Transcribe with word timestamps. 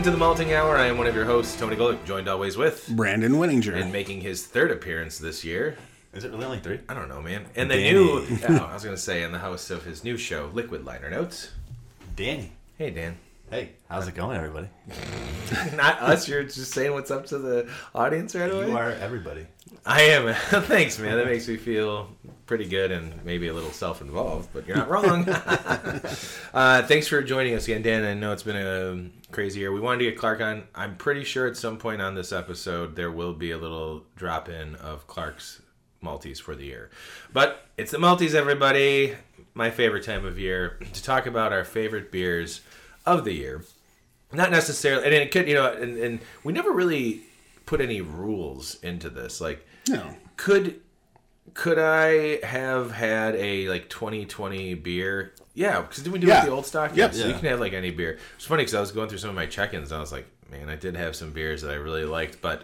Welcome 0.00 0.12
to 0.14 0.18
the 0.18 0.24
Malting 0.24 0.54
Hour. 0.54 0.78
I 0.78 0.86
am 0.86 0.96
one 0.96 1.08
of 1.08 1.14
your 1.14 1.26
hosts, 1.26 1.60
Tony 1.60 1.76
Golick, 1.76 2.02
joined 2.06 2.26
always 2.26 2.56
with 2.56 2.88
Brandon 2.88 3.32
Winninger. 3.32 3.78
and 3.78 3.92
making 3.92 4.22
his 4.22 4.46
third 4.46 4.70
appearance 4.70 5.18
this 5.18 5.44
year. 5.44 5.76
Is 6.14 6.24
it 6.24 6.30
really 6.30 6.46
only 6.46 6.58
three? 6.58 6.80
I 6.88 6.94
don't 6.94 7.10
know, 7.10 7.20
man. 7.20 7.44
And 7.54 7.70
the 7.70 7.74
Danny. 7.74 7.92
new, 7.92 8.26
oh, 8.48 8.66
I 8.70 8.72
was 8.72 8.82
going 8.82 8.96
to 8.96 9.02
say, 9.02 9.24
in 9.24 9.30
the 9.30 9.38
host 9.38 9.70
of 9.70 9.84
his 9.84 10.02
new 10.02 10.16
show, 10.16 10.50
Liquid 10.54 10.86
Liner 10.86 11.10
Notes. 11.10 11.50
Danny. 12.16 12.50
Hey, 12.78 12.88
Dan. 12.88 13.18
Hey, 13.50 13.72
how's 13.90 14.08
it 14.08 14.14
going, 14.14 14.38
everybody? 14.38 14.68
Not 15.76 16.00
us. 16.00 16.26
You're 16.26 16.44
just 16.44 16.72
saying 16.72 16.92
what's 16.92 17.10
up 17.10 17.26
to 17.26 17.36
the 17.36 17.68
audience 17.94 18.34
right 18.34 18.50
away. 18.50 18.68
You 18.70 18.78
are 18.78 18.92
everybody. 18.92 19.46
I 19.84 20.00
am. 20.04 20.32
Thanks, 20.62 20.98
man. 20.98 21.18
That 21.18 21.26
makes 21.26 21.46
me 21.46 21.58
feel 21.58 22.08
pretty 22.50 22.66
good 22.66 22.90
and 22.90 23.24
maybe 23.24 23.46
a 23.46 23.54
little 23.54 23.70
self-involved, 23.70 24.48
but 24.52 24.66
you're 24.66 24.76
not 24.76 24.90
wrong. 24.90 25.24
uh, 26.52 26.82
thanks 26.82 27.06
for 27.06 27.22
joining 27.22 27.54
us 27.54 27.62
again, 27.68 27.80
Dan. 27.80 28.04
I 28.04 28.12
know 28.12 28.32
it's 28.32 28.42
been 28.42 28.56
a 28.56 29.08
crazy 29.30 29.60
year. 29.60 29.70
We 29.70 29.78
wanted 29.78 29.98
to 29.98 30.04
get 30.06 30.18
Clark 30.18 30.40
on. 30.40 30.64
I'm 30.74 30.96
pretty 30.96 31.22
sure 31.22 31.46
at 31.46 31.56
some 31.56 31.76
point 31.78 32.02
on 32.02 32.16
this 32.16 32.32
episode 32.32 32.96
there 32.96 33.12
will 33.12 33.34
be 33.34 33.52
a 33.52 33.56
little 33.56 34.02
drop-in 34.16 34.74
of 34.74 35.06
Clark's 35.06 35.62
Malteez 36.02 36.40
for 36.40 36.56
the 36.56 36.64
year. 36.64 36.90
But 37.32 37.68
it's 37.78 37.92
the 37.92 37.98
Malteez, 37.98 38.34
everybody. 38.34 39.14
My 39.54 39.70
favorite 39.70 40.02
time 40.02 40.24
of 40.26 40.36
year 40.36 40.80
to 40.92 41.02
talk 41.04 41.26
about 41.26 41.52
our 41.52 41.64
favorite 41.64 42.10
beers 42.10 42.62
of 43.06 43.24
the 43.24 43.32
year 43.32 43.64
not 44.32 44.50
necessarily 44.52 45.04
and 45.04 45.12
it 45.12 45.32
could 45.32 45.48
you 45.48 45.54
know 45.54 45.72
and, 45.72 45.96
and 45.98 46.20
we 46.44 46.52
never 46.52 46.70
really 46.70 47.22
put 47.66 47.80
any 47.80 48.00
rules 48.00 48.76
into 48.82 49.10
this 49.10 49.40
like 49.40 49.66
No. 49.88 50.14
could 50.36 50.80
could 51.54 51.78
i 51.78 52.44
have 52.46 52.92
had 52.92 53.34
a 53.36 53.68
like 53.68 53.88
2020 53.88 54.74
beer 54.74 55.32
yeah 55.54 55.80
because 55.80 56.02
did 56.04 56.12
we 56.12 56.18
do 56.18 56.26
it 56.26 56.30
Yeah. 56.30 56.40
with 56.40 56.48
the 56.50 56.54
old 56.54 56.66
stock 56.66 56.94
Yep. 56.94 57.14
so 57.14 57.26
you 57.26 57.34
can 57.34 57.44
have 57.46 57.60
like 57.60 57.72
any 57.72 57.90
beer 57.90 58.18
it's 58.36 58.44
funny 58.46 58.62
because 58.62 58.74
i 58.74 58.80
was 58.80 58.92
going 58.92 59.08
through 59.08 59.18
some 59.18 59.30
of 59.30 59.36
my 59.36 59.46
check-ins 59.46 59.90
and 59.90 59.98
i 59.98 60.00
was 60.00 60.12
like 60.12 60.26
man 60.50 60.68
i 60.68 60.76
did 60.76 60.96
have 60.96 61.16
some 61.16 61.32
beers 61.32 61.62
that 61.62 61.70
i 61.72 61.74
really 61.74 62.04
liked 62.04 62.40
but 62.40 62.62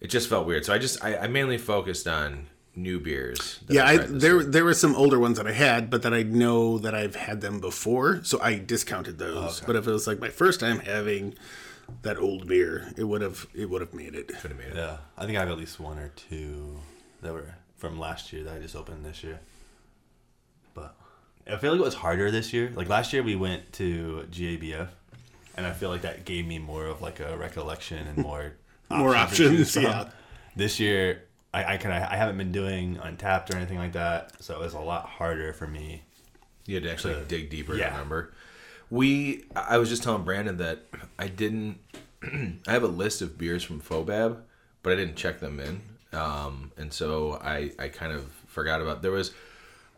it 0.00 0.08
just 0.08 0.28
felt 0.28 0.46
weird 0.46 0.64
so 0.64 0.72
i 0.72 0.78
just 0.78 1.02
i, 1.04 1.16
I 1.16 1.26
mainly 1.26 1.58
focused 1.58 2.06
on 2.06 2.46
new 2.76 3.00
beers 3.00 3.58
that 3.66 3.74
Yeah, 3.74 3.84
I, 3.84 3.96
there 3.96 4.36
year. 4.36 4.44
there 4.44 4.64
were 4.64 4.74
some 4.74 4.94
older 4.94 5.18
ones 5.18 5.36
that 5.38 5.46
I 5.46 5.52
had, 5.52 5.90
but 5.90 6.02
that 6.02 6.14
I 6.14 6.22
know 6.22 6.78
that 6.78 6.94
I've 6.94 7.16
had 7.16 7.40
them 7.40 7.58
before, 7.60 8.20
so 8.22 8.40
I 8.40 8.58
discounted 8.60 9.18
those. 9.18 9.60
Oh, 9.60 9.64
but 9.66 9.74
if 9.74 9.88
it 9.88 9.90
was 9.90 10.06
like 10.06 10.20
my 10.20 10.28
first 10.28 10.60
time 10.60 10.78
having 10.78 11.34
that 12.02 12.16
old 12.16 12.46
beer, 12.46 12.92
it 12.96 13.02
would 13.04 13.22
have 13.22 13.48
it 13.54 13.68
would 13.68 13.80
have 13.80 13.92
made 13.92 14.14
it. 14.14 14.28
Could've 14.40 14.56
made 14.56 14.68
it. 14.68 14.76
Yeah, 14.76 14.98
I 15.18 15.26
think 15.26 15.36
I 15.36 15.40
have 15.40 15.50
at 15.50 15.58
least 15.58 15.80
one 15.80 15.98
or 15.98 16.10
two 16.10 16.78
that 17.22 17.32
were 17.32 17.56
from 17.80 17.98
last 17.98 18.32
year 18.32 18.44
that 18.44 18.54
I 18.54 18.58
just 18.58 18.76
opened 18.76 19.04
this 19.04 19.24
year. 19.24 19.40
But 20.74 20.94
I 21.50 21.56
feel 21.56 21.72
like 21.72 21.80
it 21.80 21.84
was 21.84 21.94
harder 21.94 22.30
this 22.30 22.52
year. 22.52 22.70
Like 22.74 22.88
last 22.88 23.12
year, 23.12 23.22
we 23.22 23.34
went 23.36 23.72
to 23.74 24.26
GABF, 24.30 24.88
and 25.56 25.66
I 25.66 25.72
feel 25.72 25.88
like 25.88 26.02
that 26.02 26.24
gave 26.26 26.46
me 26.46 26.58
more 26.58 26.84
of 26.86 27.00
like 27.00 27.18
a 27.20 27.36
recollection 27.36 28.06
and 28.06 28.18
more 28.18 28.52
More 28.90 29.12
to 29.12 29.18
options, 29.18 29.72
from. 29.74 29.84
yeah. 29.84 30.10
This 30.56 30.78
year, 30.80 31.22
I, 31.54 31.74
I 31.74 31.76
kind 31.78 31.94
of 32.02 32.10
I 32.10 32.16
haven't 32.16 32.36
been 32.38 32.50
doing 32.52 32.96
Untappd 32.96 33.54
or 33.54 33.56
anything 33.56 33.78
like 33.78 33.92
that, 33.92 34.42
so 34.42 34.54
it 34.54 34.60
was 34.60 34.74
a 34.74 34.80
lot 34.80 35.06
harder 35.06 35.52
for 35.52 35.66
me. 35.66 36.02
You 36.66 36.74
had 36.74 36.84
to 36.84 36.90
actually 36.92 37.16
dig 37.28 37.50
deeper 37.50 37.76
to 37.76 37.82
remember. 37.84 38.32
We, 38.90 39.44
I 39.54 39.78
was 39.78 39.88
just 39.88 40.02
telling 40.02 40.24
Brandon 40.24 40.56
that 40.58 40.80
I 41.18 41.28
didn't. 41.28 41.78
I 42.22 42.72
have 42.72 42.82
a 42.82 42.88
list 42.88 43.22
of 43.22 43.38
beers 43.38 43.62
from 43.62 43.80
FoBAB, 43.80 44.38
but 44.82 44.92
I 44.92 44.96
didn't 44.96 45.14
check 45.16 45.38
them 45.40 45.58
in, 45.60 45.80
um, 46.12 46.72
and 46.76 46.92
so 46.92 47.34
I, 47.42 47.72
I 47.78 47.88
kind 47.88 48.12
of 48.12 48.24
forgot 48.46 48.80
about. 48.80 49.02
There 49.02 49.10
was, 49.12 49.32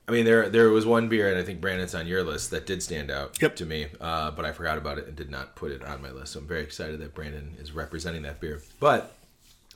I 0.06 0.12
mean, 0.12 0.24
there 0.24 0.48
there 0.48 0.68
was 0.70 0.84
one 0.84 1.08
beer, 1.08 1.28
and 1.30 1.38
I 1.38 1.42
think 1.42 1.60
Brandon's 1.60 1.94
on 1.94 2.06
your 2.06 2.22
list 2.22 2.50
that 2.50 2.66
did 2.66 2.82
stand 2.82 3.10
out 3.10 3.40
Yep. 3.40 3.56
to 3.56 3.66
me, 3.66 3.86
uh, 4.00 4.30
but 4.32 4.44
I 4.44 4.52
forgot 4.52 4.78
about 4.78 4.98
it 4.98 5.06
and 5.06 5.16
did 5.16 5.30
not 5.30 5.54
put 5.56 5.70
it 5.72 5.82
on 5.84 6.02
my 6.02 6.10
list. 6.10 6.32
So 6.32 6.40
I'm 6.40 6.46
very 6.46 6.62
excited 6.62 7.00
that 7.00 7.14
Brandon 7.14 7.56
is 7.60 7.72
representing 7.72 8.22
that 8.22 8.40
beer. 8.40 8.60
But 8.80 9.14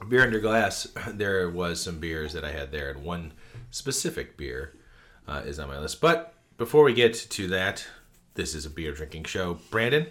beer 0.08 0.22
under 0.22 0.40
glass, 0.40 0.86
there 1.08 1.48
was 1.48 1.80
some 1.80 1.98
beers 2.00 2.32
that 2.34 2.44
I 2.44 2.52
had 2.52 2.72
there, 2.72 2.90
and 2.90 3.02
one 3.04 3.32
specific 3.70 4.36
beer 4.36 4.72
uh, 5.28 5.42
is 5.44 5.58
on 5.58 5.68
my 5.68 5.78
list. 5.78 6.00
But 6.00 6.34
before 6.58 6.84
we 6.84 6.94
get 6.94 7.14
to 7.14 7.48
that, 7.48 7.86
this 8.34 8.54
is 8.54 8.66
a 8.66 8.70
beer 8.70 8.92
drinking 8.92 9.24
show. 9.24 9.58
Brandon, 9.70 10.06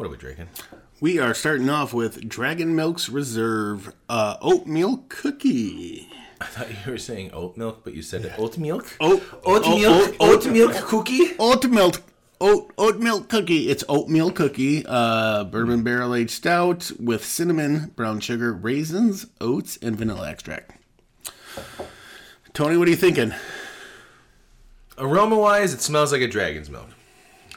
what 0.00 0.06
are 0.06 0.10
we 0.12 0.16
drinking? 0.16 0.48
We 0.98 1.18
are 1.18 1.34
starting 1.34 1.68
off 1.68 1.92
with 1.92 2.26
Dragon 2.26 2.74
Milk's 2.74 3.10
Reserve 3.10 3.92
uh, 4.08 4.38
oatmeal 4.40 5.04
cookie. 5.10 6.08
I 6.40 6.46
thought 6.46 6.70
you 6.70 6.90
were 6.92 6.96
saying 6.96 7.32
oat 7.34 7.58
milk, 7.58 7.84
but 7.84 7.92
you 7.92 8.00
said 8.00 8.32
oat 8.38 8.56
milk. 8.56 8.96
Oat 8.98 9.22
Oat 9.44 9.62
oat- 9.66 9.78
milk. 9.78 10.16
oat- 10.18 10.46
Oat 10.46 10.46
milk 10.50 10.72
cookie. 10.86 11.32
oat 11.38 11.66
milk 11.68 12.02
oat 12.40 12.72
oat 12.78 12.98
milk 12.98 13.28
cookie. 13.28 13.68
It's 13.68 13.84
oatmeal 13.90 14.30
cookie, 14.32 14.86
uh, 14.88 15.44
bourbon 15.44 15.82
barrel 15.82 16.14
aged 16.14 16.30
stout 16.30 16.90
with 16.98 17.22
cinnamon, 17.22 17.92
brown 17.94 18.20
sugar, 18.20 18.54
raisins, 18.54 19.26
oats, 19.38 19.76
and 19.82 19.96
vanilla 19.98 20.30
extract. 20.30 20.80
Tony, 22.54 22.78
what 22.78 22.88
are 22.88 22.90
you 22.90 22.96
thinking? 22.96 23.34
Aroma 24.96 25.36
wise, 25.36 25.74
it 25.74 25.82
smells 25.82 26.10
like 26.10 26.22
a 26.22 26.26
dragon's 26.28 26.70
milk. 26.70 26.88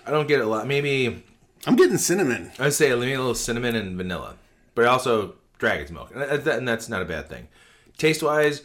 I 0.06 0.12
don't 0.12 0.28
get 0.28 0.42
it 0.42 0.44
a 0.44 0.50
lot. 0.50 0.68
Maybe 0.68 1.24
I'm 1.66 1.76
getting 1.76 1.98
cinnamon. 1.98 2.52
I'd 2.60 2.74
say 2.74 2.90
maybe 2.90 3.14
a 3.14 3.18
little 3.20 3.36
cinnamon 3.36 3.76
and 3.76 3.96
vanilla, 3.98 4.36
but 4.76 4.86
also 4.86 5.36
dragon's 5.60 5.92
milk, 5.92 6.12
and 6.12 6.22
that- 6.22 6.44
that- 6.46 6.58
and 6.58 6.68
that's 6.68 6.90
not 6.90 7.02
a 7.02 7.06
bad 7.06 7.30
thing. 7.30 7.48
Taste 7.98 8.22
wise, 8.24 8.62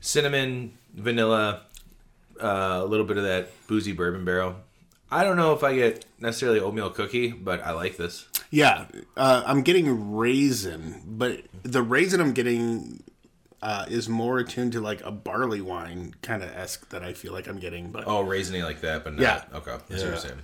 cinnamon, 0.00 0.72
vanilla, 0.94 1.62
uh, 2.40 2.80
a 2.82 2.84
little 2.84 3.06
bit 3.06 3.16
of 3.16 3.24
that 3.24 3.50
boozy 3.66 3.92
bourbon 3.92 4.24
barrel. 4.24 4.56
I 5.10 5.24
don't 5.24 5.36
know 5.36 5.54
if 5.54 5.64
I 5.64 5.74
get 5.74 6.04
necessarily 6.20 6.60
oatmeal 6.60 6.90
cookie, 6.90 7.32
but 7.32 7.64
I 7.64 7.72
like 7.72 7.96
this. 7.96 8.26
Yeah, 8.50 8.86
uh, 9.16 9.42
I'm 9.46 9.62
getting 9.62 10.14
raisin, 10.16 11.02
but 11.06 11.40
the 11.62 11.82
raisin 11.82 12.20
I'm 12.20 12.32
getting 12.32 13.02
uh, 13.60 13.86
is 13.88 14.08
more 14.08 14.38
attuned 14.38 14.70
to 14.72 14.80
like 14.80 15.04
a 15.04 15.10
barley 15.10 15.60
wine 15.60 16.14
kind 16.22 16.44
of 16.44 16.50
esque 16.50 16.88
that 16.90 17.02
I 17.02 17.12
feel 17.12 17.32
like 17.32 17.48
I'm 17.48 17.58
getting. 17.58 17.90
But 17.90 18.04
Oh, 18.06 18.24
raisiny 18.24 18.62
like 18.62 18.82
that, 18.82 19.02
but 19.02 19.14
not. 19.14 19.22
Yeah. 19.22 19.42
Okay, 19.52 19.72
that's 19.88 20.02
what 20.02 20.10
you're 20.10 20.16
saying. 20.16 20.40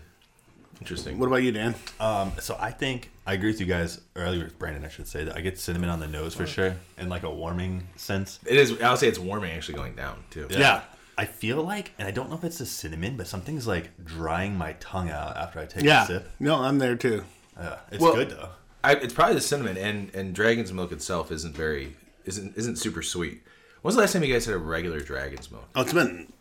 Interesting. 0.81 1.19
what 1.19 1.27
about 1.27 1.43
you, 1.43 1.53
Dan? 1.53 1.75
Um, 2.01 2.33
so 2.41 2.57
I 2.61 2.71
think 2.71 3.11
I 3.27 3.35
agree 3.35 3.51
with 3.51 3.61
you 3.61 3.67
guys 3.67 4.01
earlier 4.17 4.45
with 4.45 4.59
Brandon. 4.59 4.85
I 4.85 4.89
should 4.89 5.09
say 5.09 5.25
that 5.25 5.37
I 5.37 5.41
get 5.41 5.59
cinnamon 5.59 5.89
on 5.91 6.01
the 6.01 6.07
nose 6.09 6.35
for 6.35 6.47
sure, 6.47 6.77
and 6.99 7.09
like 7.09 7.23
a 7.23 7.31
warming 7.31 7.87
sense. 7.97 8.39
It 8.47 8.57
is. 8.57 8.81
I'll 8.83 8.97
say 8.97 9.09
it's 9.09 9.19
warming, 9.19 9.53
actually 9.53 9.77
going 9.77 9.95
down 9.95 10.23
too. 10.31 10.47
Yeah. 10.51 10.83
I 11.17 11.27
feel 11.27 11.63
like, 11.63 11.93
and 11.97 12.09
I 12.09 12.11
don't 12.11 12.29
know 12.29 12.35
if 12.35 12.43
it's 12.43 12.59
the 12.59 12.67
cinnamon, 12.67 13.17
but 13.17 13.29
something's 13.29 13.69
like 13.69 13.91
drying 14.05 14.57
my 14.59 14.73
tongue 14.81 15.11
out 15.11 15.37
after 15.37 15.61
I 15.61 15.67
take 15.67 15.85
Yeah, 15.85 16.03
a 16.03 16.07
sip. 16.07 16.29
no, 16.41 16.57
I'm 16.57 16.79
there 16.79 16.97
too. 16.97 17.23
Yeah, 17.57 17.79
it's 17.93 18.01
Well- 18.03 18.15
good 18.17 18.31
though. 18.31 18.49
I, 18.83 18.95
it's 18.97 19.15
probably 19.15 19.37
the 19.37 19.41
cinnamon 19.41 19.79
and 19.79 20.13
and 20.15 20.35
dragon's 20.35 20.71
milk 20.73 20.93
itself 20.93 21.31
isn't 21.33 21.57
very 21.57 21.97
isn't 22.27 22.55
isn't 22.57 22.77
super 22.77 23.01
sweet. 23.01 23.43
When's 23.81 23.95
the 23.95 24.01
last 24.03 24.13
time 24.13 24.25
you 24.25 24.33
guys 24.33 24.45
had 24.45 24.55
a 24.55 24.59
regular 24.59 25.01
dragon's 25.01 25.51
milk? 25.51 25.69
Oh, 25.75 25.83
it's 25.83 25.93
been 25.93 26.33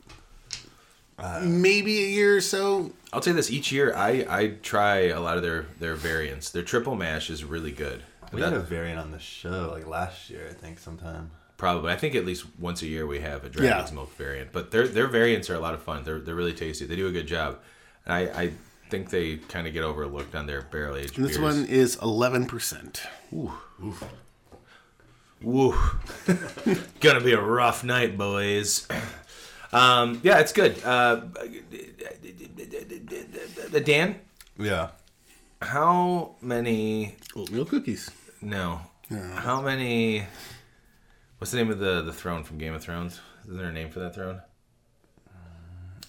Uh, 1.24 1.40
maybe 1.42 2.04
a 2.04 2.08
year 2.10 2.36
or 2.36 2.42
so. 2.42 2.92
I'll 3.14 3.22
tell 3.22 3.32
you 3.32 3.38
this: 3.38 3.50
each 3.50 3.72
year, 3.72 3.96
I 3.96 4.26
I 4.30 4.48
try 4.62 5.08
a 5.08 5.22
lot 5.22 5.38
of 5.38 5.44
their 5.44 5.68
their 5.80 5.96
variants. 5.96 6.50
Their 6.50 6.64
triple 6.64 6.96
mash 6.96 7.30
is 7.30 7.44
really 7.46 7.72
good. 7.72 8.04
We 8.34 8.42
That- 8.42 8.52
had 8.52 8.60
a 8.60 8.64
variant 8.64 9.00
on 9.00 9.12
the 9.12 9.20
show 9.20 9.70
like 9.74 9.88
last 9.88 10.30
year, 10.30 10.48
I 10.50 10.54
think, 10.54 10.80
sometime. 10.80 11.32
probably, 11.56 11.94
I 11.94 11.96
think 11.96 12.16
at 12.16 12.26
least 12.26 12.44
once 12.60 12.82
a 12.82 12.88
year 12.88 13.06
we 13.08 13.20
have 13.22 13.46
a 13.46 13.50
dragon's 13.50 13.92
Yeah. 13.92 13.96
milk 13.96 14.18
variant. 14.18 14.52
But 14.52 14.72
their 14.72 14.86
their 14.88 15.08
variants 15.08 15.50
are 15.50 15.56
a 15.56 15.60
lot 15.60 15.74
of 15.74 15.82
fun. 15.82 16.04
They're 16.04 16.20
they're 16.20 16.36
really 16.36 16.54
tasty. 16.54 16.86
They 16.86 16.98
do 16.98 17.08
a 17.08 17.12
good 17.12 17.28
job. 17.28 17.60
And 18.06 18.14
I 18.14 18.20
I 18.44 18.52
think 18.90 19.10
they 19.12 19.38
kind 19.38 19.66
of 19.66 19.72
get 19.74 19.84
overlooked 19.84 20.36
on 20.36 20.46
their 20.46 20.62
barrel 20.64 20.98
aged 20.98 21.16
this 21.16 21.38
beers. 21.38 21.40
one 21.40 21.66
is 21.66 21.96
11%. 21.98 23.00
Ooh, 23.34 23.54
Woo. 25.42 25.76
Gonna 27.00 27.22
be 27.22 27.34
a 27.34 27.42
rough 27.42 27.84
night, 27.84 28.18
boys. 28.18 28.88
Um, 29.74 30.20
yeah, 30.24 30.40
it's 30.40 30.54
good. 30.54 30.82
Uh, 30.84 31.22
Dan, 33.84 34.20
Yeah. 34.58 34.90
how 35.62 36.36
many? 36.42 37.16
Oatmeal 37.36 37.66
cookies. 37.66 38.10
No, 38.42 38.82
how 39.36 39.62
many? 39.62 40.26
What's 41.38 41.52
the 41.52 41.58
name 41.58 41.72
of 41.72 41.80
the 41.80 42.02
the 42.02 42.14
throne 42.14 42.44
from 42.44 42.58
Game 42.58 42.74
of 42.74 42.84
Thrones? 42.84 43.20
Is 43.50 43.58
there 43.58 43.68
a 43.68 43.72
name 43.72 43.90
for 43.90 44.00
that 44.00 44.16
throne? 44.16 44.42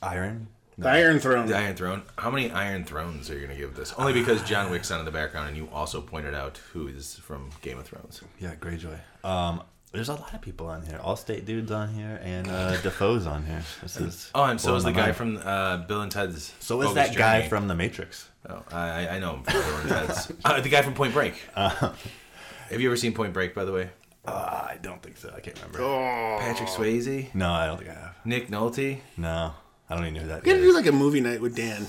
Iron. 0.02 0.48
The 0.76 0.88
Iron 0.88 1.20
Throne. 1.20 1.46
The 1.46 1.56
Iron 1.56 1.76
Throne. 1.76 2.02
How 2.18 2.30
many 2.30 2.50
Iron 2.50 2.84
Thrones 2.84 3.30
are 3.30 3.34
you 3.38 3.46
gonna 3.46 3.58
give 3.58 3.76
this? 3.76 3.92
Only 3.96 4.12
because 4.12 4.42
John 4.42 4.70
Wick's 4.70 4.90
on 4.90 4.98
in 4.98 5.04
the 5.04 5.12
background, 5.12 5.48
and 5.48 5.56
you 5.56 5.68
also 5.72 6.00
pointed 6.00 6.34
out 6.34 6.58
who 6.72 6.88
is 6.88 7.14
from 7.16 7.50
Game 7.62 7.78
of 7.78 7.86
Thrones. 7.86 8.20
Yeah, 8.40 8.54
Greyjoy. 8.56 8.98
Um, 9.24 9.62
there's 9.94 10.08
a 10.10 10.14
lot 10.14 10.34
of 10.34 10.40
people 10.42 10.66
on 10.66 10.84
here. 10.84 10.98
Allstate 11.02 11.44
dudes 11.46 11.70
on 11.70 11.88
here, 11.94 12.20
and 12.22 12.46
uh, 12.48 12.76
Dafoe's 12.82 13.26
on 13.26 13.44
here. 13.46 13.62
This 13.82 13.96
is. 13.96 14.30
Oh, 14.34 14.44
and 14.44 14.60
so 14.60 14.68
blowing 14.68 14.78
is 14.78 14.84
the 14.84 14.92
guy 14.92 15.02
mind. 15.06 15.16
from 15.16 15.36
uh, 15.38 15.76
Bill 15.78 16.02
and 16.02 16.12
Ted's. 16.12 16.52
So 16.60 16.82
is 16.82 16.94
that 16.94 17.16
guy 17.16 17.38
Journey. 17.38 17.48
from 17.48 17.68
The 17.68 17.74
Matrix. 17.74 18.28
Oh, 18.48 18.62
I, 18.72 19.08
I 19.08 19.18
know 19.20 19.36
him 19.36 19.42
from 19.44 19.52
Bill 19.54 19.76
and 19.78 19.88
Ted's. 19.88 20.32
Uh, 20.44 20.60
the 20.60 20.68
guy 20.68 20.82
from 20.82 20.94
Point 20.94 21.14
Break. 21.14 21.34
Have 21.54 22.80
you 22.80 22.88
ever 22.88 22.96
seen 22.96 23.14
Point 23.14 23.32
Break, 23.32 23.54
by 23.54 23.64
the 23.64 23.72
way? 23.72 23.90
Uh, 24.26 24.30
I 24.70 24.78
don't 24.82 25.02
think 25.02 25.16
so. 25.18 25.32
I 25.36 25.40
can't 25.40 25.56
remember. 25.56 25.80
Oh. 25.82 26.38
Patrick 26.40 26.68
Swayze, 26.68 27.34
No, 27.34 27.50
I 27.52 27.66
don't 27.66 27.76
think 27.78 27.90
I 27.90 27.94
have. 27.94 28.16
Nick 28.24 28.48
Nolte. 28.48 28.98
No, 29.18 29.52
I 29.88 29.94
don't 29.94 30.04
even 30.04 30.14
know 30.14 30.20
who 30.22 30.28
that 30.28 30.42
We 30.44 30.50
gotta 30.50 30.62
is. 30.62 30.68
do 30.70 30.74
like 30.74 30.86
a 30.86 30.92
movie 30.92 31.20
night 31.20 31.40
with 31.40 31.54
Dan. 31.54 31.86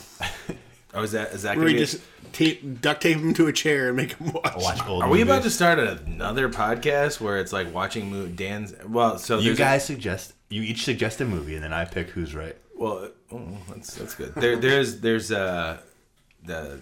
Oh, 0.95 1.03
is 1.03 1.12
that 1.12 1.31
is 1.33 1.44
that? 1.44 1.57
Where 1.57 1.65
we 1.65 1.74
be 1.74 1.80
just 1.80 2.01
tape, 2.31 2.81
duct 2.81 3.01
tape 3.01 3.18
him 3.18 3.33
to 3.36 3.47
a 3.47 3.53
chair 3.53 3.88
and 3.89 3.97
make 3.97 4.13
him 4.13 4.31
watch. 4.33 4.56
Watch 4.57 4.88
old 4.88 5.03
Are 5.03 5.09
we 5.09 5.21
about 5.21 5.44
to 5.44 5.50
start 5.50 5.77
another 5.80 6.50
podcast 6.50 7.19
where 7.19 7.38
it's 7.38 7.51
like 7.53 7.74
watching 7.74 8.12
mo- 8.12 8.27
Dan's? 8.27 8.74
Well, 8.88 9.18
so 9.18 9.38
You 9.38 9.45
there's 9.47 9.59
a- 9.59 9.62
guys 9.62 9.86
suggest. 9.86 10.33
You 10.50 10.62
each 10.62 10.83
suggest 10.86 11.19
a 11.21 11.25
movie, 11.25 11.56
and 11.56 11.63
then 11.63 11.74
I 11.74 11.86
pick 11.86 12.09
who's 12.09 12.33
right. 12.33 12.56
Well, 12.77 13.09
oh, 13.31 13.57
that's 13.69 13.95
that's 13.95 14.15
good. 14.15 14.33
There, 14.36 14.56
there's 14.56 15.01
there's 15.01 15.31
uh 15.31 15.80
the 16.44 16.80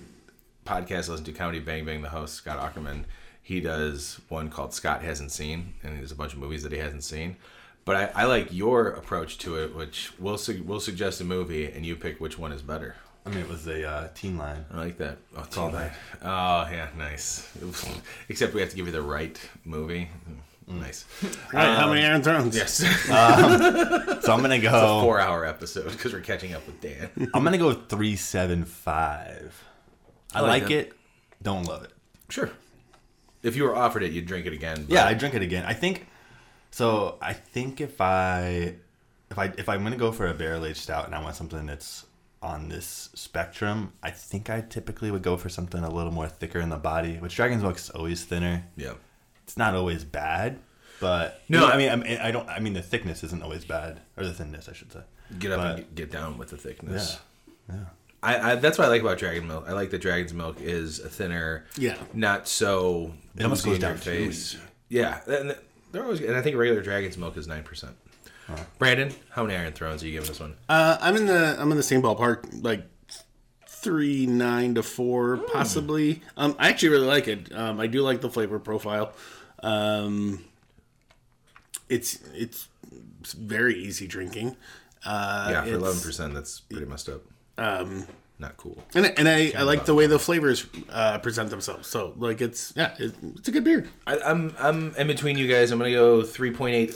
podcast 0.66 1.08
I 1.10 1.12
listen 1.14 1.26
to 1.26 1.32
Comedy 1.32 1.60
Bang 1.60 1.86
Bang. 1.86 2.02
The 2.02 2.10
host 2.10 2.36
Scott 2.36 2.60
Aukerman, 2.60 3.06
he 3.42 3.62
does 3.62 4.20
one 4.30 4.50
called 4.50 4.74
Scott 4.74 5.02
hasn't 5.02 5.32
seen, 5.32 5.74
and 5.84 5.98
there's 5.98 6.12
a 6.12 6.16
bunch 6.16 6.34
of 6.34 6.40
movies 6.40 6.64
that 6.64 6.72
he 6.72 6.78
hasn't 6.78 7.04
seen. 7.04 7.38
But 7.86 7.96
I, 8.16 8.24
I 8.24 8.26
like 8.26 8.48
your 8.54 8.88
approach 8.90 9.38
to 9.40 9.58
it, 9.62 9.76
which 9.76 10.12
we'll 10.20 10.38
su- 10.38 10.64
we'll 10.66 10.80
suggest 10.80 11.20
a 11.20 11.26
movie 11.26 11.66
and 11.66 11.86
you 11.86 11.96
pick 11.98 12.20
which 12.22 12.38
one 12.40 12.52
is 12.54 12.62
better. 12.62 12.96
I 13.26 13.30
mean, 13.30 13.40
it 13.40 13.50
was 13.50 13.68
a 13.68 13.88
uh, 13.88 14.08
teen 14.14 14.38
line. 14.38 14.66
I 14.72 14.78
like 14.78 14.98
that. 14.98 15.18
Oh, 15.36 15.40
all 15.40 15.46
Teen 15.46 15.72
Night. 15.72 15.92
Oh 16.22 16.68
yeah, 16.72 16.90
nice. 16.98 17.50
Except 18.30 18.54
we 18.54 18.62
have 18.62 18.70
to 18.70 18.76
give 18.76 18.86
you 18.86 18.92
the 18.92 19.02
right 19.02 19.40
movie. 19.64 20.10
Mm. 20.30 20.38
Nice. 20.82 21.06
Right, 21.54 21.78
how 21.78 21.86
um, 21.86 21.94
many 21.94 22.06
Iron 22.06 22.22
Thrones? 22.22 22.56
Yes. 22.56 22.82
Um, 23.10 23.62
so 24.22 24.34
I'm 24.34 24.42
gonna 24.42 24.60
go. 24.60 25.02
Four 25.02 25.20
hour 25.20 25.46
episode 25.46 25.92
because 25.92 26.14
we're 26.14 26.22
catching 26.22 26.54
up 26.54 26.66
with 26.66 26.80
Dan. 26.82 27.10
I'm 27.34 27.44
gonna 27.44 27.58
go 27.58 27.68
with 27.68 27.90
three 27.90 28.16
seven 28.16 28.66
five. 28.66 29.62
I, 30.34 30.42
like 30.42 30.64
like 30.64 30.72
it. 30.72 30.94
Don't 31.42 31.64
love 31.66 31.84
it. 31.84 31.92
Sure. 32.30 32.50
If 33.42 33.56
you 33.58 33.64
were 33.64 33.76
offered 33.76 34.04
it, 34.04 34.14
you'd 34.14 34.26
drink 34.26 34.46
it 34.46 34.54
again. 34.54 34.86
but- 34.86 34.94
Yeah, 34.94 35.06
I 35.06 35.14
drink 35.14 35.36
it 35.36 35.42
again. 35.42 35.66
I 35.66 35.74
think 35.74 36.08
so. 36.72 37.18
I 37.22 37.34
think 37.34 37.82
if 37.82 38.00
I 38.00 38.76
if 39.30 39.38
I 39.38 39.54
if 39.58 39.68
I'm 39.70 39.84
gonna 39.84 39.98
go 39.98 40.12
for 40.12 40.28
a 40.28 40.34
barrel 40.34 40.66
aged 40.66 40.78
stout 40.78 41.06
and 41.06 41.16
I 41.16 41.22
want 41.22 41.36
something 41.36 41.66
that's 41.66 42.06
on 42.44 42.70
this 42.70 43.10
spectrum, 43.16 43.94
I 44.04 44.12
think 44.12 44.50
I 44.50 44.62
typically 44.62 45.10
would 45.10 45.24
go 45.24 45.38
for 45.38 45.50
something 45.50 45.84
a 45.84 45.90
little 45.90 46.12
more 46.12 46.28
thicker 46.28 46.60
in 46.60 46.70
the 46.70 46.78
body. 46.78 47.16
Which 47.18 47.36
Dragon's 47.36 47.64
Milk 47.64 47.78
is 47.78 47.90
always 47.90 48.24
thinner. 48.26 48.66
Yeah. 48.76 48.94
It's 49.44 49.58
not 49.58 49.74
always 49.76 50.04
bad, 50.04 50.60
but 51.00 51.42
No. 51.50 51.66
I 51.68 51.78
mean 51.78 51.90
I, 51.90 51.96
mean, 51.96 52.18
I 52.20 52.32
don't. 52.32 52.48
I 52.48 52.60
mean 52.60 52.74
the 52.74 52.82
thickness 52.82 53.24
isn't 53.24 53.42
always 53.44 53.66
bad, 53.66 54.02
or 54.18 54.24
the 54.26 54.34
thinness, 54.34 54.70
I 54.70 54.74
should 54.74 54.92
say. 54.92 55.02
Get 55.40 55.52
up 55.52 55.60
But- 55.60 55.78
and 55.80 55.96
get, 55.96 56.12
down 56.12 56.38
with 56.38 56.50
the 56.50 56.58
thickness. 56.58 57.20
Yeah. 57.70 57.86
I, 58.22 58.52
I 58.52 58.56
that's 58.56 58.78
what 58.78 58.86
I 58.86 58.90
like 58.90 59.02
about 59.02 59.18
dragon 59.18 59.48
milk. 59.48 59.66
I 59.68 59.74
like 59.74 59.90
that 59.92 60.00
dragon's 60.02 60.34
milk 60.34 60.62
is 60.62 61.00
a 61.00 61.10
thinner, 61.10 61.66
Yeah. 61.78 61.98
not 62.14 62.48
so 62.48 63.14
It 63.36 63.44
almost 63.44 63.66
goes 63.66 63.80
your 63.80 63.90
down 63.90 63.96
too 64.00 64.12
face. 64.12 64.58
Yeah, 64.90 65.20
and 65.28 65.56
they're 65.92 66.04
always, 66.04 66.22
and 66.22 66.36
I 66.36 66.42
think 66.42 66.56
regular 66.56 66.82
dragon's 66.82 67.18
milk 67.18 67.36
is 67.38 67.48
nine 67.48 67.64
percent. 67.64 67.96
Brandon, 68.78 69.14
how 69.32 69.44
many 69.44 69.56
Iron 69.56 69.74
Thrones 69.74 70.04
are 70.04 70.06
you 70.06 70.14
giving 70.14 70.28
this 70.28 70.40
one? 70.40 70.56
Uh, 70.68 70.98
I'm 71.02 71.16
in 71.16 71.26
the 71.26 71.56
I'm 71.60 71.72
in 71.72 71.78
the 71.78 71.84
same 71.84 72.02
ballpark, 72.02 72.64
like 72.64 72.86
three 73.68 74.26
nine 74.26 74.76
to 74.76 74.84
four, 74.84 75.38
possibly. 75.38 76.22
Um, 76.38 76.56
I 76.60 76.70
actually 76.70 76.90
really 76.90 77.08
like 77.08 77.28
it. 77.28 77.54
Um, 77.54 77.80
I 77.80 77.88
do 77.88 78.02
like 78.02 78.22
the 78.22 78.30
flavor 78.30 78.60
profile. 78.60 79.14
Um, 79.62 80.44
it's 81.90 82.20
it's 82.34 82.68
very 83.36 83.76
easy 83.76 84.08
drinking. 84.08 84.56
Uh, 85.06 85.50
yeah, 85.52 85.64
for 85.64 85.74
eleven 85.74 86.02
percent, 86.02 86.34
that's 86.34 86.60
pretty 86.62 86.86
messed 86.86 87.10
up. 87.10 87.22
Um, 87.58 88.08
not 88.40 88.58
cool. 88.58 88.84
and 88.96 89.06
and 89.18 89.28
I, 89.30 89.54
I 89.58 89.62
like 89.64 89.86
the 89.86 89.94
way 89.94 90.08
the 90.08 90.20
flavors 90.20 90.66
uh, 90.90 91.18
present 91.20 91.50
themselves. 91.50 91.88
So 91.88 92.14
like 92.18 92.42
it's 92.42 92.74
yeah, 92.76 92.94
it, 93.00 93.14
it's 93.38 93.48
a 93.48 93.52
good 93.52 93.64
beer. 93.64 93.88
I, 94.08 94.18
I'm 94.20 94.56
I'm 94.60 94.96
in 94.96 95.08
between 95.08 95.38
you 95.38 95.48
guys. 95.48 95.72
I'm 95.72 95.80
gonna 95.80 95.92
go 95.92 96.24
three 96.24 96.52
point 96.52 96.76
eight 96.76 96.96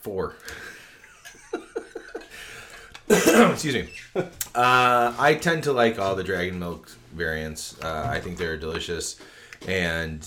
four. 0.00 0.34
Excuse 3.52 3.74
me. 3.74 3.88
Uh, 4.54 5.12
I 5.18 5.34
tend 5.40 5.64
to 5.64 5.72
like 5.72 5.98
all 5.98 6.14
the 6.14 6.22
dragon 6.22 6.58
milk 6.58 6.88
variants. 7.12 7.76
Uh, 7.82 8.06
I 8.08 8.20
think 8.20 8.38
they're 8.38 8.56
delicious, 8.56 9.20
and 9.66 10.26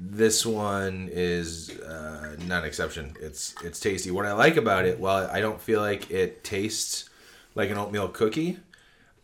this 0.00 0.44
one 0.44 1.08
is 1.12 1.70
uh, 1.80 2.36
not 2.46 2.62
an 2.62 2.68
exception. 2.68 3.14
It's 3.20 3.54
it's 3.62 3.78
tasty. 3.78 4.10
What 4.10 4.26
I 4.26 4.32
like 4.32 4.56
about 4.56 4.86
it, 4.86 4.98
while 4.98 5.28
I 5.32 5.40
don't 5.40 5.60
feel 5.60 5.80
like 5.80 6.10
it 6.10 6.42
tastes 6.42 7.08
like 7.54 7.70
an 7.70 7.78
oatmeal 7.78 8.08
cookie, 8.08 8.58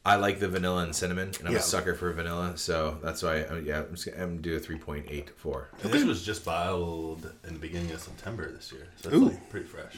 I 0.07 0.15
like 0.17 0.39
the 0.39 0.49
vanilla 0.49 0.85
and 0.85 0.95
cinnamon, 0.95 1.33
and 1.41 1.49
I'm 1.49 1.55
Yeah. 1.55 1.59
a 1.59 1.63
sucker 1.63 1.95
for 1.97 2.13
vanilla. 2.13 2.57
So 2.57 2.99
that's 3.03 3.23
why, 3.23 3.43
I, 3.43 3.59
yeah, 3.59 3.81
I'm, 3.81 3.91
just, 3.91 4.07
gonna- 4.07 4.23
I'm 4.23 4.29
gonna 4.31 4.43
do 4.43 4.55
a 4.57 4.61
three 4.61 4.79
point 4.79 5.07
eight 5.09 5.31
four. 5.37 5.71
And 5.83 5.93
this 5.93 6.05
was 6.05 6.23
just 6.25 6.45
bottled 6.45 7.33
in 7.49 7.55
the 7.55 7.61
beginning 7.61 7.91
of 7.91 8.01
September 8.01 8.49
this 8.53 8.71
year, 8.71 8.87
so 9.03 9.09
it's 9.11 9.19
like 9.21 9.51
pretty 9.51 9.67
fresh. 9.67 9.97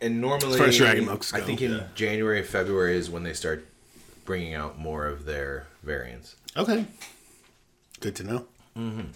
And 0.00 0.20
normally, 0.20 0.58
far 0.58 0.68
as 0.68 0.76
Dragon 0.76 1.06
Milks 1.06 1.34
I 1.34 1.40
think 1.40 1.60
in 1.62 1.72
Yeah. 1.72 1.82
January, 1.94 2.42
February 2.42 2.96
is 2.96 3.10
when 3.10 3.22
they 3.24 3.32
start 3.34 3.66
bringing 4.24 4.54
out 4.54 4.78
more 4.78 5.06
of 5.06 5.24
their 5.24 5.66
variants. 5.82 6.36
Okay, 6.56 6.86
good 8.00 8.14
to 8.16 8.24
know. 8.24 8.46
Mm-hmm. 8.76 9.08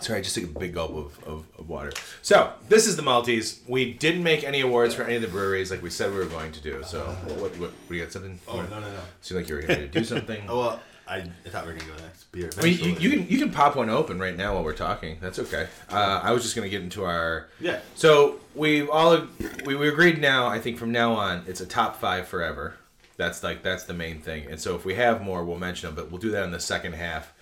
Sorry, 0.00 0.20
I 0.20 0.22
just 0.22 0.34
took 0.34 0.44
a 0.44 0.58
big 0.58 0.72
gulp 0.74 0.92
of, 0.92 1.24
of, 1.24 1.44
of 1.58 1.68
water. 1.68 1.92
So 2.22 2.52
this 2.68 2.86
is 2.86 2.96
the 2.96 3.02
Malteez. 3.02 3.58
We 3.68 3.92
didn't 3.92 4.22
make 4.22 4.44
any 4.44 4.60
awards 4.62 4.94
for 4.94 5.02
any 5.02 5.16
of 5.16 5.22
the 5.22 5.28
breweries 5.28 5.70
like 5.70 5.82
we 5.82 5.90
said 5.90 6.10
we 6.10 6.18
were 6.18 6.24
going 6.24 6.52
to 6.52 6.60
do. 6.62 6.82
So 6.84 7.04
what 7.26 7.36
what, 7.38 7.50
what, 7.58 7.70
what 7.86 7.96
you 7.96 8.02
got 8.02 8.12
something? 8.12 8.38
Oh 8.48 8.62
no 8.62 8.80
no 8.80 8.80
no. 8.80 9.00
Seemed 9.20 9.40
like 9.40 9.48
you 9.48 9.56
were 9.56 9.62
ready 9.62 9.82
to 9.82 9.88
do 9.88 10.04
something. 10.04 10.42
Oh 10.48 10.58
well, 10.58 10.80
I, 11.10 11.16
I 11.44 11.48
thought 11.48 11.66
we 11.66 11.72
were 11.72 11.78
gonna 11.78 11.90
go 11.90 12.02
next 12.04 12.30
beer. 12.30 12.50
I 12.56 12.62
mean, 12.62 12.78
you, 12.78 12.92
you 12.92 13.10
can 13.10 13.28
you 13.28 13.38
can 13.38 13.50
pop 13.50 13.74
one 13.74 13.90
open 13.90 14.20
right 14.20 14.36
now 14.36 14.54
while 14.54 14.62
we're 14.62 14.72
talking. 14.72 15.18
That's 15.20 15.40
okay. 15.40 15.66
Uh, 15.90 16.20
I 16.22 16.30
was 16.30 16.44
just 16.44 16.54
gonna 16.54 16.68
get 16.68 16.82
into 16.82 17.04
our 17.04 17.48
Yeah. 17.58 17.80
So 17.96 18.38
we 18.54 18.88
all 18.88 19.26
we, 19.66 19.74
we 19.74 19.88
agreed 19.88 20.20
now. 20.20 20.46
I 20.46 20.60
think 20.60 20.78
from 20.78 20.92
now 20.92 21.14
on, 21.14 21.42
it's 21.48 21.60
a 21.60 21.66
top 21.66 21.96
five 21.96 22.28
forever. 22.28 22.76
That's 23.16 23.42
like 23.42 23.64
that's 23.64 23.84
the 23.84 23.92
main 23.92 24.20
thing. 24.20 24.46
And 24.48 24.60
so 24.60 24.76
if 24.76 24.84
we 24.84 24.94
have 24.94 25.20
more, 25.20 25.44
we'll 25.44 25.58
mention 25.58 25.88
them. 25.88 25.96
But 25.96 26.12
we'll 26.12 26.20
do 26.20 26.30
that 26.30 26.44
in 26.44 26.52
the 26.52 26.60
second 26.60 26.94
half. 26.94 27.32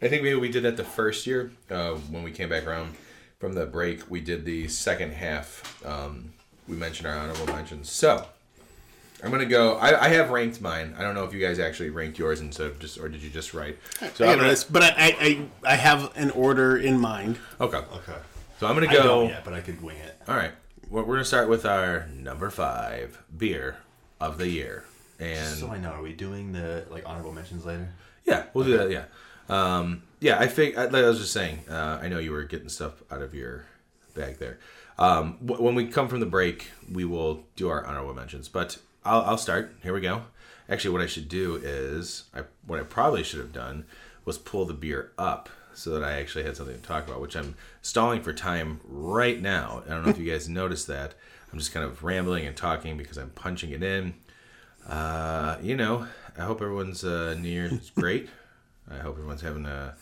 I 0.00 0.08
think 0.08 0.22
maybe 0.22 0.36
we 0.36 0.50
did 0.50 0.62
that 0.62 0.76
the 0.76 0.84
first 0.84 1.26
year 1.26 1.50
uh, 1.70 1.94
when 1.94 2.22
we 2.22 2.30
came 2.30 2.48
back 2.48 2.66
around 2.66 2.94
from 3.40 3.54
the 3.54 3.66
break. 3.66 4.08
We 4.08 4.20
did 4.20 4.44
the 4.44 4.68
second 4.68 5.12
half. 5.12 5.84
Um, 5.84 6.32
we 6.68 6.76
mentioned 6.76 7.08
our 7.08 7.16
honorable 7.16 7.46
mentions. 7.46 7.90
So 7.90 8.26
I'm 9.24 9.30
gonna 9.30 9.46
go. 9.46 9.76
I, 9.76 10.04
I 10.04 10.08
have 10.10 10.30
ranked 10.30 10.60
mine. 10.60 10.94
I 10.98 11.02
don't 11.02 11.14
know 11.14 11.24
if 11.24 11.32
you 11.32 11.40
guys 11.40 11.58
actually 11.58 11.90
ranked 11.90 12.18
yours 12.18 12.40
instead 12.40 12.66
of 12.66 12.78
just, 12.78 12.98
or 12.98 13.08
did 13.08 13.22
you 13.22 13.30
just 13.30 13.54
write? 13.54 13.78
So 13.98 14.04
I 14.04 14.06
I'm 14.06 14.12
got 14.34 14.36
gonna, 14.36 14.48
this, 14.50 14.64
but 14.64 14.82
I, 14.82 14.88
I 14.96 15.16
I 15.20 15.72
I 15.72 15.74
have 15.76 16.12
an 16.16 16.30
order 16.30 16.76
in 16.76 17.00
mind. 17.00 17.38
okay. 17.60 17.78
Okay. 17.78 18.18
So 18.60 18.66
I'm 18.66 18.74
gonna 18.74 18.88
I 18.88 18.92
go. 18.92 19.02
don't 19.02 19.28
yet, 19.30 19.44
but 19.44 19.54
I 19.54 19.60
could 19.60 19.82
wing 19.82 19.96
it. 19.96 20.20
All 20.28 20.36
right. 20.36 20.52
Well, 20.90 21.04
we're 21.04 21.14
gonna 21.14 21.24
start 21.24 21.48
with 21.48 21.64
our 21.66 22.06
number 22.14 22.50
five 22.50 23.22
beer 23.36 23.78
of 24.20 24.38
the 24.38 24.48
year, 24.48 24.84
and 25.18 25.56
So 25.58 25.68
I 25.70 25.78
know. 25.78 25.90
Are 25.90 26.02
we 26.02 26.12
doing 26.12 26.52
the 26.52 26.84
like 26.90 27.08
honorable 27.08 27.32
mentions 27.32 27.64
later? 27.64 27.88
yeah, 28.24 28.44
we'll 28.54 28.64
do 28.64 28.76
that. 28.78 28.90
Yeah, 28.90 29.04
um, 29.48 30.02
yeah. 30.20 30.38
I 30.38 30.46
think 30.46 30.76
like 30.76 30.92
I 30.94 31.02
was 31.08 31.18
just 31.18 31.32
saying. 31.32 31.60
Uh, 31.68 31.98
I 32.02 32.08
know 32.08 32.18
you 32.18 32.30
were 32.32 32.44
getting 32.44 32.68
stuff 32.68 33.02
out 33.10 33.22
of 33.22 33.34
your 33.34 33.64
bag 34.14 34.38
there. 34.38 34.58
Um, 34.98 35.38
w- 35.44 35.60
when 35.62 35.74
we 35.74 35.86
come 35.88 36.06
from 36.08 36.20
the 36.20 36.26
break, 36.26 36.68
we 36.92 37.04
will 37.04 37.44
do 37.56 37.68
our 37.68 37.84
honorable 37.84 38.14
mentions. 38.14 38.48
But 38.48 38.78
I'll, 39.04 39.22
I'll 39.22 39.38
start. 39.38 39.74
Here 39.82 39.92
we 39.92 40.00
go. 40.00 40.22
Actually, 40.68 40.92
what 40.92 41.02
I 41.02 41.06
should 41.06 41.28
do 41.28 41.56
is 41.62 42.24
I 42.34 42.42
what 42.66 42.80
I 42.80 42.84
probably 42.84 43.22
should 43.22 43.40
have 43.40 43.52
done 43.52 43.84
was 44.24 44.38
pull 44.38 44.64
the 44.64 44.74
beer 44.74 45.12
up 45.18 45.48
so 45.74 45.90
that 45.90 46.02
I 46.02 46.12
actually 46.20 46.44
had 46.44 46.56
something 46.56 46.76
to 46.76 46.82
talk 46.82 47.06
about, 47.06 47.20
which 47.20 47.36
I'm 47.36 47.56
stalling 47.82 48.22
for 48.22 48.32
time 48.32 48.80
right 48.84 49.40
now. 49.40 49.82
I 49.86 49.90
don't 49.90 50.04
know 50.04 50.10
if 50.10 50.18
you 50.18 50.30
guys 50.30 50.48
noticed 50.48 50.86
that. 50.86 51.14
I'm 51.52 51.58
just 51.58 51.72
kind 51.72 51.84
of 51.84 52.02
rambling 52.02 52.46
and 52.46 52.56
talking 52.56 52.96
because 52.96 53.16
I'm 53.18 53.30
punching 53.30 53.70
it 53.70 53.82
in. 53.82 54.14
Uh, 54.88 55.56
you 55.62 55.76
know, 55.76 56.06
I 56.38 56.42
hope 56.42 56.62
everyone's 56.62 57.04
uh, 57.04 57.36
New 57.38 57.48
Year's 57.48 57.90
great. 57.94 58.28
I 58.90 58.98
hope 58.98 59.16
everyone's 59.16 59.42
having 59.42 59.66
a 59.66 59.94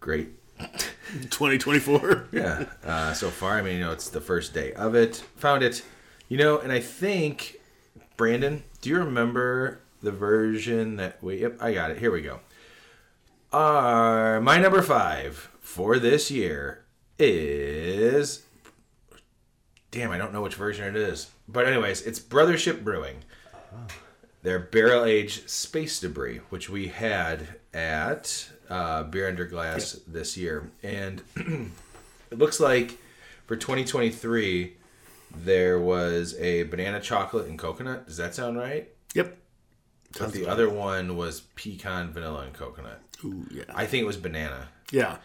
great 0.00 0.30
2024. 0.58 2.28
yeah. 2.32 2.66
Uh, 2.84 3.12
so 3.12 3.30
far, 3.30 3.58
I 3.58 3.62
mean, 3.62 3.78
you 3.78 3.80
know, 3.84 3.92
it's 3.92 4.08
the 4.08 4.20
first 4.20 4.54
day 4.54 4.72
of 4.74 4.94
it. 4.94 5.16
Found 5.36 5.62
it, 5.62 5.82
you 6.28 6.36
know, 6.38 6.58
and 6.58 6.70
I 6.70 6.80
think 6.80 7.56
Brandon, 8.16 8.62
do 8.80 8.90
you 8.90 8.98
remember 8.98 9.80
the 10.02 10.12
version 10.12 10.96
that 10.96 11.22
we? 11.22 11.40
Yep, 11.40 11.56
I 11.60 11.74
got 11.74 11.90
it. 11.90 11.98
Here 11.98 12.12
we 12.12 12.22
go. 12.22 12.40
Uh, 13.52 14.40
my 14.40 14.58
number 14.58 14.82
five 14.82 15.50
for 15.60 15.98
this 15.98 16.30
year 16.30 16.84
is. 17.18 18.44
Damn, 19.90 20.10
I 20.10 20.18
don't 20.18 20.32
know 20.32 20.42
which 20.42 20.56
version 20.56 20.86
it 20.86 20.96
is. 20.96 21.30
But 21.48 21.66
anyways, 21.66 22.02
it's 22.02 22.18
Brothership 22.18 22.82
Brewing. 22.82 23.18
Their 24.42 24.58
barrel 24.58 25.04
aged 25.04 25.48
space 25.48 26.00
debris, 26.00 26.40
which 26.50 26.68
we 26.68 26.88
had 26.88 27.56
at 27.72 28.50
uh, 28.68 29.04
Beer 29.04 29.28
Under 29.28 29.44
Glass 29.44 30.00
this 30.06 30.36
year, 30.36 30.70
and 30.82 31.22
it 31.36 32.38
looks 32.38 32.60
like 32.60 32.98
for 33.46 33.56
2023 33.56 34.76
there 35.36 35.78
was 35.78 36.34
a 36.38 36.64
banana 36.64 37.00
chocolate 37.00 37.46
and 37.46 37.58
coconut. 37.58 38.06
Does 38.06 38.16
that 38.18 38.34
sound 38.34 38.56
right? 38.58 38.88
Yep. 39.14 39.36
But 40.18 40.32
the 40.32 40.46
other 40.46 40.68
one 40.70 41.16
was 41.16 41.40
pecan, 41.56 42.12
vanilla, 42.12 42.42
and 42.42 42.52
coconut. 42.52 43.00
Ooh, 43.24 43.46
yeah. 43.50 43.64
I 43.74 43.86
think 43.86 44.02
it 44.02 44.06
was 44.06 44.16
banana. 44.16 44.68
yeah. 44.90 45.16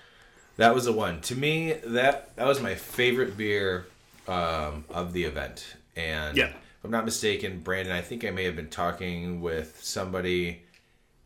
That 0.57 0.75
was 0.75 0.83
the 0.83 0.91
one. 0.91 1.21
To 1.21 1.35
me, 1.35 1.71
that 1.85 2.35
that 2.35 2.45
was 2.45 2.59
my 2.61 2.75
favorite 2.75 3.37
beer 3.37 3.85
um, 4.27 4.83
of 4.89 5.13
the 5.13 5.23
event. 5.23 5.65
And 5.95 6.35
Yeah. 6.35 6.47
if 6.49 6.55
I'm 6.83 6.91
not 6.91 7.05
mistaken, 7.05 7.59
Brandon, 7.61 7.93
I 7.95 8.01
think 8.01 8.25
I 8.25 8.31
may 8.31 8.43
have 8.43 8.57
been 8.57 8.67
talking 8.69 9.39
with 9.41 9.79
somebody, 9.81 10.63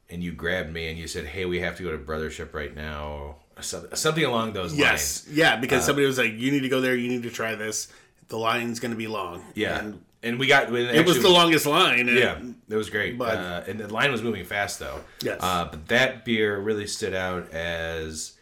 and 0.08 0.24
you 0.24 0.34
grabbed 0.34 0.72
me 0.72 0.88
and 0.88 1.00
you 1.00 1.08
said, 1.08 1.26
"Hey, 1.26 1.46
we 1.46 1.62
have 1.62 1.76
to 1.78 1.84
go 1.84 1.92
to 1.92 1.98
Brothership 1.98 2.54
right 2.54 2.76
now." 2.76 3.38
Something 3.60 4.24
along 4.26 4.54
those 4.54 4.76
Yes. 4.76 5.26
lines. 5.26 5.36
Yeah, 5.38 5.56
because 5.56 5.84
somebody 5.86 6.06
was 6.06 6.18
like, 6.20 6.34
you 6.34 6.52
need 6.52 6.62
to 6.62 6.70
go 6.70 6.82
there, 6.82 6.96
you 6.96 7.08
need 7.10 7.24
to 7.24 7.30
try 7.32 7.56
this. 7.56 7.88
The 8.30 8.38
line's 8.38 8.80
going 8.80 8.92
to 8.92 8.98
be 8.98 9.08
long. 9.08 9.44
Yeah, 9.56 9.80
And 9.80 10.04
and, 10.24 10.40
we 10.40 10.48
got. 10.48 10.74
It 10.74 10.96
it 10.96 11.06
was 11.06 11.22
the 11.22 11.30
longest 11.30 11.66
line. 11.66 12.08
and- 12.08 12.18
Yeah, 12.18 12.42
it 12.70 12.76
was 12.76 12.90
great. 12.90 13.18
But- 13.18 13.38
uh, 13.38 13.64
and 13.68 13.80
the 13.80 13.88
line 13.94 14.12
was 14.12 14.22
moving 14.22 14.46
fast 14.46 14.80
though. 14.80 15.02
Yes. 15.22 15.40
Uh, 15.42 15.66
but 15.70 15.88
that 15.90 16.24
beer 16.26 16.58
really 16.60 16.88
stood 16.88 17.14
out 17.14 17.52
as, 17.52 18.34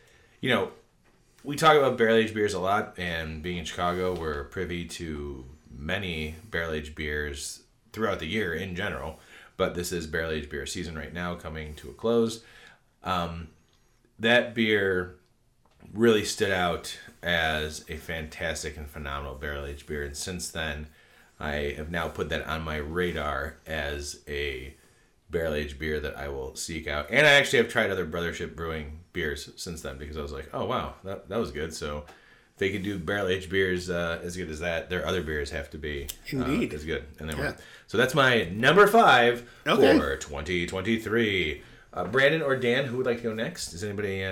you 0.42 0.50
know, 0.50 0.72
we 1.44 1.56
talk 1.56 1.76
about 1.76 1.98
barrel 1.98 2.18
aged 2.18 2.36
beers 2.36 2.54
a 2.54 2.60
lot, 2.60 2.94
and 3.00 3.42
being 3.42 3.58
in 3.58 3.66
Chicago, 3.66 4.14
we're 4.14 4.44
privy 4.46 4.86
to 4.86 5.44
many 5.76 6.36
barrel 6.52 6.72
aged 6.74 6.94
beers 6.94 7.64
throughout 7.94 8.20
the 8.20 8.28
year 8.28 8.54
in 8.54 8.76
general. 8.76 9.20
But 9.58 9.74
this 9.74 9.92
is 9.92 10.06
barrel 10.06 10.30
aged 10.32 10.50
beer 10.52 10.68
season 10.68 10.96
right 10.96 11.12
now, 11.14 11.34
coming 11.36 11.74
to 11.76 11.90
a 11.90 11.94
close. 11.94 12.44
Um, 13.04 13.48
that 14.20 14.54
beer 14.54 15.16
really 15.94 16.24
stood 16.26 16.52
out 16.52 16.96
as 17.24 17.86
a 17.90 17.98
fantastic 17.98 18.78
and 18.78 18.90
phenomenal 18.90 19.36
barrel 19.36 19.66
aged 19.66 19.86
beer, 19.88 20.04
and 20.04 20.16
since 20.18 20.50
then, 20.50 20.88
I 21.40 21.74
have 21.78 21.90
now 21.92 22.08
put 22.08 22.30
that 22.30 22.46
on 22.48 22.62
my 22.62 22.78
radar 22.78 23.58
as 23.66 24.20
a 24.28 24.76
barrel 25.30 25.54
aged 25.54 25.80
beer 25.80 26.00
that 26.00 26.18
I 26.18 26.28
will 26.28 26.56
seek 26.56 26.88
out. 26.88 27.08
And 27.10 27.26
I 27.26 27.32
actually 27.32 27.60
have 27.60 27.70
tried 27.70 27.90
other 27.90 28.06
Brothership 28.06 28.56
Brewing 28.56 29.00
beers 29.14 29.50
since 29.56 29.82
then 29.82 29.98
because 29.98 30.18
I 30.18 30.22
was 30.22 30.32
like, 30.32 30.50
oh 30.54 30.66
wow, 30.66 30.96
that, 31.04 31.30
that 31.30 31.40
was 31.40 31.52
good. 31.52 31.74
So 31.74 32.04
if 32.08 32.58
they 32.58 32.70
could 32.72 32.84
do 32.84 33.00
barrel 33.00 33.28
aged 33.28 33.50
beers 33.50 33.90
uh, 33.90 34.20
as 34.24 34.36
good 34.38 34.50
as 34.50 34.60
that, 34.60 34.90
their 34.90 35.06
other 35.06 35.24
beers 35.24 35.50
have 35.52 35.70
to 35.72 35.78
be 35.78 36.08
uh, 36.34 36.38
Indeed. 36.38 36.74
as 36.74 36.84
good. 36.86 37.06
And 37.20 37.30
they 37.30 37.34
Yeah. 37.36 37.52
were. 37.52 37.58
So 37.88 37.98
that's 37.98 38.14
my 38.14 38.46
number 38.50 38.86
five 38.88 39.50
Okay. 39.66 39.98
for 39.98 40.18
2023. 40.18 41.64
Uh, 41.94 42.06
Brandon 42.06 42.42
or 42.42 42.56
Dan, 42.56 42.86
who 42.86 42.98
would 42.98 43.06
like 43.06 43.18
to 43.18 43.24
go 43.24 43.34
next? 43.34 43.74
Is 43.74 43.84
anybody? 43.84 44.24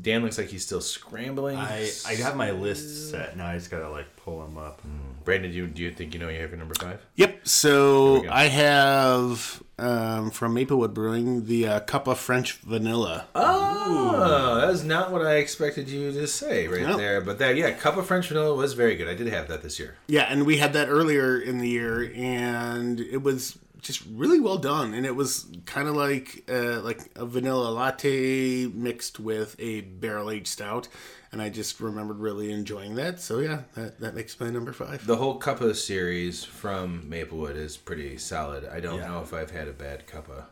Dan 0.00 0.22
looks 0.22 0.38
like 0.38 0.48
he's 0.48 0.64
still 0.64 0.80
scrambling. 0.80 1.56
I 1.56 1.90
I 2.06 2.14
have 2.14 2.36
my 2.36 2.50
list 2.52 3.10
set 3.10 3.36
now. 3.36 3.46
I 3.46 3.54
just 3.56 3.70
gotta 3.70 3.88
like 3.90 4.16
pull 4.16 4.40
them 4.42 4.56
up. 4.56 4.80
Brandon, 5.24 5.50
do 5.50 5.56
you, 5.58 5.66
do 5.66 5.82
you 5.82 5.90
think 5.90 6.14
you 6.14 6.20
know 6.20 6.30
you 6.30 6.40
have 6.40 6.48
your 6.50 6.58
number 6.58 6.74
five? 6.74 7.04
Yep. 7.16 7.46
So. 7.46 8.26
I 8.30 8.44
have 8.44 9.62
um, 9.78 10.30
from 10.30 10.54
Maplewood 10.54 10.94
Brewing 10.94 11.44
the 11.44 11.66
uh, 11.68 11.80
cup 11.80 12.06
of 12.06 12.18
French 12.18 12.54
vanilla. 12.54 13.26
Oh, 13.34 14.58
that 14.60 14.70
is 14.70 14.84
not 14.84 15.12
what 15.12 15.20
I 15.20 15.34
expected 15.34 15.88
you 15.90 16.12
to 16.12 16.26
say 16.26 16.66
right 16.66 16.82
No. 16.82 16.96
there. 16.96 17.20
But 17.20 17.38
that, 17.40 17.56
yeah, 17.56 17.72
cup 17.72 17.98
of 17.98 18.06
French 18.06 18.28
vanilla 18.28 18.54
was 18.54 18.72
very 18.72 18.96
good. 18.96 19.06
I 19.06 19.14
did 19.14 19.26
have 19.28 19.48
that 19.48 19.62
this 19.62 19.78
year. 19.78 19.96
Yeah, 20.06 20.22
and 20.30 20.46
we 20.46 20.56
had 20.56 20.72
that 20.72 20.88
earlier 20.88 21.38
in 21.38 21.58
the 21.58 21.68
year, 21.68 22.10
and 22.16 22.98
it 23.00 23.22
was 23.22 23.58
just 23.80 24.02
really 24.10 24.40
well 24.40 24.58
done. 24.58 24.94
And 24.94 25.06
it 25.06 25.14
was 25.14 25.46
kind 25.66 25.88
of 25.88 25.94
like 25.96 26.44
uh, 26.50 26.80
like 26.80 27.00
a 27.16 27.24
vanilla 27.26 27.70
latte 27.70 28.66
mixed 28.66 29.20
with 29.20 29.56
a 29.58 29.82
barrel 29.82 30.30
aged 30.30 30.48
stout, 30.48 30.88
and 31.32 31.40
I 31.40 31.48
just 31.48 31.80
remembered 31.80 32.18
really 32.18 32.50
enjoying 32.52 32.94
that. 32.96 33.20
So 33.20 33.38
yeah, 33.38 33.62
that 33.74 34.00
that 34.00 34.14
makes 34.14 34.38
my 34.40 34.50
number 34.50 34.72
five. 34.72 35.06
The 35.06 35.16
whole 35.16 35.38
cuppa 35.40 35.74
series 35.76 36.44
from 36.44 37.08
Maplewood 37.08 37.56
is 37.56 37.76
pretty 37.76 38.18
solid. 38.18 38.64
I 38.66 38.80
don't 38.80 38.98
Yeah. 38.98 39.08
know 39.08 39.20
if 39.22 39.32
I've 39.32 39.50
had 39.50 39.68
a 39.68 39.72
bad 39.72 40.06
cuppa. 40.06 40.44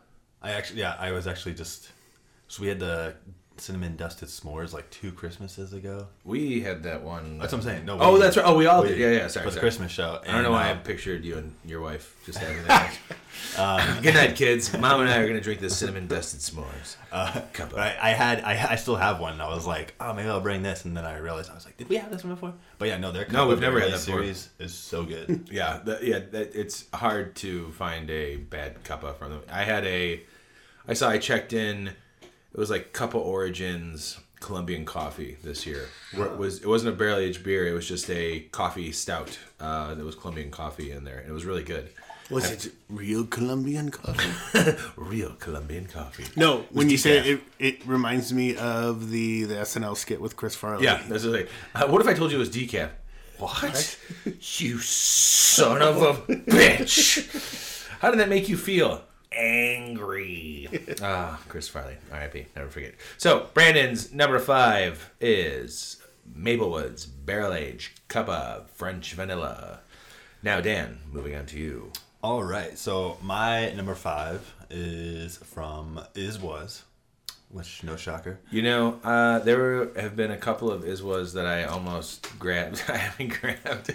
I 0.43 0.53
actually 0.53 0.81
yeah 0.81 0.97
I 0.99 1.13
was 1.13 1.27
actually 1.27 1.55
just 1.55 1.91
so 2.49 2.63
we 2.63 2.69
had 2.69 2.79
the 2.79 3.15
cinnamon 3.61 3.97
dusted 3.97 4.29
s'mores 4.29 4.73
like 4.73 4.89
two 4.91 5.13
Christmases 5.13 5.73
ago. 5.73 6.09
We 6.25 6.61
had 6.61 6.83
that 6.85 7.03
one. 7.03 7.39
That's 7.39 7.53
what 7.53 7.59
I'm 7.59 7.65
saying. 7.65 7.85
No. 7.85 7.99
Oh, 8.01 8.19
that's 8.19 8.37
right. 8.37 8.47
Oh, 8.47 8.57
we 8.57 8.67
all 8.67 8.83
we- 8.83 8.89
did. 8.89 8.99
Yeah, 8.99 9.11
yeah. 9.11 9.27
Sorry. 9.29 9.47
For 9.47 9.53
the. 9.53 9.61
Christmas 9.61 9.91
show. 9.93 10.21
I 10.27 10.33
don't 10.33 10.43
know 10.43 10.51
why 10.53 10.69
I 10.69 10.73
uh, 10.73 10.79
pictured 10.81 11.25
you 11.25 11.39
and 11.39 11.55
your 11.65 11.81
wife 11.81 12.17
just 12.27 12.39
having 12.39 12.63
that. 12.67 12.95
Good 14.03 14.15
night, 14.15 14.37
kids. 14.37 14.77
Mom 14.79 15.01
and 15.01 15.09
I 15.11 15.19
are 15.19 15.27
gonna 15.27 15.41
drink 15.41 15.61
this 15.61 15.77
cinnamon 15.77 16.07
dusted 16.07 16.41
s'mores. 16.41 16.97
Uh, 17.13 17.41
but 17.57 17.79
I, 17.79 17.97
I 18.01 18.11
had 18.11 18.43
I, 18.43 18.73
I 18.73 18.77
still 18.77 18.97
have 18.97 19.21
one. 19.21 19.35
And 19.35 19.43
I 19.43 19.49
was 19.55 19.67
like, 19.67 19.95
oh 20.01 20.13
maybe 20.13 20.29
I'll 20.29 20.41
bring 20.41 20.63
this, 20.63 20.85
and 20.85 20.97
then 20.97 21.05
I 21.05 21.19
realized 21.19 21.51
I 21.51 21.55
was 21.55 21.65
like, 21.65 21.77
did 21.77 21.89
we 21.89 21.97
have 21.97 22.11
this 22.11 22.25
one 22.25 22.35
before? 22.35 22.55
But 22.79 22.89
yeah, 22.89 22.99
no, 22.99 23.13
their 23.13 23.27
No, 23.31 23.47
we've 23.49 23.61
never 23.61 23.81
had 23.81 23.93
that 23.93 24.05
before. 24.05 24.21
series 24.21 24.49
is 24.59 24.75
so 24.75 25.05
good. 25.05 25.49
Yeah, 25.51 25.81
the, 25.85 25.99
yeah. 26.03 26.19
That, 26.31 26.55
it's 26.55 26.85
hard 26.93 27.37
to 27.37 27.71
find 27.73 28.11
a 28.11 28.37
bad 28.37 28.83
cuppa 28.85 29.17
from 29.17 29.31
them. 29.31 29.43
I 29.51 29.63
had 29.65 29.85
a, 29.87 30.23
I 30.89 30.95
saw 30.95 31.09
I 31.09 31.19
checked 31.19 31.53
in. 31.53 31.91
It 32.57 32.61
was 32.61 32.71
like 32.71 32.95
Cuppa 32.95 33.17
Origins 33.17 34.19
Colombian 34.41 34.87
coffee 34.87 35.37
this 35.45 35.67
year. 35.67 35.91
Where 36.15 36.29
it 36.29 36.39
was 36.39 36.63
it 36.63 36.67
wasn't 36.67 36.95
a 36.95 36.97
barrel 36.97 37.19
aged 37.19 37.45
beer. 37.45 37.69
It 37.69 37.75
was 37.75 37.87
just 37.87 38.09
a 38.09 38.41
coffee 38.51 38.93
stout. 38.93 39.39
Uh, 39.61 39.95
there 39.95 40.07
was 40.07 40.15
Colombian 40.15 40.51
coffee 40.51 40.91
in 40.91 41.05
there, 41.05 41.19
and 41.19 41.29
it 41.29 41.33
was 41.35 41.45
really 41.45 41.63
good. 41.63 41.91
Was 42.31 42.51
it 42.51 42.73
real 42.89 43.27
Colombian 43.27 43.91
coffee? 43.91 44.75
Real 44.97 45.35
Colombian 45.39 45.85
coffee. 45.85 46.25
no, 46.35 46.65
when 46.71 46.89
you 46.89 46.97
say 46.97 47.19
it, 47.19 47.41
it, 47.59 47.87
reminds 47.87 48.33
me 48.33 48.57
of 48.57 49.11
the 49.11 49.45
the 49.45 49.57
SNL 49.57 49.95
skit 49.97 50.19
with 50.19 50.35
Chris 50.35 50.57
Farley. 50.57 50.83
Yeah, 50.83 51.03
that's 51.09 51.25
thing. 51.25 51.47
Uh, 51.75 51.87
what 51.87 52.01
if 52.01 52.09
I 52.09 52.15
told 52.15 52.33
you 52.33 52.39
it 52.39 52.41
was 52.41 52.51
decaf? 52.51 52.89
What? 53.39 53.99
you 54.25 54.79
son 54.79 55.83
of 55.83 56.03
a 56.03 56.15
bitch! 56.33 57.87
How 58.01 58.11
did 58.11 58.19
that 58.19 58.31
make 58.31 58.49
you 58.49 58.57
feel? 58.57 59.03
Angry. 59.37 60.69
Ah, 61.03 61.39
Chris 61.49 61.69
Farley, 61.69 61.97
R.I.P. 62.11 62.47
Never 62.57 62.69
forget. 62.71 62.95
So 63.19 63.49
Brandon's 63.55 64.13
number 64.13 64.39
five 64.39 65.11
is 65.21 66.03
Maplewood's 66.35 67.05
Barrel 67.07 67.53
Age 67.53 67.95
Cuppa 68.09 68.69
French 68.71 69.13
Vanilla. 69.13 69.81
Now, 70.43 70.61
Dan, 70.61 70.99
moving 71.13 71.35
on 71.37 71.47
to 71.47 71.59
you. 71.59 71.93
All 72.23 72.43
right, 72.43 72.77
so 72.79 73.19
my 73.23 73.71
number 73.73 73.95
five 73.95 74.55
is 74.71 75.37
from 75.37 76.01
Is 76.15 76.41
Was, 76.41 76.83
which 77.51 77.83
no 77.83 77.97
shocker. 77.97 78.39
You 78.51 78.63
know, 78.63 79.01
uh, 79.05 79.39
there 79.41 79.57
were, 79.59 79.93
have 79.97 80.17
been 80.17 80.31
a 80.31 80.37
couple 80.37 80.71
of 80.71 80.83
Iswas 80.83 81.33
that 81.35 81.47
I 81.47 81.65
almost 81.65 82.39
grabbed. 82.39 82.83
I 82.89 82.97
haven't 82.97 83.41
grabbed, 83.41 83.95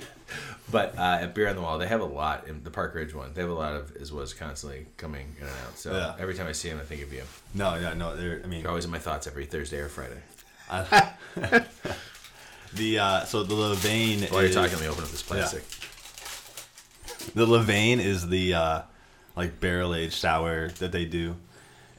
but 0.72 0.98
uh, 0.98 1.20
at 1.22 1.36
Beer 1.36 1.48
on 1.50 1.56
the 1.56 1.62
Wall, 1.62 1.78
they 1.78 1.88
have 1.88 2.02
a 2.02 2.06
lot. 2.06 2.48
In 2.48 2.64
the 2.64 2.72
Park 2.72 2.96
Ridge 2.96 3.14
one, 3.14 3.34
they 3.34 3.42
have 3.42 3.50
a 3.50 3.54
lot 3.54 3.76
of 3.76 3.94
Iswas 3.96 4.38
constantly 4.38 4.88
coming 4.98 5.36
in 5.40 5.44
and 5.48 5.56
out. 5.68 5.78
So 5.78 5.92
Yeah. 5.94 6.16
every 6.20 6.34
time 6.36 6.48
I 6.48 6.54
see 6.54 6.70
them, 6.70 6.80
I 6.80 6.84
think 6.84 7.02
of 7.04 7.12
you. 7.14 7.24
No, 7.54 7.76
yeah, 7.76 7.94
no, 7.94 8.16
they're. 8.16 8.42
I 8.44 8.48
mean, 8.48 8.62
You're 8.62 8.70
always 8.70 8.86
in 8.86 8.92
my 8.92 9.00
thoughts 9.00 9.28
every 9.28 9.46
Thursday 9.46 9.80
or 9.80 9.90
Friday. 9.90 10.22
the 12.74 13.00
uh, 13.00 13.26
so 13.26 13.44
the 13.44 13.54
Levain. 13.54 14.32
While 14.32 14.42
you're 14.42 14.50
is- 14.50 14.56
talking, 14.56 14.74
let 14.74 14.82
me 14.82 14.88
open 14.88 15.04
up 15.04 15.10
this 15.10 15.22
plastic. 15.24 15.64
The 17.36 17.46
Levain 17.46 18.00
is 18.00 18.28
the 18.30 18.54
uh, 18.54 18.82
like 19.36 19.60
barrel 19.60 19.94
aged 19.94 20.14
sour 20.14 20.70
that 20.80 20.92
they 20.92 21.06
do, 21.06 21.36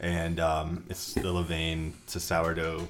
and 0.03 0.39
um, 0.41 0.85
it's 0.91 1.15
the 1.15 1.23
Levain. 1.23 1.93
It's 2.05 2.17
a 2.17 2.21
sourdough 2.21 2.89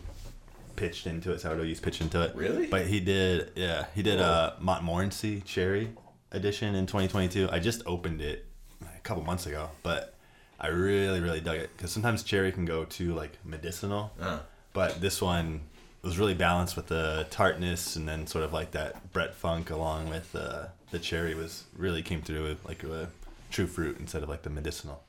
pitched 0.77 1.07
into 1.07 1.33
it. 1.33 1.41
Sourdough 1.41 1.63
yeast 1.63 1.83
pitched 1.83 2.01
into 2.01 2.21
it. 2.23 2.35
Really? 2.35 2.67
But 2.67 2.87
he 2.87 2.99
did, 3.01 3.53
yeah, 3.55 3.87
he 3.95 4.03
did 4.03 4.19
a 4.21 4.57
Montmorency 4.61 5.43
cherry 5.43 5.91
edition 6.33 6.75
in 6.75 6.87
2022. 6.87 7.49
I 7.53 7.59
just 7.59 7.83
opened 7.87 8.21
it 8.23 8.47
a 8.83 9.01
couple 9.01 9.23
months 9.23 9.47
ago, 9.47 9.69
but 9.83 10.15
I 10.59 10.69
really, 10.69 11.21
really 11.21 11.41
dug 11.41 11.59
it 11.59 11.71
because 11.77 11.93
sometimes 11.93 12.23
cherry 12.23 12.51
can 12.53 12.65
go 12.65 12.85
too 12.85 13.15
like 13.15 13.37
medicinal, 13.45 14.13
Uh. 14.21 14.39
but 14.73 15.01
this 15.01 15.21
one 15.21 15.61
was 16.03 16.19
really 16.19 16.35
balanced 16.35 16.75
with 16.75 16.87
the 16.89 17.27
tartness 17.31 17.95
and 17.97 18.09
then 18.09 18.27
sort 18.27 18.45
of 18.45 18.53
like 18.53 18.73
that 18.73 19.13
Brett 19.13 19.35
Funk 19.35 19.71
along 19.71 20.09
with 20.09 20.35
uh, 20.35 20.67
the 20.91 20.99
cherry 20.99 21.35
was 21.35 21.65
really 21.77 22.03
came 22.03 22.23
through 22.23 22.43
with 22.45 22.65
like 22.65 22.83
a 22.83 23.09
true 23.51 23.67
fruit 23.67 23.99
instead 24.01 24.23
of 24.23 24.29
like 24.29 24.43
the 24.43 24.51
medicinal. 24.51 25.05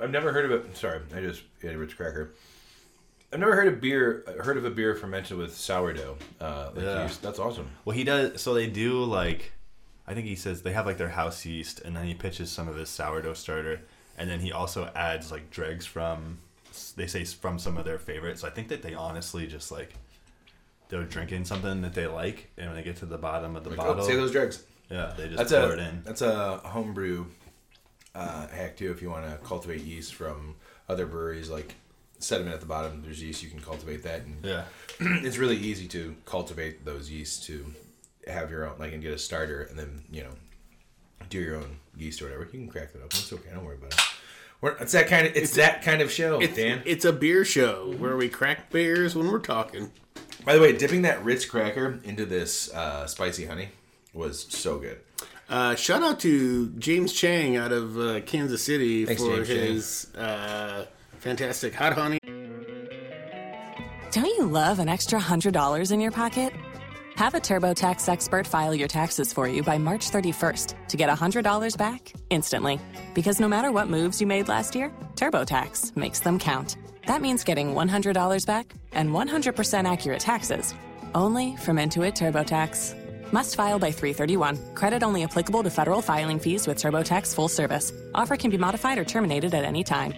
I've 0.00 0.10
never 0.10 0.32
heard 0.32 0.44
of 0.50 0.52
it. 0.52 0.76
Sorry, 0.76 1.00
I 1.14 1.20
just 1.20 1.42
ate 1.62 1.74
a 1.74 1.78
Ritz 1.78 1.94
cracker. 1.94 2.32
I've 3.32 3.40
never 3.40 3.54
heard 3.54 3.68
of 3.68 3.80
beer. 3.80 4.24
Heard 4.40 4.56
of 4.56 4.64
a 4.64 4.70
beer 4.70 4.94
fermented 4.94 5.36
with 5.36 5.54
sourdough. 5.54 6.16
Uh, 6.40 6.70
like 6.74 6.84
Yeah. 6.84 7.02
yeast. 7.02 7.20
That's 7.22 7.38
awesome. 7.38 7.70
Well, 7.84 7.94
he 7.96 8.04
does. 8.04 8.40
So 8.40 8.54
they 8.54 8.68
do 8.68 9.04
like, 9.04 9.52
I 10.06 10.14
think 10.14 10.26
he 10.26 10.34
says 10.36 10.62
they 10.62 10.72
have 10.72 10.86
like 10.86 10.96
their 10.98 11.10
house 11.10 11.44
yeast, 11.44 11.80
and 11.80 11.94
then 11.96 12.06
he 12.06 12.14
pitches 12.14 12.50
some 12.50 12.68
of 12.68 12.76
his 12.76 12.88
sourdough 12.88 13.34
starter, 13.34 13.82
and 14.16 14.30
then 14.30 14.40
he 14.40 14.50
also 14.52 14.90
adds 14.94 15.30
like 15.30 15.50
dregs 15.50 15.84
from, 15.84 16.38
they 16.96 17.06
say 17.06 17.24
from 17.24 17.58
some 17.58 17.76
of 17.76 17.84
their 17.84 17.98
favorites. 17.98 18.40
So 18.40 18.46
I 18.46 18.50
think 18.50 18.68
that 18.68 18.82
they 18.82 18.94
honestly 18.94 19.46
just 19.46 19.70
like, 19.70 19.94
they're 20.88 21.04
drinking 21.04 21.44
something 21.44 21.82
that 21.82 21.92
they 21.92 22.06
like, 22.06 22.48
and 22.56 22.68
when 22.68 22.76
they 22.76 22.82
get 22.82 22.96
to 22.98 23.06
the 23.06 23.18
bottom 23.18 23.56
of 23.56 23.64
the 23.64 23.70
Like, 23.70 23.78
bottle, 23.78 24.02
oh, 24.02 24.06
say 24.08 24.16
those 24.16 24.32
dregs. 24.32 24.64
yeah, 24.88 25.12
they 25.18 25.24
just 25.26 25.36
That's 25.36 25.52
pour 25.52 25.64
a 25.64 25.68
it 25.74 25.78
in. 25.80 26.02
that's 26.02 26.22
a 26.22 26.58
homebrew 26.64 27.26
uh, 28.14 28.46
hack 28.48 28.76
too. 28.76 28.90
If 28.90 29.02
you 29.02 29.10
want 29.10 29.26
to 29.26 29.36
cultivate 29.46 29.82
yeast 29.82 30.14
from 30.14 30.56
other 30.88 31.06
breweries, 31.06 31.50
like 31.50 31.74
sediment 32.18 32.54
at 32.54 32.60
the 32.60 32.66
bottom, 32.66 33.02
there's 33.02 33.22
yeast 33.22 33.42
you 33.42 33.50
can 33.50 33.60
cultivate 33.60 34.02
that, 34.04 34.22
and 34.22 34.44
Yeah, 34.44 34.64
it's 35.00 35.38
really 35.38 35.56
easy 35.56 35.86
to 35.88 36.16
cultivate 36.24 36.84
those 36.84 37.10
yeasts 37.10 37.46
to 37.46 37.66
have 38.26 38.50
your 38.50 38.66
own, 38.68 38.78
like, 38.78 38.92
and 38.92 39.02
get 39.02 39.12
a 39.12 39.18
starter, 39.18 39.62
and 39.62 39.78
then 39.78 40.02
you 40.10 40.22
know, 40.22 40.32
do 41.30 41.38
your 41.38 41.56
own 41.56 41.78
yeast 41.96 42.20
or 42.20 42.26
whatever. 42.26 42.44
You 42.44 42.50
can 42.50 42.68
crack 42.68 42.92
that 42.92 42.98
open. 42.98 43.08
It's 43.12 43.32
okay. 43.32 43.50
Don't 43.54 43.64
worry 43.64 43.76
about 43.76 43.92
it. 43.92 44.00
We're, 44.60 44.72
it's 44.78 44.92
that 44.92 45.06
kind 45.06 45.26
of 45.26 45.36
it's, 45.36 45.54
that 45.54 45.82
kind 45.82 46.02
of 46.02 46.10
show, 46.10 46.40
It's, 46.40 46.56
Dan. 46.56 46.82
it's 46.84 47.04
a 47.04 47.12
beer 47.12 47.44
show 47.44 47.94
where 47.98 48.16
we 48.16 48.28
crack 48.28 48.70
beers 48.70 49.14
when 49.14 49.30
we're 49.30 49.38
talking. 49.38 49.92
By 50.44 50.54
the 50.56 50.60
way, 50.60 50.76
dipping 50.76 51.02
that 51.02 51.24
Ritz 51.24 51.44
cracker 51.44 52.00
into 52.02 52.26
this 52.26 52.72
uh, 52.74 53.06
spicy 53.06 53.46
honey 53.46 53.68
was 54.12 54.46
so 54.48 54.78
good. 54.78 54.98
Uh, 55.48 55.74
shout 55.74 56.02
out 56.02 56.20
to 56.20 56.68
James 56.78 57.12
Chang 57.12 57.56
out 57.56 57.72
of 57.72 57.98
uh, 57.98 58.20
Kansas 58.20 58.62
City 58.62 59.06
Thanks, 59.06 59.22
for 59.22 59.42
James 59.44 59.48
his 59.48 60.14
uh, 60.14 60.84
fantastic 61.18 61.74
hot 61.74 61.94
honey. 61.94 62.18
Don't 64.10 64.26
you 64.26 64.46
love 64.46 64.78
an 64.78 64.88
extra 64.88 65.18
$100 65.18 65.92
in 65.92 66.00
your 66.00 66.10
pocket? 66.10 66.52
Have 67.16 67.34
a 67.34 67.40
TurboTax 67.40 68.08
expert 68.08 68.46
file 68.46 68.74
your 68.74 68.88
taxes 68.88 69.32
for 69.32 69.48
you 69.48 69.62
by 69.62 69.76
March 69.76 70.10
31st 70.10 70.74
to 70.88 70.96
get 70.96 71.10
$100 71.10 71.76
back 71.76 72.12
instantly. 72.30 72.78
Because 73.14 73.40
no 73.40 73.48
matter 73.48 73.72
what 73.72 73.88
moves 73.88 74.20
you 74.20 74.26
made 74.26 74.48
last 74.48 74.74
year, 74.74 74.92
TurboTax 75.16 75.96
makes 75.96 76.20
them 76.20 76.38
count. 76.38 76.76
That 77.06 77.20
means 77.22 77.42
getting 77.42 77.74
$100 77.74 78.46
back 78.46 78.72
and 78.92 79.10
100% 79.10 79.90
accurate 79.90 80.20
taxes 80.20 80.74
only 81.14 81.56
from 81.56 81.78
Intuit 81.78 82.14
TurboTax. 82.14 83.07
Must 83.32 83.54
file 83.54 83.78
by 83.78 83.92
331. 83.92 84.74
Credit 84.74 85.02
only 85.02 85.22
applicable 85.22 85.62
to 85.62 85.70
federal 85.70 86.02
filing 86.02 86.38
fees 86.38 86.66
with 86.66 86.78
TurboTax 86.78 87.34
full 87.34 87.48
service. 87.48 87.92
Offer 88.14 88.36
can 88.36 88.50
be 88.50 88.58
modified 88.58 88.98
or 88.98 89.04
terminated 89.04 89.54
at 89.54 89.64
any 89.64 89.84
time. 89.84 90.14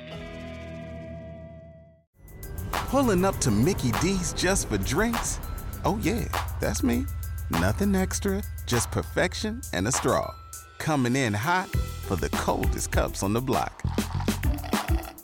Pulling 2.73 3.25
up 3.25 3.37
to 3.39 3.51
Mickey 3.51 3.93
D's 4.01 4.33
just 4.33 4.69
for 4.69 4.79
drinks? 4.79 5.39
Oh, 5.85 5.99
yeah, 6.03 6.25
that's 6.61 6.83
me. 6.83 7.07
Nothing 7.51 7.95
extra, 7.95 8.43
just 8.67 8.91
perfection 8.91 9.61
and 9.73 9.87
a 9.89 9.93
straw. 9.93 10.35
Coming 10.79 11.17
in 11.17 11.33
hot 11.33 11.69
for 11.69 12.17
the 12.17 12.29
coldest 12.31 12.91
cups 12.91 13.23
on 13.23 13.33
the 13.33 13.41
block. 13.41 13.83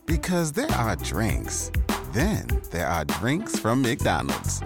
Because 0.07 0.53
there 0.53 0.71
are 0.73 0.97
drinks, 0.97 1.71
then 2.13 2.47
there 2.71 2.87
are 2.87 3.05
drinks 3.05 3.59
from 3.59 3.83
McDonald's. 3.83 4.63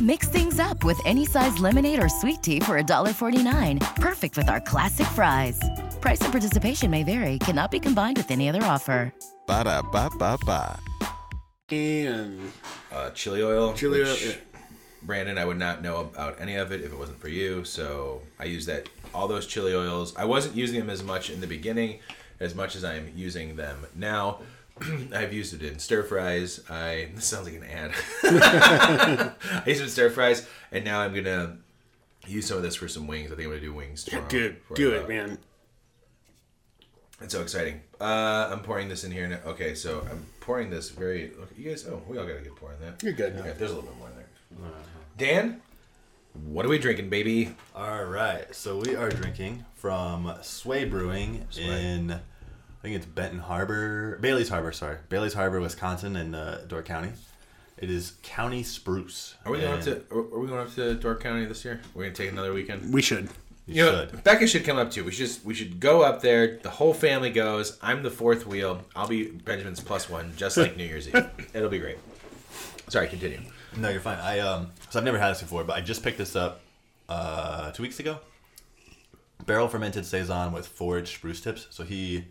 Mix 0.00 0.28
things 0.28 0.60
up 0.60 0.84
with 0.84 1.00
any 1.04 1.26
size 1.26 1.58
lemonade 1.58 2.00
or 2.02 2.08
sweet 2.08 2.40
tea 2.42 2.60
for 2.60 2.80
$1.49. 2.80 3.96
Perfect 3.96 4.36
with 4.36 4.48
our 4.48 4.60
classic 4.60 5.06
fries. 5.08 5.58
Price 6.00 6.20
and 6.20 6.30
participation 6.32 6.88
may 6.90 7.02
vary, 7.02 7.38
cannot 7.40 7.70
be 7.72 7.80
combined 7.80 8.16
with 8.16 8.30
any 8.30 8.48
other 8.48 8.62
offer. 8.62 9.12
Ba 9.48 9.64
da 9.64 9.82
ba 9.82 10.08
ba 10.16 10.38
ba. 10.46 10.78
And 11.70 12.52
Uh, 12.92 13.10
chili 13.10 13.42
oil. 13.42 13.74
Chili 13.74 14.02
oil, 14.02 14.16
yeah. 14.24 14.34
Brandon, 15.02 15.36
I 15.36 15.44
would 15.44 15.58
not 15.58 15.82
know 15.82 15.96
about 15.98 16.40
any 16.40 16.54
of 16.54 16.70
it 16.70 16.80
if 16.80 16.92
it 16.92 16.98
wasn't 16.98 17.20
for 17.20 17.28
you. 17.28 17.64
So 17.64 18.22
I 18.38 18.44
use 18.44 18.66
that 18.66 18.88
all 19.12 19.26
those 19.26 19.46
chili 19.46 19.74
oils. 19.74 20.14
I 20.16 20.24
wasn't 20.26 20.54
using 20.54 20.78
them 20.78 20.90
as 20.90 21.02
much 21.02 21.28
in 21.28 21.40
the 21.40 21.46
beginning, 21.48 21.98
as 22.40 22.54
much 22.54 22.76
as 22.76 22.84
I'm 22.84 23.10
using 23.16 23.56
them 23.56 23.84
now. 23.96 24.38
I've 25.14 25.32
used 25.32 25.54
it 25.54 25.62
in 25.62 25.78
stir 25.78 26.02
fries. 26.02 26.60
I 26.68 27.08
this 27.14 27.26
sounds 27.26 27.46
like 27.46 27.56
an 27.56 27.64
ad. 27.64 27.92
I 28.22 29.62
used 29.66 29.80
it 29.80 29.84
in 29.84 29.90
stir 29.90 30.10
fries, 30.10 30.46
and 30.72 30.84
now 30.84 31.00
I'm 31.00 31.14
gonna 31.14 31.58
use 32.26 32.46
some 32.46 32.56
of 32.56 32.62
this 32.62 32.74
for 32.74 32.88
some 32.88 33.06
wings. 33.06 33.32
I 33.32 33.36
think 33.36 33.46
I'm 33.46 33.52
gonna 33.52 33.60
do 33.60 33.74
wings 33.74 34.04
tomorrow. 34.04 34.28
dude, 34.28 34.56
for, 34.62 34.74
do 34.74 34.94
uh, 34.94 35.00
it, 35.00 35.08
man. 35.08 35.38
It's 37.20 37.34
so 37.34 37.42
exciting. 37.42 37.80
Uh, 38.00 38.48
I'm 38.52 38.60
pouring 38.60 38.88
this 38.88 39.02
in 39.02 39.10
here 39.10 39.26
now. 39.26 39.40
Okay, 39.44 39.74
so 39.74 40.06
I'm 40.10 40.24
pouring 40.40 40.70
this 40.70 40.90
very. 40.90 41.32
Look, 41.38 41.50
you 41.56 41.70
guys. 41.70 41.86
Oh, 41.86 42.02
we 42.08 42.18
all 42.18 42.26
got 42.26 42.36
a 42.36 42.40
good 42.40 42.56
pour 42.56 42.72
in 42.72 42.80
that. 42.80 43.02
You're 43.02 43.12
good. 43.12 43.36
Okay, 43.36 43.54
there's 43.58 43.72
a 43.72 43.74
little 43.74 43.90
bit 43.90 43.98
more 43.98 44.08
in 44.08 44.14
there. 44.14 44.70
Dan, 45.16 45.60
what 46.44 46.64
are 46.64 46.68
we 46.68 46.78
drinking, 46.78 47.08
baby? 47.08 47.54
All 47.74 48.04
right, 48.04 48.54
so 48.54 48.78
we 48.78 48.94
are 48.94 49.08
drinking 49.08 49.64
from 49.74 50.32
Sway 50.42 50.84
Brewing 50.84 51.46
in, 51.56 52.20
I 52.78 52.82
think 52.82 52.96
it's 52.96 53.06
Benton 53.06 53.40
Harbor, 53.40 54.18
Bailey's 54.20 54.48
Harbor, 54.48 54.70
sorry, 54.72 54.98
Bailey's 55.08 55.34
Harbor, 55.34 55.60
Wisconsin, 55.60 56.14
in 56.16 56.34
uh, 56.34 56.64
Door 56.68 56.84
County. 56.84 57.10
It 57.76 57.90
is 57.90 58.14
County 58.22 58.62
Spruce. 58.62 59.34
Are 59.44 59.52
we 59.52 59.60
going 59.60 59.72
up 59.72 59.82
to? 59.82 60.02
Are 60.10 60.18
are 60.18 60.38
we 60.38 60.46
going 60.48 60.60
up 60.60 60.74
to 60.74 60.94
Door 60.94 61.16
County 61.16 61.44
this 61.44 61.64
year? 61.64 61.80
We're 61.94 62.04
gonna 62.04 62.14
take 62.14 62.30
another 62.30 62.52
weekend. 62.52 62.92
We 62.92 63.02
should. 63.02 63.28
You 63.66 63.74
You 63.74 63.84
know, 63.84 64.06
should. 64.06 64.24
Becca 64.24 64.46
should 64.46 64.64
come 64.64 64.78
up 64.78 64.90
too. 64.90 65.04
We 65.04 65.10
should 65.12 65.26
just, 65.26 65.44
we 65.44 65.54
should 65.54 65.78
go 65.78 66.02
up 66.02 66.22
there. 66.22 66.56
The 66.56 66.70
whole 66.70 66.94
family 66.94 67.30
goes. 67.30 67.78
I'm 67.82 68.02
the 68.02 68.10
fourth 68.10 68.46
wheel. 68.46 68.82
I'll 68.96 69.06
be 69.08 69.26
Benjamin's 69.30 69.80
plus 69.80 70.08
one, 70.08 70.32
just 70.36 70.56
like 70.56 70.76
New 70.76 70.84
Year's 70.84 71.08
Eve. 71.08 71.28
It'll 71.54 71.68
be 71.68 71.78
great. 71.78 71.98
Sorry, 72.88 73.06
continue. 73.08 73.40
No, 73.76 73.90
you're 73.90 74.00
fine. 74.00 74.18
I 74.18 74.38
um, 74.40 74.72
so 74.90 74.98
I've 74.98 75.04
never 75.04 75.18
had 75.18 75.30
this 75.30 75.42
before, 75.42 75.62
but 75.64 75.76
I 75.76 75.80
just 75.80 76.02
picked 76.02 76.18
this 76.18 76.34
up 76.34 76.62
uh, 77.08 77.70
two 77.72 77.82
weeks 77.82 78.00
ago. 78.00 78.18
Barrel 79.46 79.68
fermented 79.68 80.04
saison 80.06 80.52
with 80.52 80.66
foraged 80.66 81.14
spruce 81.16 81.40
tips. 81.40 81.66
So 81.70 81.84
he 81.84 82.24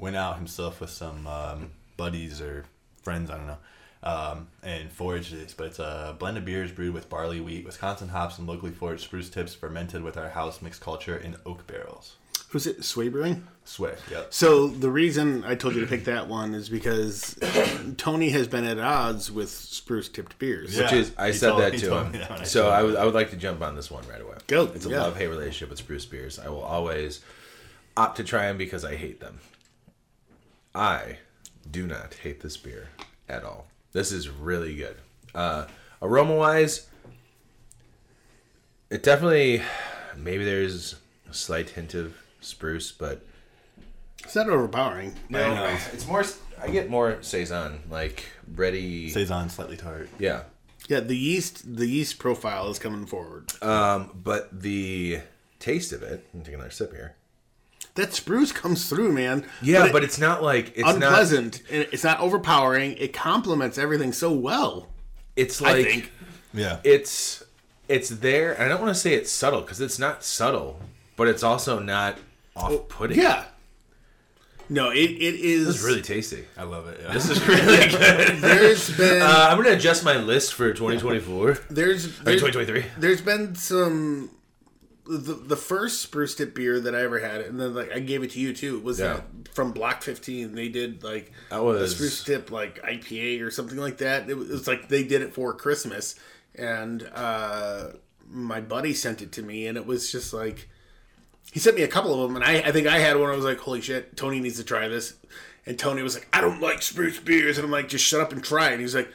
went 0.00 0.16
out 0.16 0.36
himself 0.36 0.80
with 0.80 0.90
some 0.90 1.26
um, 1.26 1.70
buddies 1.96 2.40
or 2.40 2.64
friends, 3.02 3.30
I 3.30 3.36
don't 3.36 3.46
know, 3.46 3.58
um, 4.02 4.48
and 4.62 4.90
foraged 4.90 5.32
this. 5.34 5.54
But 5.54 5.68
it's 5.68 5.78
a 5.78 6.16
blend 6.18 6.38
of 6.38 6.44
beers 6.44 6.72
brewed 6.72 6.94
with 6.94 7.08
barley, 7.08 7.40
wheat, 7.40 7.64
Wisconsin 7.64 8.08
hops, 8.08 8.38
and 8.38 8.48
locally 8.48 8.72
foraged 8.72 9.02
spruce 9.04 9.28
tips, 9.30 9.54
fermented 9.54 10.02
with 10.02 10.16
our 10.16 10.30
house 10.30 10.60
mixed 10.62 10.80
culture 10.80 11.16
in 11.16 11.36
oak 11.46 11.66
barrels. 11.66 12.16
Was 12.52 12.66
it 12.66 12.82
Sway 12.84 13.08
Brewing? 13.08 13.46
Sway, 13.64 13.94
yep. 14.10 14.34
So 14.34 14.66
the 14.66 14.90
reason 14.90 15.44
I 15.44 15.54
told 15.54 15.76
you 15.76 15.82
to 15.82 15.86
pick 15.86 16.06
that 16.06 16.26
one 16.26 16.52
is 16.52 16.68
because 16.68 17.38
Tony 17.96 18.30
has 18.30 18.48
been 18.48 18.64
at 18.64 18.80
odds 18.80 19.30
with 19.30 19.50
spruce 19.50 20.08
tipped 20.08 20.36
beers. 20.40 20.76
Yeah. 20.76 20.82
Which 20.82 20.92
is, 20.94 21.12
I 21.16 21.28
he 21.28 21.32
said 21.34 21.50
told- 21.50 21.62
that 21.62 21.78
to 21.78 21.94
him. 21.96 22.10
that 22.12 22.28
when 22.30 22.40
I 22.40 22.42
so 22.44 22.64
showed 22.64 22.70
I 22.70 22.82
would, 22.82 22.96
I 22.96 23.04
would 23.04 23.14
like 23.14 23.30
to 23.30 23.36
jump 23.36 23.62
on 23.62 23.76
this 23.76 23.88
one 23.88 24.02
right 24.08 24.20
away. 24.20 24.34
Go, 24.48 24.64
It's 24.74 24.84
a 24.84 24.88
yeah. 24.90 25.02
love 25.02 25.16
hate 25.16 25.28
relationship 25.28 25.68
with 25.70 25.78
spruce 25.78 26.06
beers. 26.06 26.40
I 26.40 26.48
will 26.48 26.62
always 26.62 27.20
opt 27.96 28.16
to 28.16 28.24
try 28.24 28.48
them 28.48 28.58
because 28.58 28.84
I 28.84 28.96
hate 28.96 29.20
them. 29.20 29.38
I 30.74 31.18
do 31.70 31.86
not 31.86 32.14
hate 32.14 32.40
this 32.40 32.56
beer 32.56 32.88
at 33.28 33.44
all. 33.44 33.66
This 33.92 34.12
is 34.12 34.28
really 34.28 34.74
good. 34.76 34.96
Uh, 35.34 35.66
aroma 36.00 36.34
wise, 36.34 36.88
it 38.88 39.02
definitely 39.02 39.62
maybe 40.16 40.44
there's 40.44 40.96
a 41.28 41.34
slight 41.34 41.70
hint 41.70 41.94
of 41.94 42.14
spruce, 42.40 42.92
but 42.92 43.24
It's 44.24 44.34
not 44.34 44.48
overpowering. 44.48 45.14
no, 45.28 45.54
know. 45.54 45.64
it's, 45.66 45.92
it's 45.92 46.06
more. 46.06 46.24
I 46.60 46.68
get 46.68 46.90
more 46.90 47.18
saison, 47.22 47.80
like 47.90 48.26
bready. 48.52 49.10
Saison 49.10 49.48
slightly 49.48 49.76
tart. 49.76 50.08
Yeah, 50.18 50.42
Yeah, 50.88 51.00
the 51.00 51.16
yeast 51.16 51.76
the 51.76 51.86
yeast 51.86 52.18
profile 52.18 52.68
is 52.70 52.78
coming 52.78 53.06
forward. 53.06 53.52
um, 53.62 54.10
but 54.22 54.60
the 54.62 55.20
taste 55.58 55.92
of 55.92 56.02
it. 56.02 56.26
I'm 56.34 56.40
taking 56.40 56.54
another 56.54 56.70
sip 56.70 56.92
here. 56.92 57.14
That 57.94 58.14
spruce 58.14 58.52
comes 58.52 58.88
through, 58.88 59.12
man. 59.12 59.44
Yeah, 59.62 59.86
it- 59.86 59.92
but, 59.92 60.04
it's 60.04 60.18
not 60.18 60.42
like 60.42 60.72
it's 60.76 60.88
unpleasant. 60.88 61.62
and 61.70 61.86
It's 61.92 62.04
not 62.04 62.20
overpowering. 62.20 62.96
It 62.98 63.12
complements 63.12 63.78
everything 63.78 64.12
so 64.12 64.32
well. 64.32 64.76
Not, 64.80 64.88
it's 65.36 65.62
I 65.62 65.72
like 65.72 65.86
think. 65.86 66.12
Yeah. 66.52 66.78
it's 66.84 67.42
it's 67.88 68.08
there. 68.08 68.52
and 68.54 68.64
I 68.64 68.68
don't 68.68 68.80
want 68.82 68.94
to 68.94 69.00
say 69.00 69.14
it's 69.14 69.30
subtle 69.32 69.60
because 69.62 69.80
it's 69.80 69.98
not 69.98 70.22
subtle, 70.24 70.78
but 71.16 71.26
it's 71.28 71.42
also 71.42 71.78
not 71.80 72.18
off-putting. 72.56 73.18
Yeah. 73.18 73.44
No, 74.68 74.90
it, 74.90 74.98
it 75.10 75.34
is. 75.40 75.66
this 75.66 75.76
is 75.78 75.82
really 75.84 76.02
tasty. 76.02 76.44
I 76.56 76.62
love 76.62 76.86
it. 76.86 77.00
Yeah. 77.02 77.12
This 77.12 77.28
is 77.28 77.44
really 77.48 77.88
good. 77.88 78.36
There's 78.38 78.88
been 78.96 79.20
Uh, 79.22 79.48
I'm 79.50 79.56
gonna 79.56 79.70
adjust 79.76 80.04
my 80.04 80.16
list 80.16 80.54
for 80.54 80.72
2024. 80.72 81.58
there's, 81.70 82.06
Or 82.06 82.22
there's 82.22 82.40
2023. 82.42 82.84
there's 82.98 83.20
been 83.20 83.56
some 83.56 84.30
the 85.18 85.34
the 85.34 85.56
first 85.56 86.00
spruce 86.02 86.34
tip 86.34 86.54
beer 86.54 86.80
that 86.80 86.94
I 86.94 87.02
ever 87.02 87.18
had, 87.18 87.40
and 87.42 87.60
then 87.60 87.74
like 87.74 87.92
I 87.92 87.98
gave 88.00 88.22
it 88.22 88.30
to 88.32 88.40
you 88.40 88.52
too. 88.52 88.78
Was 88.80 88.98
Yeah. 89.00 89.14
that 89.14 89.54
from 89.54 89.72
Block 89.72 90.02
15? 90.02 90.54
They 90.54 90.68
did 90.68 91.02
like 91.02 91.32
That 91.50 91.62
was- 91.64 91.80
a 91.92 91.94
spruce 91.94 92.22
tip 92.24 92.50
like 92.50 92.80
IPA 92.82 93.42
or 93.42 93.50
something 93.50 93.78
like 93.78 93.98
that. 93.98 94.28
It 94.30 94.36
was, 94.36 94.48
it 94.48 94.52
was 94.52 94.66
like 94.66 94.88
they 94.88 95.02
did 95.02 95.22
it 95.22 95.34
for 95.34 95.52
Christmas, 95.54 96.14
and 96.54 97.02
uh, 97.14 97.88
my 98.28 98.60
buddy 98.60 98.94
sent 98.94 99.22
it 99.22 99.32
to 99.32 99.42
me, 99.42 99.66
and 99.66 99.76
it 99.76 99.86
was 99.86 100.10
just 100.12 100.32
like 100.32 100.68
he 101.52 101.58
sent 101.58 101.76
me 101.76 101.82
a 101.82 101.88
couple 101.88 102.14
of 102.14 102.20
them, 102.28 102.36
and 102.36 102.44
I, 102.44 102.68
I 102.68 102.72
think 102.72 102.86
I 102.86 102.98
had 102.98 103.16
one. 103.16 103.30
I 103.30 103.34
was 103.36 103.44
like, 103.44 103.58
"Holy 103.58 103.80
shit, 103.80 104.16
Tony 104.16 104.38
needs 104.40 104.56
to 104.58 104.64
try 104.64 104.86
this," 104.88 105.14
and 105.66 105.78
Tony 105.78 106.02
was 106.02 106.14
like, 106.14 106.28
"I 106.32 106.40
don't 106.40 106.60
like 106.60 106.82
spruce 106.82 107.18
beers," 107.18 107.58
and 107.58 107.64
I'm 107.64 107.70
like, 107.72 107.88
"Just 107.88 108.04
shut 108.04 108.20
up 108.20 108.32
and 108.32 108.42
try." 108.44 108.68
it. 108.68 108.72
And 108.74 108.80
he's 108.80 108.94
like, 108.94 109.12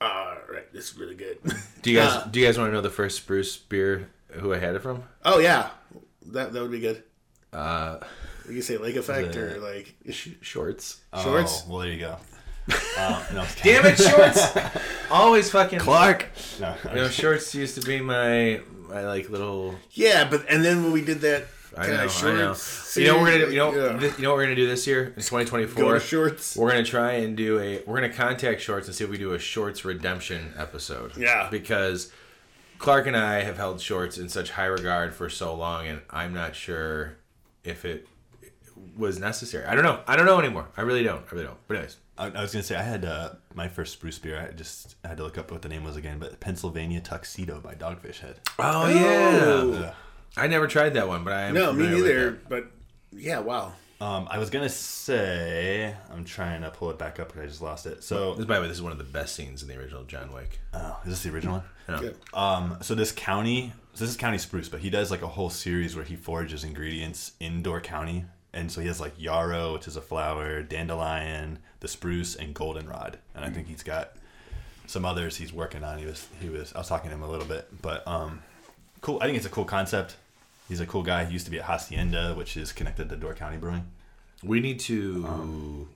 "All 0.00 0.36
right, 0.52 0.70
this 0.74 0.90
is 0.92 0.98
really 0.98 1.14
good." 1.14 1.38
Do 1.80 1.90
you 1.90 1.96
guys 1.98 2.12
Uh, 2.24 2.28
do 2.30 2.40
you 2.40 2.46
guys 2.46 2.58
want 2.58 2.68
to 2.68 2.74
know 2.74 2.82
the 2.82 2.90
first 2.90 3.16
spruce 3.16 3.56
beer 3.56 4.10
who 4.32 4.52
I 4.54 4.58
had 4.58 4.74
it 4.74 4.80
from? 4.82 5.02
oh 5.24 5.38
yeah, 5.38 5.70
that 6.26 6.52
that 6.52 6.62
would 6.62 6.70
be 6.70 6.80
good. 6.80 7.02
Uh, 7.52 7.98
you 8.46 8.54
can 8.54 8.62
say 8.62 8.76
lake 8.76 8.96
effect 8.96 9.36
or 9.36 9.58
like 9.60 9.94
Shorts. 10.10 11.00
shorts. 11.12 11.62
Oh, 11.66 11.70
well, 11.70 11.78
there 11.80 11.92
you 11.92 11.98
go. 12.00 12.16
Uh, 12.98 13.24
no, 13.32 13.46
Damn 13.62 13.86
it, 13.86 13.96
shorts! 13.96 14.46
Always 15.10 15.50
fucking 15.50 15.78
Clark. 15.78 16.26
No, 16.60 16.74
You 16.90 16.94
know, 16.96 17.08
shorts 17.08 17.54
used 17.54 17.80
to 17.80 17.86
be 17.86 18.00
my 18.00 18.60
my 18.88 19.06
like 19.06 19.30
little. 19.30 19.74
Yeah, 19.92 20.28
but 20.28 20.44
and 20.50 20.62
then 20.64 20.82
when 20.82 20.92
we 20.92 21.02
did 21.02 21.20
that 21.22 21.46
I 21.76 21.86
know, 21.86 21.92
of 21.94 22.00
I 22.00 22.02
know. 22.04 22.08
shorts, 22.54 22.96
You 22.98 23.06
know 23.06 23.14
what 23.14 23.22
we're 23.22 23.32
gonna 23.38 23.46
do, 23.46 23.52
you 23.52 23.58
know 23.58 23.74
yeah. 23.74 23.98
thi- 23.98 24.16
you 24.18 24.22
know 24.22 24.30
what 24.30 24.36
we're 24.36 24.42
gonna 24.44 24.54
do 24.56 24.66
this 24.66 24.86
year 24.86 25.04
in 25.04 25.14
2024. 25.22 25.82
Go 25.82 25.94
to 25.94 26.00
shorts. 26.00 26.56
We're 26.56 26.68
gonna 26.70 26.82
try 26.84 27.12
and 27.12 27.34
do 27.38 27.58
a. 27.58 27.82
We're 27.86 27.94
gonna 28.02 28.12
contact 28.12 28.60
shorts 28.60 28.86
and 28.86 28.94
see 28.94 29.04
if 29.04 29.08
we 29.08 29.16
do 29.16 29.32
a 29.32 29.38
shorts 29.38 29.86
redemption 29.86 30.52
episode. 30.58 31.16
Yeah. 31.16 31.48
because 31.50 32.12
Clark 32.78 33.06
and 33.06 33.16
I 33.16 33.42
have 33.42 33.56
held 33.56 33.80
shorts 33.80 34.18
in 34.18 34.28
such 34.28 34.50
high 34.52 34.66
regard 34.66 35.14
for 35.14 35.28
so 35.28 35.54
long, 35.54 35.86
and 35.86 36.00
I'm 36.10 36.32
not 36.32 36.54
sure 36.54 37.16
if 37.64 37.84
it 37.84 38.06
was 38.96 39.18
necessary. 39.18 39.64
I 39.66 39.74
don't 39.74 39.84
know. 39.84 40.00
I 40.06 40.16
don't 40.16 40.26
know 40.26 40.38
anymore. 40.38 40.68
I 40.76 40.82
really 40.82 41.02
don't. 41.02 41.24
I 41.30 41.34
really 41.34 41.44
don't. 41.46 41.58
But 41.66 41.74
anyways, 41.78 41.96
I, 42.16 42.26
I 42.26 42.40
was 42.42 42.52
gonna 42.52 42.62
say 42.62 42.76
I 42.76 42.82
had 42.82 43.04
uh, 43.04 43.30
my 43.54 43.68
first 43.68 43.92
spruce 43.92 44.18
beer. 44.18 44.40
I 44.48 44.52
just 44.54 44.94
I 45.04 45.08
had 45.08 45.16
to 45.18 45.24
look 45.24 45.36
up 45.38 45.50
what 45.50 45.62
the 45.62 45.68
name 45.68 45.84
was 45.84 45.96
again, 45.96 46.18
but 46.18 46.38
Pennsylvania 46.40 47.00
Tuxedo 47.00 47.60
by 47.60 47.74
Dogfish 47.74 48.20
Head. 48.20 48.40
oh 48.58 48.88
yeah. 48.88 49.94
I 50.36 50.46
never 50.46 50.68
tried 50.68 50.94
that 50.94 51.08
one, 51.08 51.24
but 51.24 51.32
I 51.32 51.42
am 51.42 51.54
No, 51.54 51.72
me 51.72 51.84
familiar 51.84 51.94
with 52.02 52.04
neither. 52.14 52.30
that. 52.30 52.48
But 52.48 52.70
yeah, 53.12 53.40
wow. 53.40 53.72
Um, 54.00 54.28
I 54.30 54.38
was 54.38 54.48
gonna 54.48 54.68
say 54.68 55.92
I'm 56.12 56.24
trying 56.24 56.62
to 56.62 56.70
pull 56.70 56.90
it 56.90 56.98
back 56.98 57.18
up, 57.18 57.32
but 57.34 57.42
I 57.42 57.46
just 57.46 57.60
lost 57.60 57.84
it. 57.86 58.04
So, 58.04 58.34
This, 58.34 58.46
by 58.46 58.56
the 58.56 58.62
way, 58.62 58.68
this 58.68 58.76
is 58.76 58.82
one 58.82 58.92
of 58.92 58.98
the 58.98 59.04
best 59.04 59.34
scenes 59.34 59.60
in 59.62 59.68
the 59.68 59.76
original 59.76 60.04
John 60.04 60.32
Wick. 60.32 60.60
oh, 60.72 60.98
is 61.04 61.10
this 61.10 61.22
the 61.24 61.30
original 61.30 61.54
one? 61.54 61.64
No. 61.88 62.00
Good. 62.00 62.16
Um, 62.32 62.76
so 62.80 62.94
this 62.94 63.10
county, 63.10 63.72
so 63.94 64.04
this 64.04 64.10
is 64.10 64.16
County 64.16 64.38
Spruce, 64.38 64.68
but 64.68 64.80
he 64.80 64.90
does 64.90 65.10
like 65.10 65.22
a 65.22 65.26
whole 65.26 65.50
series 65.50 65.96
where 65.96 66.04
he 66.04 66.14
forages 66.14 66.62
ingredients 66.62 67.32
in 67.40 67.54
indoor 67.54 67.80
county, 67.80 68.26
and 68.52 68.70
so 68.70 68.80
he 68.80 68.86
has 68.86 69.00
like 69.00 69.14
yarrow, 69.18 69.72
which 69.72 69.88
is 69.88 69.96
a 69.96 70.00
flower, 70.00 70.62
dandelion, 70.62 71.58
the 71.80 71.88
spruce, 71.88 72.36
and 72.36 72.54
goldenrod, 72.54 73.18
and 73.34 73.44
I 73.44 73.50
think 73.50 73.66
he's 73.66 73.82
got 73.82 74.12
some 74.86 75.04
others 75.04 75.36
he's 75.36 75.52
working 75.52 75.82
on. 75.82 75.98
He 75.98 76.06
was 76.06 76.28
he 76.40 76.48
was 76.48 76.72
I 76.72 76.78
was 76.78 76.88
talking 76.88 77.10
to 77.10 77.16
him 77.16 77.22
a 77.24 77.28
little 77.28 77.46
bit, 77.46 77.66
but 77.82 78.06
um, 78.06 78.42
cool. 79.00 79.18
I 79.20 79.24
think 79.26 79.38
it's 79.38 79.46
a 79.46 79.50
cool 79.50 79.64
concept. 79.64 80.16
He's 80.68 80.80
a 80.80 80.86
cool 80.86 81.02
guy. 81.02 81.24
He 81.24 81.32
used 81.32 81.46
to 81.46 81.50
be 81.50 81.58
at 81.58 81.64
Hacienda, 81.64 82.34
which 82.34 82.56
is 82.56 82.72
connected 82.72 83.08
to 83.08 83.16
Door 83.16 83.34
County 83.34 83.56
Brewing. 83.56 83.86
We 84.42 84.60
need 84.60 84.80
to 84.80 85.88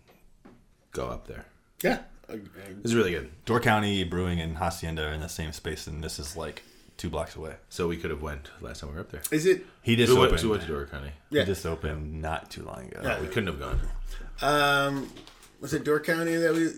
go 0.93 1.09
up 1.09 1.27
there. 1.27 1.45
Yeah. 1.83 2.01
I- 2.29 2.35
I- 2.35 2.39
This 2.81 2.87
is 2.93 2.95
really 2.95 3.11
good. 3.11 3.31
Door 3.45 3.61
County 3.61 4.05
Brewing 4.05 4.41
and 4.41 4.57
Hacienda 4.57 5.07
are 5.07 5.13
in 5.13 5.21
the 5.21 5.29
same 5.29 5.53
space, 5.53 5.87
and 5.87 6.03
this 6.03 6.19
is 6.19 6.37
like 6.37 6.63
two 6.97 7.11
blocks 7.11 7.37
away. 7.37 7.57
So 7.69 7.89
we 7.89 7.97
could 7.97 8.11
have 8.11 8.23
went 8.23 8.51
last 8.61 8.81
time 8.81 8.91
we 8.91 8.95
were 8.95 9.01
up 9.03 9.11
there. 9.11 9.23
Is 9.31 9.47
it? 9.47 9.67
He 9.83 9.97
just 9.97 10.11
we 10.13 10.17
opened. 10.19 10.31
went, 10.33 10.41
so 10.41 10.47
we 10.47 10.51
went 10.53 10.63
to 10.63 10.69
Door 10.69 10.87
County. 10.87 11.13
Yeah. 11.31 11.43
He 11.43 11.47
just 11.47 11.67
opened 11.67 12.23
not 12.23 12.51
too 12.51 12.63
long 12.65 12.87
ago. 12.87 13.01
Yeah. 13.03 13.21
We 13.21 13.27
couldn't 13.29 13.49
have 13.49 13.59
gone. 13.59 13.81
Um, 14.41 15.13
was 15.61 15.75
it 15.75 15.85
Door 15.85 16.01
County 16.01 16.37
that 16.37 16.53
we 16.55 16.71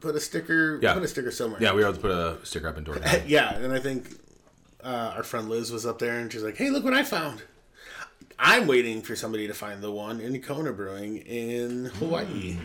put 0.00 0.14
a 0.14 0.20
sticker? 0.20 0.78
Yeah. 0.82 0.94
Put 0.94 1.02
a 1.04 1.08
sticker 1.08 1.30
somewhere. 1.30 1.60
Yeah, 1.62 1.72
we 1.72 1.82
were 1.82 1.88
able 1.88 1.94
to 1.96 2.00
put 2.00 2.10
a 2.10 2.38
sticker 2.44 2.68
up 2.68 2.76
in 2.76 2.84
Door 2.84 2.96
County. 3.00 3.22
Yeah, 3.28 3.54
and 3.56 3.72
I 3.72 3.78
think 3.80 4.10
uh, 4.82 5.12
our 5.16 5.22
friend 5.22 5.48
Liz 5.48 5.70
was 5.70 5.86
up 5.86 5.98
there, 5.98 6.18
and 6.18 6.32
she's 6.32 6.42
like, 6.42 6.56
"Hey, 6.56 6.70
look 6.70 6.84
what 6.84 6.94
I 6.94 7.02
found." 7.02 7.42
I'm 8.38 8.66
waiting 8.66 9.02
for 9.02 9.16
somebody 9.16 9.48
to 9.48 9.54
find 9.54 9.82
the 9.82 9.90
one 9.90 10.20
in 10.20 10.40
Kona 10.40 10.72
Brewing 10.72 11.18
in 11.18 11.86
Hawaii. 11.86 12.56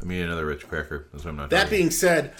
I 0.00 0.04
mean, 0.04 0.22
another 0.22 0.46
Ritz 0.46 0.64
cracker. 0.64 1.08
That's 1.12 1.24
what 1.24 1.30
I'm 1.30 1.36
not. 1.36 1.50
That 1.50 1.68
being 1.68 1.90
said, 1.90 2.32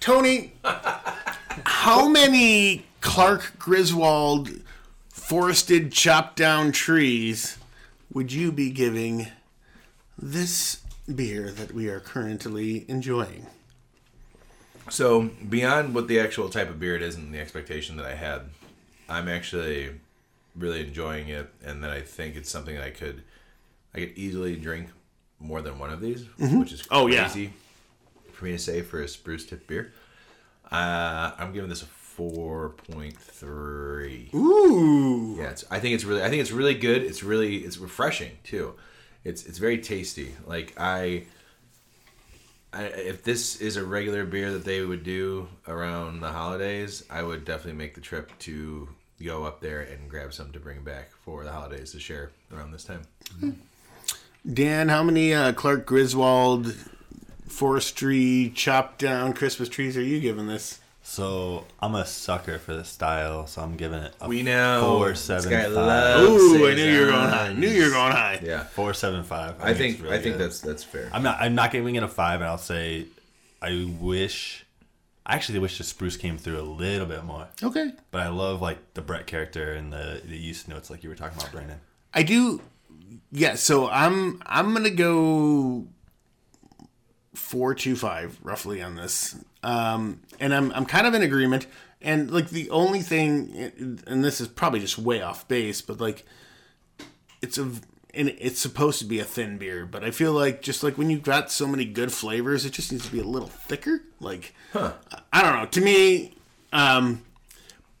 Tony, 0.00 0.52
how 0.64 2.08
many 2.08 2.86
Clark 3.00 3.58
Griswold 3.58 4.50
forested 5.08 5.92
chopped 5.92 6.36
down 6.36 6.72
trees 6.72 7.58
would 8.12 8.32
you 8.32 8.52
be 8.52 8.70
giving 8.70 9.26
this 10.16 10.82
beer 11.12 11.50
that 11.50 11.72
we 11.72 11.88
are 11.88 12.00
currently 12.00 12.84
enjoying? 12.88 13.46
So 14.90 15.30
beyond 15.48 15.94
what 15.94 16.08
the 16.08 16.20
actual 16.20 16.48
type 16.48 16.68
of 16.70 16.78
beer 16.78 16.94
it 16.96 17.02
is 17.02 17.16
and 17.16 17.32
the 17.32 17.38
expectation 17.40 17.96
that 17.96 18.06
I 18.06 18.14
had, 18.14 18.42
I'm 19.08 19.28
actually 19.28 19.90
really 20.56 20.82
enjoying 20.86 21.28
it, 21.28 21.48
and 21.64 21.82
that 21.82 21.90
I 21.90 22.00
think 22.02 22.36
it's 22.36 22.50
something 22.50 22.74
that 22.74 22.84
I 22.84 22.90
could, 22.90 23.22
I 23.94 24.00
could 24.00 24.12
easily 24.16 24.56
drink 24.56 24.88
more 25.40 25.60
than 25.62 25.78
one 25.78 25.90
of 25.90 26.00
these, 26.00 26.26
which 26.38 26.72
is 26.72 26.82
Oh, 26.90 27.06
yeah. 27.06 27.22
crazy 27.24 27.52
for 28.32 28.44
me 28.44 28.52
to 28.52 28.58
say 28.58 28.82
for 28.82 29.00
a 29.00 29.08
spruce 29.08 29.46
tip 29.46 29.66
beer. 29.66 29.92
Uh, 30.70 31.32
I'm 31.38 31.52
giving 31.52 31.68
this 31.68 31.82
a 31.82 31.86
four 31.86 32.70
point 32.90 33.16
three. 33.18 34.30
Ooh. 34.34 35.36
Yeah, 35.38 35.50
it's, 35.50 35.64
I 35.70 35.80
think 35.80 35.94
it's 35.94 36.04
really, 36.04 36.22
I 36.22 36.28
think 36.30 36.40
it's 36.40 36.52
really 36.52 36.74
good. 36.74 37.02
It's 37.02 37.22
really, 37.22 37.58
it's 37.58 37.78
refreshing 37.78 38.32
too. 38.44 38.74
It's 39.24 39.44
it's 39.46 39.58
very 39.58 39.78
tasty. 39.78 40.34
Like 40.46 40.74
I, 40.78 41.24
If 42.76 43.22
this 43.22 43.60
is 43.60 43.76
a 43.76 43.84
regular 43.84 44.24
beer 44.24 44.52
that 44.52 44.64
they 44.64 44.82
would 44.82 45.04
do 45.04 45.48
around 45.68 46.20
the 46.20 46.30
holidays, 46.30 47.04
I 47.10 47.22
would 47.22 47.44
definitely 47.44 47.78
make 47.78 47.94
the 47.94 48.00
trip 48.00 48.36
to 48.40 48.88
go 49.22 49.44
up 49.44 49.60
there 49.60 49.80
and 49.80 50.10
grab 50.10 50.34
some 50.34 50.52
to 50.52 50.60
bring 50.60 50.82
back 50.82 51.10
for 51.24 51.44
the 51.44 51.52
holidays 51.52 51.92
to 51.92 52.00
share 52.00 52.32
around 52.52 52.72
this 52.72 52.84
time. 52.84 53.02
Dan, 54.50 54.88
how 54.88 55.02
many 55.02 55.32
uh, 55.32 55.52
Clark 55.52 55.86
Griswold 55.86 56.74
forestry 57.48 58.52
chopped 58.54 58.98
down 58.98 59.32
Christmas 59.32 59.68
trees 59.68 59.96
are 59.96 60.02
you 60.02 60.20
giving 60.20 60.48
this? 60.48 60.80
So 61.06 61.66
I'm 61.80 61.94
a 61.94 62.06
sucker 62.06 62.58
for 62.58 62.74
this 62.74 62.88
style, 62.88 63.46
so 63.46 63.60
I'm 63.60 63.76
giving 63.76 63.98
it 64.00 64.14
a 64.22 64.26
We 64.26 64.42
know 64.42 64.80
four 64.82 65.10
this 65.10 65.26
guy 65.44 65.64
five. 65.64 65.72
loves- 65.72 66.22
Ooh, 66.30 66.66
I 66.66 66.74
knew 66.74 66.82
you 66.84 67.00
were 67.02 67.06
going 67.08 67.28
high. 67.28 67.38
saisons. 67.48 67.58
Knew 67.60 67.68
you 67.68 67.84
were 67.84 67.90
going 67.90 68.12
high. 68.12 68.40
Yeah, 68.42 68.64
Four 68.64 68.94
seven 68.94 69.22
five. 69.22 69.56
I 69.60 69.74
think 69.74 69.94
it's 69.94 70.02
really 70.02 70.16
I 70.16 70.20
think 70.22 70.38
good. 70.38 70.46
that's 70.46 70.60
that's 70.60 70.82
fair. 70.82 71.10
I'm 71.12 71.22
not. 71.22 71.38
I'm 71.40 71.54
not 71.54 71.72
giving 71.72 71.94
it 71.96 72.02
a 72.02 72.08
five, 72.08 72.40
and 72.40 72.48
I'll 72.48 72.56
say 72.58 73.06
I 73.60 73.86
wish. 74.00 74.64
I 75.26 75.34
actually 75.34 75.58
wish 75.58 75.76
the 75.78 75.84
spruce 75.84 76.16
came 76.16 76.36
through 76.38 76.58
a 76.60 76.62
little 76.62 77.06
bit 77.06 77.22
more, 77.24 77.48
Okay. 77.62 77.92
but 78.10 78.20
I 78.22 78.28
love 78.28 78.60
like 78.62 78.78
the 78.94 79.00
Brett 79.02 79.26
character 79.26 79.72
and 79.74 79.92
the 79.92 80.22
the 80.24 80.36
yeast 80.38 80.68
notes, 80.68 80.88
like 80.90 81.02
you 81.02 81.10
were 81.10 81.16
talking 81.16 81.38
about, 81.38 81.52
Brandon. 81.52 81.80
I 82.14 82.22
do. 82.22 82.62
Yeah, 83.30 83.56
so 83.56 83.88
I'm 83.90 84.42
I'm 84.46 84.72
gonna 84.72 84.88
go 84.90 85.86
four 87.34 87.74
two 87.74 87.94
five 87.96 88.38
roughly 88.42 88.80
on 88.82 88.96
this, 88.96 89.36
um, 89.64 90.20
and 90.38 90.54
I'm 90.54 90.70
I'm 90.72 90.86
kind 90.86 91.06
of 91.06 91.14
in 91.14 91.22
agreement. 91.22 91.66
And 92.02 92.30
like 92.30 92.50
the 92.50 92.68
only 92.68 93.00
thing, 93.00 93.98
and 94.06 94.22
this 94.22 94.40
is 94.40 94.46
probably 94.46 94.80
just 94.80 94.98
way 94.98 95.22
off 95.22 95.48
base, 95.48 95.80
but 95.80 96.00
like 96.00 96.24
it's 97.40 97.56
a 97.56 97.62
and 98.12 98.28
it's 98.38 98.60
supposed 98.60 98.98
to 99.00 99.06
be 99.06 99.18
a 99.20 99.24
thin 99.24 99.58
beer, 99.58 99.86
but 99.86 100.04
I 100.04 100.10
feel 100.10 100.32
like 100.32 100.60
just 100.60 100.82
like 100.82 100.98
when 100.98 101.08
you've 101.08 101.22
got 101.22 101.50
so 101.50 101.66
many 101.66 101.84
good 101.86 102.12
flavors, 102.12 102.66
it 102.66 102.72
just 102.74 102.92
needs 102.92 103.06
to 103.06 103.12
be 103.12 103.20
a 103.20 103.24
little 103.24 103.48
thicker. 103.48 104.02
Like 104.20 104.54
I 105.32 105.42
don't 105.42 105.56
know. 105.56 105.66
To 105.66 105.80
me, 105.80 106.34
um, 106.72 107.22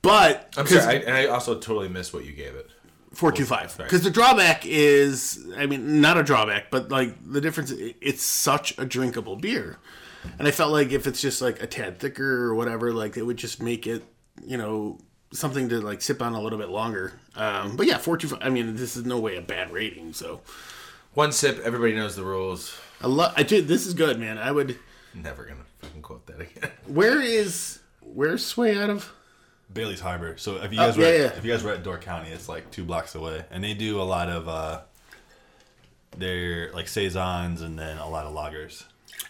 but 0.02 0.52
I'm 0.56 0.66
sorry, 0.66 0.96
I, 0.96 0.98
and 1.00 1.16
I 1.16 1.26
also 1.26 1.54
totally 1.54 1.88
missed 1.88 2.12
what 2.12 2.26
you 2.26 2.32
gave 2.32 2.54
it. 2.54 2.68
Four 3.14 3.32
two 3.32 3.44
five. 3.44 3.74
Because 3.78 4.02
the 4.02 4.10
drawback 4.10 4.66
is, 4.66 5.46
I 5.56 5.66
mean, 5.66 6.00
not 6.00 6.18
a 6.18 6.22
drawback, 6.22 6.70
but 6.70 6.90
like 6.90 7.14
the 7.24 7.40
difference, 7.40 7.72
it's 7.72 8.22
such 8.22 8.76
a 8.76 8.84
drinkable 8.84 9.36
beer, 9.36 9.78
and 10.38 10.46
I 10.48 10.50
felt 10.50 10.72
like 10.72 10.92
if 10.92 11.06
it's 11.06 11.20
just 11.20 11.40
like 11.42 11.62
a 11.62 11.66
tad 11.66 11.98
thicker 11.98 12.44
or 12.44 12.54
whatever, 12.54 12.92
like 12.92 13.16
it 13.16 13.22
would 13.22 13.36
just 13.36 13.62
make 13.62 13.86
it, 13.86 14.02
you 14.44 14.56
know, 14.56 14.98
something 15.32 15.68
to 15.68 15.80
like 15.80 16.00
sip 16.02 16.22
on 16.22 16.32
a 16.34 16.40
little 16.40 16.58
bit 16.58 16.68
longer. 16.68 17.12
Um, 17.36 17.76
but 17.76 17.86
yeah, 17.86 17.98
four 17.98 18.16
two 18.16 18.28
five. 18.28 18.38
I 18.42 18.50
mean, 18.50 18.76
this 18.76 18.96
is 18.96 19.04
no 19.04 19.18
way 19.18 19.36
a 19.36 19.42
bad 19.42 19.70
rating. 19.72 20.12
So 20.12 20.40
One 21.14 21.32
sip, 21.32 21.60
everybody 21.64 21.94
knows 21.94 22.16
the 22.16 22.24
rules. 22.24 22.78
I 23.00 23.06
love. 23.06 23.34
I 23.36 23.42
do. 23.42 23.60
This 23.62 23.86
is 23.86 23.94
good, 23.94 24.18
man. 24.18 24.38
I 24.38 24.50
would. 24.52 24.78
Never 25.14 25.44
gonna 25.44 25.60
fucking 25.80 26.02
quote 26.02 26.26
that 26.26 26.40
again. 26.40 26.70
Where 26.86 27.20
is 27.20 27.78
where's 28.00 28.44
Sway 28.44 28.76
out 28.76 28.90
of? 28.90 29.12
Bailey's 29.72 30.00
Harbor. 30.00 30.36
So 30.36 30.56
if 30.62 30.72
you 30.72 30.78
Oh, 30.80 30.86
guys 30.88 30.96
were 30.96 31.02
yeah, 31.04 31.08
at, 31.08 31.20
yeah. 31.20 31.26
if 31.38 31.44
you 31.44 31.50
guys 31.52 31.62
were 31.64 31.72
at 31.72 31.82
Door 31.82 31.98
County, 31.98 32.30
it's 32.30 32.48
like 32.48 32.70
two 32.70 32.84
blocks 32.84 33.14
away, 33.14 33.44
and 33.50 33.62
they 33.64 33.74
do 33.74 34.00
a 34.00 34.04
lot 34.04 34.28
of 34.28 34.48
uh, 34.48 34.80
they're 36.16 36.72
like 36.72 36.88
saisons 36.88 37.60
and 37.62 37.78
then 37.78 37.98
a 37.98 38.08
lot 38.08 38.26
of 38.26 38.34
lagers. 38.34 38.84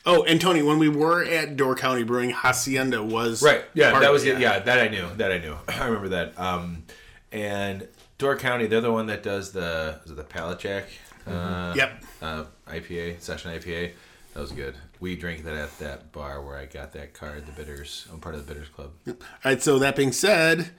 Oh, 0.06 0.22
and 0.24 0.40
Tony, 0.40 0.62
when 0.62 0.78
we 0.78 0.88
were 0.88 1.24
at 1.24 1.56
Door 1.56 1.76
County 1.76 2.02
Brewing, 2.02 2.30
Hacienda 2.30 3.02
was 3.02 3.42
Right. 3.42 3.64
Yeah, 3.72 3.90
part 3.90 4.02
that 4.02 4.12
was 4.12 4.24
it, 4.24 4.36
it. 4.36 4.40
Yeah, 4.40 4.58
that 4.58 4.78
I 4.78 4.88
knew. 4.88 5.08
That 5.16 5.32
I 5.32 5.38
knew. 5.38 5.56
I 5.68 5.86
remember 5.86 6.08
that. 6.10 6.38
Um, 6.38 6.84
and 7.32 7.88
Door 8.18 8.36
County, 8.38 8.66
they're 8.66 8.80
the 8.82 8.92
one 8.92 9.06
that 9.06 9.22
does 9.22 9.52
the 9.52 10.00
is 10.04 10.10
it 10.10 10.16
the 10.16 10.24
Pallet 10.24 10.58
Jack? 10.58 10.84
Uh, 11.26 11.72
Yep. 11.76 12.04
Uh, 12.20 12.44
IPA 12.68 13.20
session 13.20 13.50
IPA. 13.58 13.92
That 14.34 14.40
was 14.40 14.52
good. 14.52 14.74
We 15.00 15.16
drank 15.16 15.44
that 15.44 15.54
at 15.54 15.78
that 15.78 16.12
bar 16.12 16.42
where 16.42 16.56
I 16.58 16.66
got 16.66 16.92
that 16.92 17.14
card, 17.14 17.46
the 17.46 17.52
Bitters. 17.52 18.06
I'm 18.12 18.18
part 18.20 18.34
of 18.34 18.46
the 18.46 18.52
Bitters 18.52 18.68
Club. 18.68 18.90
All 19.08 19.14
right. 19.44 19.62
So 19.62 19.78
that 19.78 19.96
being 19.96 20.12
said, 20.12 20.70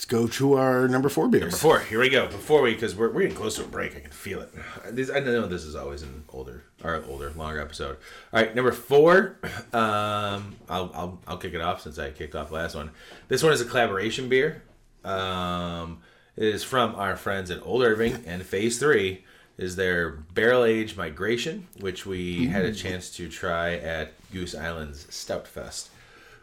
Let's 0.00 0.06
go 0.06 0.26
to 0.26 0.54
our 0.54 0.88
number 0.88 1.10
four 1.10 1.28
beers. 1.28 1.52
Before, 1.52 1.80
here 1.80 2.00
we 2.00 2.08
go. 2.08 2.26
Before 2.26 2.62
we, 2.62 2.72
because 2.72 2.96
we're, 2.96 3.10
we're 3.10 3.20
getting 3.20 3.36
close 3.36 3.56
to 3.56 3.64
a 3.64 3.66
break. 3.66 3.94
I 3.94 4.00
can 4.00 4.10
feel 4.10 4.40
it. 4.40 4.50
This, 4.88 5.10
I 5.10 5.20
know 5.20 5.46
this 5.46 5.64
is 5.64 5.76
always 5.76 6.00
an 6.00 6.24
older, 6.30 6.64
or 6.82 7.04
older, 7.06 7.30
longer 7.36 7.60
episode. 7.60 7.98
All 8.32 8.40
right, 8.40 8.54
number 8.54 8.72
four. 8.72 9.36
Um, 9.74 10.56
I'll, 10.68 10.90
I'll, 10.94 11.20
I'll 11.28 11.36
kick 11.36 11.52
it 11.52 11.60
off 11.60 11.82
since 11.82 11.98
I 11.98 12.10
kicked 12.10 12.34
off 12.34 12.50
last 12.50 12.74
one. 12.74 12.90
This 13.28 13.42
one 13.42 13.52
is 13.52 13.60
a 13.60 13.66
collaboration 13.66 14.30
beer. 14.30 14.62
Um, 15.04 16.00
it 16.34 16.46
is 16.46 16.64
from 16.64 16.94
our 16.94 17.14
friends 17.14 17.50
at 17.50 17.64
Old 17.64 17.82
Irving, 17.82 18.24
and 18.26 18.42
Phase 18.42 18.78
Three 18.78 19.24
is 19.58 19.76
their 19.76 20.10
barrel 20.10 20.64
age 20.64 20.96
migration, 20.96 21.68
which 21.78 22.06
we 22.06 22.46
had 22.46 22.64
a 22.64 22.72
chance 22.72 23.14
to 23.16 23.28
try 23.28 23.74
at 23.74 24.14
Goose 24.32 24.54
Island's 24.54 25.06
Stout 25.14 25.46
Fest, 25.46 25.90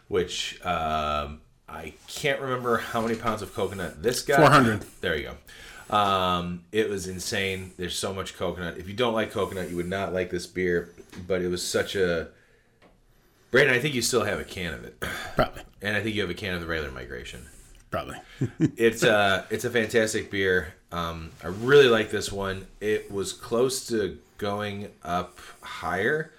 which 0.06 0.64
um, 0.64 1.40
I 1.68 1.92
can't 2.06 2.40
remember 2.40 2.78
how 2.78 3.00
many 3.00 3.14
pounds 3.14 3.42
of 3.42 3.54
coconut 3.54 4.02
this 4.02 4.22
guy. 4.22 4.36
400. 4.36 4.84
There 5.00 5.16
you 5.16 5.30
go. 5.30 5.96
Um, 5.96 6.64
it 6.72 6.88
was 6.88 7.06
insane. 7.06 7.72
There's 7.76 7.96
so 7.98 8.12
much 8.12 8.36
coconut. 8.36 8.78
If 8.78 8.88
you 8.88 8.94
don't 8.94 9.14
like 9.14 9.30
coconut, 9.32 9.70
you 9.70 9.76
would 9.76 9.88
not 9.88 10.12
like 10.12 10.30
this 10.30 10.46
beer. 10.46 10.90
But 11.26 11.42
it 11.42 11.48
was 11.48 11.66
such 11.66 11.96
a. 11.96 12.28
Brandon, 13.50 13.74
I 13.74 13.78
think 13.78 13.94
you 13.94 14.02
still 14.02 14.24
have 14.24 14.38
a 14.38 14.44
can 14.44 14.74
of 14.74 14.84
it, 14.84 15.00
Probably. 15.34 15.62
and 15.80 15.96
I 15.96 16.02
think 16.02 16.14
you 16.14 16.20
have 16.20 16.30
a 16.30 16.34
can 16.34 16.54
of 16.54 16.60
the 16.60 16.66
regular 16.66 16.90
migration 16.90 17.46
Probably. 17.90 18.16
it's 18.76 19.02
a 19.02 19.46
it's 19.50 19.64
a 19.64 19.70
fantastic 19.70 20.30
beer. 20.30 20.74
Um, 20.92 21.30
I 21.42 21.48
really 21.48 21.88
like 21.88 22.10
this 22.10 22.30
one. 22.30 22.66
It 22.80 23.10
was 23.10 23.32
close 23.32 23.86
to 23.88 24.18
going 24.36 24.88
up 25.02 25.38
higher, 25.62 26.32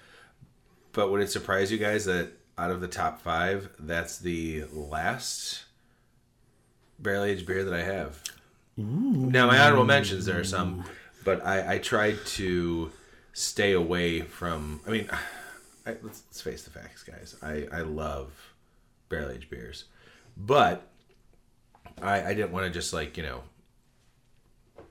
but 0.92 1.10
would 1.10 1.20
it 1.20 1.30
surprise 1.30 1.72
you 1.72 1.78
guys 1.78 2.04
that 2.04 2.30
out 2.60 2.70
of 2.70 2.80
the 2.80 2.88
top 2.88 3.22
five, 3.22 3.70
that's 3.78 4.18
the 4.18 4.64
last 4.72 5.64
barrel 6.98 7.24
aged 7.24 7.46
beer 7.46 7.64
that 7.64 7.72
I 7.72 7.82
have? 7.82 8.22
Now 8.76 9.46
my 9.46 9.58
honorable 9.58 9.84
mentions 9.84 10.26
there 10.26 10.38
are 10.38 10.44
some, 10.44 10.84
but 11.24 11.44
I, 11.44 11.74
I 11.74 11.78
tried 11.78 12.18
to 12.36 12.92
stay 13.32 13.72
away 13.72 14.20
from. 14.20 14.80
I 14.86 14.90
mean, 14.90 15.08
I, 15.86 15.96
let's, 16.02 16.22
let's 16.28 16.40
face 16.40 16.62
the 16.64 16.70
facts, 16.70 17.02
guys. 17.02 17.36
I 17.42 17.66
I 17.72 17.80
love 17.80 18.52
barrel 19.08 19.30
aged 19.30 19.50
beers, 19.50 19.84
but 20.36 20.86
I, 22.00 22.22
I 22.22 22.34
didn't 22.34 22.52
want 22.52 22.66
to 22.66 22.70
just 22.70 22.92
like 22.92 23.16
you 23.16 23.22
know 23.22 23.42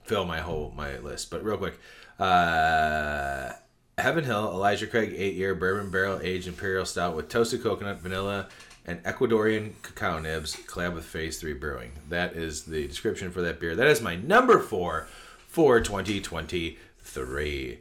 fill 0.03 0.25
my 0.25 0.39
whole 0.39 0.73
my 0.75 0.97
list. 0.97 1.29
But 1.29 1.43
real 1.43 1.57
quick, 1.57 1.79
uh, 2.19 3.53
Heaven 3.99 4.23
Hill 4.23 4.51
Elijah 4.51 4.87
Craig 4.87 5.13
eight 5.15 5.35
year 5.35 5.53
bourbon 5.55 5.91
barrel 5.91 6.19
aged 6.21 6.47
imperial 6.47 6.85
stout 6.85 7.15
with 7.15 7.29
toasted 7.29 7.63
coconut, 7.63 7.99
vanilla, 7.99 8.47
and 8.85 9.01
Ecuadorian 9.03 9.73
cacao 9.81 10.19
nibs, 10.19 10.55
collab 10.55 10.93
with 10.95 11.05
Phase 11.05 11.39
Three 11.39 11.53
Brewing. 11.53 11.91
That 12.09 12.33
is 12.33 12.63
the 12.63 12.87
description 12.87 13.31
for 13.31 13.41
that 13.41 13.59
beer. 13.59 13.75
That 13.75 13.87
is 13.87 14.01
my 14.01 14.15
number 14.15 14.59
four 14.59 15.07
for 15.47 15.79
2023. 15.79 17.79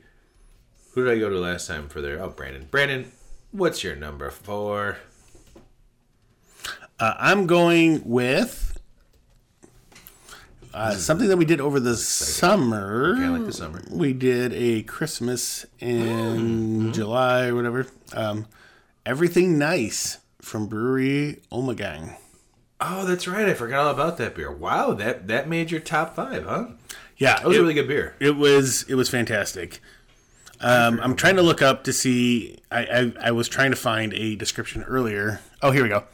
Who 0.92 1.04
did 1.04 1.12
I 1.12 1.18
go 1.18 1.30
to 1.30 1.38
last 1.38 1.66
time 1.66 1.88
for 1.88 2.00
their? 2.00 2.22
Oh, 2.22 2.30
Brandon. 2.30 2.66
Brandon, 2.70 3.10
what's 3.52 3.84
your 3.84 3.96
number 3.96 4.30
four? 4.30 4.98
Uh, 7.00 7.14
I'm 7.18 7.46
going 7.46 8.02
with 8.04 8.67
uh, 10.74 10.92
something 10.92 11.28
that 11.28 11.36
we 11.36 11.44
did 11.44 11.60
over 11.60 11.80
the 11.80 11.96
summer. 11.96 13.14
Okay, 13.14 13.24
I 13.24 13.28
like 13.28 13.46
the 13.46 13.52
summer. 13.52 13.82
We 13.90 14.12
did 14.12 14.52
a 14.52 14.82
Christmas 14.82 15.66
in 15.80 16.92
July 16.92 17.46
or 17.46 17.54
whatever. 17.54 17.86
Um, 18.12 18.46
Everything 19.06 19.58
Nice 19.58 20.18
from 20.42 20.66
Brewery 20.66 21.40
Omegang. 21.50 22.16
Oh, 22.80 23.04
that's 23.04 23.26
right. 23.26 23.48
I 23.48 23.54
forgot 23.54 23.86
all 23.86 23.92
about 23.92 24.18
that 24.18 24.34
beer. 24.34 24.52
Wow, 24.52 24.92
that 24.94 25.26
that 25.28 25.48
made 25.48 25.70
your 25.70 25.80
top 25.80 26.14
five, 26.14 26.44
huh? 26.44 26.66
Yeah, 27.16 27.38
That 27.38 27.46
was 27.48 27.56
it, 27.56 27.60
a 27.60 27.62
really 27.62 27.74
good 27.74 27.88
beer. 27.88 28.14
It 28.20 28.36
was 28.36 28.84
it 28.88 28.94
was 28.94 29.08
fantastic. 29.08 29.80
Um, 30.60 31.00
I'm 31.02 31.14
trying 31.16 31.36
to 31.36 31.42
look 31.42 31.62
up 31.62 31.84
to 31.84 31.92
see. 31.92 32.58
I, 32.70 32.80
I 32.84 33.12
I 33.28 33.30
was 33.32 33.48
trying 33.48 33.70
to 33.70 33.76
find 33.76 34.12
a 34.14 34.36
description 34.36 34.82
earlier. 34.84 35.40
Oh, 35.62 35.70
here 35.70 35.82
we 35.82 35.88
go. 35.88 36.04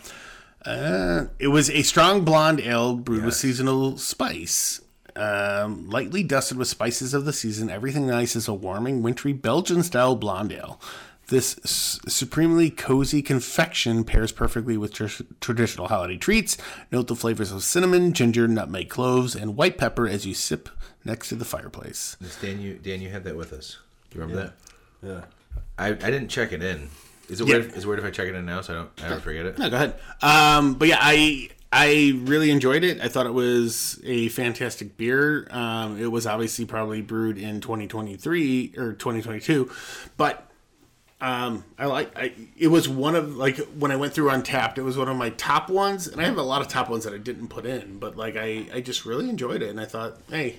Uh, 0.65 1.27
it 1.39 1.49
was 1.49 1.69
a 1.71 1.83
strong 1.83 2.25
blonde 2.25 2.61
ale 2.61 2.97
brewed 2.97 3.25
with 3.25 3.35
seasonal 3.35 3.99
spice. 3.99 4.81
Um, 5.17 5.89
lightly 5.89 6.23
dusted 6.25 6.57
with 6.57 6.67
spices 6.69 7.15
of 7.15 7.25
the 7.25 7.33
season, 7.33 7.71
everything 7.71 8.07
nice 8.07 8.35
is 8.35 8.49
a 8.49 8.55
warming, 8.55 9.01
wintry 9.03 9.33
Belgian 9.33 9.83
style 9.85 10.17
blonde 10.17 10.53
ale. 10.53 10.81
This 11.29 11.57
s- 11.65 12.01
supremely 12.09 12.69
cozy 12.69 13.23
confection 13.23 14.03
pairs 14.05 14.33
perfectly 14.33 14.77
with 14.77 14.93
tr- 14.93 15.23
traditional 15.41 15.87
holiday 15.89 16.17
treats. 16.17 16.57
Note 16.91 17.07
the 17.07 17.15
flavors 17.15 17.53
of 17.53 17.63
cinnamon, 17.63 18.13
ginger, 18.13 18.49
nutmeg, 18.49 18.89
cloves, 18.91 19.35
and 19.37 19.57
white 19.57 19.79
pepper 19.79 20.09
as 20.09 20.27
you 20.27 20.35
sip 20.35 20.69
next 21.05 21.29
to 21.29 21.35
the 21.37 21.45
fireplace. 21.45 22.17
Yes, 22.21 22.37
Dan, 22.41 22.61
you 22.61 22.75
Dan, 22.83 23.01
you 23.01 23.11
had 23.11 23.25
that 23.25 23.37
with 23.37 23.53
us. 23.53 23.79
Do 24.11 24.19
you 24.19 24.25
remember 24.25 24.53
that? 25.01 25.09
Yeah. 25.09 25.25
I, 25.79 25.89
I 25.91 26.11
didn't 26.11 26.29
check 26.29 26.53
it 26.53 26.63
in. 26.63 26.91
Is 27.29 27.41
it 27.41 27.49
Yeah. 27.49 27.55
weird? 27.59 27.73
Is 27.75 27.85
it 27.85 27.87
weird 27.87 27.99
if 27.99 28.05
I 28.05 28.11
check 28.11 28.29
it 28.29 28.35
in 28.35 28.45
now 28.47 28.61
so 28.61 28.73
I 28.73 28.77
don't 28.77 28.91
I 29.05 29.09
don't 29.09 29.23
forget 29.23 29.47
it? 29.47 29.59
No, 29.59 29.71
go 29.71 29.77
ahead. 29.77 29.95
Um, 30.23 30.75
but 30.75 30.89
yeah, 30.89 30.99
I 31.01 31.49
I 31.73 32.13
really 32.25 32.51
enjoyed 32.51 32.85
it. 32.85 33.01
I 33.01 33.09
thought 33.09 33.27
it 33.27 33.35
was 33.35 34.01
a 34.05 34.29
fantastic 34.29 34.97
beer. 34.97 35.49
Um, 35.51 36.01
it 36.01 36.07
was 36.13 36.27
obviously 36.27 36.65
probably 36.67 37.03
brewed 37.03 37.37
in 37.37 37.61
2023 37.61 38.75
or 38.77 38.93
2022, 38.93 39.69
but 40.17 40.49
um, 41.21 41.65
I 41.79 41.87
like. 41.87 42.17
I, 42.19 42.33
it 42.59 42.69
was 42.69 42.89
one 42.89 43.15
of 43.17 43.37
like 43.37 43.57
when 43.79 43.91
I 43.91 43.97
went 43.97 44.13
through 44.13 44.29
Untappd, 44.31 44.77
it 44.79 44.83
was 44.83 44.97
one 44.99 45.09
of 45.09 45.17
my 45.17 45.31
top 45.31 45.71
ones, 45.71 46.07
and 46.07 46.21
I 46.21 46.25
have 46.25 46.37
a 46.37 46.43
lot 46.43 46.61
of 46.61 46.69
top 46.69 46.91
ones 46.91 47.05
that 47.05 47.15
I 47.15 47.19
didn't 47.19 47.49
put 47.49 47.65
in, 47.65 47.99
but 47.99 48.17
like 48.17 48.37
I 48.37 48.67
I 48.73 48.81
just 48.81 49.05
really 49.07 49.29
enjoyed 49.31 49.63
it, 49.63 49.71
and 49.71 49.81
I 49.81 49.87
thought, 49.87 50.19
hey. 50.29 50.57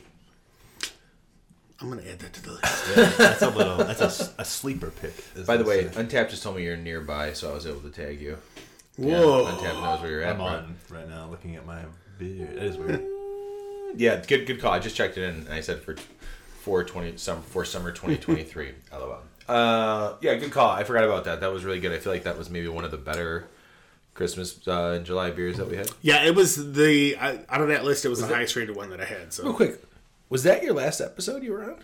I'm 1.81 1.89
gonna 1.89 2.03
add 2.03 2.19
that 2.19 2.33
to 2.33 2.43
the 2.43 2.51
list. 2.51 2.95
That's 3.17 3.41
a 3.41 3.49
little. 3.49 3.77
That's 3.77 4.01
a 4.37 4.45
sleeper 4.45 4.91
pick. 4.91 5.13
By 5.45 5.57
the 5.57 5.65
way, 5.65 5.89
say. 5.89 6.03
Untappd 6.03 6.29
just 6.29 6.43
told 6.43 6.55
me 6.55 6.63
you're 6.63 6.77
nearby, 6.77 7.33
so 7.33 7.51
I 7.51 7.53
was 7.53 7.67
able 7.67 7.81
to 7.81 7.89
tag 7.89 8.21
you. 8.21 8.37
Whoa! 8.97 9.45
Untappd 9.45 9.81
knows 9.81 10.01
where 10.01 10.11
you're 10.11 10.21
at. 10.21 10.31
I'm 10.31 10.37
bro. 10.37 10.45
on 10.45 10.75
right 10.89 11.09
now 11.09 11.27
looking 11.29 11.55
at 11.57 11.65
my 11.65 11.81
beer. 12.17 12.45
That 12.53 12.63
is 12.63 12.77
weird. 12.77 13.05
Yeah, 13.97 14.21
good 14.27 14.45
good 14.45 14.59
call. 14.59 14.73
I 14.73 14.79
just 14.79 14.97
checked 14.97 15.17
it 15.17 15.23
in 15.23 15.35
and 15.45 15.53
I 15.53 15.61
said 15.61 15.81
for 15.81 15.95
for 16.59 16.83
twenty 16.83 17.15
some 17.15 17.41
for 17.41 17.63
summer 17.63 17.93
twenty 17.93 18.17
twenty 18.17 18.43
three. 18.43 18.73
LOL. 18.91 19.19
Uh, 19.47 20.15
yeah, 20.21 20.33
good 20.33 20.51
call. 20.51 20.71
I 20.71 20.83
forgot 20.83 21.03
about 21.03 21.25
that. 21.25 21.39
That 21.41 21.53
was 21.53 21.63
really 21.63 21.79
good. 21.79 21.91
I 21.91 21.99
feel 21.99 22.11
like 22.11 22.23
that 22.23 22.35
was 22.35 22.49
maybe 22.49 22.67
one 22.67 22.83
of 22.83 22.89
the 22.89 22.97
better 22.97 23.45
Christmas 24.15 24.59
uh, 24.67 24.93
and 24.97 25.05
July 25.05 25.29
beers 25.29 25.57
that 25.57 25.69
we 25.69 25.77
had. 25.77 25.87
Yeah, 26.01 26.23
it 26.23 26.33
was 26.33 26.73
the 26.73 27.15
I, 27.15 27.39
out 27.47 27.61
of 27.61 27.67
that 27.67 27.85
list. 27.85 28.05
It 28.05 28.09
was 28.09 28.19
the 28.19 28.27
highest 28.27 28.55
rated 28.55 28.75
one 28.75 28.89
that 28.89 28.99
I 28.99 29.05
had. 29.05 29.31
So 29.31 29.43
Real 29.43 29.53
quick, 29.53 29.83
was 30.29 30.43
that 30.43 30.63
your 30.63 30.73
last 30.73 31.01
episode 31.01 31.43
you 31.43 31.51
were 31.53 31.63
on? 31.63 31.77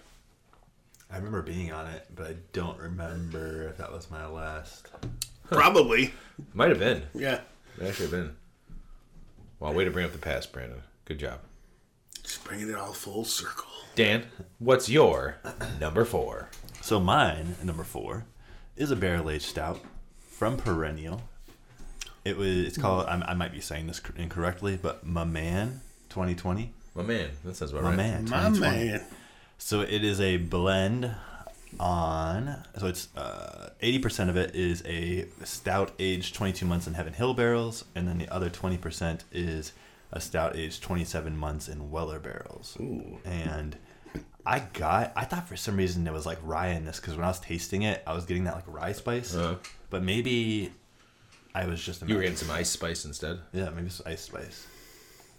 I 1.11 1.17
remember 1.17 1.41
being 1.41 1.71
on 1.71 1.87
it, 1.87 2.07
but 2.15 2.27
I 2.27 2.35
don't 2.53 2.79
remember 2.79 3.67
if 3.67 3.77
that 3.77 3.91
was 3.91 4.09
my 4.09 4.25
last. 4.25 4.87
probably, 5.49 6.13
Might 6.53 6.69
have 6.69 6.79
been. 6.79 7.03
yeah. 7.13 7.41
It 7.79 7.87
actually 7.87 8.05
have 8.07 8.11
been. 8.11 8.35
Well, 9.59 9.73
way 9.73 9.85
to 9.85 9.91
bring 9.91 10.05
up 10.05 10.11
the 10.11 10.17
past, 10.17 10.51
Brandon. 10.51 10.81
Good 11.05 11.19
job. 11.19 11.39
Just 12.23 12.43
bringing 12.43 12.69
it 12.69 12.75
all 12.75 12.93
full 12.93 13.25
circle. 13.25 13.65
Dan, 13.95 14.25
what's 14.59 14.89
your 14.89 15.37
number 15.79 16.05
four? 16.05 16.49
So 16.81 16.99
mine, 16.99 17.55
number 17.63 17.83
four, 17.83 18.25
is 18.75 18.89
a 18.91 18.95
barrel 18.95 19.29
aged 19.29 19.43
stout 19.45 19.79
from 20.29 20.57
Perennial. 20.57 21.21
It 22.23 22.37
was. 22.37 22.47
It's 22.47 22.77
called. 22.77 23.05
I, 23.07 23.21
I 23.27 23.33
might 23.33 23.51
be 23.51 23.59
saying 23.59 23.87
this 23.87 24.01
incorrectly, 24.15 24.77
but 24.81 25.05
my 25.05 25.23
man, 25.25 25.81
2020. 26.09 26.73
My 26.95 27.03
man, 27.03 27.29
that 27.45 27.55
sounds 27.55 27.71
about 27.71 27.83
My 27.83 27.89
right. 27.89 27.97
man, 27.97 28.23
My 28.25 28.37
2020. 28.49 28.85
man. 28.85 29.01
So 29.57 29.81
it 29.81 30.03
is 30.03 30.19
a 30.19 30.37
blend 30.37 31.13
on. 31.79 32.57
So 32.79 32.87
it's 32.87 33.15
uh, 33.15 33.69
eighty 33.81 33.99
percent 33.99 34.29
of 34.29 34.37
it 34.37 34.55
is 34.55 34.83
a 34.85 35.25
stout 35.43 35.91
aged 35.99 36.33
twenty 36.35 36.53
two 36.53 36.65
months 36.65 36.87
in 36.87 36.93
Heaven 36.93 37.13
Hill 37.13 37.33
barrels, 37.33 37.85
and 37.95 38.07
then 38.07 38.17
the 38.17 38.27
other 38.29 38.49
twenty 38.49 38.77
percent 38.77 39.23
is 39.31 39.71
a 40.11 40.19
stout 40.19 40.55
aged 40.55 40.83
twenty 40.83 41.05
seven 41.05 41.37
months 41.37 41.67
in 41.69 41.91
Weller 41.91 42.19
barrels. 42.19 42.75
Ooh. 42.79 43.19
And 43.23 43.77
I 44.45 44.59
got. 44.59 45.13
I 45.15 45.23
thought 45.25 45.47
for 45.47 45.55
some 45.55 45.77
reason 45.77 46.03
there 46.03 46.13
was 46.13 46.25
like 46.25 46.39
rye 46.43 46.69
in 46.69 46.85
this 46.85 46.99
because 46.99 47.15
when 47.15 47.23
I 47.23 47.29
was 47.29 47.39
tasting 47.39 47.83
it, 47.83 48.03
I 48.05 48.13
was 48.13 48.25
getting 48.25 48.43
that 48.45 48.55
like 48.55 48.65
rye 48.67 48.91
spice. 48.93 49.33
Uh-huh. 49.35 49.55
But 49.89 50.03
maybe 50.03 50.71
I 51.53 51.65
was 51.65 51.81
just 51.83 52.01
You 52.07 52.15
were 52.15 52.21
getting 52.21 52.35
some 52.37 52.49
ice 52.51 52.69
spice 52.69 53.05
instead. 53.05 53.39
yeah, 53.53 53.69
maybe 53.69 53.87
it's 53.87 54.01
ice 54.05 54.21
spice. 54.21 54.65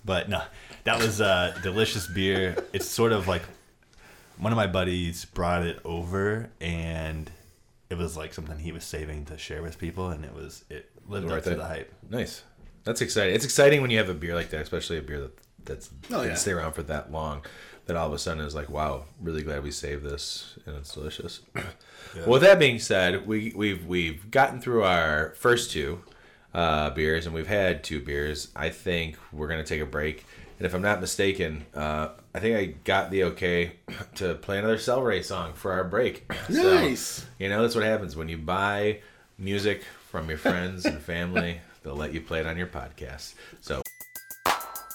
But 0.05 0.29
no, 0.29 0.43
that 0.85 0.99
was 0.99 1.21
a 1.21 1.55
delicious 1.63 2.07
beer. 2.07 2.57
It's 2.73 2.87
sort 2.89 3.13
of 3.13 3.29
like 3.29 3.43
one 4.39 4.53
of 4.53 4.57
my 4.57 4.67
buddies 4.67 5.25
brought 5.25 5.63
it 5.65 5.79
over, 5.85 6.51
and 6.61 7.31
it 7.91 7.97
was 7.99 8.17
like 8.17 8.35
something 8.35 8.59
he 8.59 8.73
was 8.73 8.85
saving 8.85 9.27
to 9.27 9.39
share 9.39 9.63
with 9.63 9.79
people, 9.79 10.09
and 10.11 10.25
it 10.25 10.35
was 10.35 10.65
it 10.71 10.91
lived 11.07 11.31
up 11.31 11.43
to 11.45 11.53
it. 11.53 11.57
the 11.57 11.65
hype. 11.65 11.93
Nice. 12.11 12.43
That's 12.85 13.01
exciting. 13.01 13.35
It's 13.35 13.45
exciting 13.45 13.81
when 13.81 13.91
you 13.91 13.99
have 13.99 14.09
a 14.09 14.15
beer 14.15 14.35
like 14.35 14.51
that, 14.51 14.61
especially 14.63 14.99
a 14.99 15.03
beer 15.03 15.21
that 15.21 15.39
that's 15.65 15.91
Oh, 16.11 16.23
that 16.23 16.27
yeah. 16.29 16.35
stay 16.35 16.51
around 16.53 16.73
for 16.73 16.83
that 16.85 17.13
long. 17.13 17.45
That 17.87 17.97
all 17.97 18.07
of 18.07 18.13
a 18.13 18.19
sudden 18.19 18.45
is 18.45 18.55
like, 18.55 18.69
wow, 18.69 19.05
really 19.21 19.43
glad 19.43 19.63
we 19.65 19.71
saved 19.73 20.05
this, 20.05 20.57
and 20.67 20.77
it's 20.77 20.95
delicious. 20.95 21.41
Well, 22.15 22.27
with 22.29 22.43
that 22.43 22.59
being 22.59 22.79
said, 22.79 23.27
we 23.27 23.53
we've 23.55 23.87
we've 23.87 24.31
gotten 24.31 24.61
through 24.61 24.83
our 24.85 25.35
first 25.37 25.71
two. 25.71 26.03
Uh, 26.55 26.91
beers, 26.91 27.25
and 27.27 27.35
we've 27.35 27.47
had 27.47 27.83
two 27.83 28.01
beers. 28.01 28.49
I 28.55 28.69
think 28.69 29.17
we're 29.33 29.49
gonna 29.49 29.65
take 29.65 29.81
a 29.81 29.87
break. 29.87 30.25
And 30.59 30.67
if 30.67 30.75
I'm 30.75 30.83
not 30.83 31.01
mistaken, 31.01 31.65
uh, 31.75 32.09
I 32.35 32.39
think 32.41 32.57
I 32.57 32.67
got 32.85 33.11
the 33.11 33.25
okay 33.25 33.73
to 34.17 34.35
play 34.35 34.59
another 34.59 34.79
Cel 34.79 35.03
Ray 35.03 35.23
song 35.23 35.55
for 35.55 35.73
our 35.73 35.83
break. 35.85 36.31
So, 36.49 36.75
Nice. 36.75 37.27
you 37.39 37.49
know, 37.49 37.63
that's 37.63 37.75
what 37.75 37.85
happens 37.85 38.15
when 38.17 38.29
you 38.29 38.37
buy 38.39 39.01
music 39.39 39.83
from 40.11 40.29
your 40.29 40.39
friends 40.39 40.85
and 40.85 41.01
family. 41.01 41.61
They'll 41.83 41.97
let 41.97 42.13
you 42.13 42.21
play 42.21 42.41
it 42.41 42.47
on 42.47 42.57
your 42.57 42.69
podcast. 42.69 43.35
So 43.61 43.83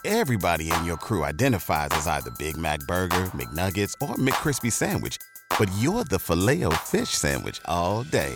Everybody 0.05 0.71
in 0.71 0.85
your 0.85 0.95
crew 0.95 1.25
identifies 1.25 1.89
as 1.91 2.07
either 2.07 2.31
Big 2.39 2.55
Mac 2.55 2.79
Burger, 2.87 3.25
McNuggets, 3.33 3.93
or 3.99 4.15
McCrispy 4.15 4.71
Sandwich. 4.71 5.17
But 5.59 5.69
you're 5.79 6.05
the 6.05 6.19
Filet-O-Fish 6.19 7.09
Sandwich 7.09 7.59
all 7.65 8.03
day. 8.03 8.35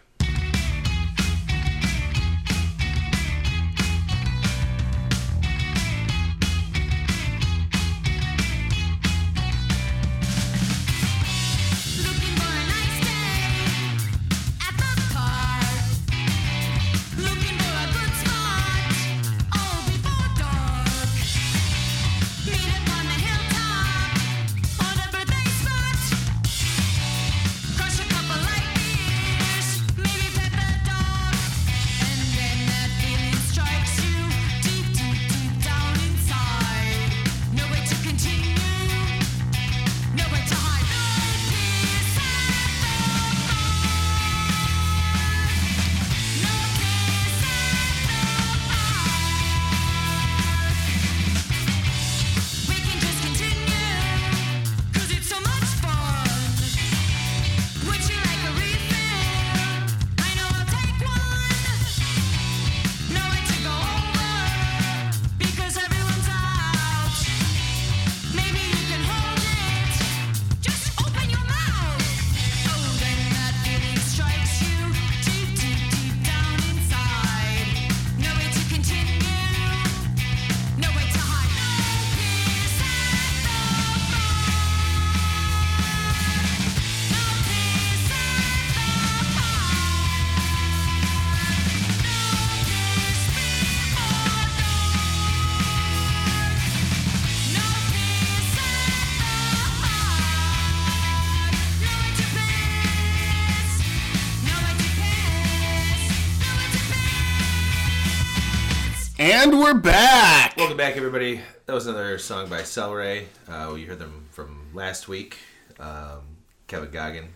And 109.23 109.59
we're 109.59 109.75
back. 109.75 110.57
Welcome 110.57 110.77
back, 110.77 110.97
everybody. 110.97 111.41
That 111.67 111.73
was 111.73 111.85
another 111.85 112.17
song 112.17 112.49
by 112.49 112.63
Cel 112.63 112.91
Ray. 112.91 113.27
Uh, 113.47 113.75
you 113.75 113.85
heard 113.85 113.99
them 113.99 114.25
from 114.31 114.69
last 114.73 115.07
week. 115.07 115.37
Um, 115.79 116.37
Kevin 116.65 116.89
Goggin 116.89 117.27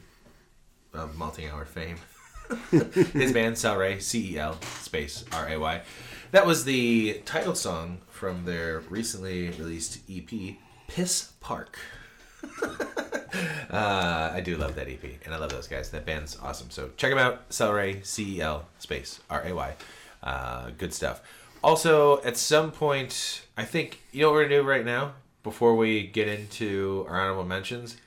of 0.95 1.15
Malting 1.15 1.47
Hour 1.47 1.63
fame. 1.63 1.97
His 2.71 3.33
band 3.33 3.59
Cel 3.59 3.77
Ray, 3.77 3.99
C 3.99 4.33
E 4.33 4.39
L 4.39 4.59
space 4.79 5.25
R 5.31 5.47
A 5.47 5.59
Y. 5.59 5.81
That 6.31 6.47
was 6.47 6.65
the 6.65 7.21
title 7.23 7.53
song 7.53 7.99
from 8.09 8.45
their 8.45 8.79
recently 8.89 9.49
released 9.49 9.99
EP, 10.09 10.55
Piss 10.87 11.33
Park. 11.39 11.77
uh, 12.63 14.31
I 14.33 14.41
do 14.43 14.57
love 14.57 14.73
that 14.73 14.87
EP, 14.87 15.03
and 15.23 15.35
I 15.35 15.37
love 15.37 15.51
those 15.51 15.67
guys. 15.67 15.91
That 15.91 16.03
band's 16.03 16.35
awesome. 16.41 16.71
So 16.71 16.89
check 16.97 17.11
them 17.11 17.19
out. 17.19 17.43
Cel 17.53 17.73
Ray, 17.73 18.01
C 18.01 18.37
E 18.37 18.41
L 18.41 18.65
space 18.79 19.19
R 19.29 19.43
A 19.45 19.53
Y. 19.53 19.75
Uh, 20.23 20.71
good 20.79 20.91
stuff. 20.91 21.21
Also, 21.65 22.21
at 22.21 22.37
some 22.37 22.71
point, 22.71 23.41
I 23.57 23.65
think 23.65 23.99
you 24.11 24.21
know 24.21 24.27
what 24.27 24.35
we're 24.35 24.43
gonna 24.43 24.61
do 24.61 24.67
right 24.67 24.85
now 24.85 25.13
before 25.41 25.75
we 25.75 26.05
get 26.05 26.27
into 26.27 27.07
our 27.09 27.19
honorable 27.19 27.43
mentions. 27.43 27.97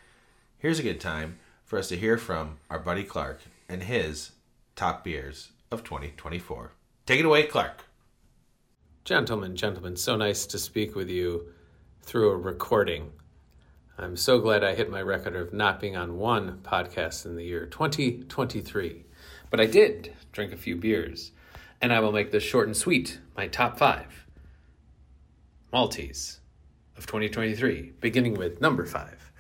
Here's 0.59 0.79
a 0.79 0.85
good 0.85 1.01
time 1.01 1.41
for 1.65 1.77
us 1.77 1.89
to 1.89 1.97
hear 1.97 2.19
from 2.19 2.59
our 2.71 2.79
buddy 2.79 3.03
Clark 3.03 3.41
and 3.69 3.83
his 3.83 4.31
top 4.77 5.03
beers 5.03 5.51
of 5.73 5.83
2024. 5.83 6.71
Take 7.05 7.19
it 7.19 7.27
away, 7.27 7.49
Clark. 7.49 7.87
Gentlemen, 9.05 9.57
gentlemen, 9.57 9.97
so 9.97 10.15
nice 10.15 10.47
to 10.47 10.57
speak 10.57 10.95
with 10.95 11.11
you 11.11 11.49
through 12.01 12.31
a 12.31 12.37
recording. 12.37 13.11
I'm 13.99 14.17
so 14.17 14.39
glad 14.39 14.63
I 14.63 14.77
hit 14.77 14.89
my 14.89 15.03
record 15.03 15.35
of 15.35 15.53
not 15.53 15.81
being 15.81 15.97
on 15.97 16.19
one 16.19 16.61
podcast 16.63 17.27
in 17.27 17.35
the 17.35 17.43
year 17.43 17.67
2023. 17.67 19.05
But 19.51 19.59
I 19.59 19.67
did 19.67 20.15
drink 20.31 20.53
a 20.53 20.57
few 20.57 20.77
beers, 20.77 21.33
and 21.81 21.93
I 21.93 22.01
will 22.01 22.13
make 22.13 22.31
this 22.31 22.43
short 22.43 22.67
and 22.67 22.77
sweet 22.77 23.21
my 23.37 23.47
top 23.49 23.79
five 23.79 24.27
Malteez 25.73 26.39
of 26.97 27.07
2023, 27.07 27.93
beginning 28.01 28.35
with 28.35 28.61
number 28.61 28.85
five. 28.87 29.31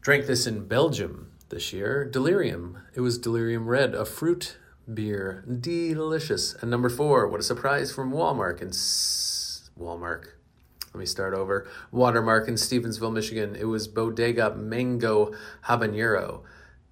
Drank 0.00 0.26
this 0.26 0.46
in 0.46 0.66
Belgium 0.66 1.32
this 1.48 1.72
year. 1.72 2.04
Delirium. 2.04 2.78
It 2.94 3.00
was 3.00 3.18
Delirium 3.18 3.66
Red, 3.68 3.94
a 3.94 4.04
fruit 4.04 4.58
beer. 4.92 5.44
Delicious. 5.60 6.54
And 6.54 6.70
number 6.70 6.88
four, 6.88 7.28
what 7.28 7.40
a 7.40 7.44
surprise 7.44 7.92
from 7.92 8.12
Walmart 8.12 8.60
in 8.60 8.68
S- 8.68 9.70
Walmart. 9.78 10.26
Let 10.92 11.00
me 11.00 11.06
start 11.06 11.34
over. 11.34 11.66
Watermark 11.92 12.48
in 12.48 12.54
Stevensville, 12.54 13.12
Michigan. 13.12 13.54
It 13.54 13.64
was 13.66 13.86
Bodega 13.86 14.54
Mango 14.54 15.32
Habanero. 15.66 16.42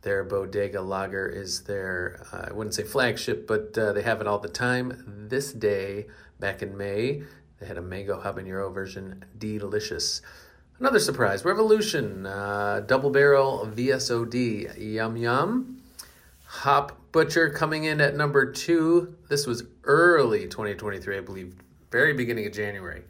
Their 0.04 0.22
Bodega 0.22 0.82
Lager 0.82 1.26
is 1.26 1.62
their, 1.62 2.22
uh, 2.30 2.48
I 2.50 2.52
wouldn't 2.52 2.74
say 2.74 2.82
flagship, 2.82 3.46
but 3.46 3.76
uh, 3.78 3.94
they 3.94 4.02
have 4.02 4.20
it 4.20 4.26
all 4.26 4.38
the 4.38 4.48
time. 4.48 5.26
This 5.30 5.50
day, 5.50 6.08
back 6.38 6.60
in 6.60 6.76
May, 6.76 7.22
they 7.58 7.66
had 7.66 7.78
a 7.78 7.82
Mango 7.82 8.20
Habanero 8.20 8.72
version. 8.72 9.24
Delicious. 9.38 10.20
Another 10.78 10.98
surprise, 10.98 11.46
Revolution, 11.46 12.26
uh, 12.26 12.80
double 12.86 13.08
barrel 13.08 13.66
VSOD, 13.74 14.74
yum 14.76 15.16
yum. 15.16 15.80
Hop 16.44 17.00
Butcher 17.10 17.48
coming 17.48 17.84
in 17.84 18.02
at 18.02 18.14
number 18.14 18.52
two. 18.52 19.16
This 19.30 19.46
was 19.46 19.62
early 19.84 20.48
2023, 20.48 21.16
I 21.16 21.20
believe, 21.20 21.54
very 21.90 22.12
beginning 22.12 22.44
of 22.46 22.52
January. 22.52 23.04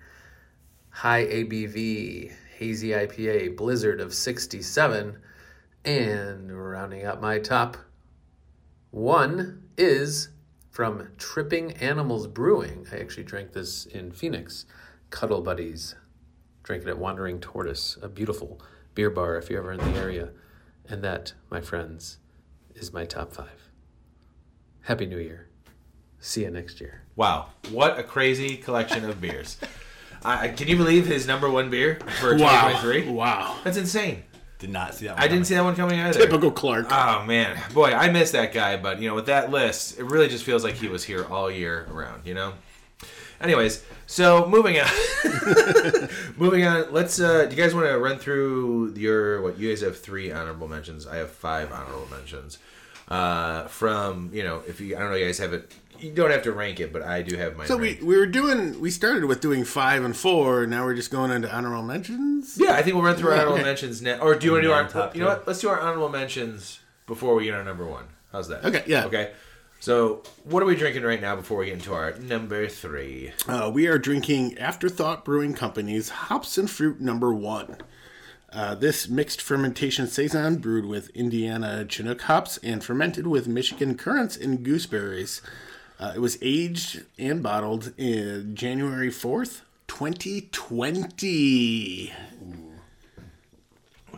High 0.90 1.24
ABV, 1.24 2.30
hazy 2.56 2.90
IPA, 2.90 3.56
Blizzard 3.56 4.00
of 4.00 4.14
67. 4.14 5.18
And 5.84 6.50
rounding 6.50 7.04
out 7.04 7.20
my 7.20 7.38
top 7.38 7.76
one 8.90 9.64
is 9.76 10.30
from 10.70 11.08
Tripping 11.18 11.72
Animals 11.72 12.26
Brewing. 12.26 12.86
I 12.92 12.96
actually 12.96 13.24
drank 13.24 13.52
this 13.52 13.84
in 13.86 14.12
Phoenix. 14.12 14.64
Cuddle 15.10 15.42
Buddies. 15.42 15.94
Drank 16.62 16.84
it 16.84 16.88
at 16.88 16.98
Wandering 16.98 17.38
Tortoise, 17.40 17.98
a 18.00 18.08
beautiful 18.08 18.60
beer 18.94 19.10
bar 19.10 19.36
if 19.36 19.50
you're 19.50 19.58
ever 19.60 19.72
in 19.72 19.78
the 19.80 19.98
area. 19.98 20.30
And 20.88 21.02
that, 21.04 21.34
my 21.50 21.60
friends, 21.60 22.18
is 22.74 22.92
my 22.92 23.04
top 23.04 23.32
five. 23.32 23.68
Happy 24.82 25.04
New 25.06 25.18
Year. 25.18 25.48
See 26.18 26.42
you 26.42 26.50
next 26.50 26.80
year. 26.80 27.02
Wow, 27.16 27.48
what 27.70 27.98
a 27.98 28.02
crazy 28.02 28.56
collection 28.56 29.04
of 29.04 29.20
beers. 29.20 29.58
I, 30.24 30.48
can 30.48 30.68
you 30.68 30.76
believe 30.78 31.06
his 31.06 31.26
number 31.26 31.50
one 31.50 31.68
beer 31.68 31.98
for 32.18 32.30
Wow. 32.36 32.68
2023? 32.70 33.10
Wow. 33.12 33.58
That's 33.62 33.76
insane. 33.76 34.24
Did 34.64 34.72
not 34.72 34.94
see 34.94 35.04
that. 35.04 35.16
One 35.16 35.22
I 35.22 35.28
didn't 35.28 35.46
see 35.46 35.56
that 35.56 35.62
one 35.62 35.76
coming 35.76 36.00
either. 36.00 36.18
Typical 36.18 36.50
Clark. 36.50 36.86
Oh 36.88 37.22
man, 37.26 37.54
boy, 37.74 37.90
I 37.92 38.08
miss 38.08 38.30
that 38.30 38.54
guy. 38.54 38.78
But 38.78 38.98
you 38.98 39.06
know, 39.06 39.14
with 39.14 39.26
that 39.26 39.50
list, 39.50 39.98
it 39.98 40.04
really 40.04 40.26
just 40.26 40.42
feels 40.42 40.64
like 40.64 40.72
he 40.72 40.88
was 40.88 41.04
here 41.04 41.26
all 41.26 41.50
year 41.50 41.86
around. 41.90 42.22
You 42.24 42.32
know. 42.32 42.54
Anyways, 43.42 43.84
so 44.06 44.46
moving 44.46 44.78
on. 44.80 44.88
moving 46.38 46.64
on. 46.64 46.90
Let's. 46.94 47.20
uh 47.20 47.44
Do 47.44 47.54
you 47.54 47.62
guys 47.62 47.74
want 47.74 47.88
to 47.88 47.98
run 47.98 48.16
through 48.16 48.94
your 48.96 49.42
what? 49.42 49.58
You 49.58 49.68
guys 49.68 49.82
have 49.82 49.98
three 49.98 50.32
honorable 50.32 50.66
mentions. 50.66 51.06
I 51.06 51.16
have 51.16 51.30
five 51.30 51.70
honorable 51.70 52.08
mentions. 52.10 52.56
Uh, 53.08 53.66
from 53.66 54.30
you 54.32 54.44
know, 54.44 54.62
if 54.66 54.80
you, 54.80 54.96
I 54.96 55.00
don't 55.00 55.10
know, 55.10 55.16
you 55.16 55.26
guys 55.26 55.36
have 55.40 55.52
it. 55.52 55.74
You 55.98 56.12
don't 56.12 56.30
have 56.30 56.42
to 56.42 56.52
rank 56.52 56.80
it, 56.80 56.92
but 56.92 57.02
I 57.02 57.22
do 57.22 57.36
have 57.36 57.56
my. 57.56 57.66
so 57.66 57.76
we, 57.76 57.98
we 58.02 58.16
were 58.16 58.26
doing 58.26 58.80
we 58.80 58.90
started 58.90 59.24
with 59.24 59.40
doing 59.40 59.64
five 59.64 60.04
and 60.04 60.16
four. 60.16 60.66
Now 60.66 60.84
we're 60.84 60.94
just 60.94 61.10
going 61.10 61.30
into 61.30 61.54
honorable 61.54 61.82
mentions. 61.82 62.58
Yeah, 62.58 62.72
I 62.72 62.82
think 62.82 62.94
we'll 62.94 63.04
run 63.04 63.16
through 63.16 63.30
our 63.30 63.36
honorable 63.36 63.54
okay. 63.54 63.62
mentions 63.64 64.02
now. 64.02 64.18
Or 64.18 64.34
do 64.34 64.46
you 64.46 64.52
want 64.52 64.62
to 64.62 64.68
do 64.68 64.72
our 64.72 64.88
top 64.88 65.14
You 65.14 65.22
know 65.22 65.28
what? 65.28 65.46
Let's 65.46 65.60
do 65.60 65.68
our 65.68 65.80
honorable 65.80 66.08
mentions 66.08 66.80
before 67.06 67.34
we 67.34 67.44
get 67.44 67.54
our 67.54 67.64
number 67.64 67.86
one. 67.86 68.04
How's 68.32 68.48
that? 68.48 68.64
Okay, 68.64 68.82
yeah. 68.86 69.04
Okay. 69.06 69.32
So, 69.80 70.22
what 70.44 70.62
are 70.62 70.66
we 70.66 70.76
drinking 70.76 71.02
right 71.02 71.20
now 71.20 71.36
before 71.36 71.58
we 71.58 71.66
get 71.66 71.74
into 71.74 71.92
our 71.92 72.14
number 72.18 72.68
three? 72.68 73.32
Uh, 73.46 73.70
we 73.72 73.86
are 73.86 73.98
drinking 73.98 74.56
Afterthought 74.56 75.26
Brewing 75.26 75.52
Company's 75.52 76.08
Hops 76.08 76.56
and 76.56 76.70
Fruit 76.70 77.02
Number 77.02 77.34
One. 77.34 77.76
Uh, 78.50 78.74
this 78.74 79.08
mixed 79.08 79.42
fermentation 79.42 80.06
saison 80.06 80.56
brewed 80.56 80.86
with 80.86 81.10
Indiana 81.10 81.84
Chinook 81.88 82.22
hops 82.22 82.56
and 82.62 82.84
fermented 82.84 83.26
with 83.26 83.48
Michigan 83.48 83.96
currants 83.96 84.36
and 84.36 84.64
gooseberries. 84.64 85.42
Uh, 86.04 86.12
it 86.14 86.18
was 86.18 86.36
aged 86.42 87.02
and 87.18 87.42
bottled 87.42 87.94
in 87.96 88.54
January 88.54 89.10
fourth, 89.10 89.62
twenty 89.86 90.50
twenty. 90.52 92.12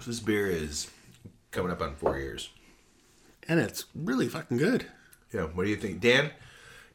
This 0.05 0.19
beer 0.19 0.49
is 0.49 0.91
coming 1.53 1.71
up 1.71 1.81
on 1.81 1.95
four 1.95 2.19
years. 2.19 2.51
And 3.49 3.61
it's 3.61 3.85
really 3.95 4.27
fucking 4.27 4.57
good. 4.57 4.87
Yeah. 5.33 5.43
What 5.43 5.63
do 5.63 5.71
you 5.71 5.77
think, 5.77 6.01
Dan? 6.01 6.31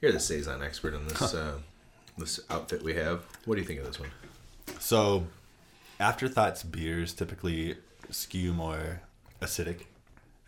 You're 0.01 0.11
the 0.11 0.19
saison 0.19 0.61
expert 0.61 0.93
in 0.93 1.07
this 1.07 1.33
uh, 1.33 1.59
this 2.17 2.41
outfit 2.49 2.83
we 2.83 2.93
have. 2.95 3.23
What 3.45 3.55
do 3.55 3.61
you 3.61 3.67
think 3.67 3.79
of 3.79 3.85
this 3.85 3.97
one? 3.97 4.09
So, 4.79 5.25
afterthoughts 6.01 6.63
beers 6.63 7.13
typically 7.13 7.77
skew 8.09 8.51
more 8.53 8.99
acidic, 9.41 9.83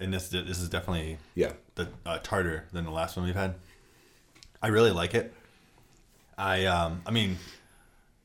and 0.01 0.13
this 0.13 0.27
this 0.27 0.59
is 0.59 0.67
definitely 0.67 1.17
Yeah. 1.33 1.53
the 1.75 1.87
uh, 2.05 2.19
tarter 2.21 2.65
than 2.73 2.83
the 2.83 2.91
last 2.91 3.15
one 3.15 3.25
we've 3.25 3.35
had. 3.35 3.55
I 4.63 4.69
really 4.69 4.91
like 4.91 5.13
it. 5.13 5.31
I 6.37 6.65
um 6.65 7.01
I 7.05 7.11
mean, 7.11 7.37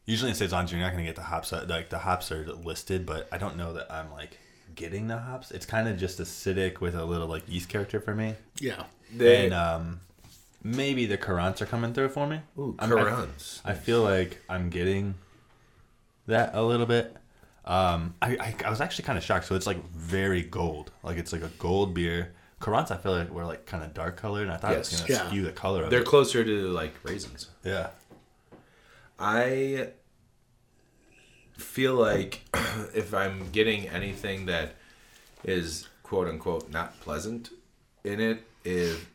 usually 0.07 0.31
in 0.31 0.37
saisons 0.37 0.73
you're 0.73 0.81
not 0.81 0.93
gonna 0.93 1.05
get 1.05 1.17
the 1.17 1.23
hops 1.23 1.53
uh, 1.53 1.67
like 1.69 1.91
the 1.91 1.99
hops 1.99 2.33
are 2.33 2.47
listed, 2.47 3.05
but 3.05 3.29
I 3.31 3.37
don't 3.39 3.57
know 3.57 3.75
that 3.75 3.93
I'm 3.93 4.11
like 4.13 4.39
getting 4.75 5.09
the 5.09 5.19
hops. 5.19 5.51
It's 5.51 5.67
kind 5.67 5.89
of 5.89 5.99
just 5.99 6.19
acidic 6.21 6.81
with 6.81 6.95
a 6.95 7.05
little 7.05 7.27
like 7.27 7.43
yeast 7.49 7.69
character 7.69 8.01
for 8.01 8.15
me, 8.15 8.35
Yeah. 8.61 8.85
They, 9.15 9.45
and 9.47 9.55
um 9.55 10.01
maybe 10.63 11.07
the 11.07 11.17
currants 11.19 11.61
are 11.61 11.67
coming 11.67 11.93
through 11.93 12.09
for 12.11 12.27
me. 12.27 12.41
Ooh, 12.59 12.75
I'm- 12.79 12.91
I- 12.93 12.95
I 13.65 13.75
feel 13.75 14.03
like 14.03 14.41
I'm 14.49 14.71
getting 14.71 15.15
that 16.27 16.55
a 16.55 16.63
little 16.63 16.87
bit. 16.87 17.17
Um, 17.65 18.15
I, 18.23 18.37
I, 18.37 18.55
I 18.67 18.71
was 18.71 18.81
actually 18.81 19.05
kind 19.05 19.19
of 19.19 19.25
shocked. 19.25 19.45
So 19.47 19.55
it's 19.55 19.67
like 19.67 19.83
very 19.91 20.43
gold, 20.43 20.91
like 21.03 21.19
it's 21.19 21.33
like 21.33 21.43
a 21.43 21.49
gold 21.59 21.93
beer. 21.95 22.33
Currants, 22.61 22.91
I 22.91 22.97
feel 22.97 23.13
like 23.13 23.31
were 23.31 23.45
like 23.45 23.67
kind 23.67 23.85
of 23.85 23.95
dark 23.95 24.17
colored, 24.17 24.43
and 24.43 24.51
I 24.53 24.57
thought 24.57 24.73
it 24.75 24.79
was 24.79 25.01
gonna 25.01 25.13
Yeah. 25.13 25.29
skew 25.29 25.43
the 25.45 25.53
color 25.53 25.85
of 25.85 25.91
they're 25.91 26.01
it. 26.01 26.07
closer 26.07 26.45
to 26.45 26.69
like 26.71 26.93
raisins. 27.05 27.49
Yeah, 27.65 27.91
I 29.19 29.91
feel 31.57 31.95
like 31.95 32.41
if 32.95 33.15
I'm 33.15 33.51
getting 33.51 33.89
anything 33.89 34.47
that 34.47 34.75
is 35.45 35.89
quote 36.03 36.29
unquote 36.29 36.71
not 36.71 36.99
pleasant 37.01 37.51
in 38.05 38.21
it, 38.21 38.45
if 38.65 39.09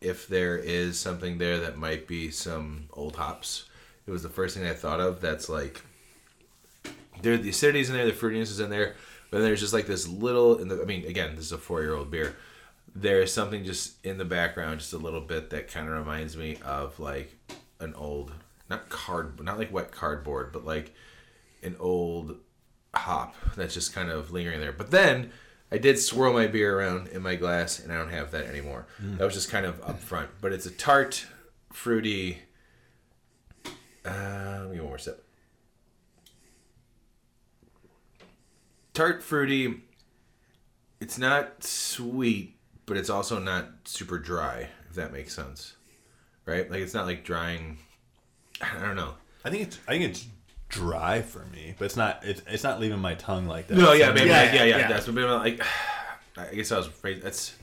if 0.00 0.28
there 0.28 0.58
is 0.58 0.98
something 0.98 1.38
there 1.38 1.60
that 1.60 1.78
might 1.78 2.06
be 2.06 2.30
some 2.30 2.84
old 2.92 3.16
hops, 3.16 3.64
it 4.06 4.10
was 4.10 4.22
the 4.22 4.28
first 4.28 4.56
thing 4.56 4.66
I 4.66 4.74
thought 4.74 5.00
of. 5.00 5.20
That's 5.22 5.48
like 5.48 5.82
there 7.22 7.38
the 7.38 7.48
acidity's 7.48 7.88
in 7.88 7.96
there, 7.96 8.04
the 8.06 8.12
fruitiness 8.12 8.42
is 8.50 8.60
in 8.60 8.68
there, 8.68 8.94
but 9.30 9.38
then 9.38 9.46
there's 9.46 9.60
just 9.60 9.72
like 9.72 9.86
this 9.86 10.06
little. 10.06 10.58
In 10.58 10.68
the, 10.68 10.82
I 10.82 10.84
mean, 10.84 11.06
again, 11.06 11.34
this 11.36 11.46
is 11.46 11.52
a 11.52 11.58
four 11.58 11.80
year 11.80 11.94
old 11.94 12.10
beer. 12.10 12.36
There's 12.94 13.32
something 13.32 13.64
just 13.64 14.04
in 14.04 14.18
the 14.18 14.24
background, 14.24 14.80
just 14.80 14.92
a 14.92 14.98
little 14.98 15.20
bit 15.20 15.50
that 15.50 15.68
kind 15.68 15.88
of 15.88 15.94
reminds 15.94 16.36
me 16.36 16.58
of 16.64 16.98
like 17.00 17.36
an 17.80 17.94
old, 17.94 18.32
not 18.70 18.88
card, 18.88 19.42
not 19.42 19.58
like 19.58 19.72
wet 19.72 19.90
cardboard, 19.90 20.52
but 20.52 20.64
like 20.64 20.94
an 21.62 21.76
old 21.80 22.36
hop 22.94 23.34
that's 23.56 23.74
just 23.74 23.92
kind 23.92 24.10
of 24.10 24.30
lingering 24.30 24.60
there. 24.60 24.72
But 24.72 24.92
then 24.92 25.32
I 25.72 25.78
did 25.78 25.98
swirl 25.98 26.32
my 26.32 26.46
beer 26.46 26.78
around 26.78 27.08
in 27.08 27.20
my 27.22 27.34
glass, 27.34 27.80
and 27.80 27.92
I 27.92 27.96
don't 27.96 28.10
have 28.10 28.30
that 28.30 28.46
anymore. 28.46 28.86
That 29.18 29.24
was 29.24 29.34
just 29.34 29.50
kind 29.50 29.66
of 29.66 29.82
up 29.82 29.98
front, 29.98 30.30
but 30.40 30.52
it's 30.52 30.66
a 30.66 30.70
tart, 30.70 31.26
fruity. 31.72 32.42
Uh, 34.04 34.58
let 34.60 34.70
me 34.70 34.78
one 34.78 34.88
more 34.88 34.98
sip. 34.98 35.26
Tart, 38.92 39.24
fruity. 39.24 39.82
It's 41.00 41.18
not 41.18 41.64
sweet, 41.64 42.53
but 42.86 42.96
it's 42.96 43.10
also 43.10 43.38
not 43.38 43.68
super 43.84 44.18
dry. 44.18 44.68
If 44.88 44.96
that 44.96 45.12
makes 45.12 45.34
sense, 45.34 45.74
right? 46.46 46.70
Like 46.70 46.80
it's 46.80 46.94
not 46.94 47.06
like 47.06 47.24
drying. 47.24 47.78
I 48.60 48.80
don't 48.80 48.96
know. 48.96 49.14
I 49.44 49.50
think 49.50 49.62
it's 49.64 49.78
I 49.86 49.92
think 49.92 50.04
it's 50.04 50.26
dry 50.68 51.22
for 51.22 51.44
me, 51.46 51.74
but 51.78 51.86
it's 51.86 51.96
not 51.96 52.24
it's, 52.24 52.42
it's 52.46 52.64
not 52.64 52.80
leaving 52.80 52.98
my 52.98 53.14
tongue 53.14 53.46
like 53.46 53.68
that. 53.68 53.76
No, 53.76 53.92
yeah, 53.92 54.12
maybe, 54.12 54.28
Yeah, 54.28 54.44
yeah, 54.44 54.52
yeah, 54.52 54.64
yeah, 54.64 54.78
yeah. 54.78 54.88
That's 54.88 55.06
what 55.06 55.16
like. 55.16 55.62
I 56.36 56.52
guess 56.52 56.72
I 56.72 56.78
was 56.78 56.88
afraid. 56.88 57.22
That's. 57.22 57.54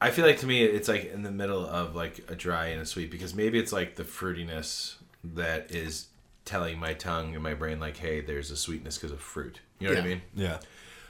I 0.00 0.10
feel 0.10 0.24
like 0.24 0.38
to 0.38 0.46
me 0.46 0.64
it's 0.64 0.88
like 0.88 1.12
in 1.12 1.22
the 1.22 1.32
middle 1.32 1.66
of 1.66 1.94
like 1.94 2.24
a 2.28 2.34
dry 2.34 2.66
and 2.66 2.80
a 2.80 2.86
sweet 2.86 3.10
because 3.10 3.34
maybe 3.34 3.58
it's 3.58 3.72
like 3.72 3.96
the 3.96 4.04
fruitiness 4.04 4.94
that 5.22 5.70
is 5.70 6.06
telling 6.44 6.78
my 6.78 6.94
tongue 6.94 7.34
and 7.34 7.42
my 7.42 7.54
brain 7.54 7.78
like, 7.80 7.96
hey, 7.96 8.20
there's 8.20 8.50
a 8.50 8.56
sweetness 8.56 8.96
because 8.96 9.12
of 9.12 9.20
fruit. 9.20 9.60
You 9.78 9.88
know 9.88 9.94
what 9.94 10.04
I 10.04 10.06
mean? 10.06 10.22
Yeah, 10.34 10.58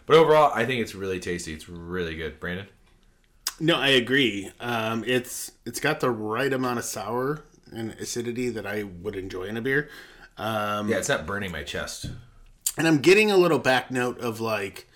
But 0.07 0.17
overall, 0.17 0.53
I 0.55 0.65
think 0.65 0.83
it's 0.83 0.95
really 0.95 1.21
tasty. 1.21 1.53
It's 1.55 1.69
really 1.69 2.17
good, 2.17 2.41
Brandon. 2.41 2.67
No, 3.61 3.77
I 3.77 3.89
agree. 3.89 4.51
Um, 4.59 5.05
it's 5.07 5.53
it's 5.67 5.81
got 5.81 6.01
the 6.01 6.11
right 6.11 6.53
amount 6.53 6.79
of 6.79 6.85
sour 6.85 7.43
and 7.73 7.93
acidity 7.93 8.49
that 8.51 8.67
I 8.67 8.83
would 8.85 9.15
enjoy 9.17 9.45
in 9.45 9.57
a 9.57 9.61
beer. 9.61 9.89
Um, 10.39 10.89
Yeah, 10.89 10.97
it's 10.97 11.09
not 11.09 11.27
burning 11.27 11.53
my 11.53 11.63
chest. 11.63 12.07
and 12.79 12.89
I'm 12.89 12.99
getting 12.99 13.31
a 13.31 13.37
little 13.37 13.59
back 13.59 13.91
note 13.91 14.19
of 14.19 14.41
like 14.41 14.89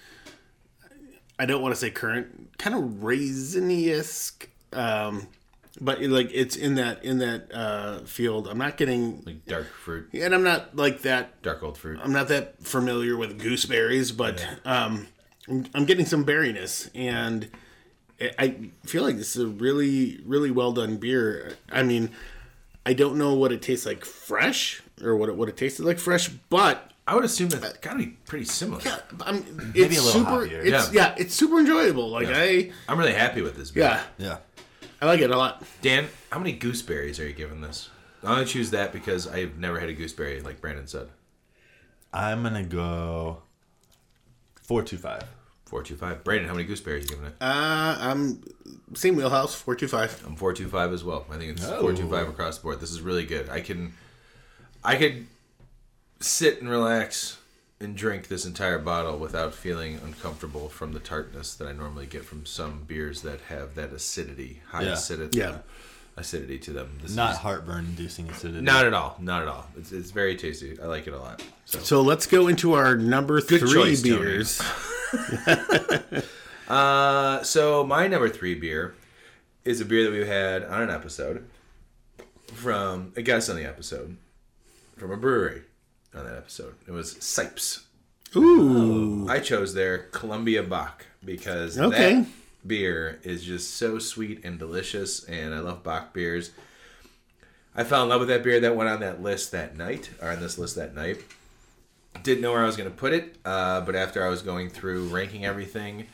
I 1.38 1.46
don't 1.46 1.60
want 1.62 1.74
to 1.74 1.80
say 1.80 1.90
currant, 1.90 2.56
kind 2.58 2.76
of 2.76 3.02
raisiny 3.02 3.90
esque, 3.90 4.48
um, 4.72 5.26
but 5.80 6.00
like 6.00 6.30
it's 6.32 6.54
in 6.56 6.76
that 6.76 7.04
in 7.04 7.18
that 7.18 7.52
uh, 7.52 7.98
field. 8.04 8.48
I'm 8.48 8.56
not 8.58 8.76
getting, 8.76 9.22
Like 9.26 9.44
dark 9.44 9.66
fruit, 9.66 10.08
and 10.14 10.32
I'm 10.34 10.44
not 10.44 10.74
like 10.76 11.02
that. 11.02 11.42
dark 11.42 11.62
old 11.62 11.76
fruit. 11.76 12.00
I'm 12.02 12.12
not 12.12 12.28
that 12.28 12.62
familiar 12.64 13.16
with 13.16 13.38
gooseberries, 13.40 14.10
but 14.16 14.46
um, 14.64 15.08
I'm, 15.48 15.66
I'm 15.74 15.84
getting 15.84 16.06
some 16.06 16.24
berryness, 16.24 16.88
and 16.94 17.50
I- 18.20 18.34
I 18.38 18.70
feel 18.86 19.02
like 19.02 19.16
this 19.16 19.36
is 19.36 19.42
a 19.42 19.48
really 19.48 20.20
really 20.24 20.50
well 20.50 20.72
done 20.72 20.96
beer. 20.96 21.56
I 21.70 21.82
mean, 21.82 22.10
I 22.86 22.92
don't 22.92 23.16
know 23.16 23.34
what 23.34 23.52
it 23.52 23.62
tastes 23.62 23.86
like 23.86 24.04
fresh 24.04 24.82
or 25.02 25.16
what 25.16 25.28
it 25.28 25.36
what 25.36 25.48
it 25.48 25.56
tasted 25.56 25.84
like 25.84 25.98
fresh, 25.98 26.28
but 26.28 26.92
I 27.06 27.14
would 27.14 27.24
assume 27.24 27.48
that's 27.50 27.76
got 27.78 27.92
to 27.92 27.98
be 27.98 28.06
pretty 28.26 28.46
similar. 28.46 28.80
yeah, 28.84 28.98
I'm, 29.26 29.44
Maybe 29.74 29.80
it's 29.82 29.98
a 29.98 30.02
little 30.04 30.20
super. 30.22 30.30
hoppier. 30.46 30.64
It's, 30.64 30.90
yeah. 30.92 31.14
it's 31.18 31.34
super 31.34 31.58
enjoyable. 31.58 32.08
Like 32.08 32.28
I, 32.30 32.72
I'm 32.88 32.98
really 32.98 33.12
happy 33.12 33.42
with 33.42 33.56
this 33.56 33.70
beer. 33.72 33.84
yeah, 33.84 34.02
yeah. 34.16 34.36
I 35.02 35.06
like 35.06 35.20
it 35.20 35.30
a 35.30 35.36
lot. 35.36 35.62
Dan, 35.82 36.06
how 36.30 36.38
many 36.38 36.52
gooseberries 36.52 37.20
are 37.20 37.26
you 37.26 37.34
giving 37.34 37.60
this? 37.60 37.90
I'm 38.22 38.36
gonna 38.36 38.46
choose 38.46 38.70
that 38.70 38.90
because 38.92 39.26
I've 39.26 39.58
never 39.58 39.78
had 39.78 39.90
a 39.90 39.92
gooseberry, 39.92 40.40
like 40.40 40.62
Brandon 40.62 40.86
said. 40.86 41.08
I'm 42.12 42.42
gonna 42.42 42.62
go 42.64 43.42
four 44.62 44.82
two 44.82 44.96
five. 44.96 45.24
Four 45.66 45.82
two 45.82 45.96
five. 45.96 46.22
Brandon, 46.24 46.46
how 46.48 46.54
many 46.54 46.66
gooseberries 46.66 46.98
are 47.00 47.02
you 47.02 47.08
giving 47.08 47.24
it? 47.26 47.34
Uh, 47.40 47.96
I'm 47.98 48.42
same 48.94 49.16
wheelhouse, 49.16 49.54
four 49.54 49.74
two 49.74 49.88
five. 49.88 50.22
I'm 50.26 50.36
four 50.36 50.52
two 50.52 50.68
five 50.68 50.92
as 50.92 51.02
well. 51.02 51.24
I 51.30 51.36
think 51.38 51.52
it's 51.52 51.64
Oh. 51.66 51.80
four 51.80 51.92
two 51.94 52.08
five 52.08 52.28
across 52.28 52.58
the 52.58 52.62
board. 52.64 52.80
This 52.80 52.90
is 52.90 53.00
really 53.00 53.24
good. 53.24 53.48
I 53.48 53.60
can, 53.60 53.94
I 54.84 54.96
could 54.96 55.26
sit 56.20 56.60
and 56.60 56.68
relax 56.70 57.38
and 57.80 57.96
drink 57.96 58.28
this 58.28 58.44
entire 58.46 58.78
bottle 58.78 59.18
without 59.18 59.52
feeling 59.52 59.98
uncomfortable 60.04 60.68
from 60.68 60.92
the 60.92 61.00
tartness 61.00 61.54
that 61.54 61.66
I 61.66 61.72
normally 61.72 62.06
get 62.06 62.24
from 62.24 62.46
some 62.46 62.84
beers 62.86 63.22
that 63.22 63.40
have 63.48 63.74
that 63.74 63.92
acidity, 63.92 64.62
high 64.68 64.82
Yeah. 64.82 64.92
acidity, 64.92 65.38
Yeah. 65.38 65.58
Acidity 66.16 66.58
to 66.60 66.72
them. 66.72 66.96
This 67.02 67.16
Not 67.16 67.32
is, 67.32 67.38
heartburn 67.38 67.86
inducing 67.86 68.28
acidity. 68.30 68.60
not 68.60 68.86
at 68.86 68.94
all, 68.94 69.16
not 69.20 69.42
at 69.42 69.48
all. 69.48 69.66
It's, 69.76 69.90
it's 69.90 70.12
very 70.12 70.36
tasty. 70.36 70.78
I 70.80 70.86
like 70.86 71.08
it 71.08 71.12
a 71.12 71.18
lot. 71.18 71.42
So. 71.64 71.80
So 71.80 72.02
let's 72.02 72.26
go 72.26 72.46
into 72.46 72.74
our 72.74 72.96
number 72.96 73.40
Good 73.40 73.60
three 73.60 73.72
choice, 73.72 74.02
beers. 74.02 74.62
Uh, 76.66 77.42
so 77.42 77.84
my 77.84 78.06
number 78.06 78.28
three 78.28 78.54
beer 78.54 78.94
is 79.66 79.80
a 79.82 79.84
beer 79.84 80.04
that 80.04 80.10
we 80.12 80.26
had 80.26 80.64
on 80.64 80.80
an 80.82 80.90
episode 80.90 81.46
from 82.54 83.12
a 83.16 83.22
guest 83.22 83.50
on 83.50 83.56
the 83.56 83.64
episode 83.66 84.16
from 84.96 85.10
a 85.10 85.16
brewery 85.16 85.62
on 86.14 86.24
that 86.24 86.36
episode. 86.36 86.74
It 86.88 86.92
was 86.92 87.14
Sipes. 87.16 87.82
Ooh. 88.34 89.28
I 89.28 89.40
chose 89.40 89.74
their 89.74 89.98
Columbia 89.98 90.62
Bock 90.62 91.04
because 91.22 91.78
Okay. 91.78 92.20
that 92.20 92.26
beer 92.66 93.20
is 93.22 93.44
just 93.44 93.74
so 93.74 93.98
sweet 93.98 94.44
and 94.44 94.58
delicious, 94.58 95.24
and 95.24 95.54
I 95.54 95.60
love 95.60 95.82
Bock 95.82 96.12
beers. 96.12 96.50
I 97.74 97.84
fell 97.84 98.02
in 98.02 98.08
love 98.08 98.20
with 98.20 98.28
that 98.28 98.42
beer 98.44 98.60
that 98.60 98.76
went 98.76 98.88
on 98.88 99.00
that 99.00 99.22
list 99.22 99.52
that 99.52 99.76
night, 99.76 100.10
or 100.22 100.30
on 100.30 100.40
this 100.40 100.58
list 100.58 100.76
that 100.76 100.94
night. 100.94 101.22
Didn't 102.22 102.42
know 102.42 102.52
where 102.52 102.62
I 102.62 102.66
was 102.66 102.76
going 102.76 102.90
to 102.90 102.96
put 102.96 103.12
it, 103.12 103.36
uh, 103.44 103.80
but 103.80 103.96
after 103.96 104.24
I 104.24 104.28
was 104.28 104.42
going 104.42 104.70
through 104.70 105.08
ranking 105.08 105.44
everything, 105.44 106.06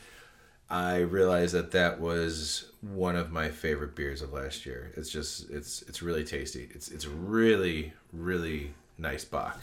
I 0.69 0.99
realized 0.99 1.53
that 1.53 1.71
that 1.71 1.99
was 1.99 2.71
one 2.81 3.15
of 3.15 3.31
my 3.31 3.49
favorite 3.49 3.93
beers 3.93 4.21
of 4.21 4.33
last 4.33 4.65
year. 4.65 4.91
It's 4.95 5.09
just 5.09 5.49
it's 5.49 5.83
it's 5.83 6.01
really 6.01 6.23
tasty. 6.23 6.69
It's 6.73 6.89
it's 6.89 7.05
really 7.05 7.93
really 8.11 8.73
nice 8.97 9.23
Bock. 9.23 9.61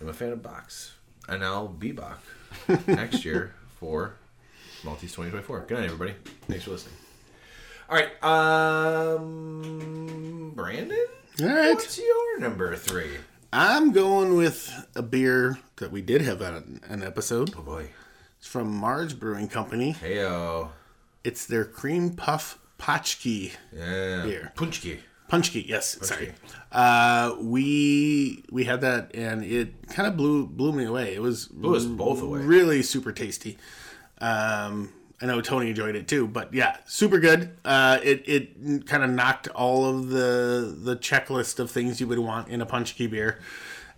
I'm 0.00 0.08
a 0.08 0.12
fan 0.12 0.32
of 0.32 0.42
Bocks, 0.42 0.92
and 1.28 1.42
I'll 1.44 1.68
be 1.68 1.92
Bach 1.92 2.22
next 2.86 3.24
year 3.24 3.54
for 3.78 4.14
Malteez 4.82 5.12
2024. 5.14 5.60
Good 5.68 5.78
night, 5.78 5.84
everybody. 5.86 6.14
Thanks 6.48 6.64
for 6.64 6.70
listening. 6.70 6.94
All 7.88 7.96
right, 7.96 8.10
um, 9.20 10.52
Brandon, 10.54 11.06
All 11.42 11.46
right. 11.48 11.74
what's 11.74 11.98
your 11.98 12.38
number 12.38 12.76
three? 12.76 13.16
I'm 13.52 13.90
going 13.90 14.36
with 14.36 14.72
a 14.94 15.02
beer 15.02 15.58
that 15.76 15.90
we 15.90 16.00
did 16.00 16.20
have 16.22 16.40
on 16.40 16.80
an 16.88 17.02
episode. 17.02 17.52
Oh 17.58 17.62
boy, 17.62 17.88
It's 18.38 18.46
from 18.46 18.80
Marz 18.80 19.18
Brewing 19.18 19.48
Company. 19.48 19.94
heyo, 19.94 20.68
It's 21.24 21.46
their 21.46 21.64
cream 21.64 22.10
puff 22.10 22.58
potchki 22.78 23.54
yeah, 23.76 24.22
Beer. 24.24 24.52
Punchki. 24.54 24.98
Punchki, 25.28 25.66
yes, 25.66 25.98
sorry. 26.06 26.32
Uh, 26.70 27.34
we 27.40 28.44
we 28.52 28.64
had 28.64 28.80
that 28.82 29.10
and 29.14 29.42
it 29.44 29.88
kind 29.88 30.06
of 30.08 30.16
blew 30.16 30.46
blew 30.46 30.72
me 30.72 30.84
away. 30.84 31.12
It 31.14 31.22
was 31.22 31.46
Blew 31.46 31.74
us 31.76 31.84
both 31.86 32.22
away. 32.22 32.40
Really 32.40 32.82
super 32.82 33.10
tasty. 33.12 33.58
Um, 34.20 34.92
I 35.22 35.26
know 35.26 35.40
Tony 35.40 35.68
enjoyed 35.68 35.96
it 35.96 36.08
too, 36.08 36.26
but 36.26 36.54
yeah, 36.54 36.78
super 36.86 37.18
good. 37.18 37.56
Uh, 37.64 37.98
it 38.02 38.26
it 38.26 38.86
kind 38.86 39.02
of 39.02 39.10
knocked 39.10 39.48
all 39.48 39.84
of 39.84 40.08
the 40.08 40.74
the 40.78 40.96
checklist 40.96 41.58
of 41.58 41.70
things 41.70 42.00
you 42.00 42.06
would 42.06 42.18
want 42.18 42.48
in 42.48 42.60
a 42.60 42.66
punchki 42.66 43.10
beer. 43.10 43.38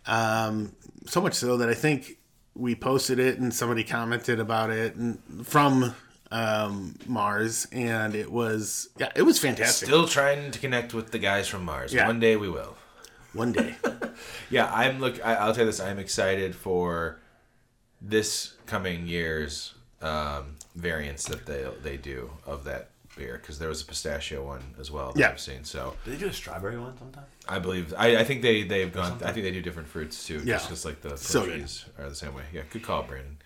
Um, 0.06 0.72
so 1.06 1.20
much 1.20 1.34
so 1.34 1.56
that 1.58 1.68
I 1.68 1.74
think 1.74 2.18
we 2.54 2.74
posted 2.74 3.18
it 3.18 3.38
and 3.38 3.54
somebody 3.54 3.84
commented 3.84 4.40
about 4.40 4.70
it 4.70 4.94
and 4.96 5.46
from 5.46 5.94
um, 6.32 6.96
Marz, 7.08 7.66
and 7.72 8.14
it 8.16 8.32
was 8.32 8.88
yeah, 8.98 9.10
it 9.14 9.22
was 9.22 9.38
fantastic. 9.38 9.86
Still 9.86 10.08
trying 10.08 10.50
to 10.50 10.58
connect 10.58 10.92
with 10.92 11.12
the 11.12 11.18
guys 11.18 11.46
from 11.46 11.64
Marz. 11.66 11.92
Yeah. 11.92 12.06
One 12.06 12.18
day 12.18 12.36
we 12.36 12.48
will. 12.48 12.76
One 13.32 13.52
day. 13.52 13.76
Yeah, 14.50 14.70
I'm 14.70 15.00
look. 15.00 15.24
I, 15.24 15.36
I'll 15.36 15.54
tell 15.54 15.64
you 15.64 15.70
this. 15.70 15.80
I'm 15.80 15.98
excited 15.98 16.54
for 16.54 17.18
this 18.02 18.52
coming 18.66 19.06
year's 19.06 19.72
um, 20.02 20.56
variants 20.76 21.24
that 21.26 21.46
they 21.46 21.66
they 21.82 21.96
do 21.96 22.30
of 22.46 22.64
that 22.64 22.90
beer 23.16 23.38
because 23.40 23.58
there 23.58 23.68
was 23.68 23.82
a 23.82 23.84
pistachio 23.84 24.42
one 24.44 24.62
as 24.80 24.90
well 24.90 25.12
that 25.12 25.20
Yeah. 25.20 25.28
I've 25.30 25.40
seen. 25.40 25.64
So 25.64 25.94
Did 26.04 26.14
they 26.14 26.18
do 26.18 26.28
a 26.28 26.32
strawberry 26.32 26.78
one 26.78 26.96
sometime? 26.98 27.24
I 27.48 27.58
believe 27.58 27.92
I, 27.96 28.16
I 28.18 28.24
think 28.24 28.42
they 28.42 28.62
they've 28.62 28.92
gone. 28.92 29.20
I 29.24 29.32
think 29.32 29.44
they 29.44 29.50
do 29.52 29.60
different 29.62 29.88
fruits 29.88 30.26
too. 30.26 30.38
Yeah. 30.44 30.54
just 30.54 30.68
because 30.68 30.84
like 30.84 31.00
the 31.02 31.16
So 31.18 31.42
are 31.98 32.08
the 32.08 32.14
same 32.14 32.34
way. 32.34 32.44
Yeah, 32.52 32.62
good 32.70 32.82
call, 32.82 33.02
Brandon. 33.02 33.36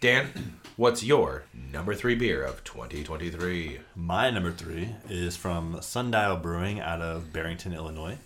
Dan, 0.00 0.58
what's 0.76 1.04
your 1.04 1.44
number 1.54 1.94
three 1.94 2.16
beer 2.16 2.42
of 2.42 2.64
2023? 2.64 3.78
My 3.94 4.30
number 4.30 4.50
three 4.50 4.96
is 5.08 5.36
from 5.36 5.80
Sundial 5.80 6.36
Brewing 6.38 6.80
out 6.80 7.00
of 7.00 7.32
Barrington, 7.32 7.72
Illinois. 7.72 8.18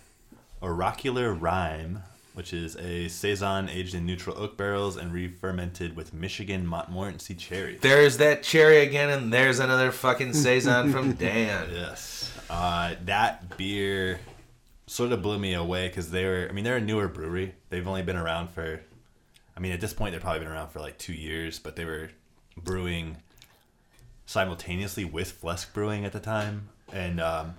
Oracular 0.59 1.35
Rhyme, 1.35 2.01
which 2.37 2.53
is 2.53 2.75
a 2.75 3.07
saison 3.07 3.67
aged 3.67 3.95
in 3.95 4.05
neutral 4.05 4.37
oak 4.37 4.55
barrels 4.57 4.95
and 4.95 5.11
re-fermented 5.11 5.95
with 5.95 6.13
Michigan 6.13 6.67
Montmorency 6.67 7.33
cherry. 7.33 7.79
There's 7.81 8.17
that 8.17 8.43
cherry 8.43 8.81
again, 8.81 9.09
and 9.09 9.33
there's 9.33 9.57
another 9.57 9.91
fucking 9.91 10.33
saison 10.33 10.91
from 10.91 11.13
Dan. 11.15 11.67
Yes, 11.73 12.31
uh, 12.47 12.93
that 13.05 13.57
beer 13.57 14.19
sort 14.85 15.13
of 15.13 15.23
blew 15.23 15.39
me 15.39 15.55
away 15.55 15.87
because 15.87 16.11
they 16.11 16.25
were. 16.25 16.45
I 16.47 16.53
mean, 16.53 16.63
they're 16.63 16.77
a 16.77 16.81
newer 16.81 17.07
brewery. 17.07 17.55
They've 17.71 17.87
only 17.87 18.03
been 18.03 18.15
around 18.15 18.51
for. 18.51 18.81
I 19.55 19.59
mean, 19.59 19.71
at 19.71 19.81
this 19.81 19.93
point, 19.93 20.11
they've 20.11 20.21
probably 20.21 20.41
been 20.41 20.49
around 20.49 20.69
for 20.69 20.79
like 20.79 20.99
two 20.99 21.13
years, 21.13 21.57
but 21.57 21.75
they 21.75 21.85
were 21.85 22.11
brewing 22.55 23.17
simultaneously 24.27 25.05
with 25.05 25.41
Flesk 25.41 25.73
Brewing 25.73 26.05
at 26.05 26.11
the 26.11 26.19
time, 26.19 26.69
and 26.93 27.19
um, 27.19 27.55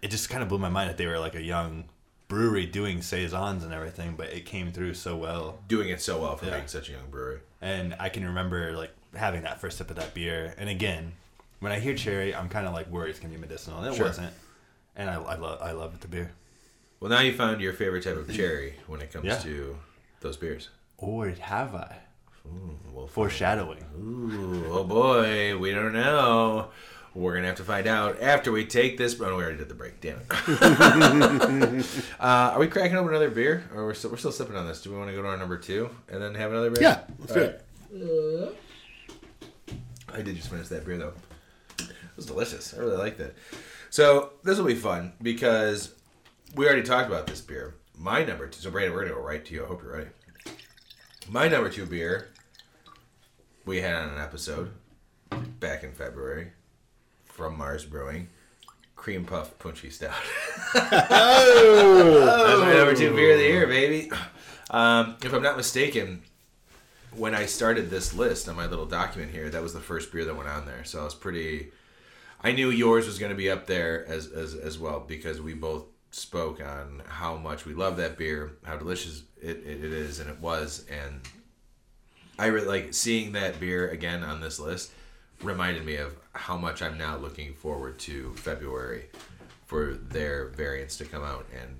it 0.00 0.10
just 0.10 0.30
kind 0.30 0.42
of 0.42 0.48
blew 0.48 0.58
my 0.58 0.70
mind 0.70 0.88
that 0.88 0.96
they 0.96 1.04
were 1.04 1.18
like 1.18 1.34
a 1.34 1.42
young 1.42 1.84
brewery 2.30 2.64
doing 2.64 3.02
saisons 3.02 3.64
and 3.64 3.74
everything, 3.74 4.14
but 4.16 4.28
it 4.28 4.46
came 4.46 4.70
through 4.72 4.94
so 4.94 5.16
well. 5.16 5.58
Doing 5.68 5.88
it 5.90 6.00
so 6.00 6.20
well 6.22 6.36
for 6.36 6.46
Yeah. 6.46 6.54
being 6.56 6.68
such 6.68 6.88
a 6.88 6.92
young 6.92 7.10
brewery. 7.10 7.40
And 7.60 7.94
I 7.98 8.08
can 8.08 8.24
remember 8.24 8.72
like 8.76 8.92
having 9.16 9.42
that 9.42 9.60
first 9.60 9.76
sip 9.76 9.90
of 9.90 9.96
that 9.96 10.14
beer. 10.14 10.54
And 10.56 10.68
again, 10.70 11.12
when 11.58 11.72
I 11.72 11.80
hear 11.80 11.94
cherry, 11.94 12.32
I'm 12.34 12.48
kind 12.48 12.66
of 12.68 12.72
like 12.72 12.86
worried 12.88 13.10
it's 13.10 13.18
gonna 13.18 13.34
be 13.34 13.40
medicinal. 13.40 13.80
And 13.82 13.92
it 13.92 13.96
Sure. 13.96 14.06
wasn't. 14.06 14.32
And 14.96 15.10
I, 15.10 15.14
I 15.14 15.34
love 15.34 15.60
I 15.60 15.72
love 15.72 16.00
the 16.00 16.08
beer. 16.08 16.30
Well, 17.00 17.10
now 17.10 17.20
you 17.20 17.32
found 17.34 17.60
your 17.60 17.72
favorite 17.72 18.04
type 18.04 18.16
of 18.16 18.32
cherry 18.34 18.76
when 18.86 19.00
it 19.00 19.12
comes 19.12 19.24
Yeah. 19.26 19.38
to 19.38 19.76
those 20.20 20.36
beers. 20.36 20.70
Or 20.98 21.28
have 21.28 21.74
I? 21.74 21.96
Well, 22.92 23.06
Foreshadowing. 23.06 23.84
Ooh, 23.98 24.66
oh 24.72 24.84
boy, 24.84 25.56
we 25.58 25.72
don't 25.72 25.92
know. 25.92 26.70
We're 27.14 27.34
gonna 27.34 27.48
have 27.48 27.56
to 27.56 27.64
find 27.64 27.88
out 27.88 28.22
after 28.22 28.52
we 28.52 28.64
take 28.64 28.96
this. 28.96 29.20
Oh, 29.20 29.36
we 29.36 29.42
already 29.42 29.58
did 29.58 29.68
the 29.68 29.74
break. 29.74 30.00
Damn 30.00 30.18
it. 30.20 31.86
uh, 32.20 32.52
are 32.54 32.58
we 32.60 32.68
cracking 32.68 32.96
open 32.96 33.10
another 33.10 33.30
beer, 33.30 33.68
or 33.74 33.86
we're 33.86 33.94
still 33.94 34.10
we're 34.10 34.16
still 34.16 34.30
sipping 34.30 34.54
on 34.54 34.66
this? 34.68 34.80
Do 34.82 34.92
we 34.92 34.98
want 34.98 35.10
to 35.10 35.16
go 35.16 35.22
to 35.22 35.28
our 35.28 35.36
number 35.36 35.58
two 35.58 35.90
and 36.08 36.22
then 36.22 36.36
have 36.36 36.52
another 36.52 36.70
beer? 36.70 36.82
Yeah, 36.82 37.00
let's 37.18 37.32
do 37.32 37.40
All 37.40 38.48
it. 38.48 38.60
I 40.12 40.22
did 40.22 40.36
just 40.36 40.50
finish 40.50 40.68
that 40.68 40.84
beer 40.84 40.98
though. 40.98 41.14
It 41.78 42.16
was 42.16 42.26
delicious. 42.26 42.74
I 42.74 42.78
really 42.78 42.96
liked 42.96 43.18
it. 43.18 43.36
So 43.90 44.34
this 44.44 44.56
will 44.56 44.66
be 44.66 44.76
fun 44.76 45.12
because 45.20 45.94
we 46.54 46.66
already 46.66 46.82
talked 46.82 47.08
about 47.08 47.26
this 47.26 47.40
beer. 47.40 47.74
My 47.98 48.22
number 48.24 48.46
two. 48.46 48.60
So 48.60 48.70
Brandon, 48.70 48.94
we're 48.94 49.02
gonna 49.02 49.14
go 49.14 49.20
right 49.20 49.44
to 49.44 49.54
you. 49.54 49.64
I 49.64 49.66
hope 49.66 49.82
you're 49.82 49.96
ready. 49.96 50.10
My 51.28 51.48
number 51.48 51.70
two 51.70 51.86
beer 51.86 52.28
we 53.64 53.80
had 53.80 53.94
on 53.94 54.10
an 54.10 54.20
episode 54.20 54.70
back 55.58 55.82
in 55.82 55.92
February 55.92 56.52
from 57.32 57.58
Marz 57.58 57.88
Brewing. 57.88 58.28
Cream 58.96 59.24
Puff 59.24 59.58
Punchy 59.58 59.88
Stout. 59.88 60.12
Oh! 60.74 62.22
That's 62.46 62.60
my 62.60 62.74
number 62.74 62.94
two 62.94 63.14
beer 63.14 63.32
of 63.32 63.38
the 63.38 63.44
year, 63.44 63.66
baby. 63.66 64.10
Um, 64.68 65.16
if 65.24 65.32
I'm 65.32 65.42
not 65.42 65.56
mistaken, 65.56 66.22
when 67.16 67.34
I 67.34 67.46
started 67.46 67.88
this 67.88 68.12
list 68.12 68.46
on 68.46 68.56
my 68.56 68.66
little 68.66 68.84
document 68.84 69.32
here, 69.32 69.48
that 69.48 69.62
was 69.62 69.72
the 69.72 69.80
first 69.80 70.12
beer 70.12 70.26
that 70.26 70.36
went 70.36 70.50
on 70.50 70.66
there. 70.66 70.84
So 70.84 71.00
I 71.00 71.04
was 71.04 71.14
pretty. 71.14 71.72
I 72.42 72.52
knew 72.52 72.68
yours 72.68 73.06
was 73.06 73.18
going 73.18 73.30
to 73.30 73.36
be 73.36 73.50
up 73.50 73.66
there 73.66 74.06
as, 74.06 74.26
as 74.26 74.54
as 74.54 74.78
well 74.78 75.00
because 75.00 75.40
we 75.40 75.54
both 75.54 75.84
spoke 76.10 76.60
on 76.60 77.02
how 77.06 77.36
much 77.36 77.64
we 77.64 77.72
love 77.72 77.96
that 77.96 78.18
beer, 78.18 78.52
how 78.64 78.76
delicious 78.76 79.22
it, 79.40 79.58
it, 79.64 79.84
it 79.84 79.92
is, 79.92 80.20
and 80.20 80.28
it 80.28 80.40
was. 80.40 80.84
And 80.90 81.22
I 82.38 82.46
really 82.46 82.66
like 82.66 82.94
seeing 82.94 83.32
that 83.32 83.60
beer 83.60 83.88
again 83.88 84.22
on 84.22 84.42
this 84.42 84.60
list. 84.60 84.90
Reminded 85.42 85.84
me 85.84 85.96
of 85.96 86.14
how 86.32 86.56
much 86.56 86.82
I'm 86.82 86.98
now 86.98 87.16
looking 87.16 87.54
forward 87.54 87.98
to 88.00 88.34
February 88.34 89.06
for 89.66 89.94
their 89.94 90.48
variants 90.48 90.96
to 90.98 91.04
come 91.04 91.22
out 91.22 91.46
and 91.58 91.76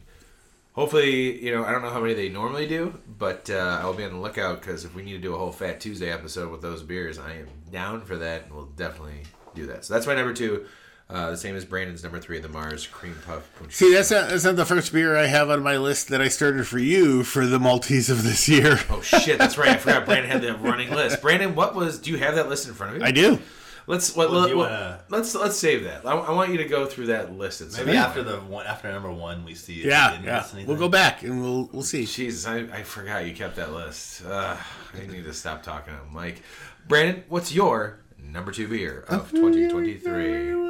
hopefully, 0.72 1.44
you 1.44 1.52
know, 1.52 1.64
I 1.64 1.72
don't 1.72 1.82
know 1.82 1.90
how 1.90 2.00
many 2.00 2.14
they 2.14 2.28
normally 2.28 2.66
do, 2.66 2.98
but 3.18 3.50
uh, 3.50 3.78
I'll 3.82 3.94
be 3.94 4.04
on 4.04 4.12
the 4.12 4.18
lookout 4.18 4.60
because 4.60 4.84
if 4.84 4.94
we 4.94 5.02
need 5.02 5.12
to 5.12 5.18
do 5.18 5.34
a 5.34 5.38
whole 5.38 5.52
Fat 5.52 5.80
Tuesday 5.80 6.10
episode 6.10 6.50
with 6.50 6.62
those 6.62 6.82
beers, 6.82 7.18
I 7.18 7.34
am 7.34 7.48
down 7.70 8.02
for 8.02 8.16
that, 8.16 8.44
and 8.44 8.54
we'll 8.54 8.66
definitely 8.66 9.22
do 9.54 9.66
that. 9.66 9.84
So 9.84 9.94
that's 9.94 10.06
my 10.06 10.14
number 10.14 10.32
two. 10.32 10.66
Uh, 11.12 11.30
the 11.30 11.36
same 11.36 11.56
as 11.56 11.64
Brandon's 11.64 12.02
number 12.04 12.20
three, 12.20 12.38
the 12.38 12.46
Marz 12.48 12.88
Cream 12.90 13.16
Puff. 13.26 13.50
Punch. 13.58 13.72
See, 13.74 13.92
that's 13.92 14.10
not, 14.12 14.28
that's 14.28 14.44
not 14.44 14.54
the 14.54 14.64
first 14.64 14.92
beer 14.92 15.16
I 15.16 15.26
have 15.26 15.50
on 15.50 15.60
my 15.62 15.76
list 15.76 16.08
that 16.08 16.20
I 16.20 16.28
started 16.28 16.66
for 16.68 16.78
you 16.78 17.24
for 17.24 17.46
the 17.46 17.58
Malteez 17.58 18.08
of 18.10 18.22
this 18.22 18.48
year. 18.48 18.78
Oh 18.88 19.00
shit, 19.00 19.36
that's 19.38 19.58
right. 19.58 19.70
I 19.70 19.76
forgot 19.78 20.06
Brandon 20.06 20.30
had 20.30 20.40
the 20.42 20.54
running 20.56 20.90
list. 20.90 21.20
Brandon, 21.20 21.54
what 21.56 21.74
was? 21.74 21.98
Do 21.98 22.10
you 22.12 22.18
have 22.18 22.36
that 22.36 22.48
list 22.48 22.68
in 22.68 22.74
front 22.74 22.94
of 22.94 23.00
you? 23.02 23.06
I 23.06 23.10
do. 23.10 23.38
Let's 23.86 24.16
let, 24.16 24.30
Well, 24.30 24.42
do 24.42 24.42
let, 24.42 24.50
you 24.50 24.58
let- 24.60 24.70
wanna- 24.70 25.00
let's 25.08 25.34
let's 25.34 25.56
save 25.56 25.82
that. 25.82 26.06
I, 26.06 26.12
I 26.12 26.30
want 26.30 26.52
you 26.52 26.58
to 26.58 26.64
go 26.66 26.86
through 26.86 27.06
that 27.06 27.32
list. 27.32 27.60
And 27.60 27.74
Maybe 27.86 27.96
after 27.98 28.22
the 28.22 28.36
one 28.36 28.64
after 28.66 28.92
number 28.92 29.10
one, 29.10 29.44
we 29.44 29.54
see. 29.56 29.82
yeah, 29.82 30.20
yeah. 30.22 30.46
We'll 30.64 30.76
go 30.76 30.88
back 30.88 31.24
and 31.24 31.42
we'll 31.42 31.68
we'll 31.72 31.82
see. 31.82 32.06
Jesus, 32.06 32.46
I, 32.46 32.58
I 32.72 32.82
forgot 32.84 33.26
you 33.26 33.34
kept 33.34 33.56
that 33.56 33.72
list. 33.72 34.24
Uh, 34.24 34.56
I 34.94 35.06
need 35.08 35.24
to 35.24 35.32
stop 35.32 35.64
talking 35.64 35.92
to 35.92 36.00
Mike. 36.12 36.42
Brandon, 36.86 37.24
what's 37.28 37.52
your 37.52 37.98
number 38.22 38.52
two 38.52 38.68
beer 38.68 39.04
of 39.08 39.28
2023? 39.32 40.69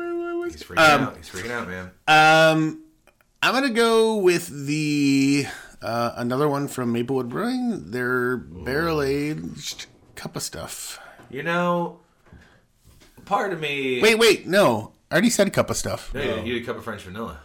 He's 0.52 0.62
freaking 0.62 0.78
out. 0.78 1.16
He's 1.16 1.28
freaking 1.28 1.50
out, 1.50 1.68
man. 1.68 1.90
Um, 2.06 2.84
I'm 3.42 3.54
gonna 3.54 3.70
go 3.70 4.16
with 4.16 4.66
the 4.66 5.46
uh, 5.82 6.12
another 6.16 6.48
one 6.48 6.68
from 6.68 6.92
Maplewood 6.92 7.28
Brewing. 7.28 7.90
Their 7.90 8.36
barrel 8.36 9.02
aged 9.02 9.86
cup 10.14 10.36
of 10.36 10.42
stuff. 10.42 10.98
You 11.30 11.42
know, 11.42 12.00
part 13.24 13.52
of 13.52 13.60
me. 13.60 14.02
Wait, 14.02 14.18
wait, 14.18 14.46
no. 14.46 14.92
I 15.10 15.14
already 15.14 15.30
said 15.30 15.52
cup 15.52 15.70
of 15.70 15.76
stuff. 15.76 16.12
No, 16.14 16.22
you, 16.22 16.42
you 16.42 16.54
did 16.54 16.62
a 16.62 16.66
cup 16.66 16.76
of 16.76 16.84
French 16.84 17.02
vanilla. 17.02 17.40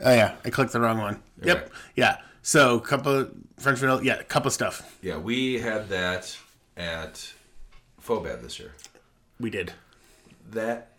Oh 0.00 0.12
yeah, 0.12 0.36
I 0.44 0.50
clicked 0.50 0.72
the 0.72 0.80
wrong 0.80 0.98
one. 0.98 1.22
Yep. 1.42 1.62
right. 1.62 1.68
Yeah. 1.96 2.16
So 2.42 2.78
cup 2.78 3.06
of 3.06 3.32
French 3.58 3.78
vanilla. 3.78 4.02
Yeah, 4.02 4.22
cup 4.22 4.46
of 4.46 4.52
stuff. 4.52 4.98
Yeah, 5.02 5.16
we 5.18 5.60
had 5.60 5.88
that 5.88 6.36
at 6.76 7.32
FoBAB 8.02 8.42
this 8.42 8.58
year. 8.58 8.74
We 9.40 9.50
did. 9.50 9.72
That. 10.50 10.93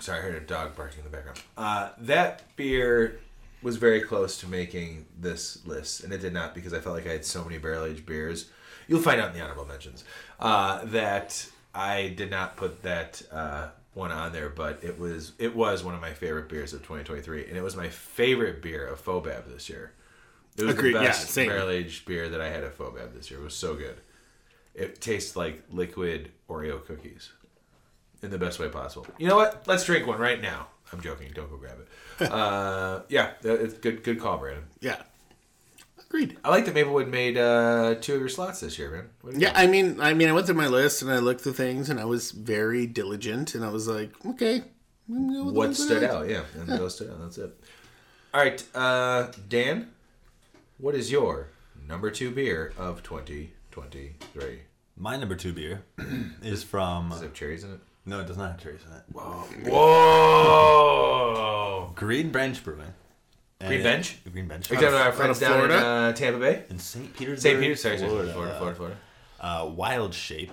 Sorry, 0.00 0.18
I 0.18 0.22
heard 0.22 0.34
a 0.34 0.46
dog 0.46 0.76
barking 0.76 0.98
in 0.98 1.04
the 1.04 1.10
background. 1.10 1.40
Uh, 1.56 1.90
that 1.98 2.54
beer 2.56 3.20
was 3.62 3.76
very 3.76 4.00
close 4.00 4.38
to 4.40 4.46
making 4.46 5.06
this 5.18 5.66
list, 5.66 6.04
and 6.04 6.12
it 6.12 6.20
did 6.20 6.32
not 6.32 6.54
because 6.54 6.72
I 6.72 6.80
felt 6.80 6.94
like 6.94 7.06
I 7.06 7.12
had 7.12 7.24
so 7.24 7.44
many 7.44 7.58
barrel 7.58 7.84
aged 7.84 8.06
beers. 8.06 8.50
You'll 8.86 9.00
find 9.02 9.20
out 9.20 9.30
in 9.30 9.34
the 9.34 9.42
honorable 9.42 9.66
mentions 9.66 10.04
uh, 10.40 10.84
that 10.86 11.48
I 11.74 12.08
did 12.16 12.30
not 12.30 12.56
put 12.56 12.82
that 12.82 13.20
uh, 13.32 13.68
one 13.94 14.12
on 14.12 14.32
there, 14.32 14.48
but 14.48 14.82
it 14.82 14.98
was 14.98 15.32
it 15.38 15.54
was 15.54 15.82
one 15.82 15.94
of 15.94 16.00
my 16.00 16.12
favorite 16.12 16.48
beers 16.48 16.72
of 16.72 16.80
2023, 16.80 17.46
and 17.48 17.56
it 17.56 17.62
was 17.62 17.76
my 17.76 17.88
favorite 17.88 18.62
beer 18.62 18.86
of 18.86 19.04
Fobab 19.04 19.52
this 19.52 19.68
year. 19.68 19.92
It 20.56 20.64
was 20.64 20.74
Agreed, 20.74 20.94
the 20.94 21.00
best 21.00 21.28
same. 21.30 21.48
barrel 21.48 21.70
aged 21.70 22.06
beer 22.06 22.28
that 22.28 22.40
I 22.40 22.48
had 22.48 22.64
at 22.64 22.76
Fobab 22.76 23.14
this 23.14 23.30
year. 23.30 23.40
It 23.40 23.44
was 23.44 23.54
so 23.54 23.74
good. 23.74 23.96
It 24.74 25.00
tastes 25.00 25.34
like 25.36 25.62
liquid 25.70 26.30
Oreo 26.48 26.84
cookies 26.84 27.30
in 28.22 28.30
the 28.30 28.38
best 28.38 28.58
way 28.58 28.68
possible. 28.68 29.06
You 29.18 29.28
know 29.28 29.36
what? 29.36 29.62
Let's 29.66 29.84
drink 29.84 30.06
one 30.06 30.18
right 30.18 30.40
now. 30.40 30.68
I'm 30.92 31.00
joking. 31.00 31.30
Don't 31.34 31.50
go 31.50 31.56
grab 31.56 31.78
it. 31.80 32.32
uh, 32.32 33.02
yeah, 33.08 33.32
it's 33.42 33.74
good. 33.74 34.02
Good 34.02 34.20
call, 34.20 34.38
Brandon. 34.38 34.64
Yeah. 34.80 34.96
Agreed. 36.08 36.38
I 36.42 36.48
like 36.48 36.64
that 36.64 36.74
Maplewood 36.74 37.08
made 37.08 37.36
uh, 37.36 37.96
two 38.00 38.14
of 38.14 38.20
your 38.20 38.30
slots 38.30 38.60
this 38.60 38.78
year, 38.78 38.90
man. 38.90 39.10
What 39.20 39.34
do 39.34 39.40
you 39.40 39.46
Yeah, 39.46 39.52
I 39.54 39.66
mean, 39.66 40.00
I 40.00 40.14
mean, 40.14 40.28
I 40.28 40.32
went 40.32 40.46
through 40.46 40.56
my 40.56 40.66
list 40.66 41.02
and 41.02 41.10
I 41.10 41.18
looked 41.18 41.42
through 41.42 41.52
things 41.52 41.90
and 41.90 42.00
I 42.00 42.06
was 42.06 42.30
very 42.30 42.86
diligent 42.86 43.54
and 43.54 43.62
I 43.62 43.68
was 43.68 43.88
like, 43.88 44.12
okay, 44.24 44.62
I'm 45.08 45.32
go 45.32 45.44
with 45.44 45.54
what 45.54 45.76
stood 45.76 46.02
out? 46.02 46.28
Yeah, 46.28 46.44
and 46.54 46.66
those 46.66 46.94
stood 46.94 47.10
out. 47.10 47.20
That's 47.20 47.36
it. 47.36 47.60
All 48.32 48.40
right, 48.40 48.64
uh, 48.74 49.32
Dan, 49.48 49.90
what 50.78 50.94
is 50.94 51.12
your 51.12 51.48
number 51.86 52.10
two 52.10 52.30
beer 52.30 52.72
of 52.78 53.02
2023? 53.02 54.60
My 54.96 55.16
number 55.16 55.36
two 55.36 55.52
beer 55.52 55.84
is 56.42 56.62
from. 56.62 57.10
Does 57.10 57.20
it 57.20 57.24
have 57.24 57.34
cherries 57.34 57.64
in 57.64 57.74
it? 57.74 57.80
No, 58.08 58.20
it 58.20 58.26
does 58.26 58.38
not 58.38 58.52
have 58.52 58.60
cherries 58.62 58.80
in 58.86 58.92
it. 58.96 59.02
Whoa! 59.12 59.44
Whoa. 60.58 61.92
Green 61.94 62.30
Bench 62.30 62.64
Brewing. 62.64 62.94
And 63.60 63.68
Green 63.68 63.80
it- 63.80 63.84
Bench? 63.84 64.16
Green 64.32 64.48
Bench. 64.48 64.70
Are 64.70 64.74
you 64.74 64.80
talking 64.80 64.94
about 64.94 65.06
our 65.08 65.12
friends 65.12 65.36
of 65.42 65.48
down 65.48 65.60
in 65.60 65.66
Florida? 65.68 65.86
uh, 65.86 66.12
Tampa 66.12 66.38
Bay? 66.40 66.64
in 66.70 66.78
St. 66.78 67.14
Petersburg. 67.14 67.40
St. 67.42 67.60
Peter, 67.60 67.76
sorry, 67.76 67.98
sorry, 67.98 68.08
Florida. 68.10 68.32
Florida, 68.32 68.54
Florida, 68.56 68.76
Florida. 68.76 68.96
uh, 69.40 69.66
Wild 69.74 70.14
Shape, 70.14 70.52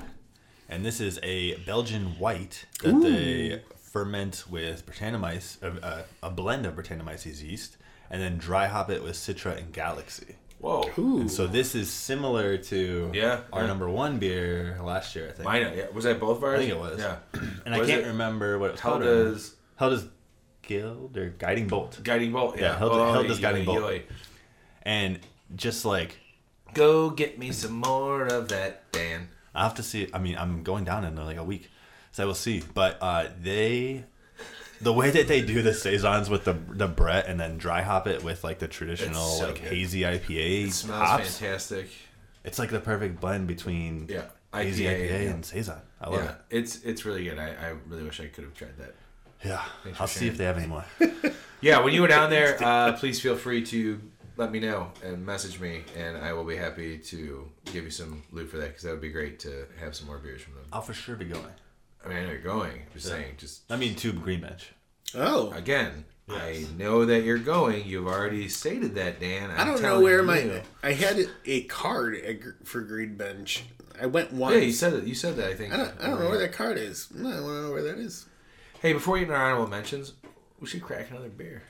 and 0.68 0.84
this 0.86 1.00
is 1.00 1.18
a 1.24 1.56
Belgian 1.66 2.18
white 2.20 2.66
that 2.84 3.00
they 3.02 3.62
ferment 3.80 4.44
with 4.50 4.86
Brettanomyces, 4.86 5.64
uh, 5.64 5.80
uh, 5.86 6.02
a 6.24 6.30
blend 6.32 6.66
of 6.66 6.76
Brettanomyces 6.76 7.42
yeast, 7.42 7.78
and 8.10 8.22
then 8.22 8.38
dry 8.38 8.68
hop 8.68 8.90
it 8.90 9.02
with 9.04 9.14
Citra 9.16 9.58
and 9.58 9.72
Galaxy. 9.72 10.36
Whoa. 10.60 10.90
And 10.98 11.30
so 11.30 11.46
this 11.48 11.76
is 11.76 11.92
similar 11.92 12.58
to 12.58 13.12
Yeah, 13.14 13.42
our 13.54 13.62
yeah. 13.62 13.68
number 13.68 13.90
one 13.90 14.18
beer 14.20 14.78
last 14.82 15.16
year, 15.16 15.28
I 15.30 15.32
think. 15.34 15.44
Mine, 15.46 15.74
yeah. 15.76 15.86
Was 15.94 16.06
that 16.06 16.20
both 16.20 16.38
of 16.38 16.44
ours? 16.44 16.56
I 16.56 16.60
think 16.60 16.72
it 16.72 16.80
was. 16.80 17.00
Yeah. 17.00 17.18
and 17.66 17.76
I 17.76 17.80
can't 17.80 18.04
it- 18.04 18.08
remember 18.08 18.58
what 18.58 18.72
it's 18.72 18.82
How 18.82 18.92
called. 18.92 19.04
does 19.04 19.56
How 19.76 19.90
does 19.90 20.06
Guild 20.64 21.16
or 21.18 21.30
Guiding 21.38 21.68
Bolt? 21.68 22.00
Guiding 22.04 22.32
Bolt? 22.32 22.56
Yeah, 22.58 22.62
Yeah, 22.72 22.78
held- 22.80 22.92
Oh, 22.94 23.12
held 23.14 23.28
this 23.28 23.38
yoy, 23.38 23.42
Guiding 23.42 23.66
Bolt. 23.66 23.80
yoy. 23.80 24.04
And 24.84 25.20
just 25.56 25.86
like 25.86 26.18
Go 26.74 27.10
get 27.10 27.38
me 27.40 27.52
some 27.52 27.74
more 27.74 28.26
of 28.26 28.50
that, 28.50 28.92
Dan. 28.92 29.30
I 29.54 29.64
have 29.64 29.76
to 29.76 29.84
see. 29.84 30.10
I 30.14 30.20
mean, 30.20 30.38
I'm 30.38 30.64
going 30.64 30.84
down 30.84 31.06
in 31.06 31.16
like 31.16 31.38
a 31.38 31.44
week, 31.44 31.70
so 32.12 32.24
I 32.24 32.26
will 32.26 32.34
see. 32.34 32.62
But 32.74 32.98
uh, 33.02 33.28
they, 33.42 34.04
the 34.82 34.94
way 34.94 35.10
that 35.12 35.28
they 35.28 35.42
do 35.42 35.62
the 35.62 35.74
saisons 35.74 36.30
with 36.30 36.44
the 36.46 36.54
the 36.70 36.88
Brett 36.88 37.28
and 37.28 37.40
then 37.40 37.58
dry 37.58 37.82
hop 37.82 38.08
it 38.08 38.24
with 38.24 38.44
like 38.44 38.60
the 38.60 38.68
traditional 38.68 39.24
so 39.26 39.46
like 39.48 39.56
good. 39.62 39.72
hazy 39.74 40.02
IPA 40.02 40.68
It 40.68 40.72
smells 40.74 41.02
hops, 41.08 41.38
fantastic. 41.38 41.90
it's 42.44 42.60
like 42.60 42.70
the 42.72 42.80
perfect 42.80 43.20
blend 43.20 43.48
between 43.48 44.08
Yeah, 44.10 44.26
hazy 44.54 44.84
IPA, 44.86 44.90
IPA, 45.10 45.10
yeah. 45.24 45.30
and 45.32 45.46
saison. 45.46 45.82
I 46.02 46.10
love 46.10 46.24
Yeah, 46.24 46.30
it. 46.32 46.36
it's 46.50 46.84
it's 46.84 47.06
really 47.06 47.24
good. 47.24 47.40
I, 47.40 47.50
I 47.50 47.74
really 47.88 48.04
wish 48.04 48.20
I 48.20 48.28
could 48.28 48.44
have 48.44 48.54
tried 48.54 48.78
that. 48.78 48.94
Yeah, 49.44 49.64
I'll 50.00 50.08
see 50.08 50.28
if 50.28 50.38
they 50.38 50.46
have 50.46 50.58
any 50.58 50.68
more. 50.68 50.86
Yeah, 51.62 51.80
when 51.82 51.94
you 51.94 52.02
go 52.02 52.08
down 52.08 52.30
there, 52.30 52.62
uh, 52.64 52.92
please 53.00 53.20
feel 53.20 53.36
free 53.36 53.66
to 53.68 54.00
let 54.38 54.52
me 54.52 54.60
know 54.60 54.92
and 55.04 55.26
message 55.26 55.60
me, 55.60 55.84
and 55.98 56.16
I 56.18 56.34
will 56.34 56.44
be 56.44 56.56
happy 56.58 57.00
to 57.00 57.50
give 57.72 57.86
you 57.86 57.90
some 57.90 58.22
loot 58.32 58.50
for 58.52 58.58
that 58.58 58.68
because 58.68 58.84
that 58.84 58.92
would 58.92 59.02
be 59.02 59.10
great 59.10 59.40
to 59.40 59.66
have 59.80 59.96
some 59.96 60.06
more 60.06 60.18
beers 60.20 60.42
from 60.42 60.54
them. 60.56 60.66
I'll 60.72 60.82
for 60.82 60.94
sure 60.94 61.16
be 61.16 61.26
going. 61.26 61.44
I 62.06 62.10
mean, 62.10 62.18
I 62.18 62.24
know 62.26 62.32
you're 62.32 62.40
going. 62.40 62.72
I'm 62.72 62.94
just 62.94 63.08
saying, 63.08 63.36
just 63.38 63.64
I 63.70 63.76
mean, 63.78 63.96
to 63.96 64.14
Green 64.14 64.42
Bench. 64.42 64.72
Oh, 65.16 65.52
again. 65.52 66.06
I 66.28 66.66
know 66.76 67.06
that 67.06 67.24
you're 67.24 67.38
going. 67.38 67.86
You've 67.86 68.08
already 68.08 68.50
stated 68.50 68.96
that, 68.96 69.20
Dan. 69.20 69.52
I'm 69.52 69.60
I 69.60 69.64
don't 69.64 69.76
know 69.76 69.82
telling 69.82 70.04
where 70.04 70.22
you. 70.22 70.24
my. 70.26 70.62
I 70.82 70.94
had 70.94 71.20
a 71.46 71.62
card 71.66 72.16
at 72.16 72.42
Gr- 72.42 72.50
for 72.64 72.82
Green 72.82 73.16
Bench. 73.16 73.64
I 74.02 74.08
went 74.08 74.34
once. 74.34 74.56
Yeah, 74.56 74.62
you 74.62 74.72
said 74.72 74.94
it. 74.94 75.04
You 75.04 75.14
said 75.14 75.36
that. 75.38 75.50
I 75.50 75.54
think. 75.54 75.72
I 75.74 75.78
don't, 75.78 75.94
I 76.02 76.08
don't 76.08 76.20
know 76.20 76.30
where 76.30 76.40
that 76.40 76.52
card 76.52 76.78
is. 76.80 77.08
I 77.14 77.22
don't 77.22 77.64
know 77.64 77.72
where 77.72 77.84
that 77.84 78.00
is. 78.00 78.26
Hey, 78.82 78.94
before 78.94 79.14
we 79.14 79.20
get 79.20 79.26
into 79.30 79.36
our 79.36 79.46
honorable 79.52 79.68
mentions, 79.70 80.14
we 80.60 80.66
should 80.68 80.82
crack 80.82 81.12
another 81.12 81.30
beer. 81.30 81.62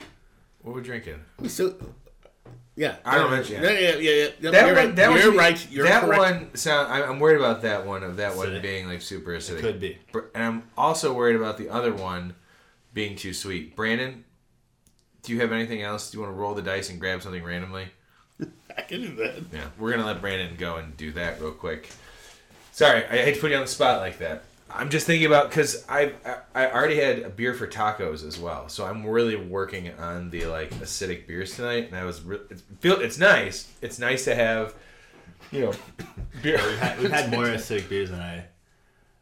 What 0.61 0.71
are 0.71 0.75
we 0.75 0.81
drinking? 0.81 1.19
We 1.39 1.49
still. 1.49 1.75
Yeah, 2.77 2.97
I 3.05 3.17
don't 3.17 3.31
mention 3.31 3.63
Yeah, 3.63 3.69
it. 3.69 4.01
yeah, 4.03 4.11
yeah. 4.11 4.27
yeah. 4.41 4.51
That 4.51 4.65
you're 4.67 4.75
one, 4.75 4.85
right. 4.87 4.95
that 4.97 5.07
one 5.07 5.13
you're 5.17 5.23
should 5.27 5.31
be- 5.31 5.37
right. 5.37 5.71
You're 5.71 5.87
that 5.87 6.03
correct. 6.03 6.19
one 6.21 6.55
sound. 6.55 6.91
I- 6.91 7.03
I'm 7.05 7.19
worried 7.19 7.37
about 7.37 7.61
that 7.61 7.85
one 7.85 8.03
of 8.03 8.17
that 8.17 8.35
one 8.35 8.61
being 8.61 8.87
like 8.87 9.01
super 9.01 9.31
acidic. 9.31 9.61
could 9.61 9.79
be. 9.79 9.97
Br- 10.11 10.25
and 10.33 10.43
I'm 10.43 10.63
also 10.77 11.13
worried 11.13 11.37
about 11.37 11.57
the 11.57 11.69
other 11.69 11.93
one 11.93 12.35
being 12.93 13.15
too 13.15 13.33
sweet. 13.33 13.77
Brandon, 13.77 14.25
do 15.23 15.31
you 15.33 15.39
have 15.39 15.53
anything 15.53 15.83
else? 15.83 16.11
Do 16.11 16.17
you 16.17 16.23
want 16.23 16.35
to 16.35 16.39
roll 16.39 16.53
the 16.53 16.61
dice 16.61 16.89
and 16.89 16.99
grab 16.99 17.21
something 17.21 17.43
randomly? 17.43 17.87
I 18.77 18.81
can 18.81 19.01
do 19.01 19.15
that. 19.15 19.35
Yeah, 19.53 19.67
we're 19.79 19.91
gonna 19.91 20.05
let 20.05 20.19
Brandon 20.19 20.55
go 20.57 20.75
and 20.75 20.97
do 20.97 21.13
that 21.13 21.39
real 21.39 21.51
quick. 21.51 21.89
Sorry, 22.73 23.05
I 23.05 23.17
hate 23.23 23.35
to 23.35 23.39
put 23.41 23.51
you 23.51 23.55
on 23.57 23.63
the 23.63 23.67
spot 23.69 24.01
like 24.01 24.17
that. 24.19 24.43
I'm 24.69 24.89
just 24.89 25.05
thinking 25.05 25.27
about 25.27 25.49
because 25.49 25.85
I 25.87 26.13
I 26.53 26.69
already 26.71 26.97
had 26.99 27.19
a 27.19 27.29
beer 27.29 27.53
for 27.53 27.67
tacos 27.67 28.25
as 28.27 28.37
well, 28.39 28.67
so 28.67 28.85
I'm 28.85 29.05
really 29.05 29.35
working 29.35 29.91
on 29.99 30.29
the 30.31 30.45
like 30.47 30.71
acidic 30.75 31.27
beers 31.27 31.55
tonight, 31.55 31.87
and 31.87 31.95
I 31.97 32.03
was 32.03 32.21
re- 32.21 32.39
it's, 32.49 32.63
feel 32.79 32.99
it's 32.99 33.17
nice. 33.19 33.71
It's 33.81 33.99
nice 33.99 34.25
to 34.25 34.35
have, 34.35 34.73
you 35.51 35.61
know, 35.61 35.73
beer. 36.41 36.57
We've 36.57 36.77
had, 36.79 36.99
we've 36.99 37.11
had 37.11 37.31
more 37.31 37.43
acidic 37.45 37.87
beers 37.89 38.09
than 38.09 38.19
I 38.19 38.45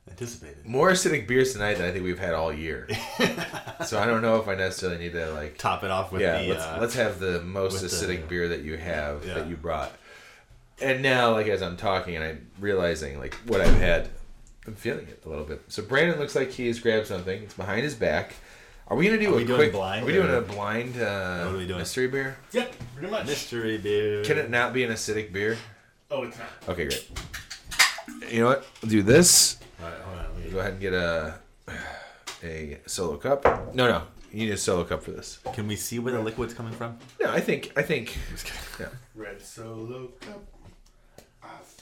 anticipated. 0.10 0.66
more 0.66 0.92
acidic 0.92 1.28
beers 1.28 1.54
tonight 1.54 1.76
than 1.76 1.88
I 1.88 1.92
think 1.92 2.04
we've 2.06 2.20
had 2.20 2.34
all 2.34 2.52
year. 2.54 2.88
so 3.86 4.00
I 4.00 4.06
don't 4.06 4.22
know 4.22 4.38
if 4.38 4.48
I 4.48 4.56
necessarily 4.56 4.98
need 5.00 5.14
to 5.14 5.32
like 5.34 5.58
Top 5.58 5.84
it 5.84 5.92
off 5.92 6.12
with 6.12 6.22
yeah. 6.22 6.42
the. 6.42 6.50
let's, 6.50 6.64
uh, 6.64 6.78
let's 6.80 6.94
have 6.96 7.20
the 7.20 7.42
most 7.42 7.84
acidic 7.84 8.22
the- 8.22 8.28
beer 8.28 8.48
that 8.48 8.62
you 8.62 8.78
have 8.78 9.26
Yeah. 9.26 9.34
that 9.36 9.48
you 9.48 9.58
brought. 9.58 9.92
And 10.82 11.02
now, 11.04 11.32
like 11.34 11.48
as 11.48 11.62
I'm 11.62 11.78
talking 11.78 12.16
and 12.16 12.24
I'm 12.24 12.48
realizing 12.60 13.20
like 13.20 13.36
what 13.46 13.62
I've 13.62 13.78
had, 13.78 14.10
I'm 14.66 14.76
feeling 14.76 15.08
it 15.08 15.22
a 15.26 15.30
little 15.30 15.44
bit. 15.46 15.62
So 15.68 15.84
Brandon 15.84 16.18
looks 16.20 16.36
like 16.36 16.52
he 16.52 16.68
has 16.68 16.80
grabbed 16.80 17.08
something. 17.08 17.44
It's 17.44 17.54
behind 17.54 17.82
his 17.84 17.96
back. 17.96 18.34
Are 18.88 18.96
we 18.98 19.06
gonna 19.08 19.20
do 19.20 19.30
Are 19.32 19.34
a 19.34 19.38
we 19.38 19.46
doing 19.46 19.58
quick? 19.60 19.72
blind 19.72 20.04
Are 20.04 20.06
we 20.06 20.14
doing 20.14 20.30
or- 20.30 20.36
a 20.38 20.42
blind 20.42 20.96
uh, 21.02 21.46
What 21.46 21.56
are 21.56 21.58
we 21.58 21.66
doing? 21.68 21.80
mystery 21.80 22.08
beer? 22.08 22.38
Yep, 22.52 22.76
pretty 22.96 23.12
much. 23.12 23.26
mystery 23.26 23.78
beer. 23.78 24.24
Can 24.24 24.38
it 24.38 24.50
not 24.50 24.74
be 24.74 24.84
an 24.84 24.92
acidic 24.92 25.32
beer? 25.34 25.58
Oh, 26.12 26.24
it's 26.24 26.38
not. 26.38 26.48
Okay, 26.70 26.86
great. 26.86 27.10
You 28.32 28.42
know 28.42 28.48
what? 28.48 28.66
We'll 28.82 28.90
do 28.92 29.02
this. 29.04 29.58
All 29.82 29.90
right, 29.90 30.00
hold 30.02 30.18
on. 30.20 30.26
let 30.36 30.46
me- 30.46 30.52
Go 30.52 30.60
ahead 30.60 30.72
and 30.74 30.82
get 30.82 30.94
a 30.94 31.36
a 32.44 32.80
solo 32.86 33.18
cup. 33.18 33.46
No, 33.74 33.88
no, 33.88 34.04
you 34.32 34.46
need 34.46 34.52
a 34.52 34.58
solo 34.58 34.84
cup 34.84 35.02
for 35.04 35.12
this. 35.12 35.40
Can 35.54 35.68
we 35.68 35.76
see 35.78 35.98
where 36.00 36.14
the 36.14 36.20
liquid's 36.20 36.54
coming 36.54 36.74
from? 36.74 36.98
No, 37.22 37.32
I 37.32 37.40
think 37.40 37.72
I 37.78 37.82
think. 37.82 38.18
Yeah. 38.80 38.88
Red 39.16 39.42
Solo 39.42 40.08
Cup. 40.20 40.44
I 41.42 41.48
fill 41.48 41.48
you 41.48 41.64
up. 41.64 41.73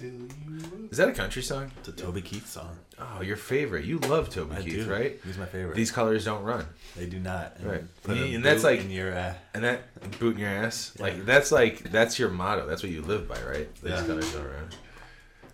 Is 0.92 0.98
that 0.98 1.08
a 1.10 1.14
country 1.14 1.42
song? 1.42 1.72
It's 1.80 1.88
a 1.88 1.92
Toby 1.92 2.22
Keith 2.22 2.48
song. 2.48 2.78
Oh, 3.00 3.22
your 3.22 3.38
favorite. 3.38 3.86
You 3.86 4.00
love 4.00 4.30
Toby 4.30 4.56
I 4.56 4.62
Keith, 4.62 4.86
do. 4.86 4.92
right? 4.92 5.20
He's 5.24 5.38
my 5.38 5.46
favorite. 5.46 5.76
These 5.76 5.92
colors 5.92 6.26
don't 6.26 6.44
run, 6.44 6.66
they 6.98 7.06
do 7.06 7.20
not. 7.20 7.56
And 7.58 7.68
Right. 7.72 7.84
Put 8.04 8.18
a 8.18 8.24
And 8.36 8.44
that's 8.44 8.62
boot 8.64 8.68
like- 8.68 8.80
in 8.82 8.92
your. 8.92 9.14
Uh, 9.16 9.34
and 9.54 9.64
that 9.64 10.20
boot 10.20 10.36
in 10.36 10.42
your 10.42 10.50
ass. 10.50 10.94
Like 11.00 11.26
that's 11.26 11.52
like 11.52 11.92
that's 11.92 12.20
your 12.20 12.30
motto. 12.30 12.68
That's 12.68 12.84
what 12.84 12.92
you 12.92 13.02
live 13.02 13.28
by, 13.28 13.42
right? 13.44 13.74
These 13.82 13.92
Yeah. 13.92 14.06
colors 14.06 14.32
don't 14.34 14.46
run. 14.46 14.70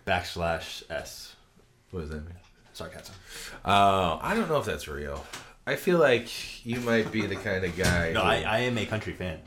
backslash 0.06 0.82
s. 0.90 1.34
What 1.90 2.00
does 2.00 2.10
that 2.10 2.24
mean? 2.24 2.34
Sarcasm. 2.72 3.14
Oh, 3.64 4.18
I 4.22 4.34
don't 4.34 4.48
know 4.48 4.58
if 4.58 4.64
that's 4.64 4.88
real. 4.88 5.24
I 5.66 5.76
feel 5.76 5.98
like 5.98 6.64
you 6.64 6.80
might 6.80 7.10
be 7.12 7.26
the 7.26 7.36
kind 7.36 7.64
of 7.64 7.76
guy. 7.76 8.12
No, 8.12 8.20
who- 8.20 8.26
I, 8.26 8.36
I 8.42 8.58
am 8.60 8.78
a 8.78 8.86
country 8.86 9.12
fan. 9.12 9.38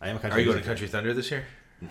I 0.00 0.08
am 0.08 0.16
a 0.16 0.18
country. 0.18 0.38
Are 0.38 0.40
you 0.40 0.46
going 0.46 0.54
to 0.54 0.60
music 0.60 0.66
Country 0.66 0.88
Thunder 0.88 1.12
this 1.14 1.30
year? 1.30 1.44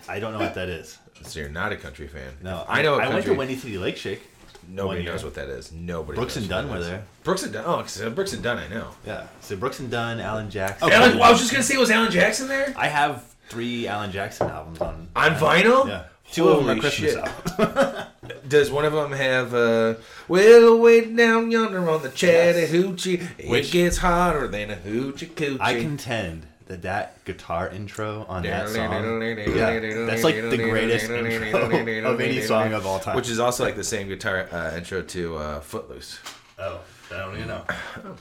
I 0.08 0.18
don't 0.20 0.32
know 0.32 0.40
what 0.40 0.54
that 0.54 0.68
is. 0.68 0.98
So 1.22 1.40
you're 1.40 1.48
not 1.48 1.72
a 1.72 1.76
country 1.76 2.08
fan. 2.08 2.32
No, 2.42 2.64
I 2.68 2.82
know. 2.82 2.94
a 2.94 2.98
I 2.98 3.08
went 3.08 3.10
to 3.10 3.14
country- 3.22 3.36
Windy 3.36 3.56
City 3.56 3.78
Lake 3.78 3.96
Shake. 3.96 4.22
Nobody 4.68 5.02
knows 5.02 5.24
what 5.24 5.34
that 5.34 5.48
is. 5.48 5.72
Nobody. 5.72 6.16
Brooks 6.16 6.36
and 6.36 6.48
Dunn 6.48 6.70
were 6.70 6.80
there. 6.80 7.02
Brooks 7.24 7.42
and 7.42 7.52
Dunn. 7.52 7.64
Oh, 7.66 7.80
uh, 8.04 8.10
Brooks 8.10 8.32
and 8.34 8.42
Dunn. 8.42 8.58
I 8.58 8.68
know. 8.68 8.88
Yeah. 9.06 9.26
So 9.40 9.56
Brooks 9.56 9.80
and 9.80 9.90
Dunn, 9.90 10.20
Alan 10.20 10.48
Jackson. 10.50 10.90
Alan, 10.92 11.18
well, 11.18 11.24
I 11.24 11.30
was 11.30 11.40
just 11.40 11.50
gonna 11.50 11.64
say, 11.64 11.76
was 11.76 11.90
Alan 11.90 12.10
Jackson 12.12 12.46
there 12.48 12.72
I 12.76 12.86
have 12.88 13.24
three 13.48 13.88
Alan 13.88 14.12
Jackson 14.12 14.48
albums 14.48 14.80
on. 14.80 15.08
on 15.16 15.34
vinyl? 15.34 15.88
Yeah. 15.88 16.04
Two 16.30 16.48
of 16.48 16.64
them 16.64 16.76
are 16.78 16.80
Christmas 16.80 17.16
albums. 17.16 18.06
Does 18.48 18.70
one 18.70 18.84
of 18.84 18.92
them 18.92 19.10
have 19.12 19.52
uh, 19.54 19.94
"Well, 20.28 20.78
way 20.78 21.04
down 21.04 21.50
yonder 21.50 21.88
on 21.90 22.02
the 22.02 22.08
Chattahoochee, 22.10 23.20
it 23.38 23.48
Which- 23.48 23.72
gets 23.72 23.96
hotter 23.98 24.46
than 24.46 24.70
a 24.70 24.76
hoochie 24.76 25.30
coochie"? 25.30 25.58
I 25.60 25.74
contend 25.80 26.46
the 26.70 26.76
that 26.76 27.24
guitar 27.24 27.68
intro 27.68 28.24
on 28.28 28.44
that 28.44 28.68
song. 28.68 28.92
Yeah, 28.92 29.80
that's 30.06 30.22
like 30.22 30.36
the 30.36 30.56
greatest 30.56 31.10
intro 31.10 31.64
of 32.08 32.20
any 32.20 32.40
song 32.40 32.72
of 32.74 32.86
all 32.86 33.00
time. 33.00 33.16
Which 33.16 33.28
is 33.28 33.40
also 33.40 33.64
like 33.64 33.74
the 33.74 33.82
same 33.82 34.06
guitar 34.06 34.46
uh, 34.52 34.76
intro 34.76 35.02
to 35.02 35.36
uh, 35.36 35.60
Footloose. 35.60 36.20
oh, 36.60 36.80
I 37.10 37.18
don't 37.18 37.34
even 37.34 37.48
know. 37.48 37.64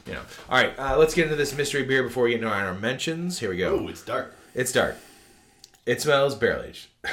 You 0.07 0.13
know. 0.13 0.21
All 0.49 0.57
right, 0.57 0.73
uh, 0.79 0.97
let's 0.97 1.13
get 1.13 1.25
into 1.25 1.35
this 1.35 1.55
mystery 1.55 1.83
beer 1.83 2.01
before 2.01 2.23
we 2.23 2.31
get 2.31 2.37
into 2.37 2.49
our 2.51 2.73
mentions. 2.73 3.37
Here 3.37 3.51
we 3.51 3.57
go. 3.57 3.81
Oh, 3.81 3.87
it's 3.87 4.01
dark. 4.03 4.33
It's 4.55 4.71
dark. 4.71 4.97
It 5.85 6.01
smells 6.01 6.33
barrel 6.33 6.63
aged. 6.63 6.87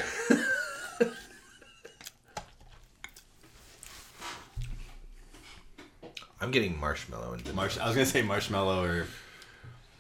I'm 6.41 6.51
getting 6.51 6.78
marshmallow 6.80 7.34
and 7.34 7.55
Marsh. 7.55 7.78
I 7.78 7.87
was 7.87 7.95
gonna 7.95 8.07
say 8.07 8.22
marshmallow 8.22 8.84
or 8.84 9.07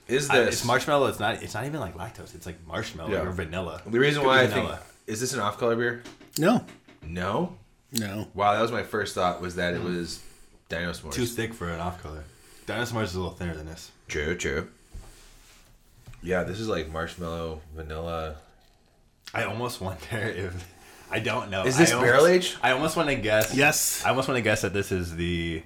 Is 0.08 0.30
I, 0.30 0.38
this 0.44 0.54
it's 0.56 0.64
marshmallow. 0.64 1.06
It's 1.08 1.18
not. 1.20 1.42
It's 1.42 1.54
not 1.54 1.64
even 1.66 1.80
like 1.80 1.94
lactose. 1.96 2.34
It's 2.34 2.46
like 2.46 2.56
marshmallow 2.66 3.10
Yeah. 3.10 3.22
or 3.22 3.30
vanilla. 3.32 3.82
The 3.86 3.98
reason 3.98 4.22
Could 4.22 4.26
be 4.26 4.28
why 4.28 4.42
I 4.42 4.46
vanilla. 4.46 4.76
think 4.76 4.80
is 5.08 5.20
this 5.20 5.32
an 5.34 5.40
off 5.40 5.58
color 5.58 5.74
beer? 5.76 6.02
No, 6.38 6.64
No. 7.02 7.56
no. 7.92 8.28
Wow, 8.34 8.54
that 8.54 8.60
was 8.62 8.70
my 8.72 8.82
first 8.82 9.14
thought 9.14 9.40
was 9.40 9.56
that 9.56 9.74
it 9.74 9.82
was 9.82 10.20
Dino 10.68 10.90
S'mores. 10.92 11.12
too 11.12 11.26
thick 11.26 11.54
for 11.54 11.68
an 11.70 11.80
off 11.80 12.02
color. 12.02 12.24
Dino 12.66 12.82
S'mores 12.82 13.04
is 13.04 13.14
a 13.14 13.20
little 13.20 13.34
thinner 13.34 13.54
than 13.54 13.66
this. 13.66 13.90
True, 14.08 14.36
true. 14.36 14.68
Yeah, 16.22 16.42
this 16.44 16.58
is 16.60 16.68
like 16.68 16.90
marshmallow, 16.90 17.60
vanilla. 17.74 18.36
I 19.34 19.44
almost 19.44 19.80
wonder 19.80 20.00
if 20.12 20.72
I 21.10 21.20
don't 21.20 21.50
know. 21.50 21.64
Is 21.64 21.76
this 21.78 21.90
I 21.90 21.94
almost- 21.94 22.10
barrel 22.12 22.26
aged? 22.26 22.56
I 22.62 22.72
almost 22.72 22.96
want 22.96 23.08
to 23.10 23.14
guess. 23.16 23.54
Yes. 23.54 24.04
I 24.04 24.10
almost 24.10 24.26
want 24.28 24.36
to 24.38 24.42
guess 24.42 24.62
that 24.62 24.72
this 24.72 24.90
is 24.92 25.14
the 25.16 25.62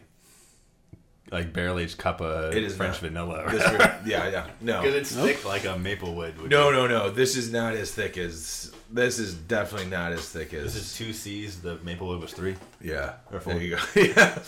like 1.31 1.53
barrel 1.53 1.79
aged 1.79 1.97
cup 1.99 2.21
of 2.21 2.55
It 2.55 2.63
is 2.65 2.75
French 2.77 2.95
not. 3.03 3.11
vanilla. 3.13 3.45
This 3.51 3.63
yeah, 4.07 4.29
yeah. 4.29 4.47
No. 4.61 4.81
Because 4.83 4.95
it's 4.97 5.15
thick 5.15 5.45
like 5.45 5.65
a 5.65 5.77
Maplewood. 5.79 6.37
would 6.39 6.51
No, 6.51 6.71
be. 6.71 6.77
no, 6.77 6.87
no. 6.87 7.11
This 7.11 7.37
is 7.37 7.53
not 7.53 7.75
as 7.75 7.93
thick 7.93 8.17
as. 8.19 8.73
This 8.93 9.19
is 9.19 9.35
definitely 9.35 9.89
not 9.89 10.13
as 10.13 10.29
thick 10.29 10.53
as. 10.55 10.75
This 10.75 10.77
is 10.77 10.97
two 10.97 11.13
C's. 11.13 11.61
The 11.63 11.77
Maplewood 11.85 12.21
was 12.21 12.33
three. 12.33 12.57
Yeah. 12.81 13.15
Or 13.33 13.41
four. 13.41 13.55
There 13.55 13.63
you 13.63 13.77
go. 13.77 13.83
yeah. 14.01 14.39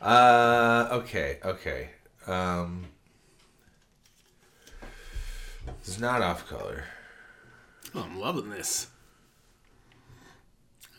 uh. 0.00 0.88
Okay. 0.92 1.38
Okay. 1.44 1.90
Um. 2.26 2.84
It's 5.80 5.98
not 5.98 6.22
off 6.22 6.48
color. 6.48 6.84
Oh, 7.94 8.02
I'm 8.02 8.18
loving 8.20 8.50
this. 8.50 8.88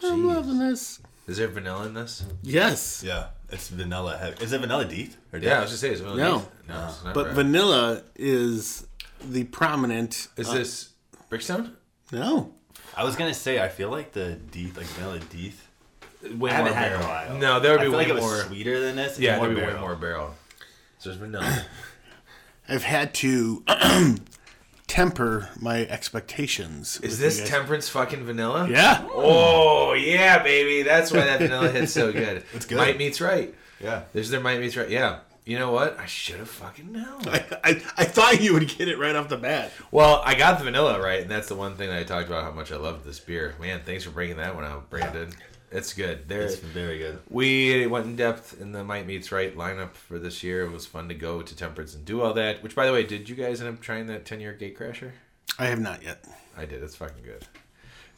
I'm 0.04 0.28
loving 0.28 0.58
this. 0.60 1.00
Is 1.28 1.38
there 1.38 1.48
vanilla 1.48 1.86
in 1.86 1.94
this? 1.94 2.26
Yes, 2.42 3.04
Yeah, 3.06 3.28
it's 3.52 3.70
vanilla 3.70 4.18
heavy. 4.18 4.44
Is 4.44 4.52
it 4.54 4.62
vanilla 4.62 4.86
deep? 4.86 5.14
Or 5.34 5.40
Yeah, 5.40 5.58
I 5.58 5.62
was 5.62 5.70
just 5.70 5.82
saying. 5.82 5.94
Is 5.96 6.02
vanilla 6.02 6.18
No. 6.18 6.38
neat? 6.38 6.46
no, 6.70 6.86
it's 6.88 7.04
not 7.04 7.14
but 7.14 7.26
red. 7.28 7.36
vanilla 7.36 8.04
is 8.16 8.88
the 9.24 9.44
prominent. 9.46 10.28
Is 10.38 10.50
uh, 10.50 10.54
this 10.54 10.90
Brickstone? 11.30 11.72
no? 12.12 12.54
I 12.96 13.04
was 13.04 13.16
gonna 13.16 13.34
say 13.34 13.62
I 13.62 13.70
feel 13.70 13.90
like 13.90 14.12
the 14.14 14.34
deep, 14.34 14.76
like 14.78 14.86
vanilla 14.88 15.20
deep. 15.30 15.54
Way 16.38 16.52
I 16.52 16.54
haven't 16.56 16.74
more 16.74 16.82
had 16.82 16.92
it 16.92 16.96
in 16.96 17.02
a 17.02 17.04
barrel. 17.06 17.30
while. 17.30 17.38
No, 17.40 17.60
there 17.62 17.72
would 17.72 17.80
I 17.82 17.84
be 17.86 17.90
feel 17.90 17.98
way 17.98 18.04
like 18.04 18.08
it 18.10 18.16
was 18.16 18.24
more. 18.24 18.36
sweeter 18.44 18.80
than 18.82 18.96
this. 18.98 19.16
and 19.16 19.24
Yeah, 19.24 19.38
more 19.38 19.48
there 19.48 19.50
would 19.50 19.56
be 19.56 19.62
way 19.62 19.68
barrel. 19.68 19.82
more 19.82 19.96
barrel. 19.96 20.36
So 20.98 21.10
there's 21.10 21.20
vanilla. 21.22 21.66
I've 22.68 22.84
had 22.84 23.14
to 23.16 23.64
temper 24.90 25.50
my 25.58 25.86
expectations. 25.86 27.00
Is 27.02 27.20
this 27.20 27.48
temperance 27.48 27.88
fucking 27.88 28.26
vanilla? 28.26 28.68
Yeah. 28.70 29.08
Oh 29.12 29.94
yeah, 29.94 30.44
baby. 30.44 30.82
That's 30.82 31.12
why 31.12 31.22
that 31.22 31.40
vanilla 31.40 31.70
hits 31.70 31.94
so 31.94 32.12
good. 32.12 32.44
It's 32.54 32.66
good. 32.66 32.78
Might 32.78 32.98
meets 32.98 33.22
right. 33.22 33.54
Yeah. 33.80 34.04
There's 34.12 34.30
their 34.30 34.42
might 34.42 34.60
meets 34.60 34.76
right. 34.76 34.90
Yeah. 34.90 35.20
You 35.46 35.58
know 35.58 35.72
what? 35.72 35.98
I 36.00 36.06
should 36.06 36.38
have 36.38 36.50
fucking 36.50 36.92
known. 36.92 37.22
I, 37.28 37.44
I, 37.64 37.70
I 37.98 38.06
thought 38.06 38.42
you 38.42 38.54
would 38.54 38.68
get 38.68 38.88
it 38.88 39.00
right 39.00 39.16
off 39.16 39.30
the 39.30 39.38
bat. 39.38 39.72
Well, 39.90 40.22
I 40.24 40.36
got 40.36 40.60
the 40.60 40.66
vanilla 40.66 41.02
right, 41.02 41.22
and 41.22 41.32
that's 41.32 41.48
the 41.48 41.56
one 41.56 41.76
thing 41.76 41.90
that 41.90 41.98
I 41.98 42.04
talked 42.04 42.28
about 42.28 42.44
how 42.44 42.52
much 42.52 42.72
I 42.72 42.76
loved 42.76 43.06
this 43.06 43.20
beer. 43.20 43.56
Man, 43.60 43.82
thanks 43.86 44.04
for 44.04 44.12
bringing 44.12 44.38
that 44.38 44.54
one 44.54 44.64
out, 44.66 44.90
Brandon. 44.90 45.32
It's 45.72 45.94
good. 45.94 46.28
There, 46.28 46.42
It's 46.42 46.56
very 46.56 46.98
good. 46.98 47.20
we 47.30 47.86
went 47.88 48.06
in 48.08 48.16
depth 48.16 48.60
in 48.60 48.72
the 48.72 48.84
Might 48.84 49.06
Meets 49.06 49.32
Right 49.32 49.56
lineup 49.56 49.94
for 49.94 50.18
this 50.18 50.42
year. 50.44 50.64
It 50.66 50.72
was 50.72 50.86
fun 50.86 51.08
to 51.10 51.14
go 51.16 51.42
to 51.42 51.56
Temperance 51.56 51.94
and 51.94 52.04
do 52.06 52.22
all 52.22 52.34
that. 52.34 52.64
Which, 52.64 52.76
by 52.76 52.86
the 52.88 52.94
way, 52.94 53.04
did 53.04 53.30
you 53.30 53.36
guys 53.36 53.62
end 53.62 53.70
up 53.74 53.82
trying 53.82 54.08
that 54.08 54.26
10 54.26 54.40
year 54.40 54.54
Gate 54.54 54.78
Crasher? 54.78 55.12
I 55.60 55.66
have 55.66 55.80
not 55.80 56.02
yet. 56.04 56.26
I 56.58 56.66
did. 56.66 56.82
It's 56.82 56.96
fucking 56.96 57.24
good. 57.24 57.46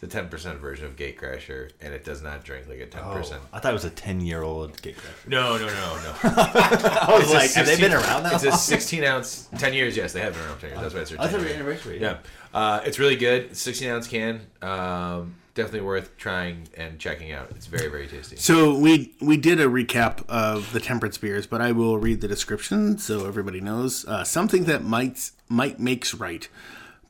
It's 0.02 0.16
a 0.16 0.22
10% 0.24 0.58
version 0.60 0.86
of 0.88 0.96
Gate 0.96 1.20
Crasher, 1.20 1.72
and 1.80 1.94
it 1.94 2.04
does 2.04 2.24
not 2.24 2.44
drink 2.44 2.68
like 2.68 2.80
a 2.80 2.88
10%. 2.88 3.34
Oh, 3.34 3.40
I 3.54 3.60
thought 3.60 3.70
it 3.70 3.74
was 3.74 3.86
a 3.86 3.92
ten-year-old 3.92 4.82
gate 4.82 4.98
crasher. 4.98 5.28
No, 5.28 5.58
no, 5.58 5.68
no, 5.68 5.72
no. 5.72 6.14
I 6.24 7.06
was 7.12 7.26
It's 7.26 7.34
like, 7.34 7.52
have 7.52 7.68
they 7.68 7.78
been 7.80 7.94
around 7.94 8.24
that 8.24 8.34
It's 8.34 8.44
a 8.44 8.52
16 8.52 9.04
ounce, 9.04 9.48
10 9.60 9.74
years. 9.76 9.96
Yes, 9.96 10.14
they 10.14 10.22
have 10.22 10.34
been 10.34 10.42
around 10.44 10.60
10 10.60 10.70
years. 10.72 10.82
That's 10.82 10.94
why 10.96 11.02
it's 11.02 11.10
their 11.12 11.20
oh, 11.22 11.24
I 11.24 11.28
thought 11.28 11.42
year. 11.42 11.54
anniversary. 11.54 12.02
Yeah, 12.02 12.18
uh, 12.54 12.82
it's 12.86 13.00
really 13.00 13.16
good. 13.16 13.56
16 13.56 13.90
ounce 13.90 14.08
can. 14.08 14.42
Um, 14.62 15.36
definitely 15.54 15.82
worth 15.82 16.18
trying 16.18 16.68
and 16.76 17.00
checking 17.00 17.32
out. 17.32 17.52
It's 17.52 17.66
very, 17.66 17.90
very 17.90 18.08
tasty. 18.08 18.36
So 18.38 18.78
we 18.78 19.14
we 19.22 19.38
did 19.38 19.60
a 19.60 19.66
recap 19.66 20.28
of 20.30 20.72
the 20.74 20.80
temperance 20.80 21.18
beers, 21.18 21.48
but 21.48 21.62
I 21.62 21.72
will 21.72 21.98
read 21.98 22.22
the 22.22 22.28
description 22.28 22.98
so 22.98 23.26
everybody 23.28 23.62
knows 23.62 24.06
uh, 24.06 24.24
something 24.24 24.66
that 24.66 24.84
might 24.84 25.32
might 25.50 25.80
makes 25.80 26.14
right, 26.14 26.48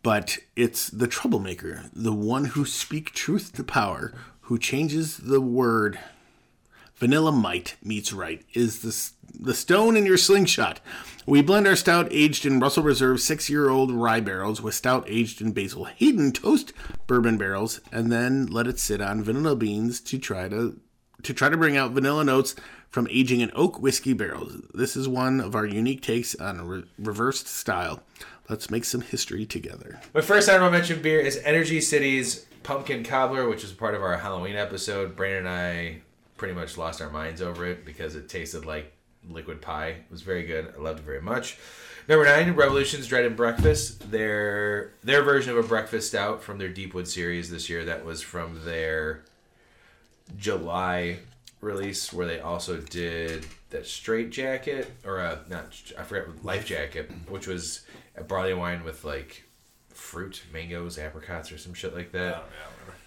but 0.04 0.38
it's 0.56 0.89
the 0.89 1.08
troublemaker, 1.08 1.86
the 1.94 2.14
one 2.14 2.46
who 2.46 2.66
speak 2.66 3.12
truth 3.12 3.54
to 3.54 3.64
power, 3.64 4.14
who 4.42 4.58
changes 4.58 5.18
the 5.18 5.42
word. 5.42 6.00
Vanilla 7.02 7.32
might 7.32 7.78
meets 7.84 8.14
right 8.14 8.45
is 8.54 8.84
the 8.84 9.41
the 9.43 9.56
stone 9.56 9.97
in 9.97 10.06
your 10.06 10.20
slingshot. 10.20 10.80
We 11.26 11.41
blend 11.41 11.66
our 11.66 11.76
stout 11.76 12.08
aged 12.12 12.45
in 12.45 12.60
Russell 12.60 12.84
Reserve 12.84 13.20
six 13.20 13.49
year 13.49 13.70
old 13.70 13.89
rye 13.89 14.20
barrels 14.20 14.62
with 14.62 14.76
stout 14.76 15.06
aged 15.08 15.41
in 15.41 15.52
Basil 15.52 15.86
Hayden 15.86 16.32
toast 16.32 16.74
bourbon 17.08 17.39
barrels, 17.39 17.82
and 17.91 18.12
then 18.12 18.45
let 18.45 18.68
it 18.68 18.78
sit 18.78 19.02
on 19.02 19.24
vanilla 19.24 19.56
beans 19.56 19.99
to 20.02 20.20
try 20.20 20.47
to 20.49 20.80
to 21.24 21.34
try 21.34 21.49
to 21.49 21.58
bring 21.58 21.76
out 21.76 21.89
vanilla 21.89 22.24
notes 22.24 22.54
from 22.88 23.08
aging 23.10 23.39
in 23.39 23.52
oak 23.56 23.82
whiskey 23.82 24.14
barrels. 24.14 24.62
This 24.72 24.95
is 24.95 25.08
one 25.08 25.41
of 25.41 25.56
our 25.56 25.66
unique 25.66 26.04
takes 26.04 26.36
on 26.36 26.60
a 26.60 26.64
re- 26.64 26.84
reversed 26.99 27.47
style. 27.47 28.04
Let's 28.47 28.70
make 28.70 28.86
some 28.86 29.02
history 29.02 29.47
together. 29.47 29.99
My 30.14 30.22
first 30.22 30.47
honorable 30.47 30.70
mention 30.70 31.02
beer 31.02 31.20
is 31.20 31.41
Energy 31.43 31.82
City's 31.82 32.45
Pumpkin 32.62 33.04
Cobbler, 33.04 33.49
which 33.49 33.64
is 33.64 33.72
part 33.72 33.95
of 33.95 34.04
our 34.04 34.18
Halloween 34.18 34.56
episode. 34.56 35.16
Brandon 35.16 35.47
and 35.47 35.49
I 35.49 36.02
pretty 36.42 36.56
much 36.56 36.76
lost 36.76 37.04
our 37.04 37.10
minds 37.12 37.39
over 37.39 37.68
it 37.68 37.86
because 37.86 38.16
it 38.16 38.28
tasted 38.28 38.66
like 38.66 38.92
liquid 39.30 39.62
pie. 39.62 39.89
It 39.89 40.10
was 40.10 40.24
very 40.24 40.42
good. 40.42 40.74
I 40.76 40.82
loved 40.82 40.98
it 40.98 41.06
very 41.06 41.22
much. 41.22 41.60
Number 42.08 42.26
nine, 42.26 42.54
Revolution's 42.56 43.06
Dread 43.06 43.26
and 43.26 43.36
Breakfast. 43.36 44.10
Their 44.10 44.94
their 45.04 45.22
version 45.22 45.56
of 45.56 45.64
a 45.64 45.68
breakfast 45.68 46.08
stout 46.08 46.42
from 46.42 46.58
their 46.58 46.70
Deepwood 46.70 47.08
series 47.08 47.52
this 47.52 47.70
year. 47.70 47.86
That 47.86 48.06
was 48.06 48.24
from 48.24 48.66
their 48.66 49.24
July 50.36 51.20
release 51.60 52.12
where 52.12 52.26
they 52.26 52.39
also 52.39 52.78
did 52.78 53.46
that 53.70 53.86
straight 53.86 54.32
jacket 54.32 54.92
or 55.06 55.20
uh 55.20 55.38
not 55.48 55.80
I 55.96 56.02
forgot 56.02 56.44
life 56.44 56.66
jacket 56.66 57.12
which 57.30 57.46
was 57.46 57.82
a 58.18 58.24
barley 58.24 58.56
wine 58.56 58.84
with 58.84 59.06
like 59.06 59.44
fruit 59.89 60.42
mangoes 60.52 60.98
apricots 60.98 61.52
or 61.52 61.60
some 61.60 61.76
shit 61.76 61.96
like 61.96 62.12
that 62.14 62.46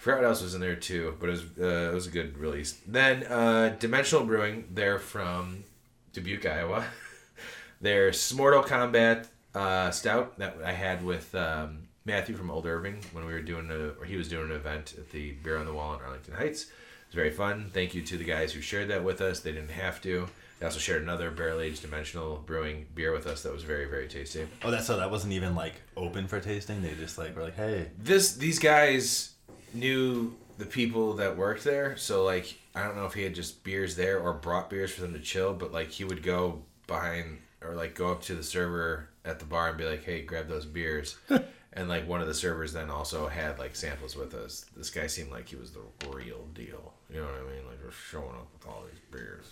forgot 0.05 0.21
what 0.21 0.29
else 0.29 0.43
was 0.43 0.55
in 0.55 0.61
there 0.61 0.77
too 0.77 1.17
but 1.19 1.29
it 1.29 1.33
was 1.33 1.43
uh, 1.59 1.91
it 1.91 1.95
was 1.95 2.07
a 2.07 2.11
good 2.11 2.37
release 2.37 2.79
then 2.87 3.25
uh 3.25 3.75
Dimensional 3.79 4.25
Brewing 4.25 4.65
they're 4.71 4.99
from 4.99 5.65
Dubuque 6.13 6.45
Iowa 6.47 6.85
their 7.81 8.11
Smortal 8.11 8.67
Combat 8.67 9.27
uh, 9.55 9.91
stout 9.91 10.39
that 10.39 10.57
I 10.65 10.73
had 10.73 11.05
with 11.05 11.35
um, 11.35 11.87
Matthew 12.05 12.37
from 12.37 12.51
Old 12.51 12.67
Irving 12.67 12.99
when 13.13 13.25
we 13.25 13.33
were 13.33 13.41
doing 13.41 13.71
a, 13.71 14.01
or 14.01 14.05
he 14.05 14.17
was 14.17 14.29
doing 14.29 14.51
an 14.51 14.57
event 14.57 14.95
at 14.99 15.11
the 15.11 15.33
Beer 15.33 15.57
on 15.57 15.67
the 15.67 15.73
Wall 15.73 15.95
in 15.95 16.01
Arlington 16.01 16.35
Heights. 16.35 16.65
It 16.65 16.71
was 17.09 17.15
very 17.15 17.31
fun. 17.31 17.71
Thank 17.73 17.95
you 17.95 18.03
to 18.03 18.17
the 18.17 18.25
guys 18.25 18.53
who 18.53 18.61
shared 18.61 18.89
that 18.89 19.05
with 19.05 19.21
us. 19.21 19.41
They 19.41 19.53
didn't 19.53 19.71
have 19.71 20.03
to. 20.03 20.27
They 20.59 20.67
also 20.67 20.79
shared 20.79 21.03
another 21.03 21.31
barrel 21.31 21.61
aged 21.61 21.83
dimensional 21.83 22.43
brewing 22.45 22.87
beer 22.95 23.13
with 23.13 23.27
us 23.27 23.43
that 23.43 23.53
was 23.53 23.63
very 23.63 23.87
very 23.87 24.09
tasty. 24.09 24.47
Oh, 24.65 24.71
that's 24.71 24.87
so 24.87 24.97
that 24.97 25.11
wasn't 25.11 25.33
even 25.33 25.55
like 25.55 25.75
open 25.97 26.27
for 26.27 26.41
tasting. 26.41 26.83
They 26.83 26.95
just 26.95 27.19
like 27.19 27.37
were 27.37 27.43
like, 27.43 27.57
hey, 27.57 27.91
This 27.99 28.35
these 28.35 28.59
guys 28.59 29.34
knew 29.75 30.35
the 30.59 30.67
people 30.67 31.15
that 31.15 31.37
worked 31.37 31.65
there, 31.65 31.97
so 31.97 32.25
like 32.25 32.59
I 32.75 32.83
don't 32.83 32.97
know 32.97 33.07
if 33.07 33.15
he 33.15 33.23
had 33.23 33.35
just 33.35 33.65
beers 33.65 33.97
there 33.97 34.21
or 34.21 34.33
brought 34.33 34.71
beers 34.71 34.93
for 34.93 35.03
them 35.03 35.13
to 35.15 35.21
chill, 35.21 35.53
but 35.53 35.73
like 35.73 35.91
he 35.91 36.05
would 36.05 36.23
go 36.23 36.63
behind 36.87 37.39
or 37.63 37.75
like 37.75 37.95
go 37.95 38.13
up 38.13 38.23
to 38.23 38.35
the 38.35 38.43
server 38.43 39.09
at 39.25 39.39
the 39.39 39.45
bar 39.45 39.69
and 39.69 39.79
be 39.79 39.85
like, 39.85 40.05
"Hey, 40.05 40.23
grab 40.23 40.49
those 40.49 40.67
beers." 40.67 41.17
and 41.73 41.89
like 41.89 42.09
one 42.09 42.21
of 42.21 42.27
the 42.27 42.35
servers 42.35 42.73
then 42.73 42.91
also 42.91 43.29
had 43.29 43.59
like 43.59 43.75
samples 43.77 44.17
with 44.17 44.35
us. 44.35 44.67
This 44.77 44.91
guy 44.91 45.07
seemed 45.07 45.31
like 45.31 45.49
he 45.49 45.57
was 45.57 45.73
the 45.73 45.81
real 46.09 46.47
deal. 46.55 46.95
You 47.11 47.21
know 47.21 47.27
what 47.27 47.35
I 47.35 47.55
mean? 47.55 47.67
Like 47.67 47.85
just 47.85 47.99
showing 48.11 48.31
up 48.31 48.49
with 48.53 48.67
all 48.67 48.85
these 48.91 49.01
beers. 49.11 49.47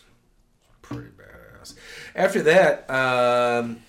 Pretty 0.82 1.10
badass. 1.10 1.74
After 2.14 2.42
that, 2.42 2.90
um, 2.90 3.82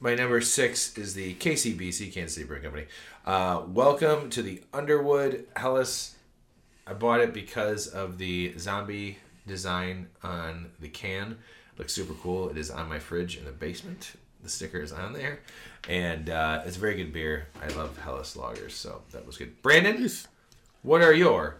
my 0.00 0.14
number 0.14 0.40
six 0.40 0.96
is 0.98 1.14
the 1.14 1.34
KCBC, 1.34 2.12
Kansas 2.12 2.34
City 2.34 2.46
Brewing 2.46 2.62
Company. 2.62 2.86
Uh, 3.24 3.62
welcome 3.68 4.28
to 4.30 4.42
the 4.42 4.62
Underwood 4.72 5.46
Helles. 5.56 6.14
I 6.86 6.92
bought 6.92 7.20
it 7.20 7.32
because 7.32 7.86
of 7.86 8.18
the 8.18 8.54
zombie 8.58 9.18
design 9.46 10.08
on 10.22 10.70
the 10.80 10.88
can. 10.88 11.38
Looks 11.78 11.94
super 11.94 12.14
cool. 12.14 12.50
It 12.50 12.58
is 12.58 12.70
on 12.70 12.88
my 12.88 12.98
fridge 12.98 13.36
in 13.36 13.44
the 13.44 13.52
basement. 13.52 14.12
the 14.42 14.50
sticker 14.50 14.80
is 14.80 14.92
on 14.92 15.14
there, 15.14 15.40
and 15.88 16.28
uh, 16.28 16.62
it's 16.66 16.76
a 16.76 16.80
very 16.80 16.96
good 16.96 17.12
beer. 17.12 17.46
I 17.62 17.68
love 17.74 17.96
Helles 17.98 18.34
Lagers, 18.34 18.72
so 18.72 19.02
that 19.12 19.26
was 19.26 19.38
good. 19.38 19.62
Brandon, 19.62 20.06
what 20.82 21.00
are 21.00 21.14
your 21.14 21.56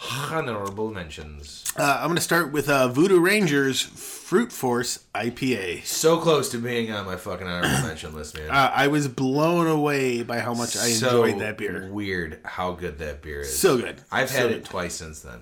honorable 0.00 0.90
mentions? 0.90 1.64
Uh, 1.76 1.98
I'm 2.00 2.06
going 2.06 2.16
to 2.16 2.22
start 2.22 2.52
with 2.52 2.68
uh, 2.68 2.88
Voodoo 2.88 3.18
Rangers 3.20 3.80
Fruit 3.82 4.52
Force 4.52 5.04
IPA. 5.14 5.84
So 5.84 6.18
close 6.18 6.50
to 6.50 6.58
being 6.58 6.90
on 6.92 7.06
my 7.06 7.16
fucking 7.16 7.46
honorable 7.46 7.86
mention 7.86 8.14
list, 8.14 8.36
man. 8.36 8.50
Uh, 8.50 8.70
I 8.74 8.88
was 8.88 9.08
blown 9.08 9.66
away 9.66 10.22
by 10.22 10.40
how 10.40 10.54
much 10.54 10.76
I 10.76 10.88
so 10.90 11.24
enjoyed 11.24 11.40
that 11.42 11.58
beer. 11.58 11.88
Weird 11.90 12.40
how 12.44 12.72
good 12.72 12.98
that 12.98 13.22
beer 13.22 13.40
is. 13.40 13.58
So 13.58 13.78
good. 13.78 14.00
I've 14.10 14.30
So 14.30 14.36
had 14.38 14.48
good. 14.48 14.56
it 14.58 14.64
twice 14.64 14.94
since 14.94 15.20
then. 15.20 15.40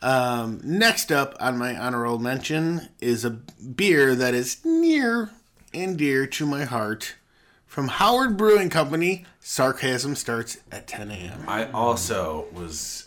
Um, 0.00 0.60
next 0.62 1.10
up 1.10 1.34
on 1.40 1.58
my 1.58 1.76
honorable 1.76 2.18
mention 2.20 2.88
is 3.00 3.24
a 3.24 3.30
beer 3.30 4.14
that 4.14 4.32
is 4.32 4.64
near 4.64 5.30
and 5.74 5.98
dear 5.98 6.26
to 6.28 6.46
my 6.46 6.64
heart 6.64 7.16
from 7.66 7.88
Howard 7.88 8.36
Brewing 8.36 8.70
Company. 8.70 9.24
Sarcasm 9.40 10.14
starts 10.14 10.58
at 10.70 10.86
10 10.86 11.10
a.m. 11.10 11.44
I 11.48 11.70
also 11.72 12.46
was. 12.52 13.04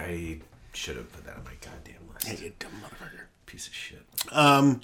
I 0.00 0.40
should 0.72 0.96
have 0.96 1.12
put 1.12 1.24
that 1.26 1.36
on 1.36 1.44
my 1.44 1.52
goddamn 1.60 2.00
list. 2.12 2.26
Hey, 2.26 2.44
you 2.44 2.52
dumb 2.58 2.70
motherfucker. 2.82 3.22
Piece 3.46 3.66
of 3.66 3.74
shit. 3.74 4.02
Um, 4.32 4.80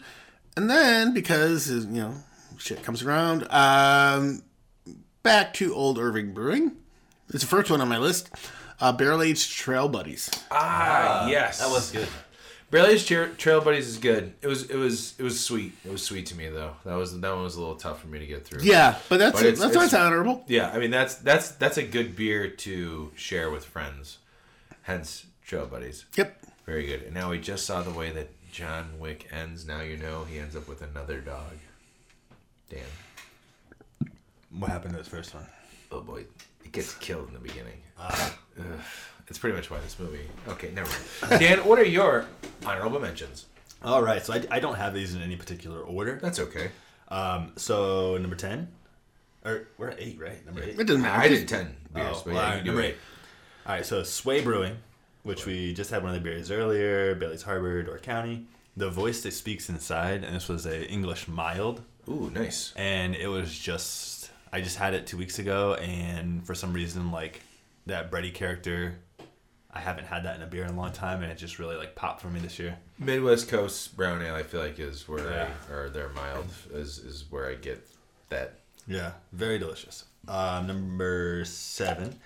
and 0.57 0.69
then 0.71 1.15
because 1.15 1.69
you 1.71 1.85
know 1.87 2.15
shit 2.59 2.83
comes 2.83 3.03
around, 3.03 3.47
um, 3.51 4.43
back 5.23 5.55
to 5.55 5.75
Old 5.75 5.99
Irving 5.99 6.33
Brewing. 6.33 6.73
It's 7.31 7.43
the 7.43 7.49
first 7.49 7.71
one 7.71 7.81
on 7.81 7.89
my 7.89 7.99
list. 7.99 8.31
Uh, 8.81 8.93
Barrel 8.93 9.23
Aged 9.23 9.53
Trail 9.53 9.89
Buddies. 9.89 10.31
Ah, 10.51 11.27
yes, 11.29 11.61
That 11.61 11.71
was 11.71 11.91
good. 11.91 12.09
Barely's 12.71 13.07
Trail, 13.07 13.29
Trail 13.39 13.61
Buddies 13.61 13.87
is 13.87 13.99
good. 13.99 14.35
It 14.43 14.49
was, 14.49 14.65
it 14.69 14.77
was, 14.77 15.15
it 15.19 15.23
was 15.23 15.39
sweet. 15.41 15.73
It 15.85 15.91
was 15.93 16.03
sweet 16.03 16.27
to 16.27 16.35
me 16.37 16.49
though. 16.49 16.75
That 16.85 16.97
was 16.97 17.19
that 17.21 17.33
one 17.35 17.45
was 17.45 17.55
a 17.55 17.61
little 17.61 17.77
tough 17.77 18.01
for 18.01 18.09
me 18.09 18.19
to 18.19 18.27
get 18.27 18.45
through. 18.45 18.63
Yeah, 18.65 18.97
but 19.09 19.19
that's 19.19 19.39
But 19.41 19.47
it's- 19.47 19.61
that's 19.61 19.77
why 19.77 19.85
it's- 19.85 19.93
it's 19.93 19.95
honorable. 19.95 20.45
Yeah, 20.49 20.71
I 20.73 20.79
mean 20.79 20.91
that's 20.91 21.15
that's 21.15 21.53
that's 21.53 21.79
a 21.79 21.85
good 21.85 22.17
beer 22.17 22.49
to 22.49 23.13
share 23.15 23.51
with 23.51 23.65
friends. 23.65 24.19
Hence, 24.87 25.27
Trail 25.45 25.67
Buddies. 25.67 26.05
Yep. 26.17 26.37
Very 26.65 26.87
good. 26.87 27.03
And 27.03 27.15
now 27.15 27.31
we 27.31 27.39
just 27.41 27.67
saw 27.67 27.83
the 27.83 27.91
way 27.91 28.11
that 28.13 28.29
John 28.53 28.99
Wick 28.99 29.29
ends. 29.33 29.67
Now 29.67 29.81
you 29.81 29.97
know 29.97 30.25
he 30.25 30.39
ends 30.39 30.57
up 30.57 30.69
with 30.69 30.81
another 30.83 31.21
dog. 31.21 31.53
Dan. 32.71 32.83
What 34.57 34.71
happened 34.71 34.93
to 34.93 34.99
his 34.99 35.09
first 35.09 35.35
one? 35.35 35.47
Oh 35.93 36.01
boy, 36.01 36.25
it 36.65 36.73
gets 36.73 36.95
killed 36.95 37.29
in 37.29 37.35
the 37.35 37.41
beginning. 37.41 37.81
Ugh. 37.99 38.33
It's 39.29 39.39
pretty 39.39 39.57
much 39.57 39.71
why 39.71 39.81
this 39.81 39.99
movie. 39.99 40.21
Okay, 40.49 40.71
never 40.73 40.89
mind. 41.29 41.41
Dan, 41.41 41.59
what 41.65 41.79
are 41.79 41.85
your 41.85 42.27
honorable 42.65 43.01
mentions? 43.01 43.47
All 43.83 44.03
right, 44.03 44.25
so 44.25 44.33
I, 44.35 44.43
I 44.51 44.61
don't 44.61 44.77
have 44.77 44.95
these 44.95 45.15
in 45.15 45.23
any 45.23 45.37
particular 45.37 45.81
order. 45.81 46.19
That's 46.23 46.39
okay. 46.41 46.71
Um, 47.09 47.53
so 47.57 48.17
number 48.19 48.37
ten, 48.37 48.69
or 49.45 49.69
we're 49.79 49.91
at 49.91 50.01
eight, 50.01 50.19
right? 50.21 50.45
Number 50.47 50.63
eight. 50.63 50.79
It 50.79 50.87
doesn't 50.87 51.03
matter. 51.03 51.21
I 51.21 51.29
did 51.29 51.47
ten 51.49 51.77
beers, 51.93 52.07
Oh, 52.19 52.23
but 52.25 52.35
well, 52.35 52.37
yeah, 52.37 52.41
all 52.43 52.49
you 52.51 52.55
right, 52.55 52.65
do 52.65 52.71
number 52.71 52.83
it. 52.83 52.87
eight. 52.91 52.97
All 53.67 53.73
right, 53.75 53.85
so 53.85 54.03
Sway 54.05 54.43
Brewing, 54.43 54.77
which 55.25 55.45
we 55.45 55.75
just 55.75 55.91
had 55.91 56.03
one 56.03 56.15
of 56.15 56.23
the 56.23 56.29
beers 56.29 56.51
earlier, 56.51 57.15
Bailey's 57.17 57.43
Harbor, 57.43 57.83
Door 57.83 57.99
County. 57.99 58.47
The 58.77 58.91
voice 58.91 59.23
that 59.23 59.33
speaks 59.33 59.69
inside, 59.69 60.23
and 60.23 60.37
this 60.37 60.49
was 60.49 60.67
a 60.67 60.87
English 60.89 61.27
mild, 61.29 61.83
Ooh, 62.09 62.31
nice. 62.33 62.73
and 62.77 63.17
it 63.17 63.27
was 63.27 63.59
just 63.59 64.31
I 64.53 64.61
just 64.61 64.77
had 64.77 64.95
it 64.95 65.07
two 65.07 65.17
weeks 65.17 65.39
ago, 65.39 65.75
and 65.75 66.47
for 66.47 66.55
some 66.55 66.73
reason, 66.73 67.11
like 67.11 67.41
that 67.87 68.11
bready 68.11 68.33
character, 68.33 68.99
I 69.73 69.81
haven't 69.81 70.05
had 70.07 70.25
that 70.25 70.37
in 70.37 70.43
a 70.43 70.47
beer 70.47 70.63
in 70.65 70.71
a 70.71 70.77
long 70.77 70.93
time, 70.93 71.23
and 71.23 71.33
it 71.33 71.39
just 71.39 71.59
really 71.59 71.77
like 71.77 71.95
popped 71.97 72.21
for 72.21 72.29
me 72.29 72.39
this 72.39 72.59
year. 72.59 72.77
Midwest 72.99 73.49
Coast 73.49 73.97
Brown 73.97 74.23
Ale, 74.23 74.35
I 74.35 74.43
feel 74.45 74.61
like 74.61 74.79
is 74.79 75.09
where 75.09 75.29
Yeah. 75.29 75.49
I, 75.69 75.73
or 75.73 75.89
their 75.89 76.11
mild 76.11 76.47
is 76.73 76.99
is 76.99 77.25
where 77.31 77.49
I 77.49 77.55
get 77.55 77.85
that. 78.29 78.61
Yeah, 78.87 79.13
very 79.33 79.59
delicious. 79.59 80.05
Uh, 80.29 80.63
number 80.65 81.45
seven, 81.47 82.21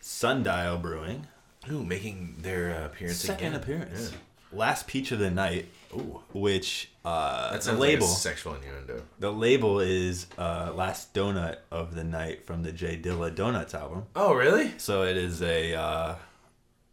Sundial 0.00 0.78
Brewing. 0.78 1.26
Ooh, 1.70 1.84
making 1.84 2.36
their 2.40 2.74
uh, 2.74 2.86
appearance 2.86 3.18
Second 3.18 3.48
again. 3.54 3.60
appearance. 3.60 4.12
Last 4.52 4.86
peach 4.88 5.12
of 5.12 5.18
the 5.20 5.30
night, 5.30 5.66
Ooh, 5.94 6.22
which 6.32 6.90
uh, 7.04 7.50
that 7.52 7.58
the 7.58 7.62
sounds 7.66 7.78
label. 7.78 8.06
like 8.08 8.16
a 8.16 8.18
sexual 8.20 8.54
innuendo. 8.54 9.02
the 9.20 9.30
label 9.32 9.78
is 9.78 10.26
uh, 10.38 10.72
last 10.74 11.14
donut 11.14 11.58
of 11.70 11.94
the 11.94 12.02
night 12.02 12.44
from 12.46 12.62
the 12.64 12.72
J 12.72 12.98
Dilla 12.98 13.32
Donuts 13.32 13.74
album. 13.74 14.06
Oh, 14.16 14.34
really? 14.34 14.72
So 14.78 15.02
it 15.04 15.16
is 15.16 15.40
a. 15.42 15.74
Uh, 15.74 16.14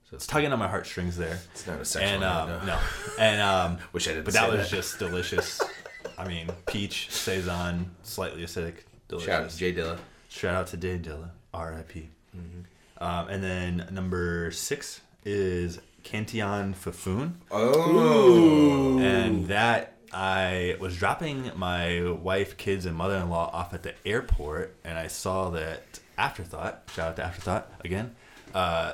so 0.09 0.15
it's 0.15 0.27
tugging 0.27 0.53
on 0.53 0.59
my 0.59 0.67
heartstrings 0.67 1.17
there. 1.17 1.39
It's 1.51 1.65
not 1.65 1.79
a 1.81 1.85
sexual 1.85 2.13
And 2.13 2.23
um, 2.23 2.49
innuendo. 2.49 2.65
no, 2.67 2.79
and 3.19 3.41
um, 3.41 3.77
Wish 3.93 4.07
I 4.07 4.11
didn't 4.11 4.25
But 4.25 4.33
say 4.35 4.39
that 4.41 4.51
was 4.51 4.69
that. 4.69 4.75
just 4.75 4.99
delicious. 4.99 5.59
I 6.17 6.27
mean, 6.27 6.49
peach 6.67 7.09
saison, 7.11 7.89
slightly 8.03 8.43
acidic, 8.43 8.75
delicious. 9.07 9.27
Shout 9.31 9.43
out 9.43 9.49
to 9.49 9.57
J 9.57 9.73
Dilla. 9.73 9.97
Shout 10.29 10.53
out 10.55 10.67
to 10.67 10.77
Dave 10.77 11.01
Dilla, 11.01 11.29
R.I.P. 11.53 12.09
Mm-hmm. 12.37 12.59
Um, 12.99 13.27
and 13.29 13.43
then 13.43 13.87
number 13.91 14.51
six 14.51 15.01
is 15.25 15.79
Cantillon 16.03 16.73
Fou' 16.73 16.91
Foune, 16.91 17.35
Oh, 17.51 18.97
and 18.99 19.47
that 19.47 19.93
I 20.13 20.77
was 20.79 20.97
dropping 20.97 21.51
my 21.55 22.09
wife, 22.11 22.57
kids, 22.57 22.85
and 22.85 22.95
mother-in-law 22.95 23.51
off 23.53 23.73
at 23.73 23.83
the 23.83 23.93
airport, 24.05 24.75
and 24.83 24.97
I 24.97 25.07
saw 25.07 25.49
that 25.51 25.99
Afterthought. 26.17 26.83
Shout 26.95 27.09
out 27.09 27.15
to 27.17 27.23
Afterthought 27.25 27.71
again. 27.83 28.15
Uh, 28.53 28.93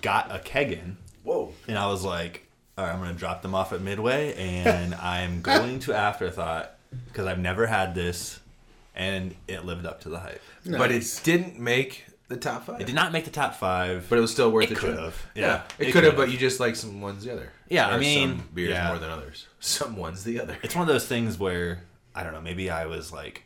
got 0.00 0.34
a 0.34 0.38
keg 0.38 0.72
in, 0.72 0.96
whoa! 1.24 1.52
and 1.68 1.76
I 1.76 1.86
was 1.88 2.04
like, 2.04 2.46
all 2.78 2.84
right, 2.86 2.94
I'm 2.94 3.00
going 3.00 3.12
to 3.12 3.18
drop 3.18 3.42
them 3.42 3.54
off 3.54 3.72
at 3.72 3.80
Midway, 3.82 4.34
and 4.34 4.94
I'm 5.02 5.42
going 5.42 5.80
to 5.80 5.92
Afterthought 5.94 6.70
because 7.08 7.26
I've 7.26 7.40
never 7.40 7.66
had 7.66 7.94
this, 7.94 8.38
and 8.94 9.34
it 9.48 9.64
lived 9.66 9.84
up 9.84 10.00
to 10.02 10.08
the 10.08 10.20
hype. 10.20 10.40
But 10.64 10.92
it 10.92 11.20
didn't 11.24 11.58
make 11.58 12.04
the 12.32 12.40
top 12.40 12.64
five. 12.66 12.80
It 12.80 12.86
did 12.86 12.94
not 12.94 13.12
make 13.12 13.24
the 13.24 13.30
top 13.30 13.54
five, 13.54 14.06
But 14.08 14.18
it 14.18 14.20
was 14.20 14.32
still 14.32 14.50
worth 14.50 14.64
It 14.64 14.70
the 14.70 14.74
could 14.76 14.98
have. 14.98 15.26
Yeah, 15.34 15.42
Yeah, 15.46 15.62
it, 15.78 15.88
it 15.88 15.92
could 15.92 16.04
have, 16.04 16.16
but 16.16 16.30
you 16.30 16.38
just 16.38 16.58
like 16.60 16.76
some 16.76 17.00
ones 17.00 17.24
the 17.24 17.32
other. 17.32 17.50
Yeah, 17.68 17.88
I 17.88 17.98
mean, 17.98 18.38
some 18.38 18.48
beers 18.54 18.70
yeah. 18.70 18.88
more 18.88 18.98
than 18.98 19.10
others. 19.10 19.46
Some 19.60 19.96
ones 19.96 20.24
the 20.24 20.40
other. 20.40 20.56
it's 20.62 20.74
one 20.74 20.82
of 20.82 20.88
those 20.92 21.06
things 21.06 21.38
where 21.38 21.84
I 22.14 22.22
don't 22.24 22.32
know. 22.32 22.40
Maybe 22.40 22.68
I 22.70 22.86
was 22.86 23.12
like, 23.12 23.44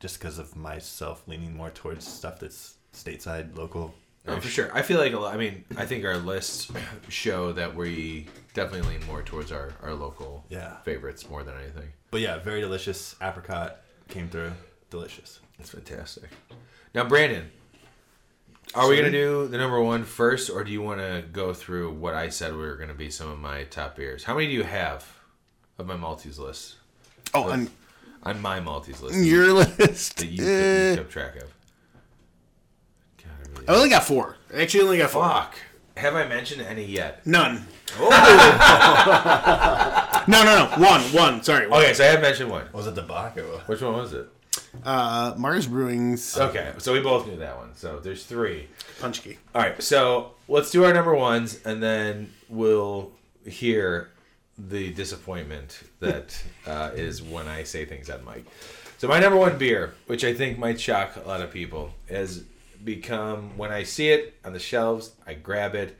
just 0.00 0.18
because 0.18 0.38
of 0.38 0.56
myself 0.56 1.22
leaning 1.26 1.54
more 1.56 1.70
towards 1.70 2.06
stuff 2.06 2.40
that's 2.40 2.74
stateside, 2.94 3.56
local. 3.56 3.94
Oh, 4.26 4.38
for 4.40 4.48
sure. 4.48 4.70
I 4.74 4.82
feel 4.82 4.98
like 4.98 5.12
a 5.12 5.18
lot. 5.18 5.34
I 5.34 5.38
mean, 5.38 5.64
I 5.76 5.86
think 5.86 6.04
our 6.04 6.16
lists 6.18 6.70
show 7.08 7.52
that 7.52 7.74
we 7.74 8.26
definitely 8.54 8.90
lean 8.96 9.06
more 9.06 9.22
towards 9.22 9.50
our, 9.52 9.72
our 9.82 9.94
local 9.94 10.44
Yeah. 10.48 10.76
favorites 10.82 11.28
more 11.28 11.42
than 11.42 11.54
anything. 11.56 11.88
But 12.10 12.20
yeah, 12.20 12.38
very 12.38 12.60
delicious. 12.60 13.14
Apricot 13.22 13.80
came 14.08 14.28
through. 14.28 14.52
Delicious. 14.90 15.40
It's 15.58 15.70
fantastic. 15.70 16.30
Now, 16.94 17.04
Brandon, 17.04 17.50
are 18.74 18.88
we 18.88 18.96
gonna 18.96 19.10
do 19.10 19.48
the 19.48 19.58
number 19.58 19.80
one 19.82 20.04
first, 20.04 20.50
or 20.50 20.62
do 20.64 20.70
you 20.70 20.82
want 20.82 21.00
to 21.00 21.24
go 21.32 21.52
through 21.52 21.92
what 21.94 22.14
I 22.14 22.28
said 22.28 22.52
we 22.52 22.58
were 22.58 22.76
gonna 22.76 22.94
be 22.94 23.10
some 23.10 23.28
of 23.30 23.38
my 23.38 23.64
top 23.64 23.96
beers? 23.96 24.24
How 24.24 24.34
many 24.34 24.46
do 24.46 24.52
you 24.52 24.62
have 24.64 25.06
of 25.78 25.86
my 25.86 25.96
Malteez 25.96 26.38
list? 26.38 26.76
Oh, 27.34 27.50
on 27.50 27.68
On 28.22 28.40
my 28.40 28.60
Malteez 28.60 29.00
list 29.02 29.18
your 29.18 29.52
list. 29.52 30.18
that 30.18 30.26
you, 30.26 30.44
eh, 30.44 30.90
you 30.90 30.96
kept 30.96 31.10
track 31.10 31.36
of. 31.36 31.52
God, 33.18 33.26
I 33.44 33.48
really- 33.52 33.68
I 33.68 33.72
only 33.74 33.88
got 33.88 34.04
four. 34.04 34.36
I 34.54 34.62
actually 34.62 34.84
only 34.84 34.98
got 34.98 35.10
four. 35.10 35.28
Fuck. 35.28 35.54
Have 35.96 36.14
I 36.14 36.26
mentioned 36.26 36.62
any 36.62 36.84
yet? 36.84 37.26
None. 37.26 37.66
Oh. 37.98 38.10
No, 40.28 40.44
no, 40.44 40.54
no. 40.76 40.86
One, 40.86 41.00
one. 41.12 41.42
Sorry. 41.42 41.66
one. 41.66 41.82
Okay, 41.82 41.94
so 41.94 42.04
I 42.04 42.08
have 42.08 42.20
mentioned 42.20 42.50
one. 42.50 42.66
Was 42.72 42.86
it 42.86 42.94
the 42.94 43.02
Bock 43.02 43.36
or 43.38 43.42
what? 43.50 43.68
Which 43.68 43.80
one 43.80 43.94
was 43.94 44.12
it? 44.12 44.28
Uh, 44.84 45.34
Marz 45.34 45.68
Brewing's 45.68 46.38
Okay, 46.38 46.72
so 46.78 46.92
we 46.92 47.00
both 47.00 47.26
knew 47.26 47.36
that 47.36 47.56
one. 47.56 47.74
So 47.74 47.98
there's 47.98 48.24
three. 48.24 48.68
Punch 49.00 49.22
Key. 49.22 49.38
All 49.54 49.62
right, 49.62 49.80
so 49.82 50.32
let's 50.48 50.70
do 50.70 50.84
our 50.84 50.92
number 50.92 51.14
ones, 51.14 51.60
and 51.64 51.82
then 51.82 52.32
we'll 52.48 53.12
hear 53.46 54.10
the 54.58 54.92
disappointment 54.92 55.82
that 56.00 56.42
uh, 56.66 56.90
is 56.94 57.22
when 57.22 57.48
I 57.48 57.62
say 57.64 57.84
things 57.84 58.10
on 58.10 58.24
mic. 58.24 58.44
So 58.98 59.08
my 59.08 59.18
number 59.18 59.38
one 59.38 59.56
beer, 59.56 59.94
which 60.06 60.24
I 60.24 60.34
think 60.34 60.58
might 60.58 60.78
shock 60.78 61.16
a 61.16 61.26
lot 61.26 61.40
of 61.40 61.50
people, 61.50 61.92
has 62.08 62.44
become 62.84 63.56
when 63.56 63.70
I 63.72 63.82
see 63.82 64.10
it 64.10 64.34
on 64.44 64.52
the 64.52 64.58
shelves, 64.58 65.12
I 65.26 65.34
grab 65.34 65.74
it. 65.74 65.96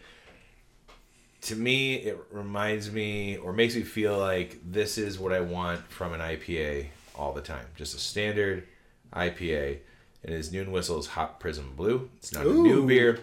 To 1.43 1.57
me, 1.57 1.95
it 1.95 2.19
reminds 2.31 2.91
me 2.91 3.39
or 3.39 3.55
makes 3.55 3.75
me 3.75 3.83
feel 3.83 4.19
like 4.19 4.59
this 4.63 4.99
is 4.99 5.19
what 5.19 5.33
I 5.33 5.41
want 5.41 5.81
from 5.91 6.13
an 6.13 6.21
IPA 6.21 6.89
all 7.21 7.33
the 7.35 7.43
time. 7.43 7.67
Just 7.77 7.95
a 7.95 7.99
standard 7.99 8.67
IPA. 9.13 9.79
And 10.23 10.35
It 10.35 10.39
is 10.39 10.51
Noon 10.51 10.73
Whistle's 10.73 11.09
Hot 11.09 11.39
Prism 11.39 11.75
Blue. 11.77 12.11
It's 12.17 12.33
not 12.33 12.47
a 12.47 12.53
new 12.53 12.87
beer, 12.87 13.21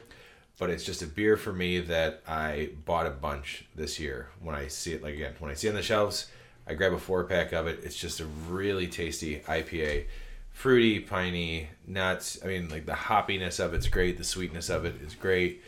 but 0.59 0.69
it's 0.69 0.83
just 0.83 1.01
a 1.01 1.07
beer 1.07 1.35
for 1.35 1.51
me 1.51 1.79
that 1.79 2.21
I 2.27 2.69
bought 2.85 3.07
a 3.07 3.11
bunch 3.11 3.65
this 3.75 3.99
year. 3.99 4.29
When 4.41 4.55
I 4.55 4.67
see 4.67 4.93
it, 4.93 5.03
like 5.03 5.15
again, 5.15 5.33
when 5.39 5.51
I 5.51 5.55
see 5.55 5.67
it 5.67 5.71
on 5.71 5.75
the 5.75 5.83
shelves, 5.83 6.27
I 6.67 6.75
grab 6.75 6.93
a 6.93 6.99
four 6.99 7.23
pack 7.23 7.53
of 7.53 7.67
it. 7.67 7.79
It's 7.83 7.95
just 7.95 8.19
a 8.19 8.25
really 8.25 8.87
tasty 8.87 9.39
IPA, 9.39 10.05
fruity, 10.51 10.99
piney, 10.99 11.69
nuts. 11.85 12.39
I 12.43 12.47
mean, 12.47 12.69
like 12.69 12.85
the 12.85 12.93
hoppiness 12.93 13.59
of 13.63 13.73
it's 13.73 13.87
great. 13.87 14.17
The 14.17 14.23
sweetness 14.23 14.69
of 14.69 14.85
it 14.85 15.01
is 15.01 15.15
great. 15.15 15.63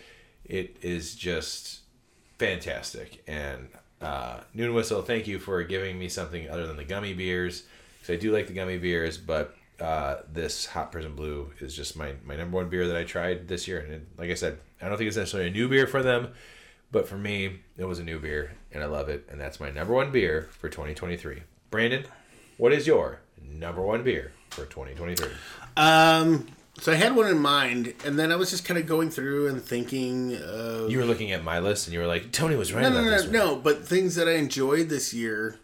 It 0.45 0.77
is 0.81 1.15
just 1.15 1.81
fantastic. 2.37 3.23
And 3.27 3.69
uh, 4.01 4.41
Noon 4.53 4.73
Whistle, 4.73 5.01
thank 5.01 5.27
you 5.27 5.39
for 5.39 5.63
giving 5.63 5.99
me 5.99 6.09
something 6.09 6.49
other 6.49 6.65
than 6.65 6.77
the 6.77 6.85
gummy 6.85 7.13
beers 7.13 7.63
So 8.03 8.13
I 8.13 8.15
do 8.17 8.31
like 8.31 8.47
the 8.47 8.53
gummy 8.53 8.77
beers, 8.77 9.17
but 9.17 9.55
uh, 9.79 10.17
this 10.31 10.65
Hot 10.67 10.91
Prison 10.91 11.15
Blue 11.15 11.51
is 11.59 11.75
just 11.75 11.95
my, 11.97 12.13
my 12.25 12.35
number 12.35 12.57
one 12.57 12.69
beer 12.69 12.87
that 12.87 12.97
I 12.97 13.03
tried 13.03 13.47
this 13.47 13.67
year. 13.67 13.79
And 13.79 13.93
it, 13.93 14.07
like 14.17 14.29
I 14.29 14.33
said, 14.33 14.59
I 14.81 14.89
don't 14.89 14.97
think 14.97 15.07
it's 15.07 15.17
necessarily 15.17 15.49
a 15.49 15.53
new 15.53 15.67
beer 15.67 15.87
for 15.87 16.01
them, 16.01 16.29
but 16.91 17.07
for 17.07 17.17
me, 17.17 17.59
it 17.77 17.85
was 17.85 17.99
a 17.99 18.03
new 18.03 18.19
beer, 18.19 18.53
and 18.71 18.83
I 18.83 18.87
love 18.87 19.09
it. 19.09 19.27
And 19.29 19.39
that's 19.39 19.59
my 19.59 19.69
number 19.69 19.93
one 19.93 20.11
beer 20.11 20.49
for 20.51 20.69
2023. 20.69 21.43
Brandon, 21.69 22.05
what 22.57 22.73
is 22.73 22.87
your 22.87 23.19
number 23.41 23.81
one 23.81 24.03
beer 24.03 24.31
for 24.49 24.65
2023? 24.65 25.29
Um, 25.77 26.47
so 26.79 26.91
I 26.91 26.95
had 26.95 27.15
one 27.15 27.27
in 27.27 27.39
mind, 27.39 27.93
and 28.05 28.17
then 28.17 28.31
I 28.31 28.37
was 28.37 28.49
just 28.49 28.65
kind 28.65 28.79
of 28.79 28.85
going 28.85 29.09
through 29.11 29.47
and 29.47 29.61
thinking 29.61 30.37
of 30.41 30.89
You 30.89 30.97
were 30.99 31.05
looking 31.05 31.31
at 31.31 31.43
my 31.43 31.59
list, 31.59 31.87
and 31.87 31.93
you 31.93 31.99
were 31.99 32.07
like, 32.07 32.31
Tony 32.31 32.55
was 32.55 32.73
right 32.73 32.81
no, 32.81 32.87
about 32.89 33.03
no, 33.03 33.09
this 33.11 33.27
no, 33.27 33.45
one. 33.45 33.55
no, 33.55 33.61
but 33.61 33.85
things 33.85 34.15
that 34.15 34.27
I 34.27 34.33
enjoyed 34.33 34.89
this 34.89 35.13
year. 35.13 35.59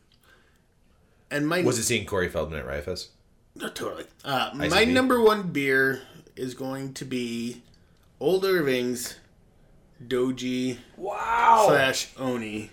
And 1.32 1.48
my 1.48 1.62
Was 1.62 1.80
it 1.80 1.84
seeing 1.84 2.06
Corey 2.06 2.30
Feldman 2.30 2.60
at 2.60 2.68
Rifus? 2.68 3.08
No, 3.56 3.70
totally. 3.70 4.06
Uh, 4.24 4.52
my 4.54 4.84
number 4.86 5.22
one 5.22 5.44
beer 5.52 6.02
is 6.36 6.54
going 6.54 6.94
to 6.96 7.06
be 7.06 7.62
Old 8.20 8.46
Irving's 8.46 9.16
Doji 10.06 10.78
Wow. 10.98 11.66
slash 11.68 12.10
Oni. 12.18 12.70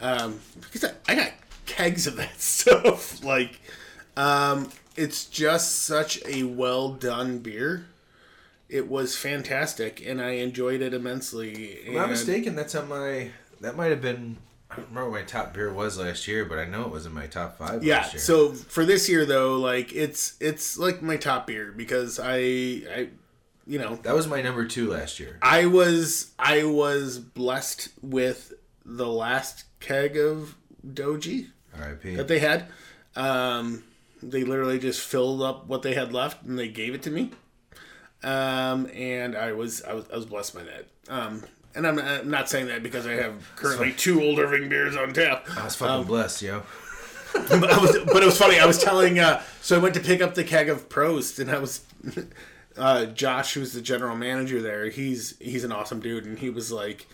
Um, 0.00 0.40
because 0.60 0.84
I, 0.84 0.92
I 1.06 1.14
got 1.14 1.32
kegs 1.66 2.06
of 2.06 2.16
that 2.16 2.40
stuff. 2.40 3.22
Like, 3.22 3.60
um, 4.16 4.70
it's 4.96 5.26
just 5.26 5.82
such 5.82 6.20
a 6.26 6.44
well 6.44 6.90
done 6.94 7.38
beer. 7.38 7.86
It 8.68 8.88
was 8.88 9.16
fantastic, 9.16 10.04
and 10.06 10.22
I 10.22 10.30
enjoyed 10.32 10.80
it 10.80 10.94
immensely. 10.94 11.52
If 11.52 11.88
I'm 11.88 11.94
not 11.94 12.10
mistaken, 12.10 12.54
that's 12.54 12.74
on 12.74 12.88
my. 12.88 13.30
That 13.60 13.76
might 13.76 13.90
have 13.90 14.00
been. 14.00 14.38
I 14.70 14.76
don't 14.76 14.88
remember 14.88 15.10
what 15.10 15.20
my 15.20 15.26
top 15.26 15.52
beer 15.52 15.72
was 15.72 15.98
last 15.98 16.28
year, 16.28 16.44
but 16.44 16.58
I 16.58 16.64
know 16.64 16.82
it 16.82 16.90
was 16.90 17.04
in 17.06 17.12
my 17.12 17.26
top 17.26 17.58
five 17.58 17.82
Yeah. 17.82 17.98
last 17.98 18.14
year. 18.14 18.20
So 18.22 18.52
for 18.52 18.84
this 18.84 19.08
year, 19.08 19.24
though, 19.26 19.58
like 19.58 19.92
it's 19.92 20.34
it's 20.40 20.78
like 20.78 21.02
my 21.02 21.16
top 21.16 21.46
beer 21.48 21.72
because 21.76 22.20
I 22.22 22.36
I, 22.38 23.08
you 23.66 23.78
know, 23.78 23.96
that 24.02 24.14
was 24.14 24.26
my 24.28 24.42
number 24.42 24.64
two 24.66 24.90
last 24.90 25.18
year. 25.18 25.38
I 25.42 25.66
was 25.66 26.30
I 26.38 26.64
was 26.64 27.18
blessed 27.18 27.88
with 28.00 28.52
the 28.84 29.08
last 29.08 29.64
keg 29.80 30.16
of 30.16 30.56
Doji 30.86 31.48
R.I.P. 31.78 32.14
that 32.16 32.28
they 32.28 32.38
had. 32.38 32.66
Um, 33.16 33.82
they 34.22 34.44
literally 34.44 34.78
just 34.78 35.00
filled 35.00 35.42
up 35.42 35.66
what 35.66 35.82
they 35.82 35.94
had 35.94 36.12
left 36.12 36.44
and 36.44 36.58
they 36.58 36.68
gave 36.68 36.94
it 36.94 37.02
to 37.02 37.10
me. 37.10 37.30
Um, 38.22 38.86
and 38.94 39.36
I 39.36 39.52
was 39.52 39.82
I 39.82 39.94
was 39.94 40.04
I 40.12 40.16
was 40.16 40.26
blessed 40.26 40.54
by 40.54 40.62
that. 40.64 40.86
Um, 41.08 41.42
and 41.74 41.86
I'm, 41.86 41.98
I'm 41.98 42.30
not 42.30 42.48
saying 42.48 42.66
that 42.66 42.82
because 42.82 43.06
I 43.06 43.12
have 43.12 43.54
currently 43.56 43.92
two 43.92 44.22
old 44.22 44.38
Irving 44.38 44.68
beers 44.68 44.96
on 44.96 45.12
tap. 45.12 45.46
I 45.56 45.64
was 45.64 45.76
fucking 45.76 46.06
blessed, 46.06 46.42
yo. 46.42 46.62
but, 47.32 47.70
I 47.70 47.78
was, 47.78 47.96
but 48.06 48.22
it 48.22 48.26
was 48.26 48.38
funny. 48.38 48.58
I 48.58 48.66
was 48.66 48.82
telling, 48.82 49.18
uh, 49.18 49.42
so 49.60 49.76
I 49.76 49.82
went 49.82 49.94
to 49.94 50.00
pick 50.00 50.20
up 50.20 50.34
the 50.34 50.42
keg 50.42 50.68
of 50.68 50.88
Prost, 50.88 51.38
and 51.38 51.50
I 51.50 51.58
was, 51.58 51.82
uh, 52.76 53.06
Josh, 53.06 53.54
who's 53.54 53.72
the 53.72 53.80
general 53.80 54.16
manager 54.16 54.60
there. 54.60 54.88
He's 54.88 55.38
he's 55.38 55.62
an 55.62 55.70
awesome 55.70 56.00
dude, 56.00 56.24
and 56.24 56.38
he 56.38 56.50
was 56.50 56.72
like, 56.72 57.06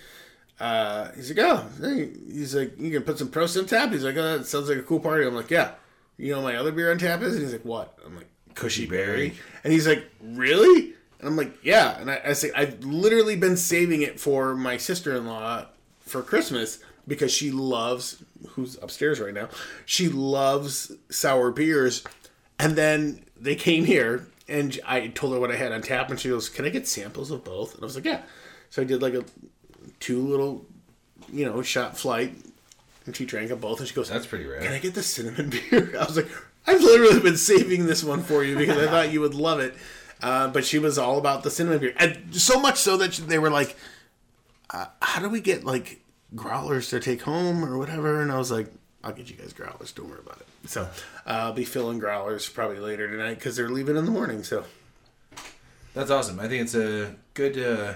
uh, 0.59 1.11
he's 1.12 1.30
like, 1.30 1.38
oh, 1.38 1.66
hey. 1.80 2.11
he's 2.26 2.54
like, 2.54 2.78
you 2.78 2.90
can 2.90 3.02
put 3.02 3.18
some 3.18 3.28
Prost 3.28 3.59
on 3.59 3.66
tap. 3.66 3.92
He's 3.92 4.04
like, 4.04 4.16
oh, 4.16 4.38
that 4.38 4.46
sounds 4.46 4.68
like 4.68 4.78
a 4.78 4.82
cool 4.82 5.00
party. 5.00 5.26
I'm 5.26 5.34
like, 5.34 5.50
yeah. 5.50 5.72
You 6.16 6.34
know, 6.34 6.40
my 6.40 6.57
other 6.57 6.72
beer 6.72 6.90
on 6.90 6.98
tap 6.98 7.20
is, 7.20 7.34
and 7.34 7.42
he's 7.42 7.52
like, 7.52 7.64
what? 7.64 7.98
I'm 8.04 8.16
like, 8.16 8.28
Cushy 8.54 8.86
berry. 8.86 9.34
and 9.64 9.72
he's 9.72 9.86
like, 9.86 10.11
really? 10.22 10.94
And 11.26 11.32
I'm 11.32 11.36
like, 11.36 11.58
yeah. 11.64 12.00
And 12.00 12.08
I, 12.08 12.20
I 12.26 12.32
say, 12.34 12.52
I've 12.54 12.84
literally 12.84 13.34
been 13.34 13.56
saving 13.56 14.02
it 14.02 14.20
for 14.20 14.54
my 14.54 14.76
sister 14.76 15.16
in 15.16 15.26
law 15.26 15.66
for 15.98 16.22
Christmas 16.22 16.78
because 17.08 17.32
she 17.32 17.50
loves, 17.50 18.22
who's 18.50 18.76
upstairs 18.80 19.18
right 19.18 19.34
now, 19.34 19.48
she 19.84 20.08
loves 20.08 20.92
sour 21.10 21.50
beers. 21.50 22.04
And 22.60 22.76
then 22.76 23.24
they 23.36 23.56
came 23.56 23.86
here 23.86 24.28
and 24.48 24.78
I 24.86 25.08
told 25.08 25.32
her 25.32 25.40
what 25.40 25.50
I 25.50 25.56
had 25.56 25.72
on 25.72 25.82
tap 25.82 26.10
and 26.10 26.20
she 26.20 26.28
goes, 26.28 26.48
can 26.48 26.64
I 26.64 26.68
get 26.68 26.86
samples 26.86 27.32
of 27.32 27.42
both? 27.42 27.74
And 27.74 27.82
I 27.82 27.86
was 27.86 27.96
like, 27.96 28.04
yeah. 28.04 28.22
So 28.70 28.82
I 28.82 28.84
did 28.84 29.02
like 29.02 29.14
a 29.14 29.24
two 29.98 30.20
little, 30.20 30.64
you 31.32 31.44
know, 31.44 31.60
shot 31.60 31.98
flight 31.98 32.36
and 33.04 33.16
she 33.16 33.24
drank 33.24 33.48
them 33.48 33.58
both 33.58 33.80
and 33.80 33.88
she 33.88 33.94
goes, 33.94 34.08
That's 34.10 34.26
pretty 34.26 34.46
rare. 34.46 34.60
Can 34.60 34.72
I 34.72 34.78
get 34.78 34.94
the 34.94 35.02
cinnamon 35.02 35.50
beer? 35.70 35.92
I 35.98 36.04
was 36.04 36.16
like, 36.16 36.28
I've 36.68 36.82
literally 36.82 37.20
been 37.20 37.36
saving 37.36 37.86
this 37.86 38.04
one 38.04 38.22
for 38.22 38.44
you 38.44 38.56
because 38.56 38.78
I 38.78 38.86
thought 38.90 39.12
you 39.12 39.20
would 39.22 39.34
love 39.34 39.58
it. 39.58 39.74
Uh, 40.22 40.48
but 40.48 40.64
she 40.64 40.78
was 40.78 40.98
all 40.98 41.18
about 41.18 41.42
the 41.42 41.50
cinnamon 41.50 41.78
beer, 41.78 41.94
and 41.98 42.34
so 42.34 42.58
much 42.58 42.78
so 42.78 42.96
that 42.96 43.12
they 43.12 43.38
were 43.38 43.50
like, 43.50 43.76
uh, 44.70 44.86
"How 45.02 45.20
do 45.20 45.28
we 45.28 45.40
get 45.40 45.64
like 45.64 46.00
growlers 46.34 46.88
to 46.90 47.00
take 47.00 47.22
home 47.22 47.64
or 47.64 47.76
whatever?" 47.76 48.22
And 48.22 48.32
I 48.32 48.38
was 48.38 48.50
like, 48.50 48.72
"I'll 49.04 49.12
get 49.12 49.28
you 49.28 49.36
guys 49.36 49.52
growlers. 49.52 49.92
Don't 49.92 50.08
worry 50.08 50.20
about 50.24 50.40
it." 50.40 50.46
So 50.68 50.82
uh, 50.82 50.86
I'll 51.26 51.52
be 51.52 51.64
filling 51.64 51.98
growlers 51.98 52.48
probably 52.48 52.78
later 52.78 53.10
tonight 53.10 53.34
because 53.34 53.56
they're 53.56 53.68
leaving 53.68 53.96
in 53.96 54.04
the 54.04 54.10
morning. 54.10 54.42
So 54.42 54.64
That's 55.94 56.10
awesome. 56.10 56.40
I 56.40 56.48
think 56.48 56.62
it's 56.62 56.74
a 56.74 57.14
good. 57.34 57.58
Uh... 57.58 57.94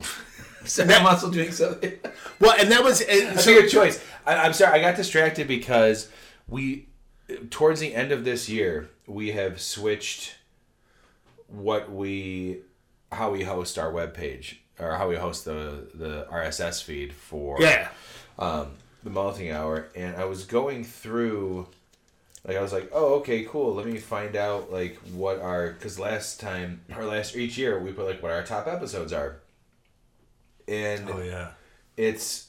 I'm 0.78 1.06
also 1.06 1.30
doing 1.30 1.52
something. 1.52 1.92
well, 2.40 2.54
and 2.58 2.70
that 2.72 2.82
was 2.82 3.00
and 3.02 3.38
so, 3.38 3.50
a 3.50 3.62
good 3.62 3.70
choice. 3.70 4.02
I, 4.26 4.36
I'm 4.36 4.52
sorry, 4.52 4.78
I 4.78 4.82
got 4.82 4.96
distracted 4.96 5.46
because 5.48 6.08
we, 6.48 6.86
towards 7.50 7.80
the 7.80 7.94
end 7.94 8.12
of 8.12 8.24
this 8.24 8.48
year, 8.48 8.90
we 9.06 9.32
have 9.32 9.60
switched 9.60 10.36
what 11.48 11.90
we, 11.90 12.58
how 13.12 13.30
we 13.30 13.44
host 13.44 13.78
our 13.78 13.92
webpage 13.92 14.56
or 14.78 14.96
how 14.96 15.08
we 15.08 15.16
host 15.16 15.44
the 15.44 15.86
the 15.94 16.26
RSS 16.30 16.82
feed 16.82 17.12
for 17.12 17.60
yeah. 17.60 17.88
um, 18.38 18.72
the 19.02 19.10
Malting 19.10 19.50
hour, 19.50 19.88
and 19.94 20.16
I 20.16 20.24
was 20.24 20.44
going 20.44 20.84
through, 20.84 21.68
like 22.46 22.56
I 22.56 22.60
was 22.60 22.72
like, 22.72 22.90
oh 22.92 23.14
okay, 23.14 23.44
cool. 23.44 23.74
Let 23.74 23.86
me 23.86 23.98
find 23.98 24.36
out 24.36 24.72
like 24.72 24.96
what 25.12 25.40
our 25.40 25.70
because 25.72 25.98
last 25.98 26.40
time 26.40 26.80
or 26.96 27.04
last 27.04 27.36
each 27.36 27.56
year 27.56 27.78
we 27.78 27.92
put 27.92 28.06
like 28.06 28.22
what 28.22 28.32
our 28.32 28.42
top 28.42 28.66
episodes 28.66 29.12
are, 29.12 29.36
and 30.66 31.08
Oh 31.08 31.22
yeah. 31.22 31.50
it's 31.96 32.48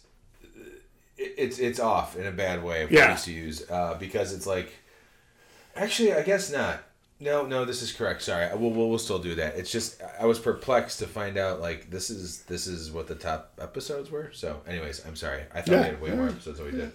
it's 1.18 1.59
it's 1.59 1.80
off 1.80 2.18
in 2.18 2.26
a 2.26 2.32
bad 2.32 2.63
way 2.63 2.84
of 2.84 2.91
Yeah. 2.91 3.16
to 3.16 3.32
use 3.32 3.70
uh, 3.70 3.95
because 3.99 4.34
it's 4.34 4.45
like 4.47 4.72
actually 5.76 6.13
I 6.13 6.22
guess 6.24 6.51
not. 6.51 6.84
No, 7.18 7.45
no, 7.45 7.63
this 7.63 7.82
is 7.82 7.93
correct. 7.93 8.22
Sorry, 8.24 8.45
we'll, 8.57 8.72
we'll 8.72 8.89
we'll 8.89 8.99
still 8.99 9.20
do 9.20 9.36
that. 9.36 9.55
It's 9.55 9.72
just 9.72 10.01
I 10.20 10.26
was 10.26 10.38
perplexed 10.38 10.99
to 10.99 11.07
find 11.07 11.38
out 11.38 11.61
like 11.61 11.89
this 11.89 12.09
is 12.09 12.41
this 12.43 12.68
is 12.68 12.91
what 12.91 13.07
the 13.07 13.16
top 13.16 13.53
episodes 13.61 14.11
were. 14.11 14.32
So, 14.34 14.61
anyways, 14.68 15.05
I'm 15.05 15.16
sorry. 15.16 15.43
I 15.53 15.61
thought 15.61 15.72
Yeah. 15.72 15.80
we 15.80 15.86
had 15.88 16.01
way 16.01 16.11
more 16.11 16.28
episodes 16.28 16.57
than 16.57 16.66
we 16.66 16.74
did. 16.74 16.91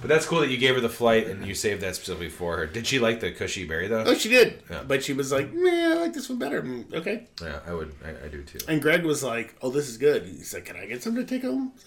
But 0.00 0.06
that's 0.08 0.24
cool 0.26 0.40
that 0.40 0.50
you 0.50 0.56
gave 0.56 0.74
her 0.76 0.80
the 0.80 0.88
flight 0.88 1.26
and 1.26 1.44
you 1.44 1.54
saved 1.54 1.80
that 1.82 1.96
specifically 1.96 2.28
for 2.30 2.56
her. 2.58 2.66
Did 2.66 2.86
she 2.86 2.98
like 3.00 3.18
the 3.20 3.30
cushy 3.32 3.64
berry 3.64 3.86
though? 3.88 4.04
Oh, 4.06 4.14
she 4.14 4.28
did, 4.28 4.62
Yeah. 4.70 4.82
but 4.86 5.02
she 5.04 5.12
was 5.12 5.32
like, 5.32 5.52
"Man, 5.52 5.92
I 5.92 5.94
like 6.00 6.12
this 6.14 6.28
one 6.28 6.38
better." 6.38 6.62
Mm, 6.62 6.92
Okay. 6.94 7.26
Yeah, 7.42 7.58
I 7.66 7.72
would. 7.72 7.92
I, 8.04 8.26
I 8.26 8.28
do 8.28 8.42
too. 8.42 8.58
And 8.68 8.80
Greg 8.82 9.04
was 9.04 9.22
like, 9.24 9.54
"Oh, 9.62 9.70
this 9.70 9.88
is 9.88 9.98
good." 9.98 10.26
He 10.26 10.42
said, 10.42 10.64
"Can 10.64 10.76
I 10.76 10.86
get 10.86 11.02
some 11.02 11.14
to 11.16 11.24
take 11.24 11.42
home?" 11.42 11.72
So 11.76 11.86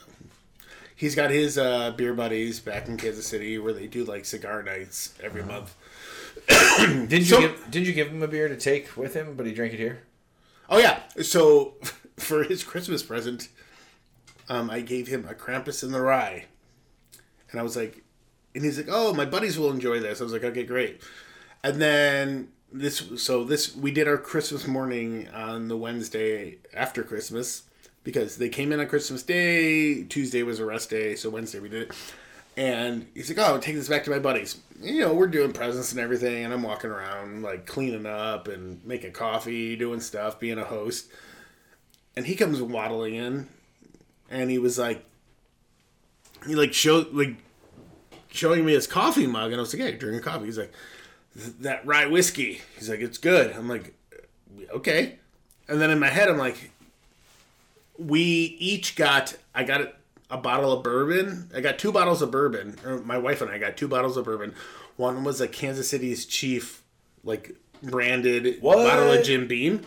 he's 0.96 1.16
got 1.16 1.30
his 1.32 1.58
uh, 1.58 1.92
beer 1.92 2.14
buddies 2.14 2.60
back 2.60 2.88
in 2.88 2.98
Kansas 2.98 3.28
City 3.28 3.58
where 3.58 3.74
they 3.74 3.88
do 3.88 4.04
like 4.04 4.26
cigar 4.26 4.64
nights 4.64 5.14
every 5.22 5.44
month. 5.44 5.76
Didn't 6.80 7.12
you 7.12 7.24
So- 7.26 7.42
give 7.42 7.72
Didn't 7.72 7.88
you 7.88 7.94
give 7.94 8.08
him 8.10 8.24
a 8.24 8.28
beer 8.28 8.48
to 8.48 8.58
take 8.58 8.96
with 8.98 9.14
him, 9.14 9.36
but 9.36 9.46
he 9.46 9.54
drank 9.54 9.74
it 9.74 9.78
here? 9.80 10.00
Oh 10.70 10.78
yeah. 10.78 11.02
So 11.22 11.76
for 12.18 12.44
his 12.44 12.64
Christmas 12.64 13.04
present, 13.04 13.50
um, 14.50 14.70
I 14.70 14.82
gave 14.82 15.08
him 15.08 15.28
a 15.30 15.34
Krampus 15.34 15.84
in 15.84 15.92
the 15.92 16.02
rye, 16.02 16.46
and 17.52 17.60
I 17.60 17.64
was 17.64 17.76
like, 17.76 18.04
and 18.56 18.64
he's 18.64 18.78
like, 18.78 18.88
"Oh, 18.90 19.14
my 19.14 19.26
buddies 19.26 19.58
will 19.58 19.72
enjoy 19.72 20.00
this." 20.00 20.20
I 20.20 20.24
was 20.24 20.34
like, 20.34 20.44
"Okay, 20.44 20.64
great." 20.64 21.02
And 21.64 21.82
then 21.82 22.50
this, 22.72 23.04
so 23.18 23.44
this, 23.46 23.74
we 23.76 23.92
did 23.92 24.08
our 24.08 24.18
Christmas 24.18 24.68
morning 24.68 25.30
on 25.34 25.70
the 25.70 25.78
Wednesday 25.78 26.58
after 26.74 27.04
Christmas 27.04 27.64
because 28.04 28.38
they 28.38 28.50
came 28.50 28.72
in 28.72 28.80
on 28.80 28.88
Christmas 28.88 29.24
Day. 29.24 30.04
Tuesday 30.04 30.44
was 30.44 30.60
a 30.60 30.66
rest 30.66 30.90
day, 30.90 31.16
so 31.16 31.30
Wednesday 31.30 31.60
we 31.60 31.70
did 31.70 31.84
it. 31.84 31.92
And 32.56 33.08
he's 33.16 33.30
like, 33.30 33.40
"Oh, 33.40 33.58
take 33.58 33.76
this 33.76 33.90
back 33.90 34.04
to 34.04 34.12
my 34.12 34.20
buddies." 34.20 34.58
You 34.80 35.00
know, 35.00 35.14
we're 35.14 35.28
doing 35.28 35.54
presents 35.54 35.92
and 35.92 36.00
everything, 36.00 36.44
and 36.44 36.54
I'm 36.54 36.62
walking 36.62 36.92
around 36.92 37.42
like 37.42 37.66
cleaning 37.66 38.06
up 38.06 38.48
and 38.48 38.84
making 38.86 39.14
coffee, 39.14 39.76
doing 39.76 40.00
stuff, 40.00 40.40
being 40.40 40.60
a 40.60 40.66
host. 40.66 41.08
And 42.16 42.28
he 42.28 42.36
comes 42.36 42.62
waddling 42.62 43.16
in, 43.16 43.48
and 44.30 44.52
he 44.52 44.60
was 44.60 44.78
like, 44.78 45.04
he 46.46 46.54
like 46.54 46.74
showed 46.74 47.12
like 47.14 47.38
showing 48.30 48.66
me 48.66 48.74
his 48.74 48.86
coffee 48.86 49.26
mug, 49.26 49.52
and 49.52 49.56
I 49.56 49.62
was 49.62 49.74
like, 49.74 49.82
"Hey, 49.82 49.98
drinking 49.98 50.24
coffee." 50.24 50.46
He's 50.46 50.60
like, 50.60 50.74
"That 51.36 51.86
rye 51.88 52.06
whiskey." 52.06 52.62
He's 52.78 52.90
like, 52.90 53.00
"It's 53.00 53.18
good." 53.18 53.52
I'm 53.56 53.68
like, 53.68 53.96
"Okay," 54.72 55.18
and 55.68 55.82
then 55.82 55.90
in 55.90 56.00
my 56.00 56.10
head, 56.10 56.30
I'm 56.30 56.38
like, 56.38 56.72
"We 57.98 58.22
each 58.22 58.96
got. 58.96 59.36
I 59.56 59.64
got 59.64 59.94
a 60.30 60.38
bottle 60.38 60.72
of 60.72 60.84
bourbon. 60.84 61.50
I 61.56 61.62
got 61.62 61.78
two 61.78 61.92
bottles 61.92 62.22
of 62.22 62.32
bourbon. 62.32 62.78
Or 62.86 62.98
my 63.00 63.18
wife 63.18 63.42
and 63.42 63.52
I 63.52 63.58
got 63.60 63.78
two 63.78 63.88
bottles 63.88 64.18
of 64.18 64.26
bourbon. 64.26 64.54
One 64.98 65.24
was 65.24 65.42
a 65.42 65.48
Kansas 65.48 65.90
City's 65.90 66.26
Chief, 66.26 66.82
like 67.24 67.56
branded 67.82 68.62
What? 68.62 68.78
bottle 68.78 69.12
of 69.12 69.24
Jim 69.24 69.48
Beam, 69.48 69.82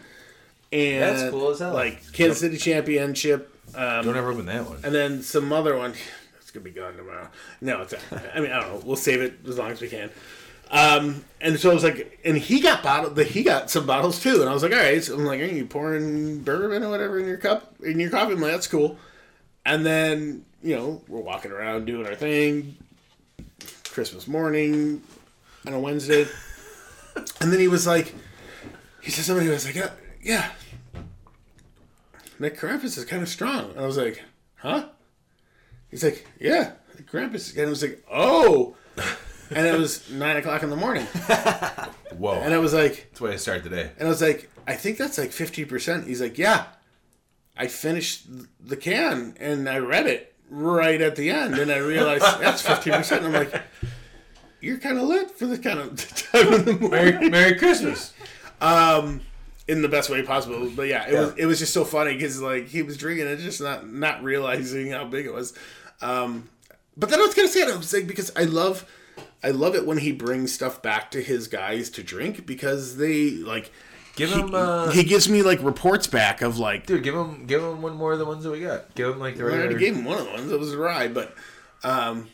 and 0.72 1.02
That's 1.02 1.30
cool 1.30 1.50
as 1.50 1.58
hell. 1.60 1.72
Like 1.74 2.12
Kansas 2.12 2.40
City 2.40 2.56
Championship. 2.58 3.52
Um, 3.74 4.04
Don't 4.04 4.16
ever 4.16 4.30
open 4.30 4.46
that 4.46 4.68
one. 4.68 4.78
and 4.84 4.94
then 4.94 5.22
some 5.22 5.52
other 5.52 5.76
one. 5.76 5.94
It's 6.40 6.50
gonna 6.52 6.64
be 6.64 6.70
gone 6.70 6.96
tomorrow. 6.96 7.28
No, 7.60 7.82
it's. 7.82 7.94
I 8.34 8.40
mean, 8.40 8.52
I 8.52 8.60
don't 8.60 8.72
know. 8.74 8.82
We'll 8.84 8.96
save 8.96 9.20
it 9.20 9.40
as 9.48 9.58
long 9.58 9.70
as 9.72 9.80
we 9.80 9.88
can. 9.88 10.10
Um, 10.70 11.24
and 11.40 11.58
so 11.58 11.70
I 11.70 11.74
was 11.74 11.84
like, 11.84 12.18
and 12.24 12.36
he 12.36 12.60
got 12.60 12.82
bottle, 12.82 13.14
he 13.24 13.42
got 13.42 13.70
some 13.70 13.86
bottles 13.86 14.20
too, 14.20 14.40
and 14.40 14.48
I 14.48 14.52
was 14.52 14.62
like, 14.62 14.72
all 14.72 14.78
right. 14.78 15.02
So 15.02 15.14
I'm 15.14 15.24
like, 15.24 15.40
are 15.40 15.44
you 15.44 15.66
pouring 15.66 16.40
bourbon 16.40 16.82
or 16.82 16.90
whatever 16.90 17.18
in 17.18 17.26
your 17.26 17.36
cup 17.36 17.74
in 17.82 18.00
your 18.00 18.10
coffee? 18.10 18.32
I'm 18.32 18.40
like, 18.40 18.52
that's 18.52 18.66
cool. 18.66 18.98
And 19.64 19.84
then 19.86 20.44
you 20.62 20.76
know 20.76 21.02
we're 21.08 21.20
walking 21.20 21.52
around 21.52 21.86
doing 21.86 22.06
our 22.06 22.14
thing, 22.14 22.76
Christmas 23.84 24.26
morning 24.26 25.02
on 25.66 25.72
a 25.72 25.80
Wednesday, 25.80 26.26
and 27.40 27.52
then 27.52 27.60
he 27.60 27.68
was 27.68 27.86
like, 27.86 28.14
he 29.02 29.10
said 29.10 29.24
somebody 29.24 29.48
was 29.48 29.66
like, 29.66 29.76
yeah, 29.76 29.90
yeah, 30.20 30.50
Nick 32.38 32.58
Krampus 32.58 32.98
is 32.98 33.04
kind 33.04 33.22
of 33.22 33.28
strong. 33.28 33.70
And 33.70 33.80
I 33.80 33.86
was 33.86 33.96
like, 33.96 34.22
huh? 34.56 34.88
He's 35.90 36.04
like, 36.04 36.26
yeah, 36.38 36.72
Krampus. 37.10 37.56
And 37.56 37.66
I 37.66 37.70
was 37.70 37.82
like, 37.82 38.04
oh. 38.10 38.76
And 39.50 39.66
it 39.66 39.78
was 39.78 40.10
nine 40.10 40.36
o'clock 40.36 40.62
in 40.62 40.70
the 40.70 40.76
morning. 40.76 41.04
Whoa. 42.18 42.34
And 42.34 42.52
it 42.52 42.58
was 42.58 42.72
like, 42.74 42.94
That's 43.10 43.18
the 43.18 43.24
way 43.24 43.32
I 43.32 43.36
start 43.36 43.62
the 43.64 43.70
day. 43.70 43.90
and 43.98 44.06
I 44.06 44.10
was 44.10 44.22
like, 44.22 44.50
I 44.66 44.74
think 44.74 44.98
that's 44.98 45.18
like 45.18 45.30
50%. 45.30 46.06
He's 46.06 46.20
like, 46.20 46.38
yeah. 46.38 46.66
I 47.56 47.68
finished 47.68 48.26
the 48.60 48.76
can 48.76 49.34
and 49.40 49.68
I 49.68 49.78
read 49.78 50.06
it 50.06 50.34
right 50.50 51.00
at 51.00 51.16
the 51.16 51.30
end 51.30 51.54
and 51.58 51.70
I 51.72 51.78
realized 51.78 52.22
that's 52.40 52.62
50%. 52.62 53.18
And 53.18 53.26
I'm 53.26 53.32
like, 53.32 53.62
you're 54.60 54.78
kind 54.78 54.98
of 54.98 55.04
lit 55.04 55.30
for 55.30 55.46
this 55.46 55.60
kind 55.60 55.78
of 55.78 55.96
time 56.32 56.52
in 56.52 56.64
the 56.64 56.72
morning 56.74 56.90
Merry, 56.90 57.30
Merry 57.30 57.54
Christmas. 57.54 58.12
in 59.68 59.82
the 59.82 59.88
best 59.88 60.10
way 60.10 60.22
possible. 60.22 60.70
But 60.74 60.88
yeah, 60.88 61.08
it 61.08 61.14
was 61.18 61.34
it 61.36 61.46
was 61.46 61.58
just 61.58 61.72
so 61.72 61.84
funny 61.84 62.14
because 62.14 62.40
like 62.42 62.66
he 62.68 62.82
was 62.82 62.96
drinking 62.96 63.26
it, 63.26 63.38
just 63.38 63.60
not 63.60 63.88
not 63.90 64.22
realizing 64.22 64.90
how 64.90 65.04
big 65.04 65.26
it 65.26 65.32
was. 65.32 65.54
Um, 66.02 66.48
but 66.96 67.08
then 67.10 67.20
I 67.20 67.22
was 67.22 67.34
gonna 67.34 67.48
say 67.48 67.60
it. 67.62 67.72
I 67.72 67.76
was 67.76 67.92
like 67.92 68.06
because 68.06 68.30
I 68.36 68.44
love 68.44 68.84
I 69.42 69.50
love 69.50 69.74
it 69.74 69.86
when 69.86 69.98
he 69.98 70.12
brings 70.12 70.52
stuff 70.52 70.82
back 70.82 71.10
to 71.12 71.22
his 71.22 71.46
guys 71.48 71.90
to 71.90 72.02
drink 72.02 72.46
because 72.46 72.96
they 72.96 73.30
like 73.32 73.70
Give 74.16 74.30
he, 74.30 74.40
him, 74.40 74.54
uh, 74.54 74.90
he 74.92 75.04
gives 75.04 75.28
me 75.28 75.42
like 75.42 75.62
reports 75.62 76.06
back 76.06 76.40
of 76.40 76.58
like 76.58 76.86
Dude, 76.86 77.02
give 77.02 77.14
him 77.14 77.44
give 77.46 77.62
him 77.62 77.82
one 77.82 77.94
more 77.96 78.12
of 78.14 78.18
the 78.18 78.24
ones 78.24 78.44
that 78.44 78.50
we 78.50 78.60
got. 78.60 78.94
Give 78.94 79.10
him 79.10 79.18
like 79.20 79.36
the 79.36 79.42
I 79.42 79.44
already 79.44 79.58
regular. 79.74 79.78
gave 79.80 79.94
him 79.96 80.04
one 80.06 80.18
of 80.18 80.24
the 80.24 80.30
ones. 80.32 80.50
It 80.50 80.58
was 80.58 80.72
a 80.72 80.78
rye, 80.78 81.08
but 81.08 81.34
um, 81.84 82.28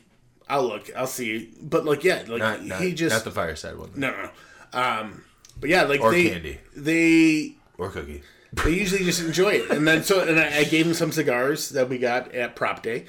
I'll 0.49 0.63
look. 0.63 0.89
I'll 0.97 1.09
see. 1.09 1.51
But 1.61 1.85
like 1.85 2.05
yeah, 2.05 2.23
like 2.29 2.39
not, 2.39 2.65
not, 2.65 2.81
he 2.81 2.95
just 2.95 3.13
not 3.15 3.25
the 3.25 3.33
fireside 3.33 3.77
one. 3.77 3.91
no 3.97 4.11
no. 4.13 4.31
no. 4.73 4.81
Um, 4.81 5.25
but 5.61 5.69
yeah, 5.71 5.83
like 5.83 6.01
Or 6.01 6.13
they 6.13 6.29
candy. 6.31 6.59
they 6.77 7.57
Or 7.79 7.91
cookie. 7.91 8.23
they 8.53 8.71
usually 8.71 9.05
just 9.05 9.21
enjoy 9.21 9.51
it. 9.55 9.71
And 9.73 9.87
then 9.87 10.05
so 10.05 10.21
and 10.27 10.39
I, 10.39 10.59
I 10.59 10.65
gave 10.65 10.87
him 10.87 10.95
some 10.95 11.11
cigars 11.11 11.71
that 11.71 11.89
we 11.89 11.99
got 11.99 12.33
at 12.33 12.55
prop 12.55 12.83
day. 12.85 13.07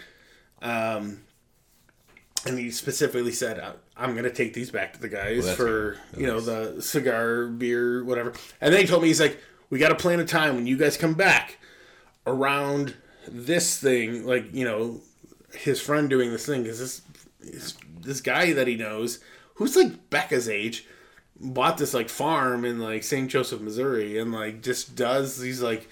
Um 0.63 1.21
and 2.45 2.57
he 2.59 2.71
specifically 2.71 3.31
said 3.31 3.59
"I- 3.59 3.73
I'm 3.95 4.11
going 4.13 4.23
to 4.23 4.31
take 4.31 4.53
these 4.53 4.71
back 4.71 4.93
to 4.93 4.99
the 4.99 5.07
guys 5.09 5.45
that's 5.45 5.57
for, 5.57 5.97
you 6.17 6.25
know, 6.27 6.39
the 6.39 6.81
cigar, 6.81 7.47
beer, 7.47 8.03
whatever. 8.03 8.33
And 8.59 8.73
then 8.73 8.81
he 8.81 8.87
told 8.87 9.01
me 9.03 9.09
he's 9.09 9.21
like, 9.21 9.39
"We 9.69 9.77
got 9.79 9.89
to 9.89 9.95
plan 9.95 10.19
a 10.19 10.25
time 10.25 10.55
when 10.55 10.65
you 10.67 10.77
guys 10.77 10.97
come 10.97 11.13
back 11.13 11.57
around 12.25 12.95
this 13.27 13.77
thing, 13.79 14.25
like, 14.25 14.53
you 14.53 14.65
know, 14.65 15.01
his 15.53 15.79
friend 15.81 16.09
doing 16.09 16.31
this 16.31 16.45
thing 16.45 16.63
cuz 16.65 16.79
this 16.79 17.01
this- 17.39 17.73
this 18.01 18.19
guy 18.21 18.51
that 18.53 18.67
he 18.67 18.75
knows 18.75 19.19
who's 19.55 19.75
like 19.77 20.09
Becca's 20.09 20.49
age 20.49 20.85
bought 21.39 21.77
this 21.77 21.93
like 21.93 22.09
farm 22.09 22.65
in 22.65 22.79
like 22.79 23.03
St. 23.03 23.29
Joseph, 23.29 23.61
Missouri, 23.61 24.17
and 24.17 24.31
like 24.33 24.61
just 24.61 24.95
does 24.95 25.37
these 25.39 25.61
like 25.61 25.87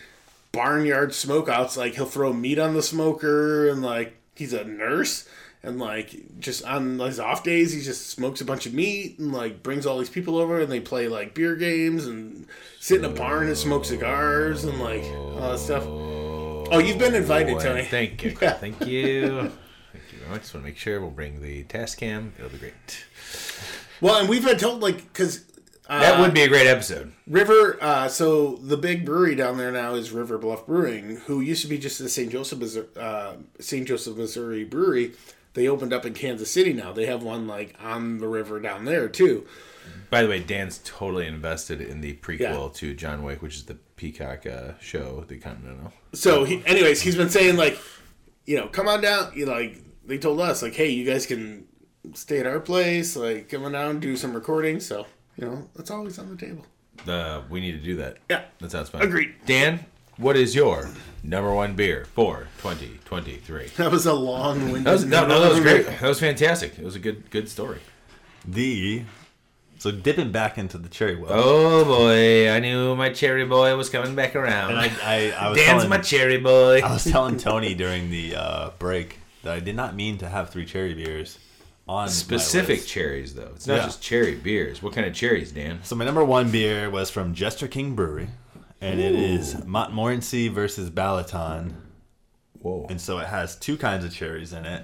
barnyard 0.51 1.11
smokeouts. 1.11 1.77
Like 1.77 1.95
he'll 1.95 2.05
throw 2.05 2.33
meat 2.33 2.57
on 2.59 2.73
the 2.73 2.81
smoker, 2.83 3.69
and 3.69 3.81
like 3.81 4.17
he's 4.35 4.53
a 4.53 4.63
nurse, 4.65 5.27
and 5.64 5.80
like 5.80 6.39
just 6.39 6.66
on 6.66 6.97
his 6.99 7.20
off 7.20 7.43
days, 7.43 7.72
he 7.74 7.82
just 7.82 8.09
smokes 8.09 8.41
a 8.41 8.45
bunch 8.45 8.66
of 8.66 8.74
meat 8.74 9.20
and 9.20 9.32
like 9.32 9.62
brings 9.62 9.86
all 9.86 9.99
these 9.99 10.09
people 10.09 10.38
over, 10.38 10.59
and 10.59 10.72
they 10.72 10.80
play 10.80 11.07
like 11.07 11.34
beer 11.36 11.55
games 11.55 12.07
and 12.07 12.47
sit 12.80 12.99
in 12.99 13.05
a 13.05 13.09
barn 13.09 13.47
and 13.47 13.57
smoke 13.57 13.86
cigars 13.86 14.64
and 14.64 14.80
like 14.80 15.03
all 15.03 15.51
that 15.51 15.59
stuff. 15.59 15.84
Oh, 15.86 16.80
you've 16.80 16.97
been 16.97 17.16
invited, 17.16 17.59
Tony. 17.59 17.84
Thank 17.84 18.24
you. 18.24 18.36
Yeah. 18.41 18.53
Thank 18.53 18.86
you. 18.86 19.51
Thank 19.91 20.03
you 20.14 20.20
very 20.20 20.30
much. 20.32 20.41
Just 20.41 20.53
want 20.53 20.66
to 20.66 20.70
make 20.70 20.78
sure 20.78 21.01
we'll 21.01 21.12
bring 21.12 21.41
the 21.41 21.64
test 21.64 21.97
cam. 21.97 22.34
It'll 22.38 22.49
be 22.49 22.57
great. 22.57 23.05
Well, 23.99 24.16
and 24.20 24.30
we've 24.30 24.45
been 24.45 24.57
told 24.57 24.82
like 24.82 24.97
because. 24.97 25.45
That 25.89 26.22
would 26.22 26.34
be 26.34 26.41
a 26.43 26.47
great 26.47 26.68
episode. 26.68 27.12
River, 27.28 27.78
uh, 27.82 28.07
so 28.07 28.55
the 28.55 28.78
big 28.78 29.05
brewery 29.05 29.36
down 29.36 29.57
there 29.57 29.74
now 29.74 29.95
is 29.95 30.12
River 30.12 30.38
Bluff 30.38 30.66
Brewing, 30.66 31.18
who 31.26 31.41
used 31.41 31.64
to 31.64 31.68
be 31.68 31.78
just 31.78 31.99
the 31.99 32.07
St. 32.07 32.32
Joseph, 32.32 32.88
uh, 32.97 33.34
St. 33.59 33.86
Joseph, 33.86 34.16
Missouri 34.16 34.64
brewery. 34.64 35.12
They 35.53 35.67
opened 35.67 35.93
up 35.93 36.05
in 36.05 36.13
Kansas 36.13 36.49
City 36.51 36.73
now. 36.73 36.93
They 36.93 37.05
have 37.07 37.23
one 37.23 37.47
like 37.47 37.75
on 37.81 38.19
the 38.19 38.27
river 38.27 38.59
down 38.59 38.85
there 38.85 39.07
too. 39.09 39.45
By 40.09 40.21
the 40.23 40.27
way, 40.29 40.39
Dan's 40.39 40.79
totally 40.83 41.25
invested 41.27 41.81
in 41.81 42.01
the 42.01 42.13
prequel 42.17 42.39
Yeah. 42.39 42.69
to 42.75 42.93
John 42.93 43.23
Wick, 43.23 43.41
which 43.41 43.55
is 43.55 43.63
the 43.65 43.75
Peacock 43.95 44.45
uh, 44.45 44.73
show, 44.79 45.23
The 45.27 45.37
Continental. 45.37 45.93
So, 46.13 46.43
he, 46.43 46.61
anyways, 46.65 47.01
he's 47.01 47.15
been 47.15 47.29
saying 47.29 47.55
like, 47.55 47.79
you 48.45 48.57
know, 48.57 48.67
come 48.67 48.87
on 48.87 49.01
down. 49.01 49.31
You 49.35 49.45
know, 49.45 49.53
like 49.53 49.81
they 50.05 50.17
told 50.17 50.39
us 50.41 50.61
like, 50.61 50.73
hey, 50.73 50.89
you 50.89 51.05
guys 51.05 51.25
can 51.25 51.65
stay 52.13 52.39
at 52.39 52.45
our 52.47 52.59
place. 52.59 53.15
Like, 53.15 53.49
come 53.49 53.63
on 53.63 53.71
down, 53.73 53.99
do 53.99 54.15
some 54.17 54.33
recording. 54.33 54.79
So, 54.79 55.05
you 55.37 55.45
know, 55.45 55.69
that's 55.75 55.91
always 55.91 56.19
on 56.19 56.29
the 56.29 56.35
table. 56.35 56.65
The 57.05 57.43
we 57.49 57.59
need 57.61 57.73
to 57.73 57.77
do 57.83 57.95
that. 57.97 58.17
Yeah. 58.29 58.43
that 58.59 58.71
sounds 58.71 58.89
fun. 58.89 59.01
Agreed. 59.01 59.33
Dan, 59.45 59.85
what 60.18 60.36
is 60.38 60.55
your 60.55 60.89
number 61.24 61.53
one 61.53 61.76
beer 61.76 62.05
for 62.14 62.47
2023? 62.59 63.70
That 63.78 63.91
was 63.91 64.05
a 64.05 64.14
long 64.14 64.72
winded. 64.72 64.84
That 64.86 64.91
was 64.93 65.05
no, 65.05 65.28
no, 65.28 65.39
that 65.41 65.49
was 65.51 65.59
great. 65.62 65.86
That 65.86 66.01
was 66.01 66.20
fantastic. 66.20 66.78
It 66.78 66.84
was 66.86 66.95
a 66.95 66.99
good, 66.99 67.30
good 67.32 67.49
story. 67.49 67.80
The 68.45 69.03
so 69.78 69.91
dipping 69.91 70.32
back 70.32 70.57
into 70.57 70.78
the 70.78 70.89
cherry 70.89 71.16
well. 71.16 71.32
Oh 71.34 71.86
boy, 71.86 72.49
I 72.51 72.59
knew 72.59 72.95
my 72.95 73.09
cherry 73.12 73.45
boy 73.45 73.76
was 73.76 73.89
coming 73.89 74.16
back 74.16 74.36
around. 74.36 74.72
And 74.72 74.80
I, 74.80 74.91
I, 75.03 75.32
I 75.32 75.49
was 75.49 75.57
Dan's 75.57 75.70
telling, 75.70 75.89
my 75.89 75.97
cherry 75.97 76.38
boy. 76.38 76.82
I 76.84 76.91
was 76.93 77.03
telling 77.03 77.38
Tony 77.38 77.74
during 77.74 78.09
the 78.12 78.36
uh, 78.36 78.70
break 78.80 79.20
that 79.43 79.53
I 79.55 79.59
did 79.59 79.76
not 79.76 79.95
mean 79.95 80.20
to 80.20 80.30
have 80.30 80.49
three 80.51 80.66
cherry 80.66 80.93
beers 80.93 81.39
on 81.88 82.09
Specific 82.09 82.86
cherries, 82.86 83.34
though. 83.34 83.51
It's 83.55 83.66
not 83.66 83.78
Yeah. 83.78 83.86
just 83.86 84.01
cherry 84.03 84.36
beers. 84.36 84.84
What 84.84 84.93
kind 84.93 85.07
of 85.07 85.14
cherries, 85.16 85.51
Dan? 85.51 85.80
So 85.84 85.95
my 85.95 86.05
number 86.05 86.24
one 86.24 86.51
beer 86.51 86.89
was 86.89 87.09
from 87.09 87.34
Jester 87.34 87.68
King 87.68 87.95
Brewery, 87.95 88.30
and 88.82 88.99
it 88.99 89.15
is 89.15 89.63
Montmorency 89.65 90.47
versus 90.47 90.89
Balaton. 90.89 91.73
Whoa. 92.59 92.88
And 92.89 92.99
so 92.99 93.19
it 93.19 93.27
has 93.27 93.55
two 93.55 93.77
kinds 93.77 94.03
of 94.03 94.13
cherries 94.13 94.53
in 94.53 94.65
it. 94.65 94.84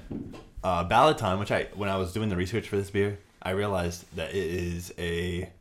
Uh, 0.64 0.88
Balaton, 0.88 1.40
which 1.40 1.52
I 1.52 1.68
when 1.76 1.90
I 1.90 1.98
was 1.98 2.14
doing 2.14 2.30
the 2.30 2.36
research 2.36 2.68
for 2.68 2.78
this 2.78 2.90
beer, 2.90 3.20
I 3.42 3.52
realized 3.52 4.06
that 4.16 4.32
it 4.32 4.36
is 4.36 4.94
a 4.98 5.52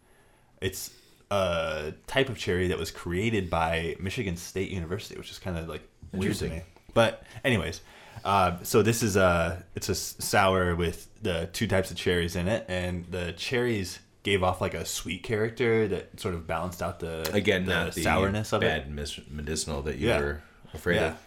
it's 0.61 0.91
a 1.31 1.93
type 2.07 2.29
of 2.29 2.39
cherry 2.39 2.69
that 2.69 2.79
was 2.79 2.91
created 2.91 3.51
by 3.51 3.97
Michigan 4.01 4.37
State 4.37 4.71
University, 4.71 5.17
which 5.17 5.31
is 5.31 5.39
kind 5.39 5.59
of 5.59 5.69
like 5.69 5.83
weird 6.13 6.35
to 6.37 6.45
Interesting. 6.47 6.51
me. 6.51 6.63
But 6.95 7.23
anyways, 7.45 7.81
uh, 8.25 8.57
so 8.63 8.83
this 8.83 9.03
is 9.03 9.17
a 9.17 9.65
it's 9.75 9.89
a 9.89 9.95
sour 9.95 10.75
with 10.75 11.09
the 11.23 11.49
two 11.53 11.67
types 11.67 11.91
of 11.91 11.97
cherries 11.97 12.37
in 12.37 12.49
it, 12.49 12.65
and 12.69 13.05
the 13.11 13.33
cherries 13.33 13.99
gave 14.27 14.43
off 14.43 14.61
like 14.61 14.75
a 14.75 14.85
sweet 14.85 15.23
character 15.23 15.87
that 15.87 16.19
sort 16.21 16.35
of 16.35 16.47
balanced 16.49 16.83
out 16.83 16.99
the 16.99 17.31
Again, 17.33 17.65
the 17.65 17.73
not 17.73 17.93
the 17.95 18.03
sourness 18.03 18.53
of 18.53 18.61
it. 18.63 18.67
bad 18.67 18.91
mis- 18.93 19.21
medicinal 19.31 19.83
that 19.83 19.99
you 19.99 20.09
Yeah. 20.09 20.19
were 20.21 20.43
afraid 20.75 20.97
Yeah, 20.97 21.07
of. 21.13 21.19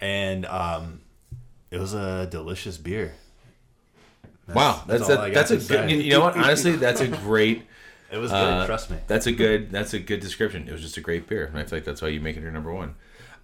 and 0.00 0.46
um, 0.46 1.00
it 1.70 1.78
was 1.78 1.92
a 1.92 2.26
delicious 2.30 2.78
beer. 2.78 3.12
Wow, 4.52 4.82
that's 4.86 5.06
that's 5.06 5.26
a, 5.26 5.30
that's 5.32 5.50
a 5.50 5.56
good. 5.58 5.90
You 5.90 6.10
know 6.10 6.20
what? 6.20 6.36
Honestly, 6.36 6.72
that's 6.76 7.00
a 7.00 7.08
great. 7.28 7.66
It 8.12 8.18
was 8.18 8.30
good. 8.30 8.36
Uh, 8.38 8.64
trust 8.66 8.90
me. 8.90 8.96
That's 9.06 9.26
a 9.26 9.32
good. 9.32 9.70
That's 9.70 9.92
a 9.92 9.98
good 9.98 10.20
description. 10.20 10.68
It 10.68 10.72
was 10.72 10.80
just 10.82 10.96
a 10.96 11.00
great 11.00 11.26
beer, 11.28 11.44
and 11.46 11.58
I 11.58 11.64
feel 11.64 11.76
like 11.78 11.84
that's 11.84 12.00
why 12.00 12.08
you 12.08 12.20
make 12.20 12.36
it 12.36 12.40
your 12.42 12.52
number 12.52 12.72
one. 12.72 12.94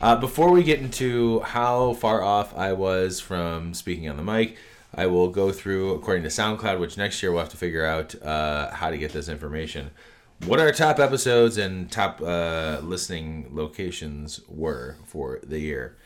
Uh, 0.00 0.16
before 0.16 0.50
we 0.50 0.62
get 0.62 0.78
into 0.80 1.40
how 1.40 1.92
far 1.94 2.22
off 2.22 2.56
I 2.56 2.72
was 2.72 3.20
from 3.20 3.74
speaking 3.74 4.08
on 4.08 4.16
the 4.16 4.22
mic, 4.22 4.56
I 4.94 5.06
will 5.06 5.28
go 5.28 5.52
through 5.52 5.94
according 5.94 6.22
to 6.24 6.28
SoundCloud, 6.28 6.78
which 6.78 6.96
next 6.96 7.22
year 7.22 7.32
we'll 7.32 7.40
have 7.40 7.48
to 7.50 7.56
figure 7.56 7.84
out 7.84 8.14
uh, 8.22 8.70
how 8.74 8.90
to 8.90 8.98
get 8.98 9.12
this 9.12 9.28
information. 9.28 9.90
What 10.46 10.58
our 10.60 10.72
top 10.72 10.98
episodes 10.98 11.56
and 11.56 11.90
top 11.90 12.20
uh, 12.20 12.80
listening 12.82 13.48
locations 13.52 14.40
were 14.48 14.96
for 15.06 15.40
the 15.42 15.58
year. 15.60 15.96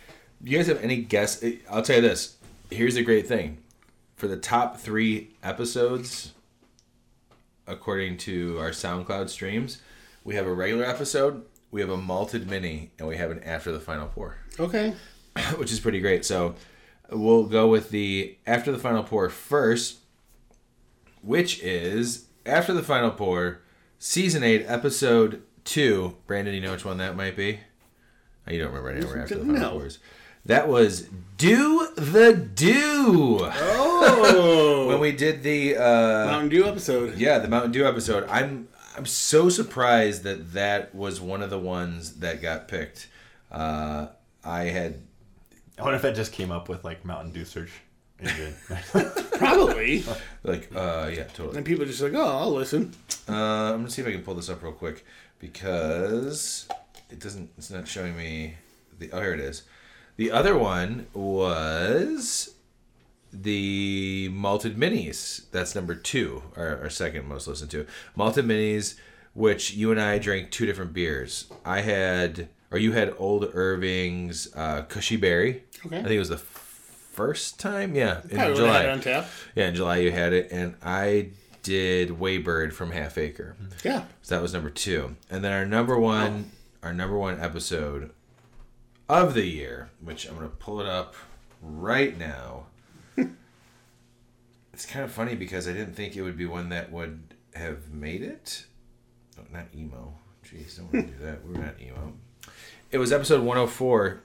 Do 0.43 0.51
you 0.51 0.59
guys 0.59 0.67
have 0.67 0.83
any 0.85 0.99
guess? 0.99 1.43
I'll 1.71 1.83
tell 1.83 1.97
you 1.97 2.03
this. 2.03 2.37
Here's 2.71 2.95
the 2.95 3.03
great 3.03 3.27
thing. 3.27 3.59
For 4.15 4.29
the 4.29 4.37
top 4.37 4.79
three 4.79 5.31
episodes, 5.43 6.33
according 7.67 8.19
to 8.19 8.59
our 8.59 8.71
SoundCloud 8.71 9.29
streams, 9.31 9.81
we 10.25 10.35
have 10.35 10.47
a 10.47 10.53
regular 10.53 10.85
episode, 10.85 11.45
we 11.71 11.81
have 11.81 11.91
a 11.91 11.97
malted 11.97 12.49
mini, 12.49 12.91
and 12.99 13.09
we 13.09 13.17
have 13.17 13.31
an 13.31 13.43
after 13.43 13.73
the 13.73 13.81
final 13.81 14.07
pour, 14.09 14.37
Okay. 14.61 14.95
which 15.57 15.73
is 15.73 15.81
pretty 15.81 16.01
great. 16.01 16.25
So 16.25 16.55
we'll 17.11 17.45
go 17.45 17.69
with 17.69 17.91
the 17.91 18.37
after 18.47 18.73
the 18.73 18.79
final 18.79 19.03
pour 19.03 19.29
first, 19.29 19.99
which 21.23 21.61
is 21.63 22.27
after 22.45 22.73
the 22.73 22.83
final 22.83 23.11
pour, 23.11 23.61
season 23.99 24.43
eight, 24.43 24.65
episode 24.67 25.43
two. 25.65 26.17
Brandon, 26.27 26.55
you 26.55 26.61
know 26.61 26.73
which 26.73 26.85
one 26.85 26.99
that 26.99 27.17
might 27.17 27.37
be? 27.37 27.61
Oh, 28.49 28.53
you 28.53 28.59
don't 28.59 28.69
remember 28.73 28.91
anywhere 28.91 29.23
after 29.23 29.35
the 29.37 29.45
final 29.45 29.61
No. 29.61 29.71
pours. 29.79 29.99
That 30.45 30.69
was 30.69 31.09
Do 31.37 31.89
the 31.97 32.33
Do. 32.35 33.39
Oh, 33.43 34.87
When 34.89 35.01
we 35.01 35.11
did 35.11 35.43
the 35.43 35.77
uh, 35.77 36.27
Mountain 36.27 36.51
Dew 36.51 36.65
episode. 36.67 37.19
yeah 37.19 37.39
the 37.41 37.49
Mountain 37.49 37.73
Dew 37.73 37.85
episode, 37.87 38.29
I'm 38.31 38.69
I'm 38.97 39.07
so 39.07 39.49
surprised 39.49 40.23
that 40.23 40.53
that 40.55 40.95
was 40.95 41.21
one 41.21 41.43
of 41.43 41.51
the 41.51 41.59
ones 41.59 42.15
that 42.21 42.41
got 42.41 42.69
picked. 42.69 43.09
Uh, 43.51 44.07
I 44.45 44.65
had 44.65 45.01
I 45.79 45.83
wonder 45.83 45.97
if 45.97 46.03
that 46.03 46.15
just 46.15 46.33
came 46.33 46.51
up 46.51 46.69
with 46.69 46.85
like 46.85 47.05
Mountain 47.05 47.33
Dew 47.33 47.45
search 47.45 47.71
engine. 48.21 48.55
Probably. 49.33 50.05
like 50.43 50.71
uh, 50.75 51.11
yeah 51.13 51.25
totally. 51.25 51.59
and 51.59 51.67
people 51.67 51.85
are 51.85 51.87
just 51.87 52.01
like, 52.03 52.15
oh, 52.15 52.39
I'll 52.39 52.53
listen. 52.53 52.93
Uh, 53.29 53.33
I'm 53.73 53.79
gonna 53.79 53.91
see 53.91 54.03
if 54.03 54.09
I 54.09 54.13
can 54.13 54.23
pull 54.23 54.35
this 54.35 54.49
up 54.49 54.63
real 54.63 54.73
quick 54.73 55.05
because 55.39 56.69
it 57.11 57.21
doesn't. 57.21 57.51
It's 57.59 57.71
not 57.71 57.87
showing 57.87 58.17
me 58.17 58.55
the. 58.99 59.11
Oh, 59.13 59.21
here 59.21 59.35
it 59.35 59.41
is. 59.41 59.63
The 60.17 60.31
other 60.31 60.57
one 60.57 61.09
was 61.13 62.55
the 63.33 64.31
malted 64.33 64.77
minis. 64.77 65.43
That's 65.51 65.75
number 65.75 65.95
two, 65.95 66.43
our, 66.57 66.83
our 66.83 66.91
second 66.91 67.29
most 67.29 67.47
listened 67.47 67.71
to. 67.73 67.87
Malted 68.15 68.47
minis, 68.47 68.95
which 69.35 69.75
you 69.75 69.91
and 69.91 70.01
I 70.01 70.19
drank 70.19 70.51
two 70.51 70.65
different 70.67 70.93
beers. 70.95 71.47
I 71.65 71.81
had, 71.83 72.49
or 72.71 72.79
you 72.79 72.93
had 72.93 73.15
Old 73.19 73.51
Irving's 73.55 74.49
uh, 74.55 74.83
Cushy 74.83 75.17
Berry. 75.17 75.63
Okay. 75.85 75.99
I 75.99 76.03
think 76.03 76.13
it 76.13 76.19
was 76.19 76.29
the 76.29 76.39
first 76.39 77.59
time. 77.61 77.95
Yeah, 77.95 78.21
in 78.29 78.37
Probably 78.37 78.57
July. 78.57 78.73
had 78.77 78.85
it 78.87 78.91
on 78.91 79.01
tap. 79.01 79.27
Yeah, 79.55 79.69
in 79.69 79.75
July 79.75 79.97
you 79.99 80.11
had 80.13 80.33
it, 80.33 80.51
and 80.51 80.75
I 80.83 81.31
did 81.63 82.11
Waybird 82.11 82.73
from 82.73 82.91
Half 82.93 83.19
Acre. 83.19 83.57
Yeah. 83.85 84.05
So 84.23 84.35
that 84.37 84.43
was 84.43 84.53
number 84.53 84.71
two, 84.71 85.17
and 85.31 85.43
then 85.45 85.53
our 85.53 85.67
number 85.67 85.99
one, 85.99 86.51
our 86.83 86.93
number 86.93 87.17
one 87.19 87.41
episode 87.41 88.11
of 89.09 89.35
the 89.35 89.45
year, 89.47 89.91
which 90.01 90.29
I'm 90.29 90.35
gonna 90.37 90.49
pull 90.49 90.81
it 90.81 90.87
up 90.87 91.15
right 91.63 92.17
now. 92.19 92.67
it's 94.73 94.87
kind 94.87 95.05
of 95.05 95.13
funny 95.13 95.35
because 95.35 95.69
I 95.69 95.73
didn't 95.73 95.95
think 95.95 96.17
it 96.17 96.23
would 96.23 96.37
be 96.37 96.47
one 96.47 96.69
that 96.71 96.93
would 96.93 97.35
have 97.55 97.91
made 97.91 98.23
it. 98.23 98.67
Oh, 99.39 99.43
not 99.53 99.67
emo. 99.75 100.15
Jeez, 100.45 100.77
don't 100.77 100.93
want 100.93 101.09
to 101.09 101.13
do 101.15 101.25
that. 101.25 101.45
We're 101.45 101.61
not 101.63 101.81
emo. 101.81 102.13
It 102.93 102.99
was 102.99 103.13
episode 103.13 103.41
104, 103.41 104.21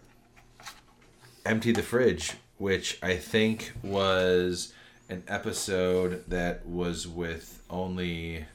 Empty 1.48 1.72
the 1.72 1.82
Fridge, 1.82 2.34
which 2.60 3.00
I 3.02 3.16
think 3.16 3.72
was 3.82 4.72
an 5.10 5.24
episode 5.28 6.24
that 6.28 6.66
was 6.68 7.08
with 7.08 7.64
only 7.72 8.46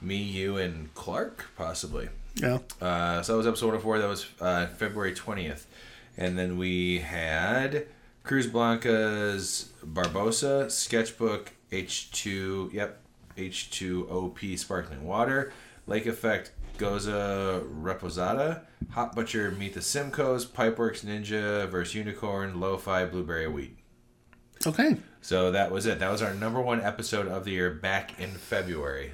me, 0.00 0.16
you, 0.16 0.58
and 0.58 0.94
Clark, 0.94 1.46
possibly. 1.56 2.08
Yeah. 2.36 2.58
Uh, 2.80 3.20
so 3.22 3.32
that 3.32 3.38
was 3.38 3.46
episode 3.48 3.66
104. 3.66 3.98
That 3.98 4.08
was 4.08 4.26
uh, 4.40 4.66
February 4.68 5.12
20th. 5.12 5.64
And 6.16 6.38
then 6.38 6.56
we 6.56 7.00
had 7.00 7.86
Cruz 8.22 8.46
Blanca's 8.46 9.70
Barbosa, 9.84 10.70
Sketchbook, 10.70 11.52
H2, 11.72 12.72
yep, 12.72 13.00
H2OP 13.36 14.56
Sparkling 14.56 15.04
Water, 15.04 15.52
Lake 15.88 16.06
Effect 16.06 16.52
Goza 16.78 17.62
Reposada, 17.66 18.62
Hop 18.90 19.14
Butcher 19.14 19.50
Meet 19.50 19.74
the 19.74 19.80
Simcoes, 19.80 20.46
Pipeworks 20.46 21.04
Ninja 21.04 21.68
versus 21.68 21.94
Unicorn, 21.94 22.60
Lo-Fi 22.60 23.04
Blueberry 23.04 23.48
Wheat. 23.48 23.76
Okay. 24.66 24.96
So 25.20 25.50
that 25.50 25.70
was 25.70 25.86
it. 25.86 25.98
That 25.98 26.10
was 26.10 26.22
our 26.22 26.32
number 26.34 26.60
one 26.60 26.80
episode 26.80 27.28
of 27.28 27.44
the 27.44 27.50
year 27.50 27.70
back 27.70 28.18
in 28.20 28.30
February. 28.30 29.12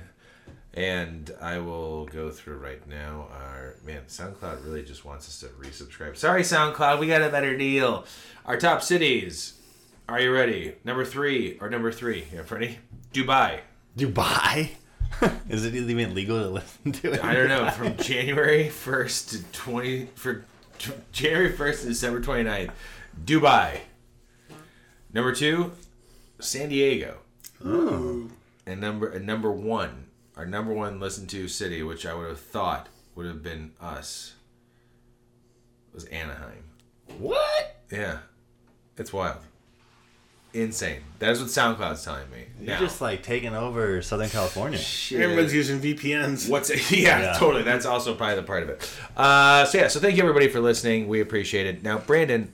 And 0.74 1.31
I 1.41 1.59
will 1.59 2.07
go 2.07 2.31
through 2.31 2.59
right 2.59 2.86
now. 2.89 3.28
Our 3.32 3.77
man, 3.85 4.03
SoundCloud 4.09 4.65
really 4.65 4.82
just 4.82 5.05
wants 5.05 5.28
us 5.28 5.41
to 5.41 5.47
resubscribe. 5.47 6.16
Sorry, 6.16 6.43
SoundCloud, 6.43 6.99
we 6.99 7.07
got 7.07 7.23
a 7.23 7.28
better 7.28 7.57
deal. 7.57 8.05
Our 8.45 8.57
top 8.57 8.82
cities. 8.82 9.61
Are 10.09 10.20
you 10.20 10.32
ready? 10.32 10.74
Number 10.85 11.05
three 11.05 11.59
or 11.61 11.70
number 11.70 11.91
three? 11.91 12.24
Yeah, 12.32 12.43
ready? 12.51 12.78
Dubai. 13.12 13.61
Dubai? 13.97 14.70
Is 15.49 15.65
it 15.65 15.74
even 15.74 16.15
legal 16.15 16.41
to 16.41 16.49
listen 16.49 16.93
to 16.93 17.12
it? 17.12 17.24
I 17.24 17.35
don't 17.35 17.49
know. 17.49 17.70
From 17.77 17.97
January 17.97 18.69
first 18.69 19.31
to 19.31 19.43
twenty 19.53 20.07
for 20.15 20.45
t- 20.78 20.93
January 21.12 21.53
first 21.53 21.82
to 21.82 21.89
December 21.89 22.20
29th. 22.20 22.70
Dubai. 23.24 23.81
Number 25.12 25.32
two, 25.32 25.73
San 26.41 26.69
Diego. 26.69 27.19
Oh. 27.65 28.28
And 28.66 28.81
number 28.81 29.09
and 29.09 29.27
number 29.27 29.53
one, 29.53 30.07
our 30.36 30.47
number 30.47 30.73
one 30.73 30.99
listened 31.01 31.31
to 31.31 31.49
city, 31.49 31.82
which 31.82 32.05
I 32.07 32.15
would 32.15 32.28
have 32.28 32.41
thought 32.41 32.89
would 33.15 33.27
have 33.27 33.43
been 33.43 33.73
us, 33.81 34.35
was 35.93 36.05
Anaheim. 36.07 36.65
What? 37.19 37.77
Yeah, 37.93 38.19
it's 38.97 39.12
wild, 39.12 39.39
insane. 40.55 41.01
That's 41.19 41.41
what 41.41 41.49
SoundCloud's 41.49 42.05
telling 42.05 42.31
me. 42.31 42.45
You're 42.61 42.75
Now, 42.75 42.81
just 42.81 43.01
like 43.01 43.23
taking 43.23 43.55
over 43.55 44.01
Southern 44.03 44.29
California. 44.31 44.79
shit. 44.79 45.21
Everyone's 45.21 45.53
using 45.53 45.81
VPNs. 45.81 46.49
What's 46.49 46.71
it? 46.71 46.91
Yeah, 46.91 47.21
Yeah. 47.21 47.33
totally. 47.39 47.63
That's 47.65 47.85
also 47.87 48.15
probably 48.15 48.37
the 48.37 48.43
part 48.43 48.63
of 48.63 48.69
it. 48.71 48.97
Uh, 49.17 49.65
so 49.65 49.79
yeah, 49.79 49.89
so 49.89 50.01
thank 50.01 50.17
you 50.17 50.23
everybody 50.23 50.49
for 50.49 50.61
listening. 50.61 51.09
We 51.09 51.21
appreciate 51.21 51.67
it. 51.67 51.83
Now, 51.83 51.99
Brandon, 51.99 52.53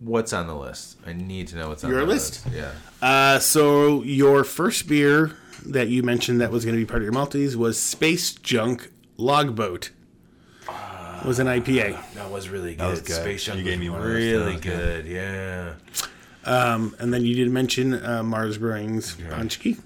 what's 0.00 0.32
on 0.32 0.46
the 0.46 0.54
list? 0.56 0.98
I 1.06 1.12
need 1.12 1.48
to 1.48 1.56
know 1.56 1.68
what's 1.68 1.84
on 1.84 1.90
Your 1.90 2.00
the 2.00 2.06
list? 2.06 2.46
Yeah. 2.52 2.70
Uh, 3.00 3.38
so 3.38 4.02
your 4.02 4.44
first 4.44 4.88
beer 4.88 5.36
that 5.66 5.88
you 5.88 6.02
mentioned 6.02 6.40
that 6.40 6.50
was 6.50 6.64
going 6.64 6.74
to 6.76 6.80
be 6.80 6.86
part 6.86 7.02
of 7.02 7.04
your 7.04 7.12
Malteez 7.12 7.54
was 7.56 7.78
Space 7.78 8.32
Junk 8.34 8.90
Logboat. 9.16 9.90
It 10.68 11.26
was 11.28 11.38
an 11.38 11.46
IPA. 11.46 12.14
That 12.14 12.30
was 12.32 12.48
really 12.48 12.70
good. 12.70 12.80
That 12.80 12.90
was 12.90 13.00
good. 13.02 13.20
Space 13.22 13.44
Junk 13.44 13.58
You 13.58 13.64
gave 13.64 13.74
was 13.74 13.80
me 13.80 13.90
one 13.90 14.00
of 14.00 14.06
those, 14.08 14.14
really 14.16 14.56
too. 14.58 14.70
That 14.70 14.76
was 14.76 14.86
good. 14.86 15.06
Yeah. 15.06 15.74
Um, 16.44 16.96
and 16.98 17.12
then 17.14 17.24
you 17.24 17.34
did 17.34 17.50
mention 17.50 17.94
uh, 17.94 18.22
Marz 18.22 18.58
Brewing's 18.58 19.14
Punch 19.30 19.60
Key. 19.60 19.76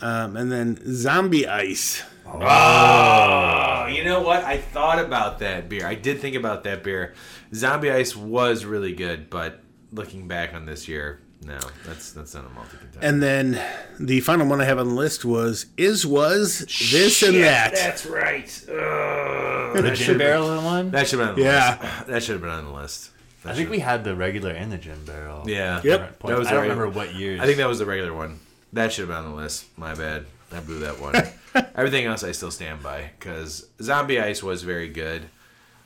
Um, 0.00 0.36
and 0.36 0.52
then 0.52 0.78
Zombie 0.94 1.46
Ice. 1.48 2.02
Oh, 2.26 3.86
you 3.86 4.04
know 4.04 4.20
what? 4.20 4.44
I 4.44 4.58
thought 4.58 4.98
about 4.98 5.38
that 5.38 5.68
beer. 5.68 5.86
I 5.86 5.94
did 5.94 6.20
think 6.20 6.36
about 6.36 6.64
that 6.64 6.82
beer. 6.82 7.14
Zombie 7.54 7.90
Ice 7.90 8.14
was 8.14 8.64
really 8.64 8.92
good, 8.92 9.30
but 9.30 9.60
looking 9.92 10.28
back 10.28 10.52
on 10.54 10.66
this 10.66 10.86
year, 10.88 11.20
no, 11.44 11.58
that's 11.86 12.12
that's 12.12 12.34
not 12.34 12.44
a 12.44 12.48
multi 12.50 12.76
contender. 12.76 13.06
And 13.06 13.22
then 13.22 13.62
the 14.00 14.20
final 14.20 14.46
one 14.48 14.60
I 14.60 14.64
have 14.64 14.78
on 14.78 14.88
the 14.88 14.94
list 14.94 15.24
was 15.24 15.66
Is 15.76 16.06
Was 16.06 16.60
This 16.90 17.22
and 17.22 17.36
That. 17.36 17.74
That's 17.74 18.04
right. 18.04 18.64
Ugh. 18.68 19.82
The 19.82 19.92
gin 19.94 20.18
barrel 20.18 20.62
one? 20.62 20.90
That 20.90 21.08
should 21.08 21.20
have 21.20 21.36
been 21.36 21.46
on 21.46 21.50
the 21.50 21.56
Yeah. 21.56 21.78
list. 21.80 22.06
That 22.08 22.22
should 22.22 22.32
have 22.34 22.42
been 22.42 22.50
on 22.50 22.64
the 22.64 22.72
list. 22.72 23.10
That 23.46 23.52
I 23.52 23.56
think 23.56 23.70
we 23.70 23.78
had 23.78 24.04
the 24.04 24.14
regular 24.14 24.50
and 24.50 24.70
the 24.70 24.78
gin 24.78 25.04
barrel. 25.04 25.48
Yeah. 25.48 25.80
Yep. 25.82 26.18
Point. 26.18 26.30
That 26.32 26.38
was 26.38 26.48
I 26.48 26.52
don't 26.52 26.60
regular- 26.62 26.80
remember 26.84 26.98
what 26.98 27.14
years. 27.14 27.40
I 27.40 27.46
think 27.46 27.58
that 27.58 27.68
was 27.68 27.78
the 27.78 27.86
regular 27.86 28.12
one. 28.14 28.40
That 28.72 28.92
should 28.92 29.02
have 29.02 29.08
been 29.08 29.24
on 29.24 29.30
the 29.30 29.36
list. 29.42 29.66
My 29.78 29.94
bad. 29.94 30.26
I 30.52 30.60
blew 30.60 30.80
that 30.80 31.00
one. 31.00 31.14
Everything 31.74 32.04
else 32.06 32.22
I 32.22 32.32
still 32.32 32.50
stand 32.50 32.82
by 32.82 33.10
because 33.18 33.66
Zombie 33.82 34.20
Ice 34.20 34.42
was 34.42 34.62
very 34.62 34.88
good. 34.88 35.22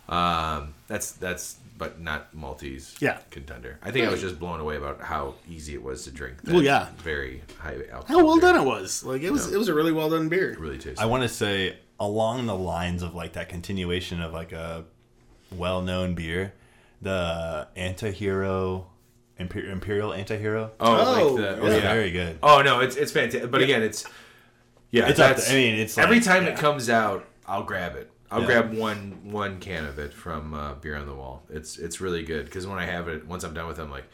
Um, 0.08 0.74
that's 0.88 1.12
that's 1.12 1.56
but 1.78 1.98
not 2.00 2.34
Malteez 2.36 3.00
Yeah. 3.00 3.18
contender. 3.30 3.78
I 3.82 3.90
think 3.90 4.06
I 4.06 4.10
was 4.10 4.20
just 4.20 4.38
blown 4.38 4.60
away 4.60 4.76
about 4.76 5.00
how 5.00 5.34
easy 5.48 5.72
it 5.72 5.82
was 5.82 6.04
to 6.04 6.10
drink. 6.10 6.42
That 6.42 6.52
Well, 6.52 6.62
yeah. 6.62 6.88
very 7.02 7.42
high 7.58 7.76
alcohol. 7.90 8.04
How 8.18 8.24
well 8.24 8.34
beer. 8.40 8.52
done 8.52 8.60
it 8.62 8.66
was. 8.66 9.02
Like 9.04 9.22
it 9.22 9.30
was 9.30 9.50
it 9.52 9.56
was 9.56 9.68
a 9.68 9.74
really 9.74 9.92
well 9.92 10.10
done 10.10 10.28
beer. 10.28 10.56
Really 10.58 10.76
tasty. 10.78 10.98
I 10.98 11.06
want 11.06 11.22
to 11.22 11.28
say 11.28 11.76
along 11.98 12.46
the 12.46 12.56
lines 12.56 13.02
of 13.02 13.14
like 13.14 13.32
that 13.34 13.48
continuation 13.48 14.20
of 14.20 14.32
like 14.32 14.52
a 14.52 14.84
well-known 15.52 16.14
beer, 16.14 16.52
the 17.00 17.68
Antihero 17.76 18.84
Imper- 19.38 19.70
Imperial 19.70 20.10
Antihero. 20.10 20.70
oh, 20.80 20.80
Oh, 20.80 21.32
like 21.34 21.42
the, 21.42 21.56
It 21.56 21.62
was 21.62 21.74
yeah. 21.74 21.80
very 21.92 22.10
good. 22.10 22.38
Oh 22.42 22.62
no, 22.62 22.80
it's 22.80 22.96
it's 22.96 23.12
fantastic. 23.12 23.50
But 23.50 23.62
again, 23.62 23.82
it's 23.82 24.04
yeah. 24.90 25.08
It's 25.08 25.18
that's- 25.18 25.48
there. 25.48 25.56
I 25.56 25.60
mean, 25.60 25.74
it's 25.78 25.96
every 25.98 26.16
like- 26.16 26.24
time 26.24 26.44
yeah. 26.44 26.50
it 26.50 26.58
comes 26.58 26.90
out, 26.90 27.26
I'll 27.46 27.62
grab 27.64 27.96
it. 27.96 28.10
I'll 28.30 28.40
Yeah. 28.42 28.46
grab 28.46 28.74
one 28.74 29.18
one 29.24 29.58
can 29.60 29.86
of 29.86 29.98
it 29.98 30.12
from 30.14 30.54
uh, 30.54 30.74
Beer 30.74 30.96
on 30.96 31.06
the 31.06 31.14
Wall. 31.14 31.42
It's 31.50 31.78
it's 31.78 32.00
really 32.00 32.22
good 32.22 32.44
because 32.44 32.66
when 32.66 32.78
I 32.78 32.84
have 32.86 33.08
it, 33.08 33.26
once 33.26 33.42
I'm 33.44 33.54
done 33.54 33.66
with 33.66 33.78
it, 33.78 33.82
I'm 33.82 33.90
like, 33.90 34.04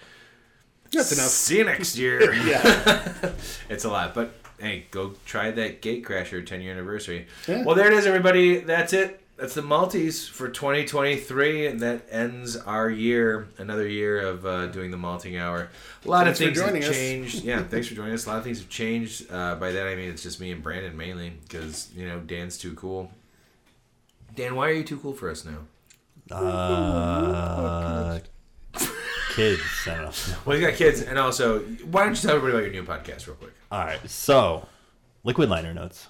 That's 0.92 1.12
enough. 1.12 1.26
See 1.28 1.58
you 1.58 1.64
next 1.64 1.98
year. 1.98 2.32
Yeah. 2.46 3.12
it's 3.68 3.84
a 3.84 3.90
lot, 3.90 4.14
but 4.14 4.32
hey, 4.58 4.86
go 4.90 5.12
try 5.26 5.50
that 5.50 5.82
Gatecrasher 5.82 6.46
10 6.46 6.60
year 6.62 6.72
anniversary. 6.72 7.26
Yeah. 7.48 7.62
Well, 7.64 7.74
there 7.74 7.88
it 7.88 7.92
is, 7.92 8.06
everybody. 8.06 8.60
That's 8.60 8.92
it. 8.94 9.20
That's 9.36 9.54
the 9.54 9.60
Malteez 9.60 10.30
for 10.30 10.48
2023, 10.48 11.66
and 11.66 11.80
that 11.80 12.06
ends 12.10 12.56
our 12.56 12.88
year, 12.88 13.48
another 13.58 13.86
year 13.86 14.18
of 14.20 14.46
uh, 14.46 14.66
doing 14.68 14.90
the 14.90 14.96
malting 14.96 15.36
hour. 15.36 15.68
A 16.04 16.08
lot 16.08 16.24
Thanks 16.24 16.40
of 16.40 16.46
things 16.46 16.60
have 16.60 16.74
us. 16.74 16.88
changed. 16.96 17.44
Yeah, 17.44 17.62
thanks 17.62 17.86
for 17.88 17.94
joining 17.94 18.14
us. 18.14 18.24
A 18.24 18.30
lot 18.30 18.38
of 18.38 18.44
things 18.44 18.60
have 18.60 18.70
changed. 18.70 19.30
Uh, 19.30 19.56
by 19.56 19.72
that 19.72 19.86
I 19.86 19.94
mean 19.94 20.08
it's 20.08 20.22
just 20.22 20.40
me 20.40 20.52
and 20.52 20.62
Brandon 20.62 20.96
mainly, 20.96 21.34
because 21.42 21.90
you 21.94 22.08
know 22.08 22.18
Dan's 22.20 22.56
too 22.56 22.72
cool. 22.74 23.10
Dan, 24.34 24.54
why 24.54 24.68
are 24.70 24.72
you 24.72 24.84
too 24.84 24.98
cool 24.98 25.12
for 25.12 25.30
us 25.30 25.44
now? 25.44 25.58
Uh, 26.34 28.18
kids. 29.34 29.60
I 29.86 29.94
don't 29.96 30.04
know. 30.04 30.34
Well, 30.46 30.56
you 30.58 30.66
got 30.66 30.76
kids, 30.76 31.02
and 31.02 31.18
also, 31.18 31.60
why 31.90 32.04
don't 32.04 32.14
you 32.16 32.28
tell 32.28 32.36
everybody 32.36 32.64
about 32.64 32.74
your 32.74 32.82
new 32.82 32.88
podcast 32.88 33.26
real 33.26 33.36
quick? 33.36 33.52
All 33.70 33.84
right, 33.84 34.00
so 34.08 34.66
liquid 35.24 35.50
liner 35.50 35.74
notes, 35.74 36.06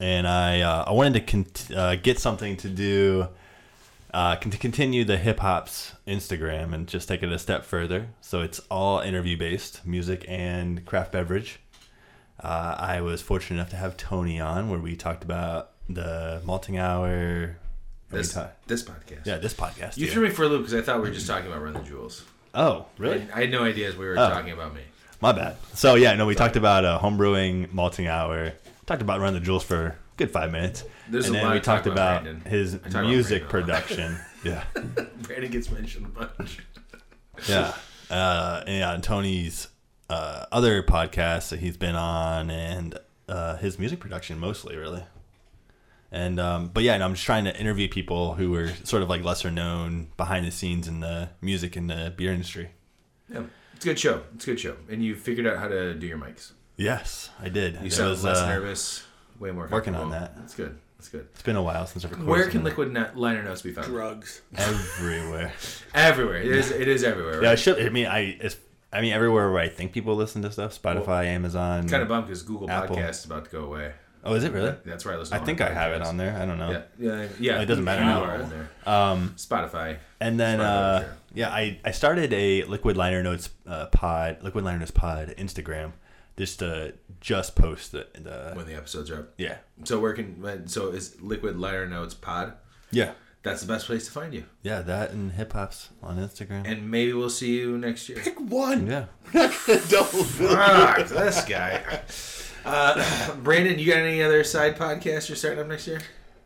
and 0.00 0.26
I 0.26 0.60
uh, 0.60 0.84
I 0.86 0.92
wanted 0.92 1.14
to 1.14 1.20
cont- 1.20 1.68
uh, 1.74 1.96
get 1.96 2.18
something 2.18 2.56
to 2.58 2.68
do 2.68 3.28
uh, 4.14 4.36
con- 4.36 4.50
to 4.50 4.58
continue 4.58 5.04
the 5.04 5.16
hip 5.18 5.40
hop's 5.40 5.92
Instagram 6.06 6.72
and 6.72 6.86
just 6.86 7.08
take 7.08 7.22
it 7.22 7.30
a 7.30 7.38
step 7.38 7.64
further. 7.64 8.08
So 8.20 8.40
it's 8.42 8.60
all 8.70 9.00
interview 9.00 9.36
based, 9.36 9.86
music 9.86 10.24
and 10.28 10.84
craft 10.86 11.12
beverage. 11.12 11.60
Uh, 12.40 12.74
I 12.78 13.00
was 13.00 13.20
fortunate 13.20 13.56
enough 13.56 13.70
to 13.70 13.76
have 13.76 13.96
Tony 13.96 14.38
on 14.40 14.70
where 14.70 14.78
we 14.78 14.94
talked 14.96 15.24
about 15.24 15.70
the 15.88 16.40
malting 16.44 16.78
hour. 16.78 17.56
This, 18.10 18.32
ta- 18.32 18.50
this 18.66 18.82
podcast. 18.82 19.26
yeah, 19.26 19.36
this 19.36 19.52
podcast. 19.52 19.98
You 19.98 20.06
yeah. 20.06 20.12
threw 20.12 20.22
me 20.22 20.30
for 20.30 20.44
a 20.44 20.48
loop 20.48 20.62
because 20.62 20.74
I 20.74 20.80
thought 20.82 21.02
we 21.02 21.08
were 21.08 21.14
just 21.14 21.26
talking 21.26 21.48
about 21.48 21.60
Run 21.62 21.74
the 21.74 21.80
Jewels. 21.80 22.24
Oh, 22.54 22.86
really? 22.96 23.26
I, 23.34 23.38
I 23.38 23.40
had 23.42 23.50
no 23.50 23.64
idea 23.64 23.90
we 23.98 24.06
were 24.06 24.12
Oh. 24.12 24.30
talking 24.30 24.52
about 24.52 24.74
me. 24.74 24.80
My 25.20 25.32
bad. 25.32 25.56
So 25.74 25.94
yeah, 25.96 26.14
no, 26.14 26.24
we 26.24 26.34
talked 26.34 26.56
about 26.56 26.84
uh, 26.86 26.98
homebrewing, 27.00 27.72
malting 27.72 28.06
hour. 28.06 28.52
Talked 28.88 29.02
about 29.02 29.20
Run 29.20 29.34
the 29.34 29.40
Jewels 29.40 29.64
for 29.64 29.84
a 29.84 29.96
good 30.16 30.30
five 30.30 30.50
minutes, 30.50 30.82
There's 31.10 31.26
and 31.26 31.36
a 31.36 31.38
then 31.40 31.46
lot 31.46 31.54
we 31.54 31.60
talked 31.60 31.86
about 31.86 32.26
about, 32.26 32.46
his 32.46 32.72
about 32.72 33.04
music 33.04 33.46
Brandon 33.46 33.66
production. 33.66 34.18
yeah, 34.44 34.64
Brandon 35.20 35.50
gets 35.50 35.70
mentioned 35.70 36.06
a 36.06 36.08
bunch. 36.08 36.60
yeah, 37.46 37.74
uh, 38.08 38.64
and 38.66 39.02
Tony's 39.02 39.68
uh, 40.08 40.46
other 40.50 40.82
podcasts 40.82 41.50
that 41.50 41.58
he's 41.58 41.76
been 41.76 41.96
on, 41.96 42.50
and 42.50 42.98
uh, 43.28 43.58
his 43.58 43.78
music 43.78 44.00
production 44.00 44.38
mostly, 44.38 44.74
really. 44.74 45.04
And 46.10 46.40
um, 46.40 46.68
but 46.68 46.82
yeah, 46.82 46.94
and 46.94 47.04
I'm 47.04 47.12
just 47.12 47.26
trying 47.26 47.44
to 47.44 47.54
interview 47.60 47.90
people 47.90 48.36
who 48.36 48.54
are 48.54 48.68
sort 48.84 49.02
of 49.02 49.10
like 49.10 49.22
lesser 49.22 49.50
known 49.50 50.08
behind 50.16 50.46
the 50.46 50.50
scenes 50.50 50.88
in 50.88 51.00
the 51.00 51.28
music 51.42 51.76
and 51.76 51.90
the 51.90 52.14
beer 52.16 52.32
industry. 52.32 52.70
Yeah, 53.30 53.42
it's 53.74 53.84
a 53.84 53.88
good 53.88 53.98
show. 53.98 54.22
It's 54.34 54.44
a 54.44 54.46
good 54.52 54.60
show, 54.60 54.76
and 54.88 55.04
you 55.04 55.14
figured 55.14 55.46
out 55.46 55.58
how 55.58 55.68
to 55.68 55.92
do 55.92 56.06
your 56.06 56.16
mics. 56.16 56.52
Yes, 56.78 57.28
I 57.42 57.48
did. 57.50 57.74
You 57.74 57.86
It 57.88 57.92
sound 57.92 58.10
was, 58.10 58.24
less 58.24 58.38
uh, 58.38 58.48
nervous, 58.48 59.04
way 59.38 59.50
more 59.50 59.68
working 59.70 59.94
on 59.94 60.10
that. 60.10 60.34
That's 60.36 60.54
good. 60.54 60.78
That's 60.96 61.08
good. 61.10 61.26
It's 61.32 61.42
been 61.42 61.56
a 61.56 61.62
while 61.62 61.86
since 61.86 62.04
I've 62.04 62.10
recorded. 62.12 62.30
Where 62.30 62.48
can 62.48 62.64
liquid 62.64 62.92
Ni- 62.92 63.04
liner 63.14 63.42
notes 63.42 63.62
be 63.62 63.72
found? 63.72 63.88
Drugs. 63.88 64.42
everywhere? 64.56 65.52
Everywhere. 65.94 66.36
It 66.42 66.46
is. 66.52 66.70
It 66.70 66.88
is 66.88 67.04
everywhere. 67.04 67.42
Yeah, 67.42 67.50
I 67.50 67.54
should. 67.56 67.84
I 67.84 67.88
mean, 67.90 68.06
I. 68.06 68.36
It's, 68.40 68.56
I 68.92 69.00
mean, 69.02 69.12
everywhere 69.12 69.50
where 69.52 69.60
I 69.60 69.68
think 69.68 69.92
people 69.92 70.14
listen 70.16 70.40
to 70.42 70.50
stuff: 70.50 70.80
Spotify, 70.80 71.26
Amazon. 71.26 71.88
kind 71.88 72.02
of 72.02 72.08
bummed 72.08 72.26
because 72.26 72.42
Google 72.42 72.70
Apple. 72.70 72.96
Podcast 72.96 73.10
is 73.10 73.24
about 73.26 73.44
to 73.44 73.50
go 73.50 73.64
away. 73.64 73.92
Oh, 74.24 74.34
is 74.34 74.44
it 74.44 74.52
really? 74.52 74.74
That's 74.84 75.04
where 75.04 75.14
I 75.14 75.18
listen. 75.18 75.38
I 75.40 75.44
think 75.44 75.60
I 75.60 75.68
have 75.72 75.92
it 75.92 76.02
on 76.02 76.16
there. 76.16 76.36
I 76.40 76.44
don't 76.46 76.58
know. 76.58 76.70
Yeah, 76.70 76.82
yeah, 76.98 77.28
yeah. 77.38 77.60
It 77.62 77.66
doesn't 77.66 77.84
matter 77.84 78.02
You 78.02 78.08
now. 78.08 78.24
are 78.24 78.42
on 78.42 78.50
there. 78.50 78.70
Um, 78.86 79.34
Spotify. 79.36 79.98
and 80.20 80.38
then, 80.40 80.58
Spotify, 80.58 80.64
uh, 80.64 81.00
sure. 81.00 81.16
yeah, 81.34 81.50
I, 81.50 81.78
I 81.84 81.90
started 81.92 82.32
a 82.32 82.64
Liquid 82.64 82.96
Liner 82.96 83.22
Notes 83.22 83.50
uh, 83.66 83.86
pod, 83.86 84.38
Liquid 84.42 84.64
Liner 84.64 84.80
Notes 84.80 84.90
pod 84.90 85.34
Instagram, 85.38 85.92
just 86.38 86.60
to 86.60 86.94
just 87.20 87.54
post 87.56 87.92
the, 87.92 88.06
the 88.14 88.52
when 88.54 88.64
the 88.66 88.74
episodes 88.74 89.10
are 89.10 89.18
up. 89.20 89.34
yeah, 89.36 89.58
So 89.84 89.98
where 90.00 90.14
can 90.14 90.66
so 90.68 90.88
is 90.90 91.20
Liquid 91.20 91.56
Liner 91.58 91.86
Notes 91.86 92.14
Pod? 92.14 92.54
yeah, 92.90 93.12
That's 93.42 93.60
the 93.60 93.66
best 93.66 93.86
place 93.86 94.06
to 94.06 94.12
find 94.12 94.32
you. 94.32 94.44
yeah, 94.62 94.80
that 94.82 95.10
and 95.10 95.32
hip 95.32 95.52
hops 95.52 95.88
on 96.02 96.16
Instagram. 96.18 96.62
And 96.64 96.90
maybe 96.90 97.12
we'll 97.12 97.28
see 97.30 97.58
you 97.58 97.76
next 97.76 98.08
year. 98.08 98.18
Pick 98.22 98.40
One. 98.40 98.86
yeah, 98.86 99.06
Double. 99.32 100.24
Fuck, 100.24 101.08
this 101.08 101.44
guy. 101.44 102.00
Uh, 102.64 103.34
Brandon, 103.42 103.78
you 103.78 103.86
got 103.92 103.98
any 103.98 104.22
other 104.22 104.44
side 104.44 104.76
podcasts 104.76 105.28
you're 105.28 105.36
starting 105.36 105.60
up 105.60 105.66
next 105.68 105.86
year? 105.86 106.00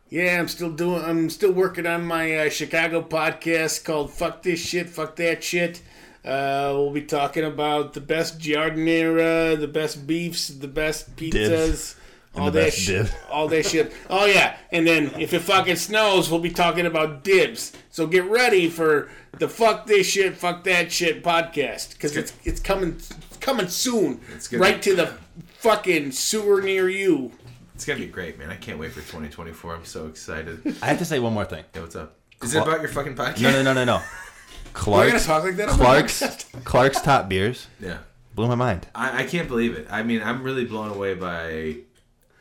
Yeah, 0.09 0.39
I'm 0.39 0.47
still 0.47 0.71
doing. 0.71 1.03
I'm 1.03 1.29
still 1.29 1.51
working 1.51 1.87
on 1.87 2.05
my 2.05 2.35
uh, 2.37 2.49
Chicago 2.49 3.01
podcast 3.01 3.83
called 3.83 4.11
"Fuck 4.13 4.43
This 4.43 4.59
Shit, 4.63 4.89
Fuck 4.89 5.15
That 5.15 5.43
Shit." 5.43 5.81
Uh, 6.25 6.71
we'll 6.73 6.91
be 6.91 7.01
talking 7.01 7.43
about 7.43 7.93
the 7.93 7.99
best 7.99 8.39
giardiniera, 8.39 9.59
the 9.59 9.67
best 9.67 10.07
beefs, 10.07 10.47
the 10.47 10.67
best 10.69 11.15
pizzas, 11.17 11.31
Dibs. 11.31 11.95
all 12.33 12.45
the 12.45 12.51
that 12.51 12.65
best 12.65 12.77
shit. 12.77 13.13
All 13.29 13.47
that 13.49 13.65
shit. 13.65 13.93
Oh 14.09 14.25
yeah, 14.25 14.55
and 14.71 14.87
then 14.87 15.11
if 15.19 15.33
it 15.33 15.39
fucking 15.39 15.75
snows, 15.75 16.31
we'll 16.31 16.39
be 16.39 16.49
talking 16.49 16.85
about 16.85 17.25
dibs. 17.25 17.73
So 17.89 18.07
get 18.07 18.23
ready 18.23 18.69
for 18.69 19.09
the 19.37 19.49
"Fuck 19.49 19.85
This 19.85 20.07
Shit, 20.07 20.37
Fuck 20.37 20.63
That 20.63 20.91
Shit" 20.93 21.23
podcast 21.23 21.91
because 21.93 22.15
it's 22.15 22.31
it's 22.45 22.61
coming 22.61 22.95
it's 22.95 23.37
coming 23.41 23.67
soon. 23.67 24.21
It's 24.33 24.47
gonna 24.47 24.63
right 24.63 24.81
to 24.81 24.95
the 24.95 25.13
fucking 25.57 26.13
sewer 26.13 26.61
near 26.61 26.89
you. 26.89 27.33
It's 27.75 27.83
gonna 27.83 27.99
be 27.99 28.07
great, 28.07 28.39
man. 28.39 28.49
I 28.49 28.55
can't 28.55 28.79
wait 28.79 28.91
for 28.91 29.01
2024. 29.01 29.75
I'm 29.75 29.83
so 29.83 30.07
excited. 30.07 30.77
I 30.81 30.85
have 30.85 30.99
to 30.99 31.05
say 31.05 31.19
one 31.19 31.33
more 31.33 31.43
thing. 31.43 31.65
Hey, 31.73 31.81
what's 31.81 31.97
up? 31.97 32.15
Is 32.41 32.55
it 32.55 32.61
about 32.61 32.79
your 32.79 32.89
fucking 32.89 33.15
podcast? 33.15 33.41
No, 33.41 33.51
no, 33.51 33.61
no, 33.61 33.73
no, 33.73 33.83
no. 33.83 34.01
We're 34.75 35.09
gonna 35.09 35.09
Clark's 35.19 35.25
talk 35.25 35.43
like 35.43 35.55
that. 35.57 35.69
Oh 35.69 35.73
Clark's? 35.75 36.45
Clark's 36.63 37.01
top 37.01 37.29
beers 37.29 37.67
Yeah. 37.79 37.97
blew 38.35 38.47
my 38.47 38.55
mind. 38.55 38.87
I, 38.95 39.19
I 39.19 39.23
can't 39.25 39.47
believe 39.47 39.75
it. 39.75 39.87
I 39.89 40.03
mean, 40.03 40.21
I'm 40.23 40.43
really 40.43 40.65
blown 40.65 40.89
away 40.91 41.13
by. 41.13 41.77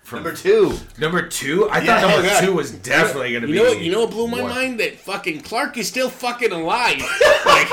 From 0.03 0.25
Number 0.25 0.37
two. 0.37 0.77
Number 0.99 1.27
two? 1.29 1.69
I 1.71 1.79
Yeah, 1.81 2.01
thought 2.01 2.09
number 2.11 2.27
oh, 2.27 2.31
God. 2.31 2.45
two 2.45 2.53
was 2.55 2.71
definitely 2.73 3.31
going 3.31 3.43
to 3.43 3.49
You 3.49 3.55
be. 3.55 3.59
know 3.63 3.69
what? 3.71 3.81
You 3.81 3.93
know 3.93 4.01
what 4.01 4.11
blew 4.11 4.29
my 4.29 4.43
one. 4.43 4.51
mind? 4.51 4.81
That 4.81 4.99
fucking 4.99 5.43
Clark 5.43 5.77
is 5.79 5.87
still 5.89 6.11
fucking 6.11 6.51
alive. 6.53 6.99
like 7.47 7.69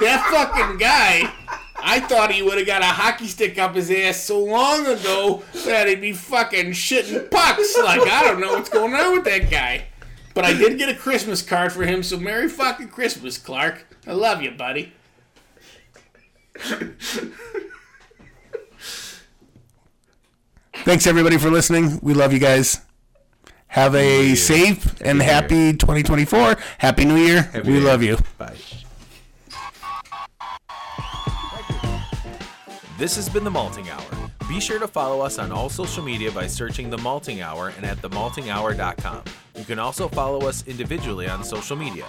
that 0.00 0.28
fucking 0.30 0.78
guy. 0.78 1.32
I 1.80 2.00
thought 2.00 2.32
he 2.32 2.42
would 2.42 2.58
have 2.58 2.66
got 2.66 2.82
a 2.82 2.86
hockey 2.86 3.28
stick 3.28 3.56
up 3.58 3.76
his 3.76 3.90
ass 3.90 4.22
so 4.24 4.42
long 4.44 4.84
ago 4.86 5.44
that 5.64 5.86
he'd 5.86 6.00
be 6.00 6.12
fucking 6.12 6.72
shitting 6.72 7.30
pucks. 7.30 7.78
Like 7.78 8.00
I 8.00 8.24
don't 8.24 8.40
know 8.40 8.54
what's 8.54 8.68
going 8.68 8.94
on 8.94 9.12
with 9.14 9.24
that 9.24 9.48
guy. 9.50 9.84
But 10.34 10.44
I 10.44 10.52
did 10.54 10.78
get 10.78 10.88
a 10.88 10.94
Christmas 10.94 11.40
card 11.42 11.72
for 11.72 11.84
him, 11.84 12.02
so 12.02 12.16
Merry 12.18 12.48
fucking 12.48 12.88
Christmas, 12.88 13.38
Clark. 13.38 13.86
I 14.08 14.12
love 14.12 14.42
you, 14.42 14.50
buddy. 14.52 14.92
Thanks 20.84 21.06
everybody 21.06 21.36
for 21.38 21.50
listening. 21.50 21.98
We 22.02 22.14
love 22.14 22.32
you 22.32 22.38
guys. 22.38 22.80
Have 23.66 23.94
a 23.94 24.34
safe 24.34 24.98
and 25.02 25.20
happy 25.20 25.72
2024. 25.72 26.56
Happy 26.78 27.04
New 27.04 27.16
Year. 27.16 27.42
Happy 27.42 27.68
we 27.68 27.74
Year. 27.74 27.82
love 27.86 28.02
you. 28.02 28.16
Bye. 28.38 28.56
This 32.98 33.14
has 33.16 33.28
been 33.28 33.44
The 33.44 33.50
Malting 33.50 33.90
Hour. 33.90 34.02
Be 34.48 34.58
sure 34.58 34.78
to 34.78 34.88
follow 34.88 35.20
us 35.20 35.38
on 35.38 35.52
all 35.52 35.68
social 35.68 36.02
media 36.02 36.32
by 36.32 36.46
searching 36.46 36.88
The 36.90 36.98
Malting 36.98 37.42
Hour 37.42 37.68
and 37.76 37.84
at 37.84 37.98
themaltinghour.com. 37.98 39.22
You 39.58 39.64
can 39.64 39.80
also 39.80 40.08
follow 40.08 40.46
us 40.46 40.64
individually 40.68 41.28
on 41.28 41.42
social 41.42 41.76
media. 41.76 42.04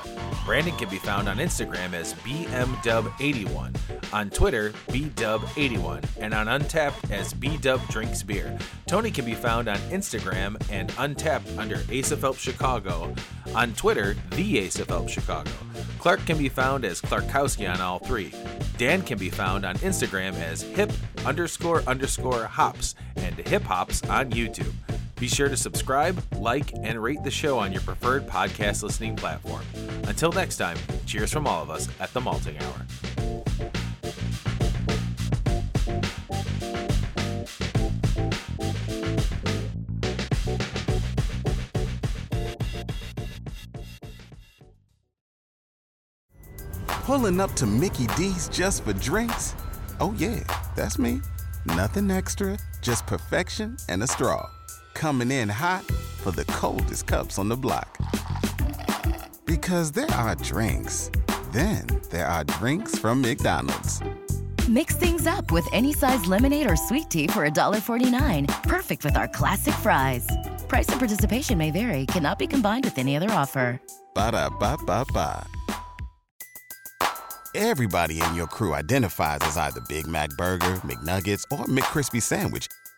Brandon 0.45 0.76
can 0.77 0.88
be 0.88 0.99
found 0.99 1.27
on 1.27 1.38
Instagram 1.38 1.93
as 1.93 2.13
BMDub81, 2.13 4.13
on 4.13 4.30
Twitter, 4.30 4.69
BDub81, 4.89 6.05
and 6.19 6.35
on 6.35 6.45
Untappd 6.45 7.11
as 7.11 7.34
BDub 7.34 7.85
Drinks 7.89 8.21
Beer. 8.21 8.55
Tony 8.85 9.09
can 9.09 9.26
be 9.26 9.34
found 9.34 9.67
on 9.67 9.77
Instagram 9.89 10.61
and 10.71 10.89
Untappd 10.91 11.57
under 11.57 11.81
Ace 11.89 12.11
of 12.11 12.21
Help 12.21 12.38
Chicago, 12.38 13.15
on 13.55 13.73
Twitter, 13.73 14.15
The 14.31 14.59
Ace 14.59 14.80
of 14.80 14.88
Help 14.88 15.09
Chicago. 15.09 15.49
Clark 15.97 16.23
can 16.27 16.38
be 16.38 16.49
found 16.49 16.85
as 16.85 17.01
Clarkowski 17.01 17.71
on 17.71 17.81
all 17.81 17.97
three. 17.97 18.31
Dan 18.77 19.01
can 19.01 19.17
be 19.17 19.31
found 19.31 19.65
on 19.65 19.76
Instagram 19.77 20.35
as 20.35 20.61
hip 20.61 20.91
underscore 21.26 21.81
underscore 21.88 22.45
hops 22.45 22.93
and 23.15 23.35
hip 23.35 23.63
hops 23.63 24.03
on 24.03 24.31
YouTube. 24.31 24.73
Be 25.19 25.27
sure 25.27 25.49
to 25.49 25.57
subscribe, 25.57 26.23
like, 26.37 26.71
and 26.81 27.03
rate 27.03 27.23
the 27.23 27.31
show 27.31 27.59
on 27.59 27.73
your 27.73 27.81
preferred 27.81 28.25
podcast 28.25 28.83
listening 28.83 29.17
platform. 29.17 29.63
Until 30.03 30.31
next 30.31 30.55
time, 30.55 30.77
cheers 31.05 31.29
from 31.31 31.45
all 31.45 31.61
of 31.61 31.69
us 31.69 31.89
at 31.99 32.13
the 32.13 32.21
Malting 32.21 32.57
Hour. 32.59 32.85
Pulling 47.03 47.41
up 47.41 47.51
to 47.55 47.65
Mickey 47.65 48.07
D's 48.15 48.47
just 48.47 48.85
for 48.85 48.93
drinks? 48.93 49.55
Oh, 49.99 50.13
yeah, 50.17 50.43
that's 50.77 50.97
me. 50.97 51.19
Nothing 51.65 52.09
extra, 52.09 52.57
just 52.81 53.05
perfection 53.05 53.75
and 53.89 54.01
a 54.03 54.07
straw. 54.07 54.47
Coming 54.99 55.31
in 55.31 55.47
hot 55.47 55.85
for 56.19 56.31
the 56.31 56.43
coldest 56.43 57.07
cups 57.07 57.39
on 57.39 57.47
the 57.47 57.55
block. 57.55 57.97
Because 59.45 59.93
there 59.93 60.11
are 60.11 60.35
drinks, 60.35 61.09
then 61.53 61.88
there 62.11 62.27
are 62.27 62.43
drinks 62.43 62.99
from 62.99 63.21
McDonald's. 63.21 64.01
Mix 64.67 64.97
things 64.97 65.26
up 65.26 65.53
with 65.53 65.65
any 65.71 65.93
size 65.93 66.26
lemonade 66.26 66.69
or 66.69 66.76
sweet 66.76 67.09
tea 67.09 67.27
for 67.27 67.49
$1.49. 67.49 68.45
Perfect 68.63 69.05
with 69.05 69.15
our 69.15 69.30
classic 69.30 69.73
fries. 69.76 70.27
Price 70.67 70.89
and 70.89 70.99
participation 70.99 71.57
may 71.57 71.71
vary, 71.71 72.05
cannot 72.05 72.38
be 72.38 72.45
combined 72.45 72.84
with 72.84 72.97
any 72.97 73.15
other 73.15 73.31
offer. 73.31 73.80
Ba 74.13 74.34
da 74.34 74.49
ba 74.49 74.76
ba 74.85 75.05
ba. 75.13 75.47
Everybody 77.55 78.21
in 78.21 78.35
your 78.35 78.47
crew 78.47 78.76
identifies 78.76 79.39
as 79.43 79.55
either 79.55 79.80
Big 79.88 80.07
Mac 80.07 80.30
Burger, 80.31 80.76
McNuggets, 80.84 81.43
or 81.51 81.65
McCrispy 81.67 82.21
Sandwich. 82.21 82.67